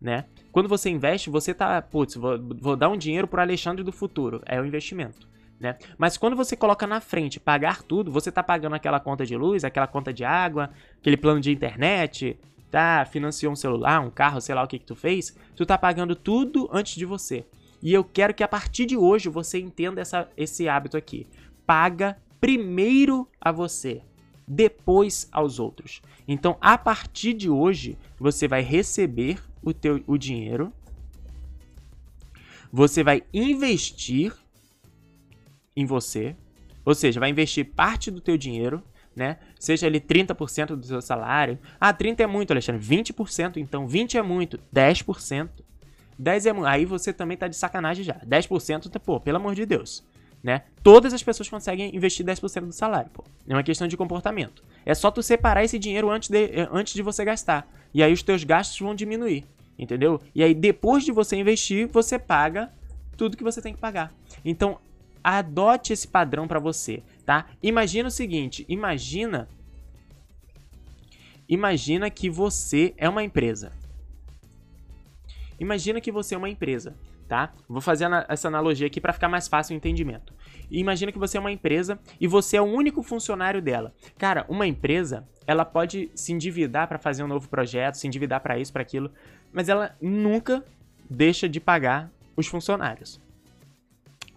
né? 0.00 0.24
Quando 0.50 0.68
você 0.68 0.88
investe, 0.88 1.30
você 1.30 1.52
tá, 1.52 1.80
putz, 1.82 2.14
vou, 2.14 2.38
vou 2.60 2.76
dar 2.76 2.88
um 2.88 2.96
dinheiro 2.96 3.28
pro 3.28 3.40
Alexandre 3.40 3.84
do 3.84 3.92
futuro, 3.92 4.42
é 4.46 4.60
o 4.60 4.64
investimento. 4.64 5.28
Né? 5.60 5.76
Mas 5.98 6.16
quando 6.16 6.34
você 6.34 6.56
coloca 6.56 6.86
na 6.86 7.02
frente 7.02 7.38
pagar 7.38 7.82
tudo, 7.82 8.10
você 8.10 8.30
está 8.30 8.42
pagando 8.42 8.74
aquela 8.74 8.98
conta 8.98 9.26
de 9.26 9.36
luz, 9.36 9.62
aquela 9.62 9.86
conta 9.86 10.10
de 10.10 10.24
água, 10.24 10.70
aquele 10.98 11.18
plano 11.18 11.38
de 11.38 11.52
internet, 11.52 12.38
tá? 12.70 13.04
Financiou 13.04 13.52
um 13.52 13.56
celular, 13.56 14.00
um 14.00 14.10
carro, 14.10 14.40
sei 14.40 14.54
lá 14.54 14.62
o 14.62 14.66
que 14.66 14.78
que 14.78 14.86
tu 14.86 14.96
fez, 14.96 15.36
tu 15.54 15.66
tá 15.66 15.76
pagando 15.76 16.16
tudo 16.16 16.66
antes 16.72 16.94
de 16.94 17.04
você. 17.04 17.44
E 17.82 17.92
eu 17.92 18.02
quero 18.02 18.32
que 18.32 18.42
a 18.42 18.48
partir 18.48 18.86
de 18.86 18.96
hoje 18.96 19.28
você 19.28 19.58
entenda 19.58 20.00
essa, 20.00 20.30
esse 20.34 20.66
hábito 20.66 20.96
aqui. 20.96 21.26
Paga 21.66 22.16
primeiro 22.40 23.28
a 23.38 23.52
você 23.52 24.02
depois 24.50 25.28
aos 25.30 25.60
outros. 25.60 26.02
Então, 26.26 26.56
a 26.60 26.76
partir 26.76 27.34
de 27.34 27.48
hoje, 27.48 27.96
você 28.18 28.48
vai 28.48 28.62
receber 28.62 29.38
o 29.62 29.72
teu 29.72 30.02
o 30.08 30.18
dinheiro, 30.18 30.72
você 32.72 33.04
vai 33.04 33.22
investir 33.32 34.34
em 35.76 35.86
você, 35.86 36.34
ou 36.84 36.96
seja, 36.96 37.20
vai 37.20 37.30
investir 37.30 37.64
parte 37.64 38.10
do 38.10 38.20
teu 38.20 38.36
dinheiro, 38.36 38.82
né? 39.14 39.38
Seja 39.56 39.86
ali 39.86 40.00
30% 40.00 40.74
do 40.74 40.84
seu 40.84 41.00
salário. 41.00 41.56
Ah, 41.80 41.92
30 41.92 42.24
é 42.24 42.26
muito, 42.26 42.50
Alexandre. 42.50 42.82
20%, 42.82 43.56
então 43.56 43.86
20 43.86 44.18
é 44.18 44.22
muito, 44.22 44.58
10%. 44.74 45.48
10 46.18 46.46
é. 46.46 46.52
Aí 46.66 46.84
você 46.84 47.12
também 47.12 47.36
tá 47.36 47.46
de 47.46 47.56
sacanagem 47.56 48.04
já. 48.04 48.14
10%, 48.26 48.98
pô, 48.98 49.20
pelo 49.20 49.36
amor 49.36 49.54
de 49.54 49.64
Deus 49.64 50.04
né? 50.42 50.62
Todas 50.82 51.12
as 51.12 51.22
pessoas 51.22 51.48
conseguem 51.48 51.94
investir 51.94 52.24
10% 52.24 52.66
do 52.66 52.72
salário, 52.72 53.10
pô. 53.12 53.24
É 53.48 53.54
uma 53.54 53.62
questão 53.62 53.86
de 53.86 53.96
comportamento. 53.96 54.62
É 54.84 54.94
só 54.94 55.10
tu 55.10 55.22
separar 55.22 55.64
esse 55.64 55.78
dinheiro 55.78 56.10
antes 56.10 56.28
de, 56.28 56.44
eh, 56.44 56.68
antes 56.72 56.94
de 56.94 57.02
você 57.02 57.24
gastar. 57.24 57.68
E 57.92 58.02
aí 58.02 58.12
os 58.12 58.22
teus 58.22 58.44
gastos 58.44 58.78
vão 58.78 58.94
diminuir, 58.94 59.44
entendeu? 59.78 60.20
E 60.34 60.42
aí 60.42 60.54
depois 60.54 61.04
de 61.04 61.12
você 61.12 61.36
investir, 61.36 61.88
você 61.88 62.18
paga 62.18 62.70
tudo 63.16 63.36
que 63.36 63.44
você 63.44 63.60
tem 63.60 63.74
que 63.74 63.80
pagar. 63.80 64.12
Então, 64.44 64.78
adote 65.22 65.92
esse 65.92 66.08
padrão 66.08 66.48
para 66.48 66.58
você, 66.58 67.02
tá? 67.26 67.46
Imagina 67.62 68.08
o 68.08 68.12
seguinte, 68.12 68.64
imagina 68.68 69.48
Imagina 71.50 72.08
que 72.08 72.30
você 72.30 72.94
é 72.96 73.08
uma 73.08 73.24
empresa. 73.24 73.72
Imagina 75.58 76.00
que 76.00 76.12
você 76.12 76.36
é 76.36 76.38
uma 76.38 76.48
empresa 76.48 76.94
tá? 77.30 77.52
Vou 77.68 77.80
fazer 77.80 78.08
essa 78.28 78.48
analogia 78.48 78.88
aqui 78.88 79.00
para 79.00 79.12
ficar 79.12 79.28
mais 79.28 79.46
fácil 79.46 79.72
o 79.72 79.76
entendimento. 79.76 80.34
imagina 80.68 81.12
que 81.12 81.18
você 81.18 81.36
é 81.36 81.40
uma 81.40 81.52
empresa 81.52 81.96
e 82.20 82.26
você 82.26 82.56
é 82.56 82.60
o 82.60 82.64
único 82.64 83.04
funcionário 83.04 83.62
dela. 83.62 83.94
Cara, 84.18 84.44
uma 84.48 84.66
empresa, 84.66 85.28
ela 85.46 85.64
pode 85.64 86.10
se 86.12 86.32
endividar 86.32 86.88
para 86.88 86.98
fazer 86.98 87.22
um 87.22 87.28
novo 87.28 87.48
projeto, 87.48 87.94
se 87.94 88.08
endividar 88.08 88.40
para 88.40 88.58
isso, 88.58 88.72
para 88.72 88.82
aquilo, 88.82 89.12
mas 89.52 89.68
ela 89.68 89.96
nunca 90.02 90.64
deixa 91.08 91.48
de 91.48 91.60
pagar 91.60 92.10
os 92.36 92.48
funcionários. 92.48 93.20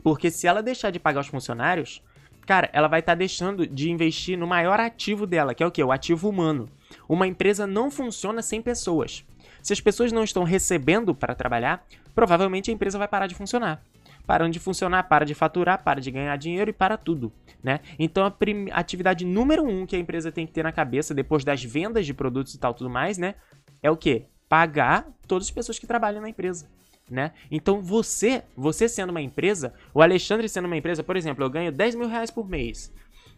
Porque 0.03 0.29
se 0.29 0.45
ela 0.45 0.61
deixar 0.61 0.91
de 0.91 0.99
pagar 0.99 1.21
os 1.21 1.27
funcionários, 1.27 1.99
cara, 2.45 2.69
ela 2.71 2.87
vai 2.87 2.99
estar 2.99 3.13
tá 3.13 3.17
deixando 3.17 3.65
de 3.65 3.89
investir 3.89 4.37
no 4.37 4.45
maior 4.45 4.79
ativo 4.79 5.25
dela, 5.25 5.55
que 5.55 5.63
é 5.63 5.65
o 5.65 5.71
que? 5.71 5.83
O 5.83 5.91
ativo 5.91 6.29
humano. 6.29 6.69
Uma 7.09 7.25
empresa 7.25 7.65
não 7.65 7.89
funciona 7.89 8.43
sem 8.43 8.61
pessoas. 8.61 9.25
Se 9.63 9.71
as 9.71 9.79
pessoas 9.79 10.11
não 10.11 10.25
estão 10.25 10.43
recebendo 10.43 11.15
para 11.15 11.33
trabalhar, 11.33 11.87
provavelmente 12.13 12.69
a 12.69 12.73
empresa 12.73 12.97
vai 12.97 13.07
parar 13.07 13.27
de 13.27 13.33
funcionar. 13.33 13.81
Parando 14.27 14.51
de 14.51 14.59
funcionar, 14.59 15.03
para 15.03 15.25
de 15.25 15.33
faturar, 15.33 15.81
para 15.83 16.01
de 16.01 16.11
ganhar 16.11 16.35
dinheiro 16.37 16.69
e 16.69 16.73
para 16.73 16.97
tudo, 16.97 17.31
né? 17.63 17.79
Então 17.97 18.25
a, 18.25 18.33
atividade 18.79 19.25
número 19.25 19.63
um 19.63 19.85
que 19.85 19.95
a 19.95 19.99
empresa 19.99 20.31
tem 20.31 20.45
que 20.45 20.51
ter 20.51 20.63
na 20.63 20.71
cabeça 20.71 21.13
depois 21.13 21.43
das 21.45 21.63
vendas 21.63 22.05
de 22.05 22.13
produtos 22.13 22.53
e 22.53 22.59
tal 22.59 22.73
tudo 22.73 22.89
mais, 22.89 23.17
né? 23.17 23.35
É 23.81 23.89
o 23.89 23.97
que? 23.97 24.25
Pagar 24.47 25.07
todas 25.27 25.47
as 25.47 25.51
pessoas 25.51 25.79
que 25.79 25.87
trabalham 25.87 26.21
na 26.21 26.29
empresa. 26.29 26.69
Né? 27.09 27.31
Então 27.51 27.81
você, 27.81 28.43
você 28.55 28.87
sendo 28.87 29.09
uma 29.09 29.21
empresa, 29.21 29.73
o 29.93 30.01
Alexandre 30.01 30.47
sendo 30.47 30.65
uma 30.65 30.77
empresa, 30.77 31.03
por 31.03 31.17
exemplo, 31.17 31.43
eu 31.43 31.49
ganho 31.49 31.71
10 31.71 31.95
mil 31.95 32.07
reais 32.07 32.31
por 32.31 32.47
mês. 32.47 32.93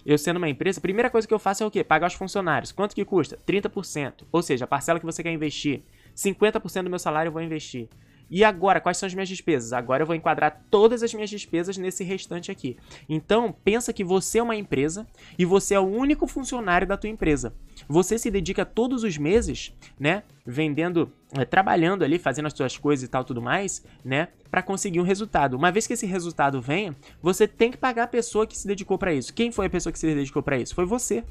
eu 0.05 0.17
sendo 0.19 0.37
uma 0.37 0.49
empresa, 0.49 0.79
a 0.79 0.81
primeira 0.81 1.09
coisa 1.09 1.27
que 1.27 1.33
eu 1.33 1.39
faço 1.39 1.63
é 1.63 1.65
o 1.65 1.71
quê? 1.71 1.83
Pagar 1.83 2.07
os 2.07 2.13
funcionários. 2.13 2.71
Quanto 2.71 2.95
que 2.95 3.03
custa? 3.03 3.39
30%. 3.45 4.23
Ou 4.31 4.41
seja, 4.43 4.65
a 4.65 4.67
parcela 4.67 4.99
que 4.99 5.05
você 5.05 5.23
quer 5.23 5.31
investir. 5.31 5.83
50% 6.15 6.83
do 6.83 6.89
meu 6.89 6.99
salário 6.99 7.29
eu 7.29 7.33
vou 7.33 7.41
investir. 7.41 7.89
E 8.29 8.43
agora, 8.43 8.81
quais 8.81 8.97
são 8.97 9.07
as 9.07 9.13
minhas 9.13 9.29
despesas? 9.29 9.71
Agora 9.73 10.03
eu 10.03 10.07
vou 10.07 10.15
enquadrar 10.15 10.63
todas 10.69 11.03
as 11.03 11.13
minhas 11.13 11.29
despesas 11.29 11.77
nesse 11.77 12.03
restante 12.03 12.51
aqui. 12.51 12.77
Então, 13.07 13.55
pensa 13.63 13.93
que 13.93 14.03
você 14.03 14.39
é 14.39 14.43
uma 14.43 14.55
empresa 14.55 15.05
e 15.37 15.45
você 15.45 15.75
é 15.75 15.79
o 15.79 15.85
único 15.85 16.25
funcionário 16.27 16.87
da 16.87 16.97
tua 16.97 17.09
empresa. 17.09 17.53
Você 17.87 18.17
se 18.17 18.31
dedica 18.31 18.65
todos 18.65 19.03
os 19.03 19.17
meses, 19.17 19.73
né, 19.99 20.23
vendendo, 20.45 21.11
é, 21.33 21.45
trabalhando 21.45 22.03
ali, 22.03 22.17
fazendo 22.17 22.47
as 22.47 22.53
suas 22.53 22.77
coisas 22.77 23.05
e 23.05 23.07
tal 23.07 23.23
tudo 23.23 23.41
mais, 23.41 23.83
né, 24.03 24.29
para 24.49 24.63
conseguir 24.63 24.99
um 24.99 25.03
resultado. 25.03 25.55
Uma 25.55 25.71
vez 25.71 25.85
que 25.85 25.93
esse 25.93 26.05
resultado 26.05 26.61
venha, 26.61 26.95
você 27.21 27.47
tem 27.47 27.69
que 27.69 27.77
pagar 27.77 28.03
a 28.03 28.07
pessoa 28.07 28.47
que 28.47 28.57
se 28.57 28.67
dedicou 28.67 28.97
para 28.97 29.13
isso. 29.13 29.33
Quem 29.33 29.51
foi 29.51 29.67
a 29.67 29.69
pessoa 29.69 29.93
que 29.93 29.99
se 29.99 30.13
dedicou 30.13 30.41
para 30.41 30.57
isso? 30.57 30.73
Foi 30.73 30.85
você. 30.85 31.23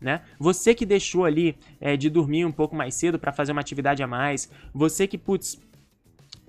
Né? 0.00 0.22
Você 0.38 0.74
que 0.74 0.86
deixou 0.86 1.24
ali 1.24 1.56
é, 1.80 1.96
de 1.96 2.08
dormir 2.08 2.44
um 2.44 2.52
pouco 2.52 2.76
mais 2.76 2.94
cedo 2.94 3.18
para 3.18 3.32
fazer 3.32 3.52
uma 3.52 3.60
atividade 3.60 4.02
a 4.02 4.06
mais, 4.06 4.48
você 4.72 5.08
que, 5.08 5.18
putz, 5.18 5.60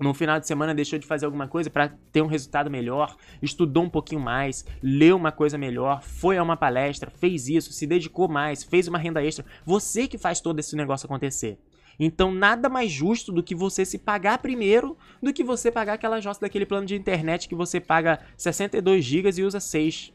no 0.00 0.14
final 0.14 0.40
de 0.40 0.46
semana 0.46 0.74
deixou 0.74 0.98
de 0.98 1.06
fazer 1.06 1.26
alguma 1.26 1.46
coisa 1.46 1.68
para 1.68 1.92
ter 2.10 2.22
um 2.22 2.26
resultado 2.26 2.70
melhor, 2.70 3.16
estudou 3.42 3.84
um 3.84 3.90
pouquinho 3.90 4.20
mais, 4.20 4.64
leu 4.82 5.16
uma 5.16 5.30
coisa 5.30 5.58
melhor, 5.58 6.02
foi 6.02 6.38
a 6.38 6.42
uma 6.42 6.56
palestra, 6.56 7.10
fez 7.10 7.48
isso, 7.48 7.72
se 7.72 7.86
dedicou 7.86 8.26
mais, 8.28 8.64
fez 8.64 8.88
uma 8.88 8.98
renda 8.98 9.22
extra. 9.22 9.44
Você 9.64 10.08
que 10.08 10.16
faz 10.16 10.40
todo 10.40 10.58
esse 10.58 10.74
negócio 10.74 11.06
acontecer. 11.06 11.58
Então, 11.98 12.32
nada 12.32 12.70
mais 12.70 12.90
justo 12.90 13.30
do 13.30 13.42
que 13.42 13.54
você 13.54 13.84
se 13.84 13.98
pagar 13.98 14.38
primeiro 14.38 14.96
do 15.22 15.34
que 15.34 15.44
você 15.44 15.70
pagar 15.70 15.94
aquela 15.94 16.18
jossa 16.18 16.40
daquele 16.40 16.64
plano 16.64 16.86
de 16.86 16.96
internet 16.96 17.46
que 17.46 17.54
você 17.54 17.78
paga 17.78 18.20
62 18.38 19.04
GB 19.04 19.30
e 19.36 19.44
usa 19.44 19.60
6. 19.60 20.14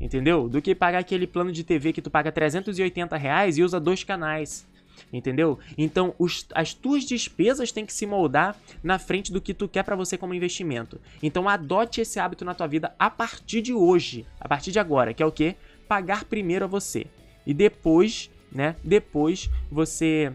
Entendeu? 0.00 0.48
Do 0.48 0.60
que 0.60 0.74
pagar 0.74 0.98
aquele 0.98 1.26
plano 1.26 1.52
de 1.52 1.64
TV 1.64 1.92
que 1.92 2.02
tu 2.02 2.10
paga 2.10 2.32
380 2.32 3.16
reais 3.16 3.56
e 3.58 3.62
usa 3.62 3.80
dois 3.80 4.04
canais 4.04 4.66
entendeu? 5.12 5.58
Então, 5.76 6.14
os, 6.18 6.46
as 6.54 6.74
tuas 6.74 7.04
despesas 7.04 7.72
têm 7.72 7.86
que 7.86 7.92
se 7.92 8.06
moldar 8.06 8.56
na 8.82 8.98
frente 8.98 9.32
do 9.32 9.40
que 9.40 9.54
tu 9.54 9.68
quer 9.68 9.82
para 9.82 9.96
você 9.96 10.16
como 10.16 10.34
investimento. 10.34 11.00
Então, 11.22 11.48
adote 11.48 12.00
esse 12.00 12.18
hábito 12.18 12.44
na 12.44 12.54
tua 12.54 12.66
vida 12.66 12.94
a 12.98 13.10
partir 13.10 13.62
de 13.62 13.72
hoje, 13.72 14.26
a 14.40 14.48
partir 14.48 14.72
de 14.72 14.78
agora, 14.78 15.14
que 15.14 15.22
é 15.22 15.26
o 15.26 15.32
que? 15.32 15.56
Pagar 15.88 16.24
primeiro 16.24 16.64
a 16.64 16.68
você. 16.68 17.06
E 17.46 17.52
depois, 17.52 18.30
né? 18.50 18.76
Depois 18.82 19.50
você 19.70 20.32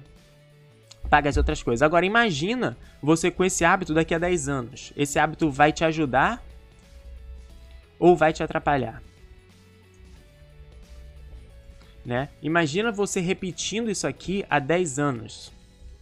paga 1.10 1.30
as 1.30 1.38
outras 1.38 1.64
coisas. 1.64 1.82
Agora, 1.82 2.06
imagina 2.06 2.78
você 3.02 3.32
com 3.32 3.44
esse 3.44 3.66
hábito 3.66 3.94
daqui 3.94 4.14
a 4.14 4.20
10 4.20 4.48
anos. 4.48 4.94
Esse 4.96 5.18
hábito 5.18 5.50
vai 5.50 5.72
te 5.72 5.84
ajudar 5.84 6.44
ou 7.98 8.16
vai 8.16 8.32
te 8.32 8.44
atrapalhar? 8.44 9.02
Né? 12.06 12.30
Imagina 12.42 12.92
você 12.92 13.20
repetindo 13.20 13.90
isso 13.90 14.08
aqui 14.08 14.46
há 14.50 14.60
10 14.60 15.00
anos, 15.00 15.52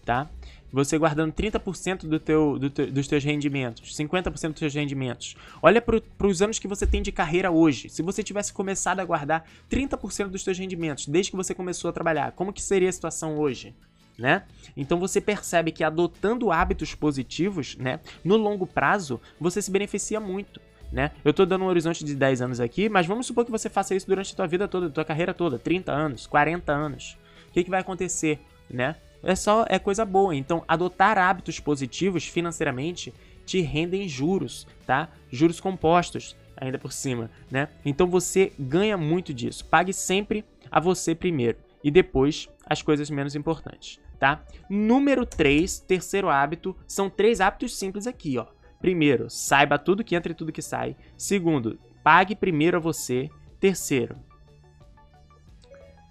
tá? 0.06 0.30
Você 0.72 0.98
guardando 0.98 1.34
30% 1.34 2.08
do 2.08 2.20
teu, 2.20 2.60
do 2.60 2.70
teu, 2.70 2.92
dos 2.92 3.08
teus 3.08 3.24
rendimentos, 3.24 3.96
50% 3.96 4.50
dos 4.52 4.60
teus 4.60 4.74
rendimentos. 4.74 5.36
Olha 5.62 5.82
para 5.82 6.28
os 6.28 6.42
anos 6.42 6.60
que 6.60 6.68
você 6.68 6.86
tem 6.86 7.02
de 7.02 7.12
carreira 7.12 7.50
hoje. 7.50 7.90
Se 7.90 8.02
você 8.02 8.22
tivesse 8.22 8.52
começado 8.52 9.00
a 9.00 9.06
guardar 9.06 9.46
30% 9.72 10.28
dos 10.28 10.44
teus 10.44 10.58
rendimentos 10.58 11.08
desde 11.08 11.32
que 11.32 11.38
você 11.38 11.54
começou 11.54 11.90
a 11.90 11.94
trabalhar, 11.94 12.34
como 12.34 12.52
que 12.52 12.62
seria 12.62 12.90
a 12.90 12.92
situação 12.92 13.38
hoje? 13.38 13.74
Né? 14.18 14.44
Então 14.76 15.00
você 15.00 15.22
percebe 15.22 15.72
que 15.72 15.84
adotando 15.84 16.52
hábitos 16.52 16.96
positivos, 16.96 17.78
né, 17.78 18.00
no 18.24 18.36
longo 18.36 18.66
prazo, 18.66 19.22
você 19.40 19.62
se 19.62 19.70
beneficia 19.70 20.20
muito 20.20 20.60
né? 20.92 21.12
Eu 21.24 21.34
tô 21.34 21.46
dando 21.46 21.66
um 21.66 21.68
horizonte 21.68 22.04
de 22.04 22.16
10 22.16 22.42
anos 22.42 22.60
aqui, 22.60 22.90
mas 22.90 23.06
vamos 23.06 23.26
supor 23.26 23.46
que 23.46 23.52
você 23.52 23.70
faça 23.70 23.96
isso 23.96 24.08
durante 24.08 24.34
a 24.34 24.36
tua 24.36 24.48
vida 24.48 24.68
toda, 24.68 24.90
tua 24.90 25.06
carreira 25.06 25.34
toda, 25.34 25.60
30 25.60 25.92
anos, 25.92 26.28
40 26.28 26.72
anos. 26.72 27.18
O 27.50 27.52
que, 27.52 27.64
que 27.64 27.70
vai 27.70 27.82
acontecer, 27.82 28.40
né? 28.70 28.96
É 29.24 29.36
só 29.36 29.66
é 29.68 29.80
coisa 29.80 30.06
boa. 30.06 30.36
Então, 30.36 30.64
adotar 30.68 31.18
hábitos 31.18 31.60
positivos 31.60 32.28
financeiramente 32.28 33.14
te 33.46 33.62
rendem 33.62 34.08
juros, 34.08 34.68
tá? 34.86 35.10
Juros 35.32 35.60
compostos, 35.60 36.36
ainda 36.56 36.78
por 36.78 36.92
cima, 36.92 37.30
né? 37.50 37.70
Então 37.86 38.08
você 38.08 38.52
ganha 38.60 38.98
muito 38.98 39.34
disso. 39.34 39.66
Pague 39.66 39.94
sempre 39.94 40.44
a 40.70 40.80
você 40.80 41.16
primeiro 41.16 41.58
e 41.84 41.90
depois 41.90 42.50
as 42.66 42.82
coisas 42.82 43.10
menos 43.10 43.36
importantes, 43.36 44.00
tá? 44.20 44.44
Número 44.70 45.26
3, 45.26 45.80
terceiro 45.80 46.30
hábito, 46.30 46.76
são 46.86 47.10
três 47.10 47.40
hábitos 47.40 47.78
simples 47.78 48.08
aqui, 48.08 48.38
ó. 48.38 48.46
Primeiro, 48.80 49.30
saiba 49.30 49.80
tudo 49.80 50.04
que 50.04 50.16
entra 50.16 50.32
e 50.32 50.36
tudo 50.36 50.52
que 50.52 50.62
sai. 50.62 50.96
Segundo, 51.18 51.80
pague 52.04 52.36
primeiro 52.36 52.78
a 52.78 52.80
você. 52.80 53.30
Terceiro, 53.60 54.16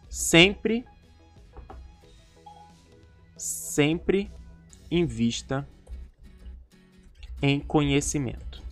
sempre, 0.08 0.84
sempre 3.36 4.30
invista 4.90 5.66
em 7.40 7.60
conhecimento. 7.60 8.62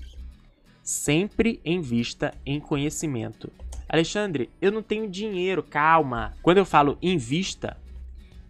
Sempre 0.83 1.61
invista 1.65 2.35
em 2.45 2.59
conhecimento. 2.59 3.53
Alexandre, 3.89 4.51
eu 4.61 4.73
não 4.73 4.83
tenho 4.83 5.09
dinheiro, 5.09 5.63
calma. 5.63 6.35
Quando 6.43 6.59
eu 6.59 6.65
falo 6.65 6.99
invista, 7.01 7.77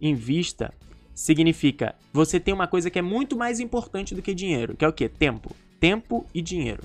invista 0.01 0.73
significa 1.15 1.95
você 2.13 2.41
tem 2.41 2.53
uma 2.53 2.67
coisa 2.67 2.91
que 2.91 2.99
é 2.99 3.03
muito 3.03 3.37
mais 3.37 3.61
importante 3.61 4.15
do 4.15 4.23
que 4.23 4.35
dinheiro, 4.35 4.77
que 4.77 4.85
é 4.85 4.89
o 4.89 4.93
que? 4.93 5.09
Tempo. 5.09 5.55
Tempo 5.79 6.27
e 6.35 6.43
dinheiro. 6.43 6.83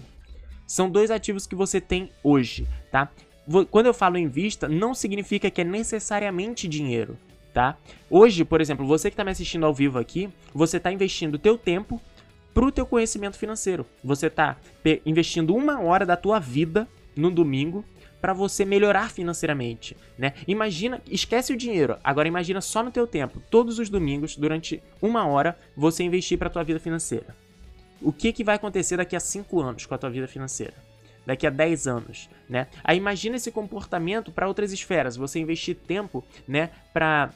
São 0.68 0.90
dois 0.90 1.10
ativos 1.10 1.48
que 1.48 1.56
você 1.56 1.82
tem 1.82 2.12
hoje, 2.24 2.68
tá? 2.92 3.10
Quando 3.72 3.88
eu 3.88 3.94
falo 3.94 4.18
em 4.18 4.28
vista, 4.28 4.68
não 4.68 4.94
significa 4.94 5.50
que 5.50 5.62
é 5.62 5.64
necessariamente 5.64 6.68
dinheiro, 6.68 7.18
tá? 7.52 7.76
Hoje, 8.10 8.46
por 8.46 8.62
exemplo, 8.62 8.86
você 8.86 9.10
que 9.10 9.14
está 9.14 9.24
me 9.24 9.32
assistindo 9.32 9.66
ao 9.66 9.74
vivo 9.74 9.98
aqui, 9.98 10.30
você 10.54 10.78
está 10.78 10.92
investindo 10.92 11.36
o 11.36 11.40
teu 11.40 11.58
tempo 11.58 12.00
para 12.54 12.66
o 12.66 12.72
teu 12.72 12.86
conhecimento 12.86 13.38
financeiro. 13.38 13.86
Você 14.04 14.28
está 14.28 14.58
investindo 15.06 15.56
uma 15.56 15.80
hora 15.82 16.06
da 16.06 16.16
tua 16.16 16.40
vida 16.40 16.88
no 17.16 17.32
domingo 17.32 17.84
para 18.22 18.34
você 18.34 18.66
melhorar 18.66 19.10
financeiramente, 19.10 19.96
né? 20.18 20.34
Imagina, 20.48 21.02
esquece 21.10 21.54
o 21.54 21.58
dinheiro, 21.58 21.98
agora 22.04 22.28
imagina 22.28 22.62
só 22.62 22.84
no 22.84 22.92
teu 22.92 23.08
tempo, 23.08 23.42
todos 23.50 23.80
os 23.80 23.90
domingos, 23.90 24.36
durante 24.36 24.82
uma 25.02 25.26
hora, 25.26 25.58
você 25.76 26.04
investir 26.04 26.38
para 26.38 26.50
tua 26.50 26.64
vida 26.64 26.80
financeira. 26.80 27.36
O 28.02 28.12
que, 28.12 28.32
que 28.32 28.44
vai 28.44 28.56
acontecer 28.56 28.98
daqui 28.98 29.16
a 29.16 29.20
5 29.20 29.62
anos 29.62 29.86
com 29.86 29.94
a 29.94 29.98
tua 29.98 30.10
vida 30.10 30.28
financeira? 30.28 30.74
Daqui 31.26 31.46
a 31.46 31.50
10 31.50 31.88
anos, 31.88 32.30
né? 32.50 32.68
Aí 32.84 32.98
imagina 32.98 33.36
esse 33.36 33.52
comportamento 33.52 34.32
para 34.32 34.48
outras 34.48 34.72
esferas, 34.72 35.16
você 35.16 35.40
investir 35.40 35.76
tempo, 35.76 36.24
né, 36.48 36.70
para 36.94 37.30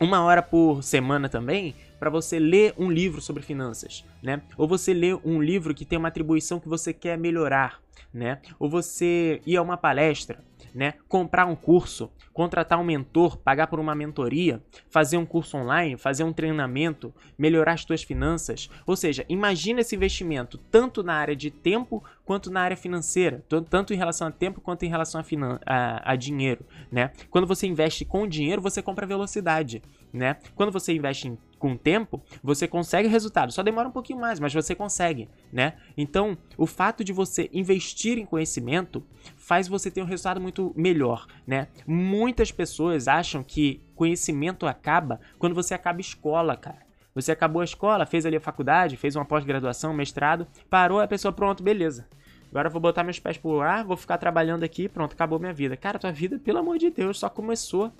uma 0.00 0.22
hora 0.22 0.42
por 0.42 0.82
semana 0.82 1.28
também 1.28 1.74
para 2.02 2.10
você 2.10 2.36
ler 2.40 2.74
um 2.76 2.90
livro 2.90 3.20
sobre 3.20 3.44
finanças, 3.44 4.04
né? 4.20 4.42
Ou 4.58 4.66
você 4.66 4.92
ler 4.92 5.20
um 5.24 5.40
livro 5.40 5.72
que 5.72 5.84
tem 5.84 5.96
uma 5.96 6.08
atribuição 6.08 6.58
que 6.58 6.68
você 6.68 6.92
quer 6.92 7.16
melhorar, 7.16 7.80
né? 8.12 8.40
Ou 8.58 8.68
você 8.68 9.40
ir 9.46 9.56
a 9.56 9.62
uma 9.62 9.76
palestra, 9.76 10.42
né? 10.74 10.94
Comprar 11.06 11.46
um 11.46 11.54
curso, 11.54 12.10
contratar 12.32 12.80
um 12.80 12.82
mentor, 12.82 13.36
pagar 13.36 13.68
por 13.68 13.78
uma 13.78 13.94
mentoria, 13.94 14.60
fazer 14.90 15.16
um 15.16 15.24
curso 15.24 15.56
online, 15.56 15.96
fazer 15.96 16.24
um 16.24 16.32
treinamento, 16.32 17.14
melhorar 17.38 17.74
as 17.74 17.82
suas 17.82 18.02
finanças. 18.02 18.68
Ou 18.84 18.96
seja, 18.96 19.24
imagina 19.28 19.80
esse 19.80 19.94
investimento 19.94 20.58
tanto 20.72 21.04
na 21.04 21.14
área 21.14 21.36
de 21.36 21.52
tempo 21.52 22.02
quanto 22.24 22.50
na 22.50 22.62
área 22.62 22.76
financeira, 22.76 23.44
tanto 23.70 23.94
em 23.94 23.96
relação 23.96 24.26
a 24.26 24.32
tempo 24.32 24.60
quanto 24.60 24.84
em 24.84 24.88
relação 24.88 25.20
a, 25.20 25.24
a, 25.64 26.12
a 26.12 26.16
dinheiro, 26.16 26.64
né? 26.90 27.12
Quando 27.30 27.46
você 27.46 27.64
investe 27.68 28.04
com 28.04 28.26
dinheiro, 28.26 28.60
você 28.60 28.82
compra 28.82 29.06
velocidade, 29.06 29.80
né? 30.12 30.38
Quando 30.56 30.72
você 30.72 30.92
investe 30.92 31.28
em 31.28 31.38
com 31.62 31.74
o 31.74 31.78
tempo, 31.78 32.20
você 32.42 32.66
consegue 32.66 33.06
resultado. 33.06 33.52
Só 33.52 33.62
demora 33.62 33.88
um 33.88 33.92
pouquinho 33.92 34.18
mais, 34.18 34.40
mas 34.40 34.52
você 34.52 34.74
consegue, 34.74 35.28
né? 35.52 35.74
Então, 35.96 36.36
o 36.58 36.66
fato 36.66 37.04
de 37.04 37.12
você 37.12 37.48
investir 37.52 38.18
em 38.18 38.26
conhecimento 38.26 39.00
faz 39.36 39.68
você 39.68 39.88
ter 39.88 40.02
um 40.02 40.04
resultado 40.04 40.40
muito 40.40 40.72
melhor, 40.76 41.24
né? 41.46 41.68
Muitas 41.86 42.50
pessoas 42.50 43.06
acham 43.06 43.44
que 43.44 43.80
conhecimento 43.94 44.66
acaba 44.66 45.20
quando 45.38 45.54
você 45.54 45.72
acaba 45.72 46.00
escola, 46.00 46.56
cara. 46.56 46.82
Você 47.14 47.30
acabou 47.30 47.62
a 47.62 47.64
escola, 47.64 48.06
fez 48.06 48.26
ali 48.26 48.38
a 48.38 48.40
faculdade, 48.40 48.96
fez 48.96 49.14
uma 49.14 49.24
pós-graduação, 49.24 49.94
mestrado, 49.94 50.48
parou, 50.68 50.98
a 50.98 51.06
pessoa, 51.06 51.32
pronto, 51.32 51.62
beleza. 51.62 52.08
Agora 52.50 52.66
eu 52.66 52.72
vou 52.72 52.80
botar 52.80 53.04
meus 53.04 53.20
pés 53.20 53.38
pro 53.38 53.60
ar, 53.60 53.84
vou 53.84 53.96
ficar 53.96 54.18
trabalhando 54.18 54.64
aqui, 54.64 54.88
pronto, 54.88 55.12
acabou 55.12 55.38
minha 55.38 55.52
vida. 55.52 55.76
Cara, 55.76 55.96
tua 55.96 56.10
vida, 56.10 56.40
pelo 56.40 56.58
amor 56.58 56.76
de 56.76 56.90
Deus, 56.90 57.20
só 57.20 57.28
começou 57.28 57.92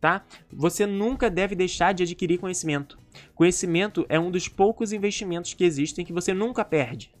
tá? 0.00 0.24
Você 0.52 0.86
nunca 0.86 1.30
deve 1.30 1.54
deixar 1.54 1.92
de 1.92 2.02
adquirir 2.04 2.38
conhecimento. 2.38 2.98
Conhecimento 3.34 4.06
é 4.08 4.18
um 4.18 4.30
dos 4.30 4.48
poucos 4.48 4.92
investimentos 4.92 5.52
que 5.54 5.64
existem 5.64 6.04
que 6.04 6.12
você 6.12 6.32
nunca 6.32 6.64
perde. 6.64 7.12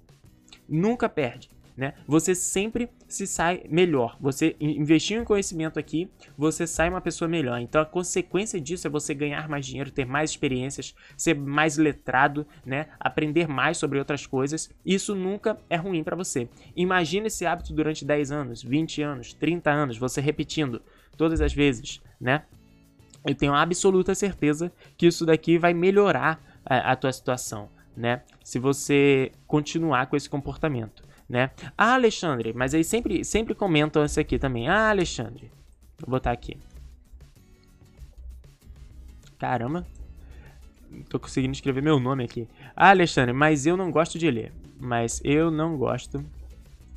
Nunca 0.68 1.08
perde. 1.08 1.50
né? 1.76 1.94
Você 2.06 2.34
sempre 2.34 2.90
se 3.08 3.26
sai 3.26 3.62
melhor. 3.68 4.16
Você 4.20 4.54
investiu 4.60 5.20
em 5.20 5.24
conhecimento 5.24 5.78
aqui, 5.78 6.10
você 6.36 6.66
sai 6.66 6.90
uma 6.90 7.00
pessoa 7.00 7.26
melhor. 7.26 7.58
Então 7.58 7.80
a 7.80 7.86
consequência 7.86 8.60
disso 8.60 8.86
é 8.86 8.90
você 8.90 9.14
ganhar 9.14 9.48
mais 9.48 9.64
dinheiro, 9.64 9.90
ter 9.90 10.04
mais 10.04 10.30
experiências, 10.30 10.94
ser 11.16 11.34
mais 11.34 11.78
letrado, 11.78 12.46
né? 12.66 12.88
Aprender 13.00 13.48
mais 13.48 13.78
sobre 13.78 13.98
outras 13.98 14.26
coisas. 14.26 14.70
Isso 14.84 15.14
nunca 15.14 15.58
é 15.70 15.76
ruim 15.76 16.04
para 16.04 16.16
você. 16.16 16.48
Imagine 16.76 17.28
esse 17.28 17.46
hábito 17.46 17.72
durante 17.72 18.04
10 18.04 18.30
anos, 18.30 18.62
20 18.62 19.00
anos, 19.02 19.32
30 19.32 19.70
anos, 19.70 19.96
você 19.96 20.20
repetindo 20.20 20.82
todas 21.16 21.40
as 21.40 21.54
vezes, 21.54 22.00
né? 22.20 22.42
Eu 23.24 23.34
tenho 23.34 23.54
absoluta 23.54 24.14
certeza 24.14 24.72
que 24.96 25.06
isso 25.06 25.26
daqui 25.26 25.58
vai 25.58 25.74
melhorar 25.74 26.40
a, 26.64 26.92
a 26.92 26.96
tua 26.96 27.12
situação, 27.12 27.68
né? 27.96 28.22
Se 28.42 28.58
você 28.58 29.32
continuar 29.46 30.06
com 30.06 30.16
esse 30.16 30.28
comportamento, 30.28 31.02
né? 31.28 31.50
Ah, 31.76 31.94
Alexandre, 31.94 32.52
mas 32.54 32.74
aí 32.74 32.82
sempre, 32.82 33.24
sempre 33.24 33.54
comentam 33.54 34.04
isso 34.04 34.18
aqui 34.18 34.38
também. 34.38 34.68
Ah, 34.68 34.90
Alexandre, 34.90 35.50
vou 35.98 36.10
botar 36.10 36.32
aqui. 36.32 36.56
Caramba, 39.38 39.86
tô 41.08 41.18
conseguindo 41.18 41.52
escrever 41.52 41.82
meu 41.82 42.00
nome 42.00 42.24
aqui. 42.24 42.48
Ah, 42.74 42.90
Alexandre, 42.90 43.32
mas 43.32 43.66
eu 43.66 43.76
não 43.76 43.90
gosto 43.90 44.18
de 44.18 44.30
ler. 44.30 44.52
Mas 44.78 45.20
eu 45.24 45.50
não 45.50 45.76
gosto 45.76 46.24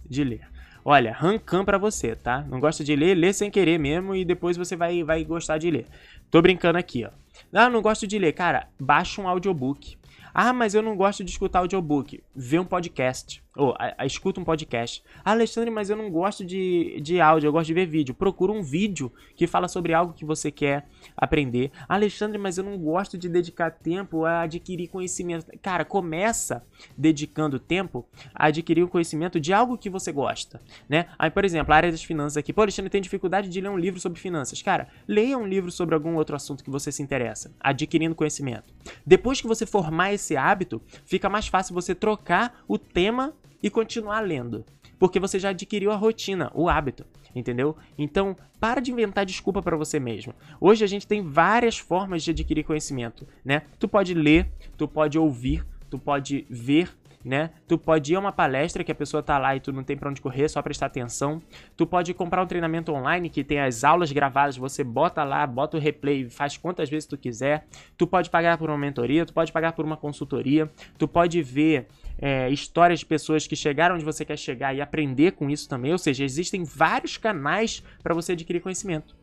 de 0.09 0.23
ler. 0.23 0.47
Olha, 0.85 1.13
rancam 1.13 1.63
para 1.63 1.77
você, 1.77 2.15
tá? 2.15 2.45
Não 2.49 2.59
gosta 2.59 2.83
de 2.83 2.93
ler, 2.95 3.15
lê 3.15 3.31
sem 3.31 3.49
querer 3.49 3.77
mesmo 3.77 4.13
e 4.13 4.25
depois 4.25 4.57
você 4.57 4.75
vai, 4.75 5.01
vai 5.03 5.23
gostar 5.23 5.57
de 5.57 5.71
ler. 5.71 5.85
Tô 6.33 6.41
brincando 6.41 6.79
aqui, 6.79 7.05
ó. 7.05 7.11
Ah, 7.53 7.69
não 7.69 7.79
gosto 7.79 8.07
de 8.07 8.17
ler. 8.17 8.33
Cara, 8.33 8.67
baixa 8.79 9.21
um 9.21 9.27
audiobook. 9.27 9.99
Ah, 10.33 10.51
mas 10.51 10.73
eu 10.73 10.81
não 10.81 10.97
gosto 10.97 11.23
de 11.23 11.29
escutar 11.29 11.59
audiobook. 11.59 12.23
Vê 12.35 12.57
um 12.57 12.65
podcast 12.65 13.43
ou 13.55 13.75
a, 13.77 14.05
escuta 14.05 14.39
um 14.39 14.43
podcast. 14.43 15.03
Ah, 15.23 15.31
Alexandre, 15.31 15.69
mas 15.69 15.89
eu 15.89 15.95
não 15.95 16.09
gosto 16.09 16.43
de, 16.43 16.99
de 17.01 17.21
áudio, 17.21 17.47
eu 17.47 17.51
gosto 17.51 17.67
de 17.67 17.73
ver 17.73 17.85
vídeo. 17.85 18.13
Procura 18.13 18.51
um 18.51 18.63
vídeo 18.63 19.11
que 19.35 19.45
fala 19.45 19.67
sobre 19.67 19.93
algo 19.93 20.13
que 20.13 20.25
você 20.25 20.49
quer 20.49 20.87
aprender. 21.15 21.71
Ah, 21.87 21.95
Alexandre, 21.95 22.37
mas 22.37 22.57
eu 22.57 22.63
não 22.63 22.77
gosto 22.77 23.17
de 23.17 23.29
dedicar 23.29 23.69
tempo 23.71 24.25
a 24.25 24.41
adquirir 24.41 24.87
conhecimento. 24.87 25.45
Cara, 25.61 25.85
começa 25.85 26.65
dedicando 26.97 27.59
tempo 27.59 28.05
a 28.33 28.47
adquirir 28.47 28.83
o 28.83 28.87
conhecimento 28.87 29.39
de 29.39 29.53
algo 29.53 29.77
que 29.77 29.89
você 29.89 30.11
gosta, 30.11 30.61
né? 30.89 31.07
Aí, 31.17 31.29
por 31.29 31.45
exemplo, 31.45 31.73
a 31.73 31.77
área 31.77 31.91
das 31.91 32.03
finanças 32.03 32.37
aqui. 32.37 32.51
Pô, 32.51 32.61
Alexandre, 32.61 32.89
tem 32.89 33.01
dificuldade 33.01 33.49
de 33.49 33.61
ler 33.61 33.69
um 33.69 33.77
livro 33.77 33.99
sobre 33.99 34.19
finanças. 34.19 34.61
Cara, 34.61 34.87
leia 35.07 35.37
um 35.37 35.45
livro 35.45 35.71
sobre 35.71 35.93
algum 35.93 36.15
outro 36.15 36.35
assunto 36.35 36.63
que 36.63 36.71
você 36.71 36.91
se 36.91 37.03
interessa, 37.03 37.53
adquirindo 37.59 38.15
conhecimento. 38.15 38.73
Depois 39.05 39.39
que 39.39 39.47
você 39.47 39.65
formar 39.65 40.13
esse 40.13 40.35
hábito, 40.35 40.81
fica 41.05 41.29
mais 41.29 41.47
fácil 41.47 41.75
você 41.75 41.93
trocar 41.93 42.63
o 42.67 42.77
tema 42.77 43.33
e 43.63 43.69
continuar 43.69 44.19
lendo. 44.19 44.65
Porque 44.99 45.19
você 45.19 45.39
já 45.39 45.49
adquiriu 45.49 45.91
a 45.91 45.95
rotina, 45.95 46.51
o 46.53 46.69
hábito, 46.69 47.05
entendeu? 47.33 47.75
Então, 47.97 48.35
para 48.59 48.81
de 48.81 48.91
inventar 48.91 49.25
desculpa 49.25 49.61
para 49.61 49.77
você 49.77 49.99
mesmo. 49.99 50.33
Hoje 50.61 50.83
a 50.83 50.87
gente 50.87 51.07
tem 51.07 51.21
várias 51.21 51.77
formas 51.77 52.23
de 52.23 52.31
adquirir 52.31 52.63
conhecimento, 52.63 53.27
né? 53.43 53.63
Tu 53.79 53.87
pode 53.87 54.13
ler, 54.13 54.51
tu 54.77 54.87
pode 54.87 55.17
ouvir, 55.17 55.65
tu 55.89 55.97
pode 55.97 56.45
ver 56.49 56.89
né? 57.23 57.51
Tu 57.67 57.77
pode 57.77 58.13
ir 58.13 58.15
a 58.15 58.19
uma 58.19 58.31
palestra 58.31 58.83
que 58.83 58.91
a 58.91 58.95
pessoa 58.95 59.23
tá 59.23 59.37
lá 59.37 59.55
e 59.55 59.59
tu 59.59 59.71
não 59.71 59.83
tem 59.83 59.95
para 59.95 60.09
onde 60.09 60.21
correr, 60.21 60.49
só 60.49 60.61
prestar 60.61 60.87
atenção. 60.87 61.41
Tu 61.75 61.85
pode 61.85 62.13
comprar 62.13 62.43
um 62.43 62.47
treinamento 62.47 62.91
online 62.91 63.29
que 63.29 63.43
tem 63.43 63.59
as 63.59 63.83
aulas 63.83 64.11
gravadas, 64.11 64.57
você 64.57 64.83
bota 64.83 65.23
lá, 65.23 65.45
bota 65.47 65.77
o 65.77 65.79
replay, 65.79 66.29
faz 66.29 66.57
quantas 66.57 66.89
vezes 66.89 67.07
tu 67.07 67.17
quiser. 67.17 67.65
Tu 67.97 68.05
pode 68.05 68.29
pagar 68.29 68.57
por 68.57 68.69
uma 68.69 68.77
mentoria, 68.77 69.25
tu 69.25 69.33
pode 69.33 69.51
pagar 69.51 69.73
por 69.73 69.85
uma 69.85 69.97
consultoria, 69.97 70.69
tu 70.97 71.07
pode 71.07 71.41
ver 71.41 71.87
é, 72.17 72.49
histórias 72.49 72.99
de 72.99 73.05
pessoas 73.05 73.47
que 73.47 73.55
chegaram 73.55 73.95
onde 73.95 74.05
você 74.05 74.25
quer 74.25 74.37
chegar 74.37 74.73
e 74.73 74.81
aprender 74.81 75.31
com 75.31 75.49
isso 75.49 75.67
também. 75.67 75.91
Ou 75.91 75.97
seja, 75.97 76.23
existem 76.23 76.63
vários 76.63 77.17
canais 77.17 77.83
para 78.01 78.13
você 78.13 78.33
adquirir 78.33 78.59
conhecimento. 78.59 79.22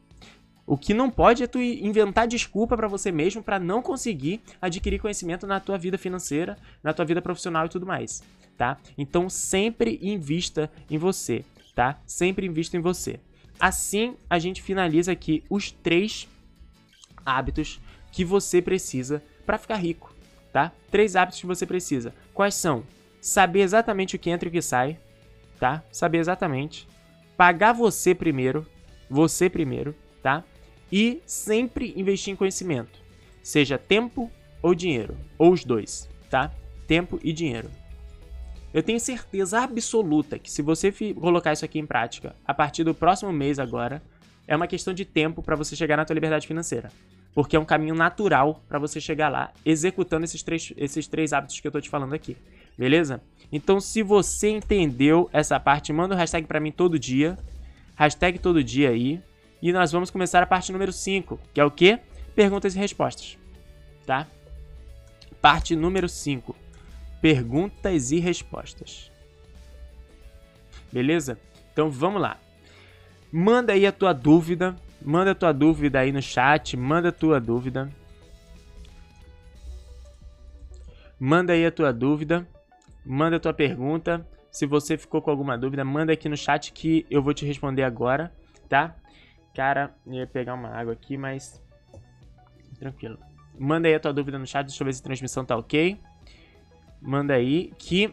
O 0.71 0.79
que 0.79 0.95
não 0.95 1.11
pode 1.11 1.43
é 1.43 1.49
tu 1.49 1.61
inventar 1.61 2.29
desculpa 2.29 2.77
para 2.77 2.87
você 2.87 3.11
mesmo 3.11 3.43
para 3.43 3.59
não 3.59 3.83
conseguir 3.83 4.41
adquirir 4.63 5.01
conhecimento 5.01 5.45
na 5.45 5.59
tua 5.59 5.77
vida 5.77 5.99
financeira, 5.99 6.57
na 6.81 6.93
tua 6.93 7.05
vida 7.05 7.21
profissional 7.21 7.67
e 7.67 7.69
tudo 7.69 7.85
mais, 7.85 8.23
tá? 8.57 8.79
Então 8.97 9.29
sempre 9.29 9.99
invista 10.01 10.71
em 10.89 10.97
você, 10.97 11.45
tá? 11.75 11.99
Sempre 12.07 12.47
invista 12.47 12.77
em 12.77 12.81
você. 12.81 13.19
Assim 13.59 14.15
a 14.31 14.39
gente 14.39 14.63
finaliza 14.63 15.11
aqui 15.11 15.43
os 15.51 15.73
três 15.73 16.29
hábitos 17.27 17.81
que 18.13 18.25
você 18.25 18.63
precisa 18.63 19.21
para 19.45 19.59
ficar 19.59 19.75
rico, 19.75 20.15
tá? 20.53 20.71
Três 20.89 21.17
hábitos 21.17 21.41
que 21.41 21.49
você 21.49 21.67
precisa. 21.67 22.15
Quais 22.33 22.55
são? 22.55 22.85
Saber 23.21 23.63
exatamente 23.63 24.15
o 24.15 24.21
que 24.21 24.31
entra 24.31 24.49
e 24.49 24.51
o 24.51 24.53
que 24.53 24.63
sai, 24.63 24.97
tá? 25.59 25.83
Saber 25.91 26.19
exatamente. 26.19 26.87
Pagar 27.37 27.73
você 27.73 28.15
primeiro, 28.15 28.65
você 29.11 29.51
primeiro, 29.51 29.97
tá? 30.23 30.45
E 30.93 31.23
sempre 31.27 31.93
investir 31.97 32.33
em 32.33 32.37
conhecimento, 32.37 32.99
seja 33.43 33.79
tempo 33.79 34.31
ou 34.63 34.75
dinheiro, 34.75 35.17
ou 35.39 35.53
os 35.53 35.65
dois, 35.65 36.09
tá? 36.29 36.53
Tempo 36.87 37.19
e 37.23 37.33
dinheiro. 37.33 37.71
Eu 38.73 38.83
tenho 38.83 39.01
certeza 39.01 39.61
absoluta 39.61 40.39
que 40.39 40.51
se 40.51 40.63
você 40.63 40.93
colocar 41.15 41.53
isso 41.53 41.65
aqui 41.65 41.79
em 41.79 41.87
prática 41.87 42.37
a 42.47 42.55
partir 42.55 42.85
do 42.85 42.95
próximo 42.95 43.33
mês 43.33 43.59
agora, 43.59 44.01
é 44.47 44.55
uma 44.55 44.67
questão 44.67 44.95
de 44.95 45.05
tempo 45.05 45.43
para 45.43 45.57
você 45.57 45.75
chegar 45.75 45.97
na 45.97 46.05
tua 46.05 46.15
liberdade 46.15 46.47
financeira. 46.47 46.91
Porque 47.35 47.57
é 47.57 47.59
um 47.59 47.65
caminho 47.65 47.95
natural 47.95 48.63
para 48.69 48.79
você 48.79 49.01
chegar 49.01 49.29
lá, 49.29 49.53
executando 49.65 50.25
esses 50.25 50.43
três, 50.43 50.73
esses 50.77 51.07
três 51.07 51.33
hábitos 51.33 51.61
que 51.61 51.67
eu 51.67 51.73
tô 51.73 51.81
te 51.81 51.89
falando 51.89 52.15
aqui. 52.15 52.37
Beleza? 52.77 53.21
Então, 53.53 53.81
se 53.81 54.03
você 54.03 54.49
entendeu 54.49 55.29
essa 55.33 55.59
parte, 55.59 55.93
manda 55.93 56.15
o 56.15 56.17
um 56.17 56.21
hashtag 56.21 56.47
para 56.47 56.61
mim 56.61 56.73
todo 56.73 56.99
dia. 56.99 57.39
Hashtag 57.97 58.39
todo 58.39 58.63
dia 58.63 58.91
aí. 58.91 59.21
E 59.63 59.73
nós 59.73 59.93
vamos 59.93 60.11
começar 60.11 60.43
a 60.43 60.47
parte 60.47 60.73
número 60.73 60.93
5, 60.93 61.39
que 61.53 61.61
é 61.61 61.65
o 61.65 61.71
que? 61.71 61.99
Perguntas 62.35 62.75
e 62.75 62.79
respostas. 62.79 63.39
Tá? 64.07 64.27
Parte 65.41 65.77
número 65.77 66.09
5. 66.09 66.57
Perguntas 67.21 68.11
e 68.11 68.19
respostas. 68.19 69.11
Beleza? 70.93 71.39
Então 71.73 71.91
vamos 71.91 72.21
lá. 72.21 72.39
Manda 73.31 73.73
aí 73.73 73.87
a 73.87 73.93
tua 73.93 74.13
dúvida. 74.13 74.75
Manda 75.03 75.33
a 75.33 75.35
tua 75.35 75.53
dúvida 75.53 76.01
aí 76.01 76.13
no 76.13 76.23
chat. 76.23 76.77
Manda 76.77 77.11
a 77.11 77.13
tua 77.13 77.41
dúvida. 77.41 77.91
Manda 81.19 81.53
aí 81.53 81.65
a 81.67 81.71
tua 81.71 81.93
dúvida. 81.93 82.49
Manda 83.05 83.37
a 83.37 83.41
tua 83.41 83.53
pergunta. 83.53 84.27
Se 84.51 84.67
você 84.67 84.97
ficou 84.97 85.23
com 85.23 85.31
alguma 85.31 85.57
dúvida, 85.57 85.85
manda 85.85 86.13
aqui 86.13 86.29
no 86.29 86.37
chat 86.37 86.73
que 86.73 87.07
eu 87.09 87.23
vou 87.23 87.33
te 87.33 87.47
responder 87.47 87.85
agora, 87.85 88.33
tá? 88.69 88.97
Cara, 89.61 89.95
eu 90.07 90.15
ia 90.15 90.27
pegar 90.27 90.55
uma 90.55 90.71
água 90.71 90.95
aqui, 90.95 91.19
mas. 91.19 91.63
Tranquilo. 92.79 93.19
Manda 93.59 93.89
aí 93.89 93.95
a 93.95 94.01
tua 94.01 94.11
dúvida 94.11 94.39
no 94.39 94.47
chat, 94.47 94.65
deixa 94.65 94.83
eu 94.83 94.87
ver 94.87 94.95
se 94.95 95.03
a 95.03 95.05
transmissão 95.05 95.45
tá 95.45 95.55
ok. 95.55 96.01
Manda 96.99 97.35
aí 97.35 97.71
que. 97.77 98.11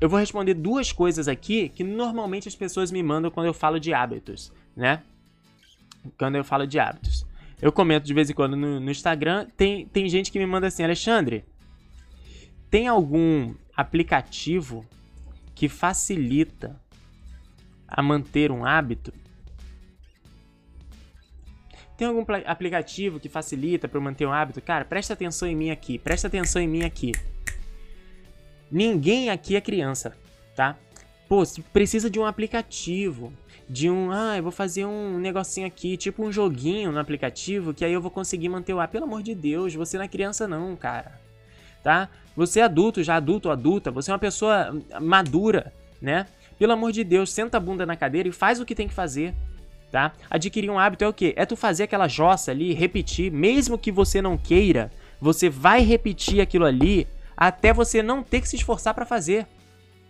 Eu 0.00 0.08
vou 0.08 0.20
responder 0.20 0.54
duas 0.54 0.92
coisas 0.92 1.26
aqui 1.26 1.68
que 1.68 1.82
normalmente 1.82 2.46
as 2.46 2.54
pessoas 2.54 2.92
me 2.92 3.02
mandam 3.02 3.28
quando 3.28 3.46
eu 3.46 3.52
falo 3.52 3.80
de 3.80 3.92
hábitos, 3.92 4.52
né? 4.76 5.02
Quando 6.16 6.36
eu 6.36 6.44
falo 6.44 6.64
de 6.64 6.78
hábitos. 6.78 7.26
Eu 7.60 7.72
comento 7.72 8.06
de 8.06 8.14
vez 8.14 8.30
em 8.30 8.32
quando 8.32 8.56
no, 8.56 8.78
no 8.78 8.88
Instagram. 8.88 9.48
Tem, 9.56 9.84
tem 9.88 10.08
gente 10.08 10.30
que 10.30 10.38
me 10.38 10.46
manda 10.46 10.68
assim, 10.68 10.84
Alexandre, 10.84 11.44
tem 12.70 12.86
algum 12.86 13.52
aplicativo 13.76 14.86
que 15.56 15.68
facilita 15.68 16.80
a 17.88 18.00
manter 18.00 18.52
um 18.52 18.64
hábito? 18.64 19.12
Tem 22.00 22.08
algum 22.08 22.24
aplicativo 22.46 23.20
que 23.20 23.28
facilita 23.28 23.86
para 23.86 23.98
eu 23.98 24.02
manter 24.02 24.24
um 24.24 24.32
hábito? 24.32 24.58
Cara, 24.62 24.86
presta 24.86 25.12
atenção 25.12 25.46
em 25.46 25.54
mim 25.54 25.70
aqui, 25.70 25.98
presta 25.98 26.28
atenção 26.28 26.62
em 26.62 26.66
mim 26.66 26.82
aqui. 26.82 27.12
Ninguém 28.72 29.28
aqui 29.28 29.54
é 29.54 29.60
criança, 29.60 30.16
tá? 30.56 30.78
Pô, 31.28 31.42
precisa 31.74 32.08
de 32.08 32.18
um 32.18 32.24
aplicativo, 32.24 33.30
de 33.68 33.90
um, 33.90 34.10
ah, 34.10 34.34
eu 34.34 34.42
vou 34.42 34.50
fazer 34.50 34.86
um 34.86 35.18
negocinho 35.18 35.66
aqui, 35.66 35.98
tipo 35.98 36.24
um 36.24 36.32
joguinho 36.32 36.90
no 36.90 36.98
aplicativo, 36.98 37.74
que 37.74 37.84
aí 37.84 37.92
eu 37.92 38.00
vou 38.00 38.10
conseguir 38.10 38.48
manter 38.48 38.72
o 38.72 38.80
hábito. 38.80 38.92
Pelo 38.92 39.04
amor 39.04 39.22
de 39.22 39.34
Deus, 39.34 39.74
você 39.74 39.98
não 39.98 40.04
é 40.06 40.08
criança 40.08 40.48
não, 40.48 40.74
cara. 40.76 41.20
Tá? 41.82 42.08
Você 42.34 42.60
é 42.60 42.62
adulto, 42.62 43.02
já 43.02 43.16
adulto 43.16 43.48
ou 43.48 43.52
adulta, 43.52 43.90
você 43.90 44.10
é 44.10 44.14
uma 44.14 44.18
pessoa 44.18 44.74
madura, 45.02 45.70
né? 46.00 46.26
Pelo 46.58 46.72
amor 46.72 46.92
de 46.92 47.04
Deus, 47.04 47.30
senta 47.30 47.58
a 47.58 47.60
bunda 47.60 47.84
na 47.84 47.94
cadeira 47.94 48.26
e 48.26 48.32
faz 48.32 48.58
o 48.58 48.64
que 48.64 48.74
tem 48.74 48.88
que 48.88 48.94
fazer 48.94 49.34
tá? 49.90 50.12
Adquirir 50.30 50.70
um 50.70 50.78
hábito 50.78 51.04
é 51.04 51.08
o 51.08 51.12
quê? 51.12 51.34
É 51.36 51.44
tu 51.44 51.56
fazer 51.56 51.84
aquela 51.84 52.08
jossa 52.08 52.50
ali, 52.50 52.72
repetir, 52.72 53.30
mesmo 53.30 53.76
que 53.76 53.90
você 53.90 54.22
não 54.22 54.36
queira, 54.36 54.90
você 55.20 55.48
vai 55.48 55.82
repetir 55.82 56.40
aquilo 56.40 56.64
ali 56.64 57.06
até 57.36 57.72
você 57.72 58.02
não 58.02 58.22
ter 58.22 58.40
que 58.40 58.48
se 58.48 58.56
esforçar 58.56 58.94
para 58.94 59.06
fazer, 59.06 59.46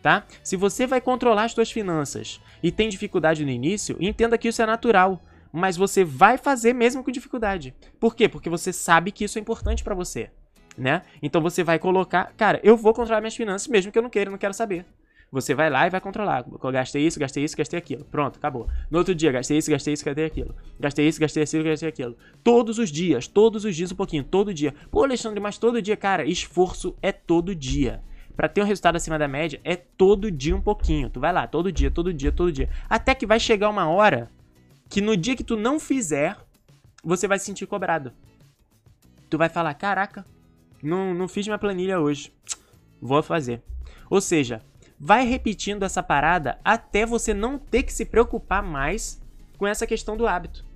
tá? 0.02 0.24
Se 0.42 0.56
você 0.56 0.86
vai 0.86 1.00
controlar 1.00 1.44
as 1.44 1.52
suas 1.52 1.70
finanças 1.70 2.40
e 2.62 2.70
tem 2.70 2.88
dificuldade 2.88 3.44
no 3.44 3.50
início, 3.50 3.96
entenda 4.00 4.36
que 4.36 4.48
isso 4.48 4.62
é 4.62 4.66
natural, 4.66 5.20
mas 5.52 5.76
você 5.76 6.04
vai 6.04 6.36
fazer 6.36 6.72
mesmo 6.72 7.02
com 7.02 7.10
dificuldade. 7.10 7.74
Por 7.98 8.14
quê? 8.14 8.28
Porque 8.28 8.50
você 8.50 8.72
sabe 8.72 9.10
que 9.10 9.24
isso 9.24 9.38
é 9.38 9.40
importante 9.40 9.82
para 9.82 9.94
você, 9.94 10.30
né? 10.76 11.02
Então 11.22 11.40
você 11.40 11.64
vai 11.64 11.78
colocar, 11.78 12.32
cara, 12.36 12.60
eu 12.62 12.76
vou 12.76 12.92
controlar 12.92 13.20
minhas 13.20 13.36
finanças 13.36 13.68
mesmo 13.68 13.90
que 13.90 13.98
eu 13.98 14.02
não 14.02 14.10
queira, 14.10 14.30
não 14.30 14.38
quero 14.38 14.54
saber. 14.54 14.84
Você 15.32 15.54
vai 15.54 15.70
lá 15.70 15.86
e 15.86 15.90
vai 15.90 16.00
controlar. 16.00 16.44
Eu 16.62 16.72
gastei 16.72 17.06
isso, 17.06 17.20
gastei 17.20 17.44
isso, 17.44 17.56
gastei 17.56 17.78
aquilo. 17.78 18.04
Pronto, 18.04 18.36
acabou. 18.36 18.68
No 18.90 18.98
outro 18.98 19.14
dia, 19.14 19.30
gastei 19.30 19.58
isso, 19.58 19.70
gastei 19.70 19.94
isso, 19.94 20.04
gastei 20.04 20.24
aquilo. 20.24 20.54
Gastei 20.78 21.06
isso, 21.06 21.20
gastei 21.20 21.42
isso, 21.44 21.62
gastei 21.62 21.88
aquilo. 21.88 22.16
Todos 22.42 22.78
os 22.78 22.90
dias, 22.90 23.28
todos 23.28 23.64
os 23.64 23.76
dias 23.76 23.92
um 23.92 23.96
pouquinho, 23.96 24.24
todo 24.24 24.52
dia. 24.52 24.74
Pô, 24.90 25.04
Alexandre, 25.04 25.38
mas 25.38 25.56
todo 25.56 25.80
dia, 25.80 25.96
cara, 25.96 26.24
esforço 26.24 26.96
é 27.00 27.12
todo 27.12 27.54
dia. 27.54 28.02
Para 28.36 28.48
ter 28.48 28.62
um 28.62 28.64
resultado 28.64 28.96
acima 28.96 29.18
da 29.18 29.28
média, 29.28 29.60
é 29.62 29.76
todo 29.76 30.30
dia 30.30 30.56
um 30.56 30.60
pouquinho. 30.60 31.08
Tu 31.10 31.20
vai 31.20 31.32
lá, 31.32 31.46
todo 31.46 31.70
dia, 31.70 31.90
todo 31.90 32.12
dia, 32.12 32.32
todo 32.32 32.50
dia. 32.50 32.68
Até 32.88 33.14
que 33.14 33.26
vai 33.26 33.38
chegar 33.38 33.68
uma 33.68 33.88
hora 33.88 34.30
que 34.88 35.00
no 35.00 35.16
dia 35.16 35.36
que 35.36 35.44
tu 35.44 35.56
não 35.56 35.78
fizer, 35.78 36.36
você 37.04 37.28
vai 37.28 37.38
se 37.38 37.44
sentir 37.44 37.66
cobrado. 37.66 38.12
Tu 39.28 39.38
vai 39.38 39.48
falar: 39.48 39.74
caraca, 39.74 40.26
não, 40.82 41.14
não 41.14 41.28
fiz 41.28 41.46
minha 41.46 41.58
planilha 41.58 42.00
hoje. 42.00 42.32
Vou 43.00 43.22
fazer. 43.22 43.62
Ou 44.08 44.20
seja, 44.20 44.60
vai 45.00 45.24
repetindo 45.24 45.82
essa 45.82 46.02
parada 46.02 46.58
até 46.62 47.06
você 47.06 47.32
não 47.32 47.58
ter 47.58 47.84
que 47.84 47.92
se 47.92 48.04
preocupar 48.04 48.62
mais 48.62 49.18
com 49.56 49.66
essa 49.66 49.86
questão 49.86 50.16
do 50.16 50.26
hábito. 50.26 50.68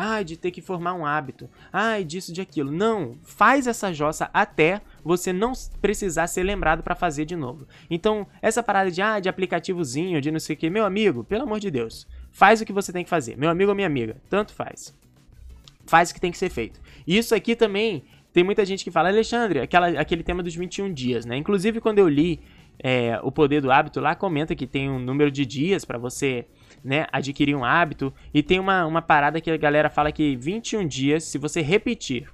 Ai, 0.00 0.24
de 0.24 0.36
ter 0.36 0.52
que 0.52 0.60
formar 0.60 0.94
um 0.94 1.04
hábito. 1.04 1.50
Ai, 1.72 2.04
disso, 2.04 2.32
de 2.32 2.40
aquilo. 2.40 2.70
Não, 2.70 3.16
faz 3.24 3.66
essa 3.66 3.92
jossa 3.92 4.30
até 4.32 4.80
você 5.02 5.32
não 5.32 5.52
precisar 5.80 6.28
ser 6.28 6.44
lembrado 6.44 6.84
para 6.84 6.94
fazer 6.94 7.24
de 7.24 7.34
novo. 7.34 7.66
Então, 7.90 8.26
essa 8.40 8.62
parada 8.62 8.92
de 8.92 9.02
ah, 9.02 9.18
de 9.18 9.28
aplicativozinho, 9.28 10.20
de 10.20 10.30
não 10.30 10.38
sei 10.38 10.54
o 10.54 10.56
que, 10.56 10.70
meu 10.70 10.84
amigo, 10.84 11.24
pelo 11.24 11.42
amor 11.42 11.58
de 11.58 11.68
Deus, 11.68 12.06
faz 12.30 12.60
o 12.60 12.64
que 12.64 12.72
você 12.72 12.92
tem 12.92 13.02
que 13.02 13.10
fazer. 13.10 13.36
Meu 13.36 13.50
amigo 13.50 13.70
ou 13.70 13.74
minha 13.74 13.88
amiga, 13.88 14.16
tanto 14.30 14.52
faz. 14.52 14.94
Faz 15.84 16.10
o 16.10 16.14
que 16.14 16.20
tem 16.20 16.30
que 16.30 16.38
ser 16.38 16.50
feito. 16.50 16.80
Isso 17.04 17.34
aqui 17.34 17.56
também 17.56 18.04
tem 18.32 18.44
muita 18.44 18.64
gente 18.64 18.84
que 18.84 18.90
fala, 18.92 19.08
Alexandre, 19.08 19.58
aquela, 19.58 19.88
aquele 20.00 20.22
tema 20.22 20.44
dos 20.44 20.54
21 20.54 20.92
dias, 20.92 21.24
né? 21.24 21.36
Inclusive, 21.36 21.80
quando 21.80 21.98
eu 21.98 22.08
li 22.08 22.40
é, 22.78 23.18
O 23.22 23.32
Poder 23.32 23.60
do 23.60 23.70
Hábito, 23.70 24.00
lá 24.00 24.14
comenta 24.14 24.54
que 24.54 24.66
tem 24.66 24.88
um 24.88 24.98
número 24.98 25.30
de 25.30 25.44
dias 25.44 25.84
para 25.84 25.98
você 25.98 26.46
né, 26.84 27.06
adquirir 27.12 27.54
um 27.54 27.64
hábito. 27.64 28.12
E 28.32 28.42
tem 28.42 28.58
uma, 28.58 28.86
uma 28.86 29.02
parada 29.02 29.40
que 29.40 29.50
a 29.50 29.56
galera 29.56 29.90
fala 29.90 30.12
que 30.12 30.36
21 30.36 30.86
dias, 30.86 31.24
se 31.24 31.38
você 31.38 31.60
repetir 31.60 32.30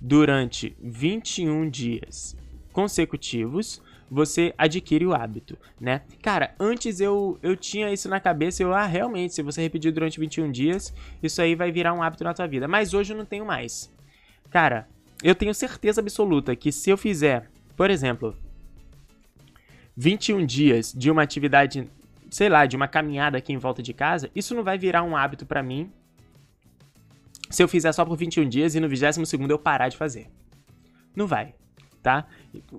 durante 0.00 0.76
21 0.80 1.70
dias 1.70 2.36
consecutivos, 2.72 3.80
você 4.10 4.52
adquire 4.58 5.06
o 5.06 5.14
hábito, 5.14 5.56
né? 5.80 6.02
Cara, 6.20 6.54
antes 6.60 7.00
eu, 7.00 7.38
eu 7.42 7.56
tinha 7.56 7.90
isso 7.90 8.10
na 8.10 8.20
cabeça, 8.20 8.62
eu, 8.62 8.74
ah, 8.74 8.84
realmente, 8.84 9.32
se 9.32 9.42
você 9.42 9.62
repetir 9.62 9.90
durante 9.90 10.20
21 10.20 10.50
dias, 10.50 10.92
isso 11.22 11.40
aí 11.40 11.54
vai 11.54 11.72
virar 11.72 11.94
um 11.94 12.02
hábito 12.02 12.24
na 12.24 12.34
tua 12.34 12.46
vida. 12.46 12.68
Mas 12.68 12.92
hoje 12.92 13.14
eu 13.14 13.16
não 13.16 13.24
tenho 13.24 13.46
mais. 13.46 13.90
Cara, 14.50 14.86
eu 15.22 15.34
tenho 15.34 15.54
certeza 15.54 16.02
absoluta 16.02 16.54
que 16.54 16.70
se 16.70 16.90
eu 16.90 16.98
fizer, 16.98 17.48
por 17.76 17.90
exemplo, 17.90 18.36
21 19.96 20.44
dias 20.46 20.92
de 20.92 21.10
uma 21.10 21.22
atividade, 21.22 21.88
sei 22.30 22.48
lá, 22.48 22.66
de 22.66 22.76
uma 22.76 22.88
caminhada 22.88 23.38
aqui 23.38 23.52
em 23.52 23.58
volta 23.58 23.82
de 23.82 23.92
casa, 23.92 24.30
isso 24.34 24.54
não 24.54 24.64
vai 24.64 24.78
virar 24.78 25.02
um 25.02 25.16
hábito 25.16 25.46
para 25.46 25.62
mim 25.62 25.90
se 27.50 27.62
eu 27.62 27.68
fizer 27.68 27.92
só 27.92 28.04
por 28.04 28.16
21 28.16 28.48
dias 28.48 28.74
e 28.74 28.80
no 28.80 28.88
22 28.88 29.32
eu 29.50 29.58
parar 29.58 29.88
de 29.88 29.96
fazer. 29.96 30.28
Não 31.14 31.26
vai 31.26 31.54
tá? 32.02 32.26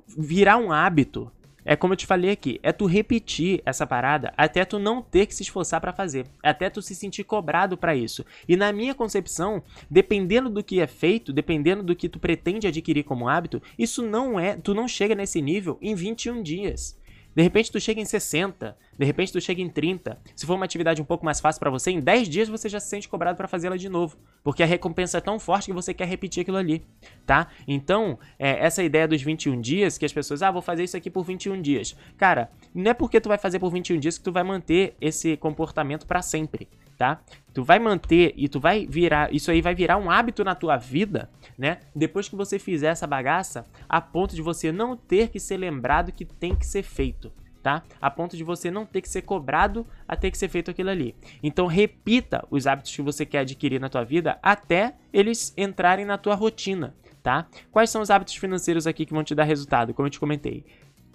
Virar 0.07 0.57
um 0.57 0.72
hábito 0.72 1.32
é 1.65 1.76
como 1.76 1.94
eu 1.94 1.98
te 1.98 2.06
falei 2.06 2.31
aqui, 2.31 2.60
é 2.64 2.72
tu 2.72 2.85
repetir 2.85 3.61
essa 3.65 3.85
parada 3.85 4.34
até 4.38 4.65
tu 4.65 4.80
não 4.80 5.02
ter 5.02 5.26
que 5.26 5.35
se 5.35 5.44
esforçar 5.44 5.80
para 5.80 5.94
fazer, 5.94 6.26
até 6.41 6.69
tu 6.69 6.81
se 6.81 6.95
sentir 6.95 7.23
cobrado 7.23 7.77
para 7.77 7.95
isso. 7.95 8.26
E 8.48 8.56
na 8.56 8.72
minha 8.72 8.94
concepção, 8.94 9.64
dependendo 9.90 10.49
do 10.49 10.64
que 10.64 10.80
é 10.80 10.88
feito, 10.88 11.31
dependendo 11.31 11.84
do 11.84 11.95
que 11.95 12.10
tu 12.10 12.19
pretende 12.19 12.68
adquirir 12.68 13.03
como 13.03 13.27
hábito, 13.27 13.61
isso 13.77 14.02
não 14.02 14.40
é, 14.40 14.56
tu 14.56 14.73
não 14.73 14.88
chega 14.88 15.15
nesse 15.15 15.41
nível 15.41 15.77
em 15.81 15.95
21 15.95 16.41
dias. 16.41 16.98
De 17.35 17.41
repente 17.41 17.72
tu 17.72 17.80
chega 17.80 17.99
em 17.99 18.05
60, 18.05 18.77
de 18.97 19.05
repente 19.05 19.31
tu 19.31 19.41
chega 19.41 19.61
em 19.61 19.69
30. 19.69 20.19
Se 20.35 20.45
for 20.45 20.55
uma 20.55 20.65
atividade 20.65 21.01
um 21.01 21.05
pouco 21.05 21.26
mais 21.26 21.39
fácil 21.39 21.60
para 21.60 21.69
você, 21.69 21.91
em 21.91 21.99
10 21.99 22.30
dias 22.30 22.49
você 22.49 22.69
já 22.69 22.80
se 22.80 22.88
sente 22.88 23.10
cobrado 23.10 23.35
para 23.35 23.47
fazê-la 23.47 23.76
de 23.76 23.89
novo, 23.89 24.18
porque 24.43 24.61
a 24.61 24.65
recompensa 24.65 25.18
é 25.18 25.22
tão 25.22 25.39
forte 25.39 25.65
que 25.65 25.73
você 25.73 25.93
quer 25.93 26.07
repetir 26.07 26.41
aquilo 26.41 26.57
ali, 26.57 26.85
tá? 27.26 27.47
Então, 27.68 28.19
é, 28.38 28.65
essa 28.65 28.84
ideia 28.84 29.07
dos 29.07 29.22
21 29.22 29.60
dias, 29.60 29.97
que 29.97 30.05
as 30.05 30.14
pessoas, 30.14 30.41
ah, 30.43 30.51
vou 30.51 30.61
fazer 30.61 30.84
isso 30.84 30.95
aqui 30.95 31.10
por 31.10 31.23
21 31.23 31.61
dias. 31.61 31.95
Cara, 32.18 32.51
não 32.73 32.91
é 32.91 32.93
porque 32.93 33.19
tu 33.19 33.30
vai 33.30 33.38
fazer 33.38 33.60
por 33.60 33.72
21 33.72 33.99
dias 33.99 34.18
que 34.18 34.23
tu 34.23 34.31
vai 34.31 34.43
manter 34.43 34.95
esse 35.01 35.35
comportamento 35.38 36.05
para 36.05 36.22
sempre 36.22 36.68
tá? 36.98 37.22
Tu 37.53 37.64
vai 37.64 37.80
manter 37.80 38.34
e 38.36 38.48
tu 38.48 38.60
vai 38.60 38.86
virar, 38.86 39.34
isso 39.34 39.52
aí 39.52 39.61
vai 39.61 39.76
virar 39.76 39.98
um 39.98 40.10
hábito 40.10 40.44
na 40.44 40.56
tua 40.56 40.78
vida, 40.78 41.30
né? 41.57 41.80
Depois 41.95 42.28
que 42.28 42.36
você 42.36 42.57
fizer 42.57 42.88
essa 42.88 43.06
bagaça, 43.06 43.65
a 43.88 44.02
ponto 44.02 44.36
de 44.36 44.41
você 44.41 44.72
não 44.72 44.95
ter 44.95 45.30
que 45.30 45.40
ser 45.40 45.57
lembrado 45.57 46.11
que 46.11 46.26
tem 46.26 46.56
que 46.56 46.65
ser 46.65 46.84
feito, 46.84 47.32
tá? 47.61 47.84
A 48.02 48.10
ponto 48.10 48.36
de 48.36 48.44
você 48.44 48.72
não 48.72 48.86
ter 48.86 49.02
que 49.02 49.10
ser 49.10 49.22
cobrado 49.22 49.86
a 50.07 50.15
ter 50.15 50.32
que 50.32 50.38
ser 50.38 50.49
feito 50.49 50.72
aquilo 50.72 50.90
ali. 50.90 51.15
Então 51.41 51.68
repita 51.68 52.45
os 52.49 52.68
hábitos 52.68 52.95
que 52.95 53.02
você 53.02 53.26
quer 53.26 53.40
adquirir 53.40 53.80
na 53.80 53.90
tua 53.90 54.03
vida 54.03 54.40
até 54.41 54.95
eles 55.11 55.53
entrarem 55.57 56.06
na 56.06 56.18
tua 56.18 56.36
rotina, 56.36 56.95
tá? 57.22 57.48
Quais 57.72 57.90
são 57.90 58.02
os 58.02 58.10
hábitos 58.10 58.36
financeiros 58.36 58.88
aqui 58.88 59.06
que 59.06 59.14
vão 59.14 59.24
te 59.24 59.36
dar 59.36 59.44
resultado? 59.44 59.94
Como 59.94 60.07
eu 60.07 60.11
te 60.11 60.20
comentei. 60.20 60.65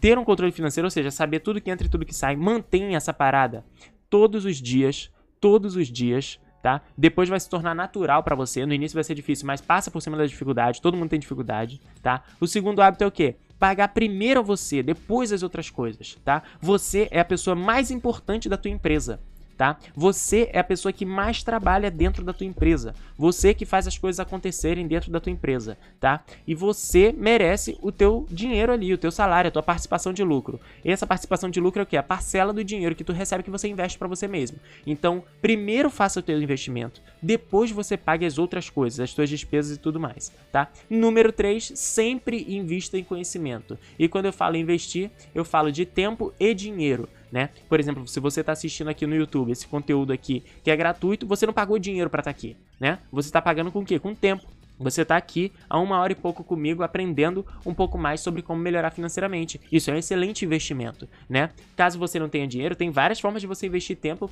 Ter 0.00 0.16
um 0.16 0.24
controle 0.24 0.52
financeiro, 0.52 0.86
ou 0.86 0.90
seja, 0.90 1.10
saber 1.10 1.40
tudo 1.40 1.60
que 1.60 1.70
entra 1.70 1.86
e 1.86 1.90
tudo 1.90 2.06
que 2.06 2.14
sai, 2.14 2.36
mantenha 2.36 2.96
essa 2.96 3.12
parada 3.12 3.64
todos 4.08 4.44
os 4.44 4.56
dias 4.56 5.10
todos 5.40 5.76
os 5.76 5.88
dias, 5.88 6.40
tá? 6.62 6.82
Depois 6.96 7.28
vai 7.28 7.38
se 7.38 7.48
tornar 7.48 7.74
natural 7.74 8.22
para 8.22 8.34
você. 8.34 8.64
No 8.66 8.74
início 8.74 8.94
vai 8.94 9.04
ser 9.04 9.14
difícil, 9.14 9.46
mas 9.46 9.60
passa 9.60 9.90
por 9.90 10.00
cima 10.00 10.16
da 10.16 10.26
dificuldade. 10.26 10.80
Todo 10.82 10.96
mundo 10.96 11.10
tem 11.10 11.20
dificuldade, 11.20 11.80
tá? 12.02 12.22
O 12.40 12.46
segundo 12.46 12.82
hábito 12.82 13.04
é 13.04 13.06
o 13.06 13.12
quê? 13.12 13.36
Pagar 13.58 13.88
primeiro 13.88 14.42
você, 14.42 14.82
depois 14.82 15.32
as 15.32 15.42
outras 15.42 15.68
coisas, 15.70 16.16
tá? 16.24 16.42
Você 16.60 17.08
é 17.10 17.20
a 17.20 17.24
pessoa 17.24 17.56
mais 17.56 17.90
importante 17.90 18.48
da 18.48 18.56
tua 18.56 18.70
empresa 18.70 19.20
tá? 19.58 19.76
Você 19.94 20.48
é 20.52 20.60
a 20.60 20.64
pessoa 20.64 20.92
que 20.92 21.04
mais 21.04 21.42
trabalha 21.42 21.90
dentro 21.90 22.24
da 22.24 22.32
tua 22.32 22.46
empresa. 22.46 22.94
Você 23.18 23.52
que 23.52 23.66
faz 23.66 23.88
as 23.88 23.98
coisas 23.98 24.20
acontecerem 24.20 24.86
dentro 24.86 25.10
da 25.10 25.18
tua 25.18 25.32
empresa, 25.32 25.76
tá? 25.98 26.24
E 26.46 26.54
você 26.54 27.12
merece 27.12 27.76
o 27.82 27.90
teu 27.90 28.24
dinheiro 28.30 28.72
ali, 28.72 28.94
o 28.94 28.98
teu 28.98 29.10
salário, 29.10 29.48
a 29.48 29.50
tua 29.50 29.62
participação 29.62 30.12
de 30.12 30.22
lucro. 30.22 30.60
E 30.84 30.92
essa 30.92 31.06
participação 31.06 31.50
de 31.50 31.60
lucro 31.60 31.80
é 31.80 31.82
o 31.82 31.86
que? 31.86 31.96
A 31.96 32.02
parcela 32.02 32.52
do 32.52 32.62
dinheiro 32.62 32.94
que 32.94 33.02
tu 33.02 33.12
recebe 33.12 33.42
que 33.42 33.50
você 33.50 33.66
investe 33.66 33.98
para 33.98 34.06
você 34.06 34.28
mesmo. 34.28 34.58
Então, 34.86 35.24
primeiro 35.42 35.90
faça 35.90 36.20
o 36.20 36.22
teu 36.22 36.40
investimento, 36.40 37.02
depois 37.20 37.72
você 37.72 37.96
pague 37.96 38.24
as 38.24 38.38
outras 38.38 38.70
coisas, 38.70 39.00
as 39.00 39.12
tuas 39.12 39.28
despesas 39.28 39.76
e 39.76 39.80
tudo 39.80 39.98
mais, 39.98 40.32
tá? 40.52 40.70
Número 40.88 41.32
3, 41.32 41.72
sempre 41.74 42.46
invista 42.48 42.96
em 42.96 43.02
conhecimento. 43.02 43.76
E 43.98 44.08
quando 44.08 44.26
eu 44.26 44.32
falo 44.32 44.56
investir, 44.56 45.10
eu 45.34 45.44
falo 45.44 45.72
de 45.72 45.84
tempo 45.84 46.32
e 46.38 46.54
dinheiro 46.54 47.08
né? 47.30 47.50
Por 47.68 47.78
exemplo, 47.80 48.06
se 48.06 48.20
você 48.20 48.40
está 48.40 48.52
assistindo 48.52 48.88
aqui 48.88 49.06
no 49.06 49.14
YouTube 49.14 49.52
esse 49.52 49.66
conteúdo 49.66 50.12
aqui 50.12 50.42
que 50.62 50.70
é 50.70 50.76
gratuito, 50.76 51.26
você 51.26 51.46
não 51.46 51.52
pagou 51.52 51.78
dinheiro 51.78 52.10
para 52.10 52.20
estar 52.20 52.32
tá 52.32 52.36
aqui, 52.36 52.56
né? 52.80 52.98
Você 53.12 53.28
está 53.28 53.40
pagando 53.40 53.70
com 53.70 53.80
o 53.80 53.84
quê? 53.84 53.98
Com 53.98 54.14
tempo. 54.14 54.46
Você 54.78 55.02
está 55.02 55.16
aqui 55.16 55.52
há 55.68 55.78
uma 55.78 55.98
hora 55.98 56.12
e 56.12 56.16
pouco 56.16 56.44
comigo 56.44 56.84
aprendendo 56.84 57.44
um 57.66 57.74
pouco 57.74 57.98
mais 57.98 58.20
sobre 58.20 58.42
como 58.42 58.62
melhorar 58.62 58.90
financeiramente. 58.90 59.60
Isso 59.72 59.90
é 59.90 59.94
um 59.94 59.96
excelente 59.96 60.44
investimento, 60.44 61.08
né? 61.28 61.50
Caso 61.76 61.98
você 61.98 62.18
não 62.18 62.28
tenha 62.28 62.46
dinheiro, 62.46 62.76
tem 62.76 62.90
várias 62.90 63.18
formas 63.18 63.40
de 63.42 63.48
você 63.48 63.66
investir 63.66 63.96
tempo 63.96 64.30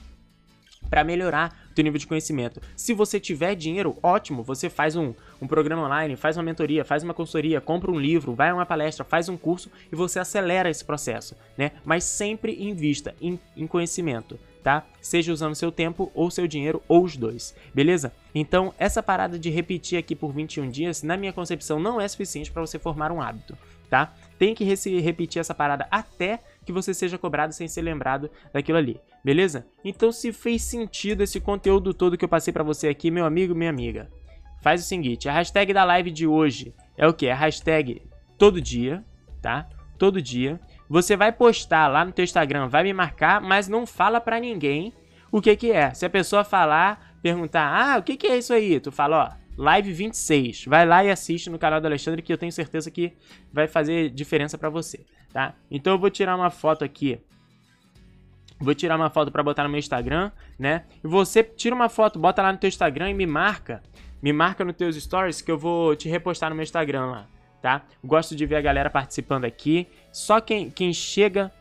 para 0.89 1.05
melhorar 1.05 1.67
o 1.71 1.75
teu 1.75 1.85
nível 1.85 1.99
de 1.99 2.07
conhecimento. 2.07 2.61
Se 2.75 2.95
você 2.95 3.21
tiver 3.21 3.55
dinheiro, 3.55 3.97
ótimo, 4.03 4.43
você 4.43 4.69
faz 4.69 4.97
um, 4.97 5.15
um 5.41 5.47
programa 5.47 5.85
online, 5.85 6.17
faz 6.17 6.37
uma 6.37 6.43
mentoria, 6.43 6.85
faz 6.85 7.03
uma 7.03 7.15
consultoria, 7.15 7.61
compra 7.61 7.91
um 7.91 7.99
livro, 7.99 8.35
vai 8.35 8.51
a 8.51 8.55
uma 8.55 8.67
palestra, 8.67 9.05
faz 9.05 9.29
um 9.29 9.37
curso 9.37 9.71
e 9.91 9.97
você 9.97 10.19
acelera 10.19 10.71
esse 10.71 10.85
processo, 10.85 11.37
né? 11.57 11.73
Mas 11.85 12.05
sempre 12.05 12.57
invista 12.63 13.15
em, 13.21 13.39
em 13.57 13.67
conhecimento, 13.67 14.39
tá? 14.63 14.85
Seja 15.01 15.33
usando 15.33 15.55
seu 15.55 15.71
tempo 15.71 16.11
ou 16.15 16.31
seu 16.31 16.47
dinheiro 16.47 16.83
ou 16.89 17.05
os 17.05 17.17
dois, 17.17 17.55
beleza? 17.75 18.13
Então, 18.35 18.75
essa 18.79 19.03
parada 19.03 19.39
de 19.39 19.51
repetir 19.51 19.99
aqui 19.99 20.17
por 20.17 20.33
21 20.33 20.71
dias, 20.71 21.03
na 21.03 21.17
minha 21.17 21.33
concepção, 21.33 21.79
não 21.79 22.01
é 22.01 22.09
suficiente 22.09 22.51
para 22.51 22.63
você 22.63 22.79
formar 22.79 23.13
um 23.13 23.21
hábito, 23.21 23.57
tá? 23.89 24.13
Tem 24.39 24.55
que 24.55 24.65
repetir 24.65 25.41
essa 25.41 25.55
parada 25.55 25.87
até 25.91 26.41
que 26.65 26.73
você 26.73 26.93
seja 26.93 27.17
cobrado 27.17 27.53
sem 27.53 27.69
ser 27.69 27.83
lembrado 27.83 28.29
daquilo 28.53 28.77
ali, 28.77 29.01
beleza? 29.27 29.67
Então, 29.85 30.13
se 30.13 30.33
fez 30.33 30.63
sentido 30.63 31.21
esse 31.21 31.41
conteúdo 31.41 31.93
todo 31.93 32.17
que 32.17 32.25
eu 32.25 32.29
passei 32.29 32.53
para 32.53 32.63
você 32.63 32.87
aqui, 32.87 33.11
meu 33.11 33.27
amigo, 33.27 33.57
minha 33.57 33.71
amiga, 33.71 34.09
faz 34.63 34.81
o 34.81 34.87
seguinte: 34.87 35.29
a 35.29 35.33
hashtag 35.33 35.73
da 35.73 35.83
live 35.83 36.13
de 36.13 36.29
hoje 36.29 36.73
é 36.97 37.09
o 37.09 37.13
que? 37.13 37.29
A 37.29 37.35
hashtag 37.35 38.03
todo 38.39 38.61
dia, 38.61 39.05
tá? 39.43 39.69
Todo 39.99 40.23
dia. 40.23 40.61
Você 40.89 41.17
vai 41.17 41.33
postar 41.33 41.89
lá 41.89 42.05
no 42.05 42.13
teu 42.13 42.23
Instagram, 42.23 42.69
vai 42.69 42.85
me 42.85 42.93
marcar, 42.93 43.41
mas 43.41 43.67
não 43.67 43.85
fala 43.85 44.21
para 44.21 44.39
ninguém 44.39 44.93
o 45.33 45.41
que 45.41 45.57
que 45.57 45.73
é. 45.73 45.93
Se 45.93 46.07
a 46.07 46.11
pessoa 46.11 46.45
falar, 46.45 47.17
perguntar: 47.21 47.67
"Ah, 47.67 47.99
o 47.99 48.05
que 48.05 48.17
que 48.17 48.29
é 48.29 48.39
isso 48.39 48.53
aí?", 48.53 48.79
tu 48.79 48.93
fala, 48.93 49.25
ó, 49.25 49.47
Live 49.59 49.93
26. 49.93 50.67
Vai 50.67 50.87
lá 50.87 51.03
e 51.03 51.11
assiste 51.11 51.51
no 51.51 51.59
canal 51.59 51.81
do 51.81 51.87
Alexandre 51.87 52.23
que 52.23 52.33
eu 52.33 52.39
tenho 52.39 52.53
certeza 52.53 52.93
que 52.93 53.15
vai 53.53 53.67
fazer 53.67 54.11
diferença 54.11 54.57
para 54.57 54.69
você, 54.69 55.05
tá? 55.33 55.55
Então 55.69 55.95
eu 55.95 55.99
vou 55.99 56.11
tirar 56.11 56.37
uma 56.37 56.51
foto 56.51 56.85
aqui. 56.85 57.19
Vou 58.59 58.75
tirar 58.75 58.97
uma 58.97 59.11
foto 59.11 59.31
para 59.31 59.43
botar 59.43 59.65
no 59.65 59.69
meu 59.69 59.79
Instagram, 59.79 60.31
né? 60.59 60.85
E 61.05 61.07
você 61.07 61.43
tira 61.43 61.75
uma 61.75 61.89
foto, 61.89 62.19
bota 62.19 62.43
lá 62.43 62.53
no 62.53 62.59
teu 62.59 62.69
Instagram 62.69 63.11
e 63.11 63.15
me 63.15 63.27
marca. 63.27 63.83
Me 64.23 64.33
marca 64.33 64.65
nos 64.65 64.77
teus 64.77 64.97
stories 64.97 65.43
que 65.43 65.51
eu 65.51 65.59
vou 65.59 65.95
te 65.95 66.09
repostar 66.09 66.49
no 66.49 66.57
meu 66.57 66.63
Instagram 66.63 67.07
lá, 67.07 67.27
tá? 67.61 67.83
Gosto 68.03 68.35
de 68.35 68.47
ver 68.47 68.57
a 68.57 68.61
galera 68.63 68.89
participando 68.89 69.45
aqui. 69.45 69.87
Só 70.11 70.41
quem, 70.41 70.71
quem 70.71 70.93
chega 70.93 71.53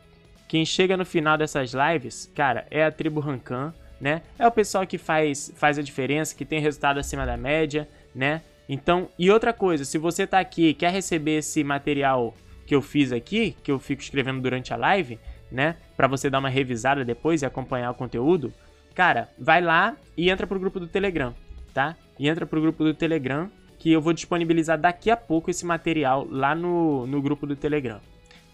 quem 0.48 0.64
chega 0.64 0.96
no 0.96 1.04
final 1.04 1.36
dessas 1.36 1.72
lives, 1.72 2.30
cara, 2.34 2.66
é 2.70 2.84
a 2.84 2.90
tribo 2.92 3.18
Rancan, 3.18 3.74
né? 4.00 4.22
É 4.38 4.46
o 4.46 4.50
pessoal 4.50 4.86
que 4.86 4.96
faz, 4.96 5.52
faz 5.56 5.78
a 5.78 5.82
diferença, 5.82 6.36
que 6.36 6.44
tem 6.44 6.60
resultado 6.60 6.98
acima 7.00 7.26
da 7.26 7.36
média, 7.36 7.88
né? 8.14 8.42
Então, 8.68 9.08
e 9.18 9.30
outra 9.30 9.52
coisa, 9.52 9.84
se 9.84 9.98
você 9.98 10.26
tá 10.26 10.38
aqui 10.38 10.74
quer 10.74 10.92
receber 10.92 11.38
esse 11.38 11.62
material 11.64 12.34
que 12.64 12.74
eu 12.74 12.82
fiz 12.82 13.12
aqui, 13.12 13.56
que 13.62 13.70
eu 13.70 13.78
fico 13.78 14.02
escrevendo 14.02 14.40
durante 14.40 14.72
a 14.72 14.76
live, 14.76 15.18
né? 15.50 15.76
Para 15.96 16.06
você 16.06 16.28
dar 16.28 16.38
uma 16.38 16.48
revisada 16.48 17.04
depois 17.04 17.42
e 17.42 17.46
acompanhar 17.46 17.90
o 17.90 17.94
conteúdo, 17.94 18.52
cara, 18.94 19.28
vai 19.38 19.60
lá 19.60 19.96
e 20.16 20.30
entra 20.30 20.46
pro 20.46 20.58
grupo 20.58 20.80
do 20.80 20.86
Telegram, 20.86 21.34
tá? 21.72 21.96
E 22.18 22.28
entra 22.28 22.46
pro 22.46 22.60
grupo 22.60 22.84
do 22.84 22.94
Telegram 22.94 23.50
que 23.78 23.92
eu 23.92 24.00
vou 24.00 24.12
disponibilizar 24.12 24.78
daqui 24.78 25.10
a 25.10 25.16
pouco 25.16 25.50
esse 25.50 25.66
material 25.66 26.26
lá 26.30 26.54
no, 26.54 27.06
no 27.06 27.20
grupo 27.20 27.46
do 27.46 27.54
Telegram, 27.54 28.00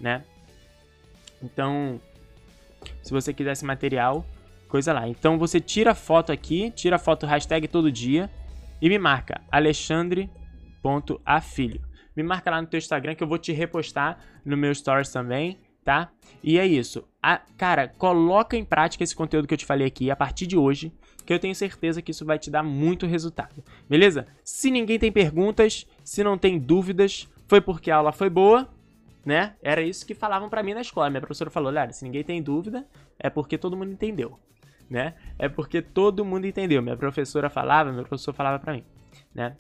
né? 0.00 0.24
Então, 1.42 2.00
se 3.02 3.12
você 3.12 3.32
quiser 3.32 3.52
esse 3.52 3.64
material, 3.64 4.26
coisa 4.68 4.92
lá. 4.92 5.08
Então 5.08 5.38
você 5.38 5.60
tira 5.60 5.92
a 5.92 5.94
foto 5.94 6.32
aqui, 6.32 6.70
tira 6.70 6.96
a 6.96 6.98
foto 6.98 7.24
hashtag 7.26 7.68
todo 7.68 7.92
dia 7.92 8.28
e 8.80 8.88
me 8.88 8.98
marca 8.98 9.42
alexandre.afilho. 9.50 11.80
Me 12.16 12.22
marca 12.22 12.50
lá 12.50 12.62
no 12.62 12.66
teu 12.66 12.78
Instagram 12.78 13.14
que 13.14 13.22
eu 13.22 13.28
vou 13.28 13.38
te 13.38 13.52
repostar 13.52 14.18
no 14.44 14.56
meu 14.56 14.74
stories 14.74 15.10
também, 15.10 15.58
tá? 15.84 16.10
E 16.42 16.58
é 16.58 16.66
isso. 16.66 17.04
A, 17.22 17.40
cara, 17.56 17.88
coloca 17.88 18.56
em 18.56 18.64
prática 18.64 19.04
esse 19.04 19.14
conteúdo 19.14 19.46
que 19.46 19.54
eu 19.54 19.58
te 19.58 19.66
falei 19.66 19.86
aqui 19.86 20.10
a 20.10 20.16
partir 20.16 20.46
de 20.46 20.56
hoje 20.56 20.92
que 21.24 21.32
eu 21.32 21.38
tenho 21.38 21.54
certeza 21.54 22.02
que 22.02 22.10
isso 22.10 22.24
vai 22.24 22.38
te 22.38 22.50
dar 22.50 22.62
muito 22.62 23.06
resultado. 23.06 23.62
Beleza? 23.88 24.26
Se 24.44 24.70
ninguém 24.70 24.98
tem 24.98 25.12
perguntas, 25.12 25.86
se 26.02 26.24
não 26.24 26.36
tem 26.36 26.58
dúvidas, 26.58 27.28
foi 27.46 27.60
porque 27.60 27.90
a 27.90 27.96
aula 27.96 28.12
foi 28.12 28.28
boa, 28.28 28.68
né? 29.24 29.54
Era 29.62 29.82
isso 29.82 30.04
que 30.04 30.14
falavam 30.14 30.48
para 30.48 30.62
mim 30.62 30.74
na 30.74 30.80
escola. 30.80 31.10
Minha 31.10 31.20
professora 31.20 31.50
falou: 31.50 31.68
"Olha, 31.68 31.92
se 31.92 32.04
ninguém 32.04 32.24
tem 32.24 32.42
dúvida, 32.42 32.86
é 33.18 33.30
porque 33.30 33.56
todo 33.56 33.76
mundo 33.76 33.92
entendeu", 33.92 34.38
né? 34.90 35.14
É 35.38 35.48
porque 35.48 35.80
todo 35.80 36.24
mundo 36.24 36.46
entendeu. 36.46 36.82
Minha 36.82 36.96
professora 36.96 37.48
falava, 37.48 37.92
meu 37.92 38.04
professor 38.04 38.34
falava 38.34 38.58
para 38.58 38.72
mim, 38.72 38.84
né? 39.34 39.56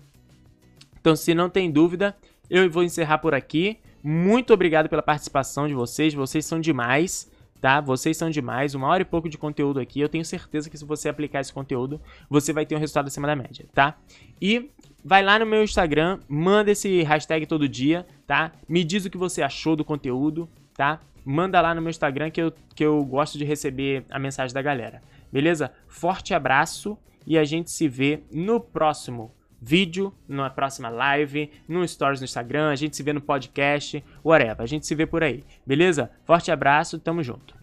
Então, 1.00 1.16
se 1.16 1.34
não 1.34 1.48
tem 1.48 1.70
dúvida, 1.70 2.16
eu 2.48 2.68
vou 2.70 2.82
encerrar 2.82 3.18
por 3.18 3.34
aqui. 3.34 3.78
Muito 4.02 4.52
obrigado 4.52 4.88
pela 4.88 5.02
participação 5.02 5.68
de 5.68 5.74
vocês, 5.74 6.14
vocês 6.14 6.44
são 6.44 6.60
demais 6.60 7.30
tá? 7.62 7.80
Vocês 7.80 8.16
são 8.16 8.28
demais, 8.28 8.74
uma 8.74 8.88
hora 8.88 9.02
e 9.02 9.04
pouco 9.04 9.28
de 9.28 9.38
conteúdo 9.38 9.78
aqui. 9.78 10.00
Eu 10.00 10.08
tenho 10.08 10.24
certeza 10.24 10.68
que 10.68 10.76
se 10.76 10.84
você 10.84 11.08
aplicar 11.08 11.40
esse 11.40 11.52
conteúdo, 11.52 12.00
você 12.28 12.52
vai 12.52 12.66
ter 12.66 12.74
um 12.74 12.78
resultado 12.78 13.06
acima 13.06 13.28
da 13.28 13.36
média, 13.36 13.64
tá? 13.72 13.96
E 14.40 14.68
vai 15.04 15.22
lá 15.22 15.38
no 15.38 15.46
meu 15.46 15.62
Instagram, 15.62 16.18
manda 16.28 16.72
esse 16.72 17.02
hashtag 17.02 17.46
todo 17.46 17.68
dia, 17.68 18.04
tá? 18.26 18.50
Me 18.68 18.82
diz 18.82 19.04
o 19.04 19.10
que 19.10 19.16
você 19.16 19.42
achou 19.42 19.76
do 19.76 19.84
conteúdo, 19.84 20.48
tá? 20.74 21.00
Manda 21.24 21.60
lá 21.60 21.72
no 21.72 21.80
meu 21.80 21.90
Instagram 21.90 22.32
que 22.32 22.42
eu, 22.42 22.52
que 22.74 22.84
eu 22.84 23.04
gosto 23.04 23.38
de 23.38 23.44
receber 23.44 24.04
a 24.10 24.18
mensagem 24.18 24.52
da 24.52 24.60
galera. 24.60 25.00
Beleza? 25.32 25.72
Forte 25.86 26.34
abraço 26.34 26.98
e 27.24 27.38
a 27.38 27.44
gente 27.44 27.70
se 27.70 27.86
vê 27.86 28.24
no 28.32 28.58
próximo 28.58 29.32
vídeo, 29.62 30.12
na 30.26 30.50
próxima 30.50 30.88
live, 30.88 31.50
no 31.68 31.86
stories 31.86 32.20
no 32.20 32.24
Instagram, 32.24 32.70
a 32.70 32.76
gente 32.76 32.96
se 32.96 33.02
vê 33.02 33.12
no 33.12 33.20
podcast, 33.20 34.02
whatever. 34.24 34.60
A 34.60 34.66
gente 34.66 34.86
se 34.86 34.94
vê 34.94 35.06
por 35.06 35.22
aí, 35.22 35.44
beleza? 35.64 36.10
Forte 36.24 36.50
abraço, 36.50 36.98
tamo 36.98 37.22
junto. 37.22 37.61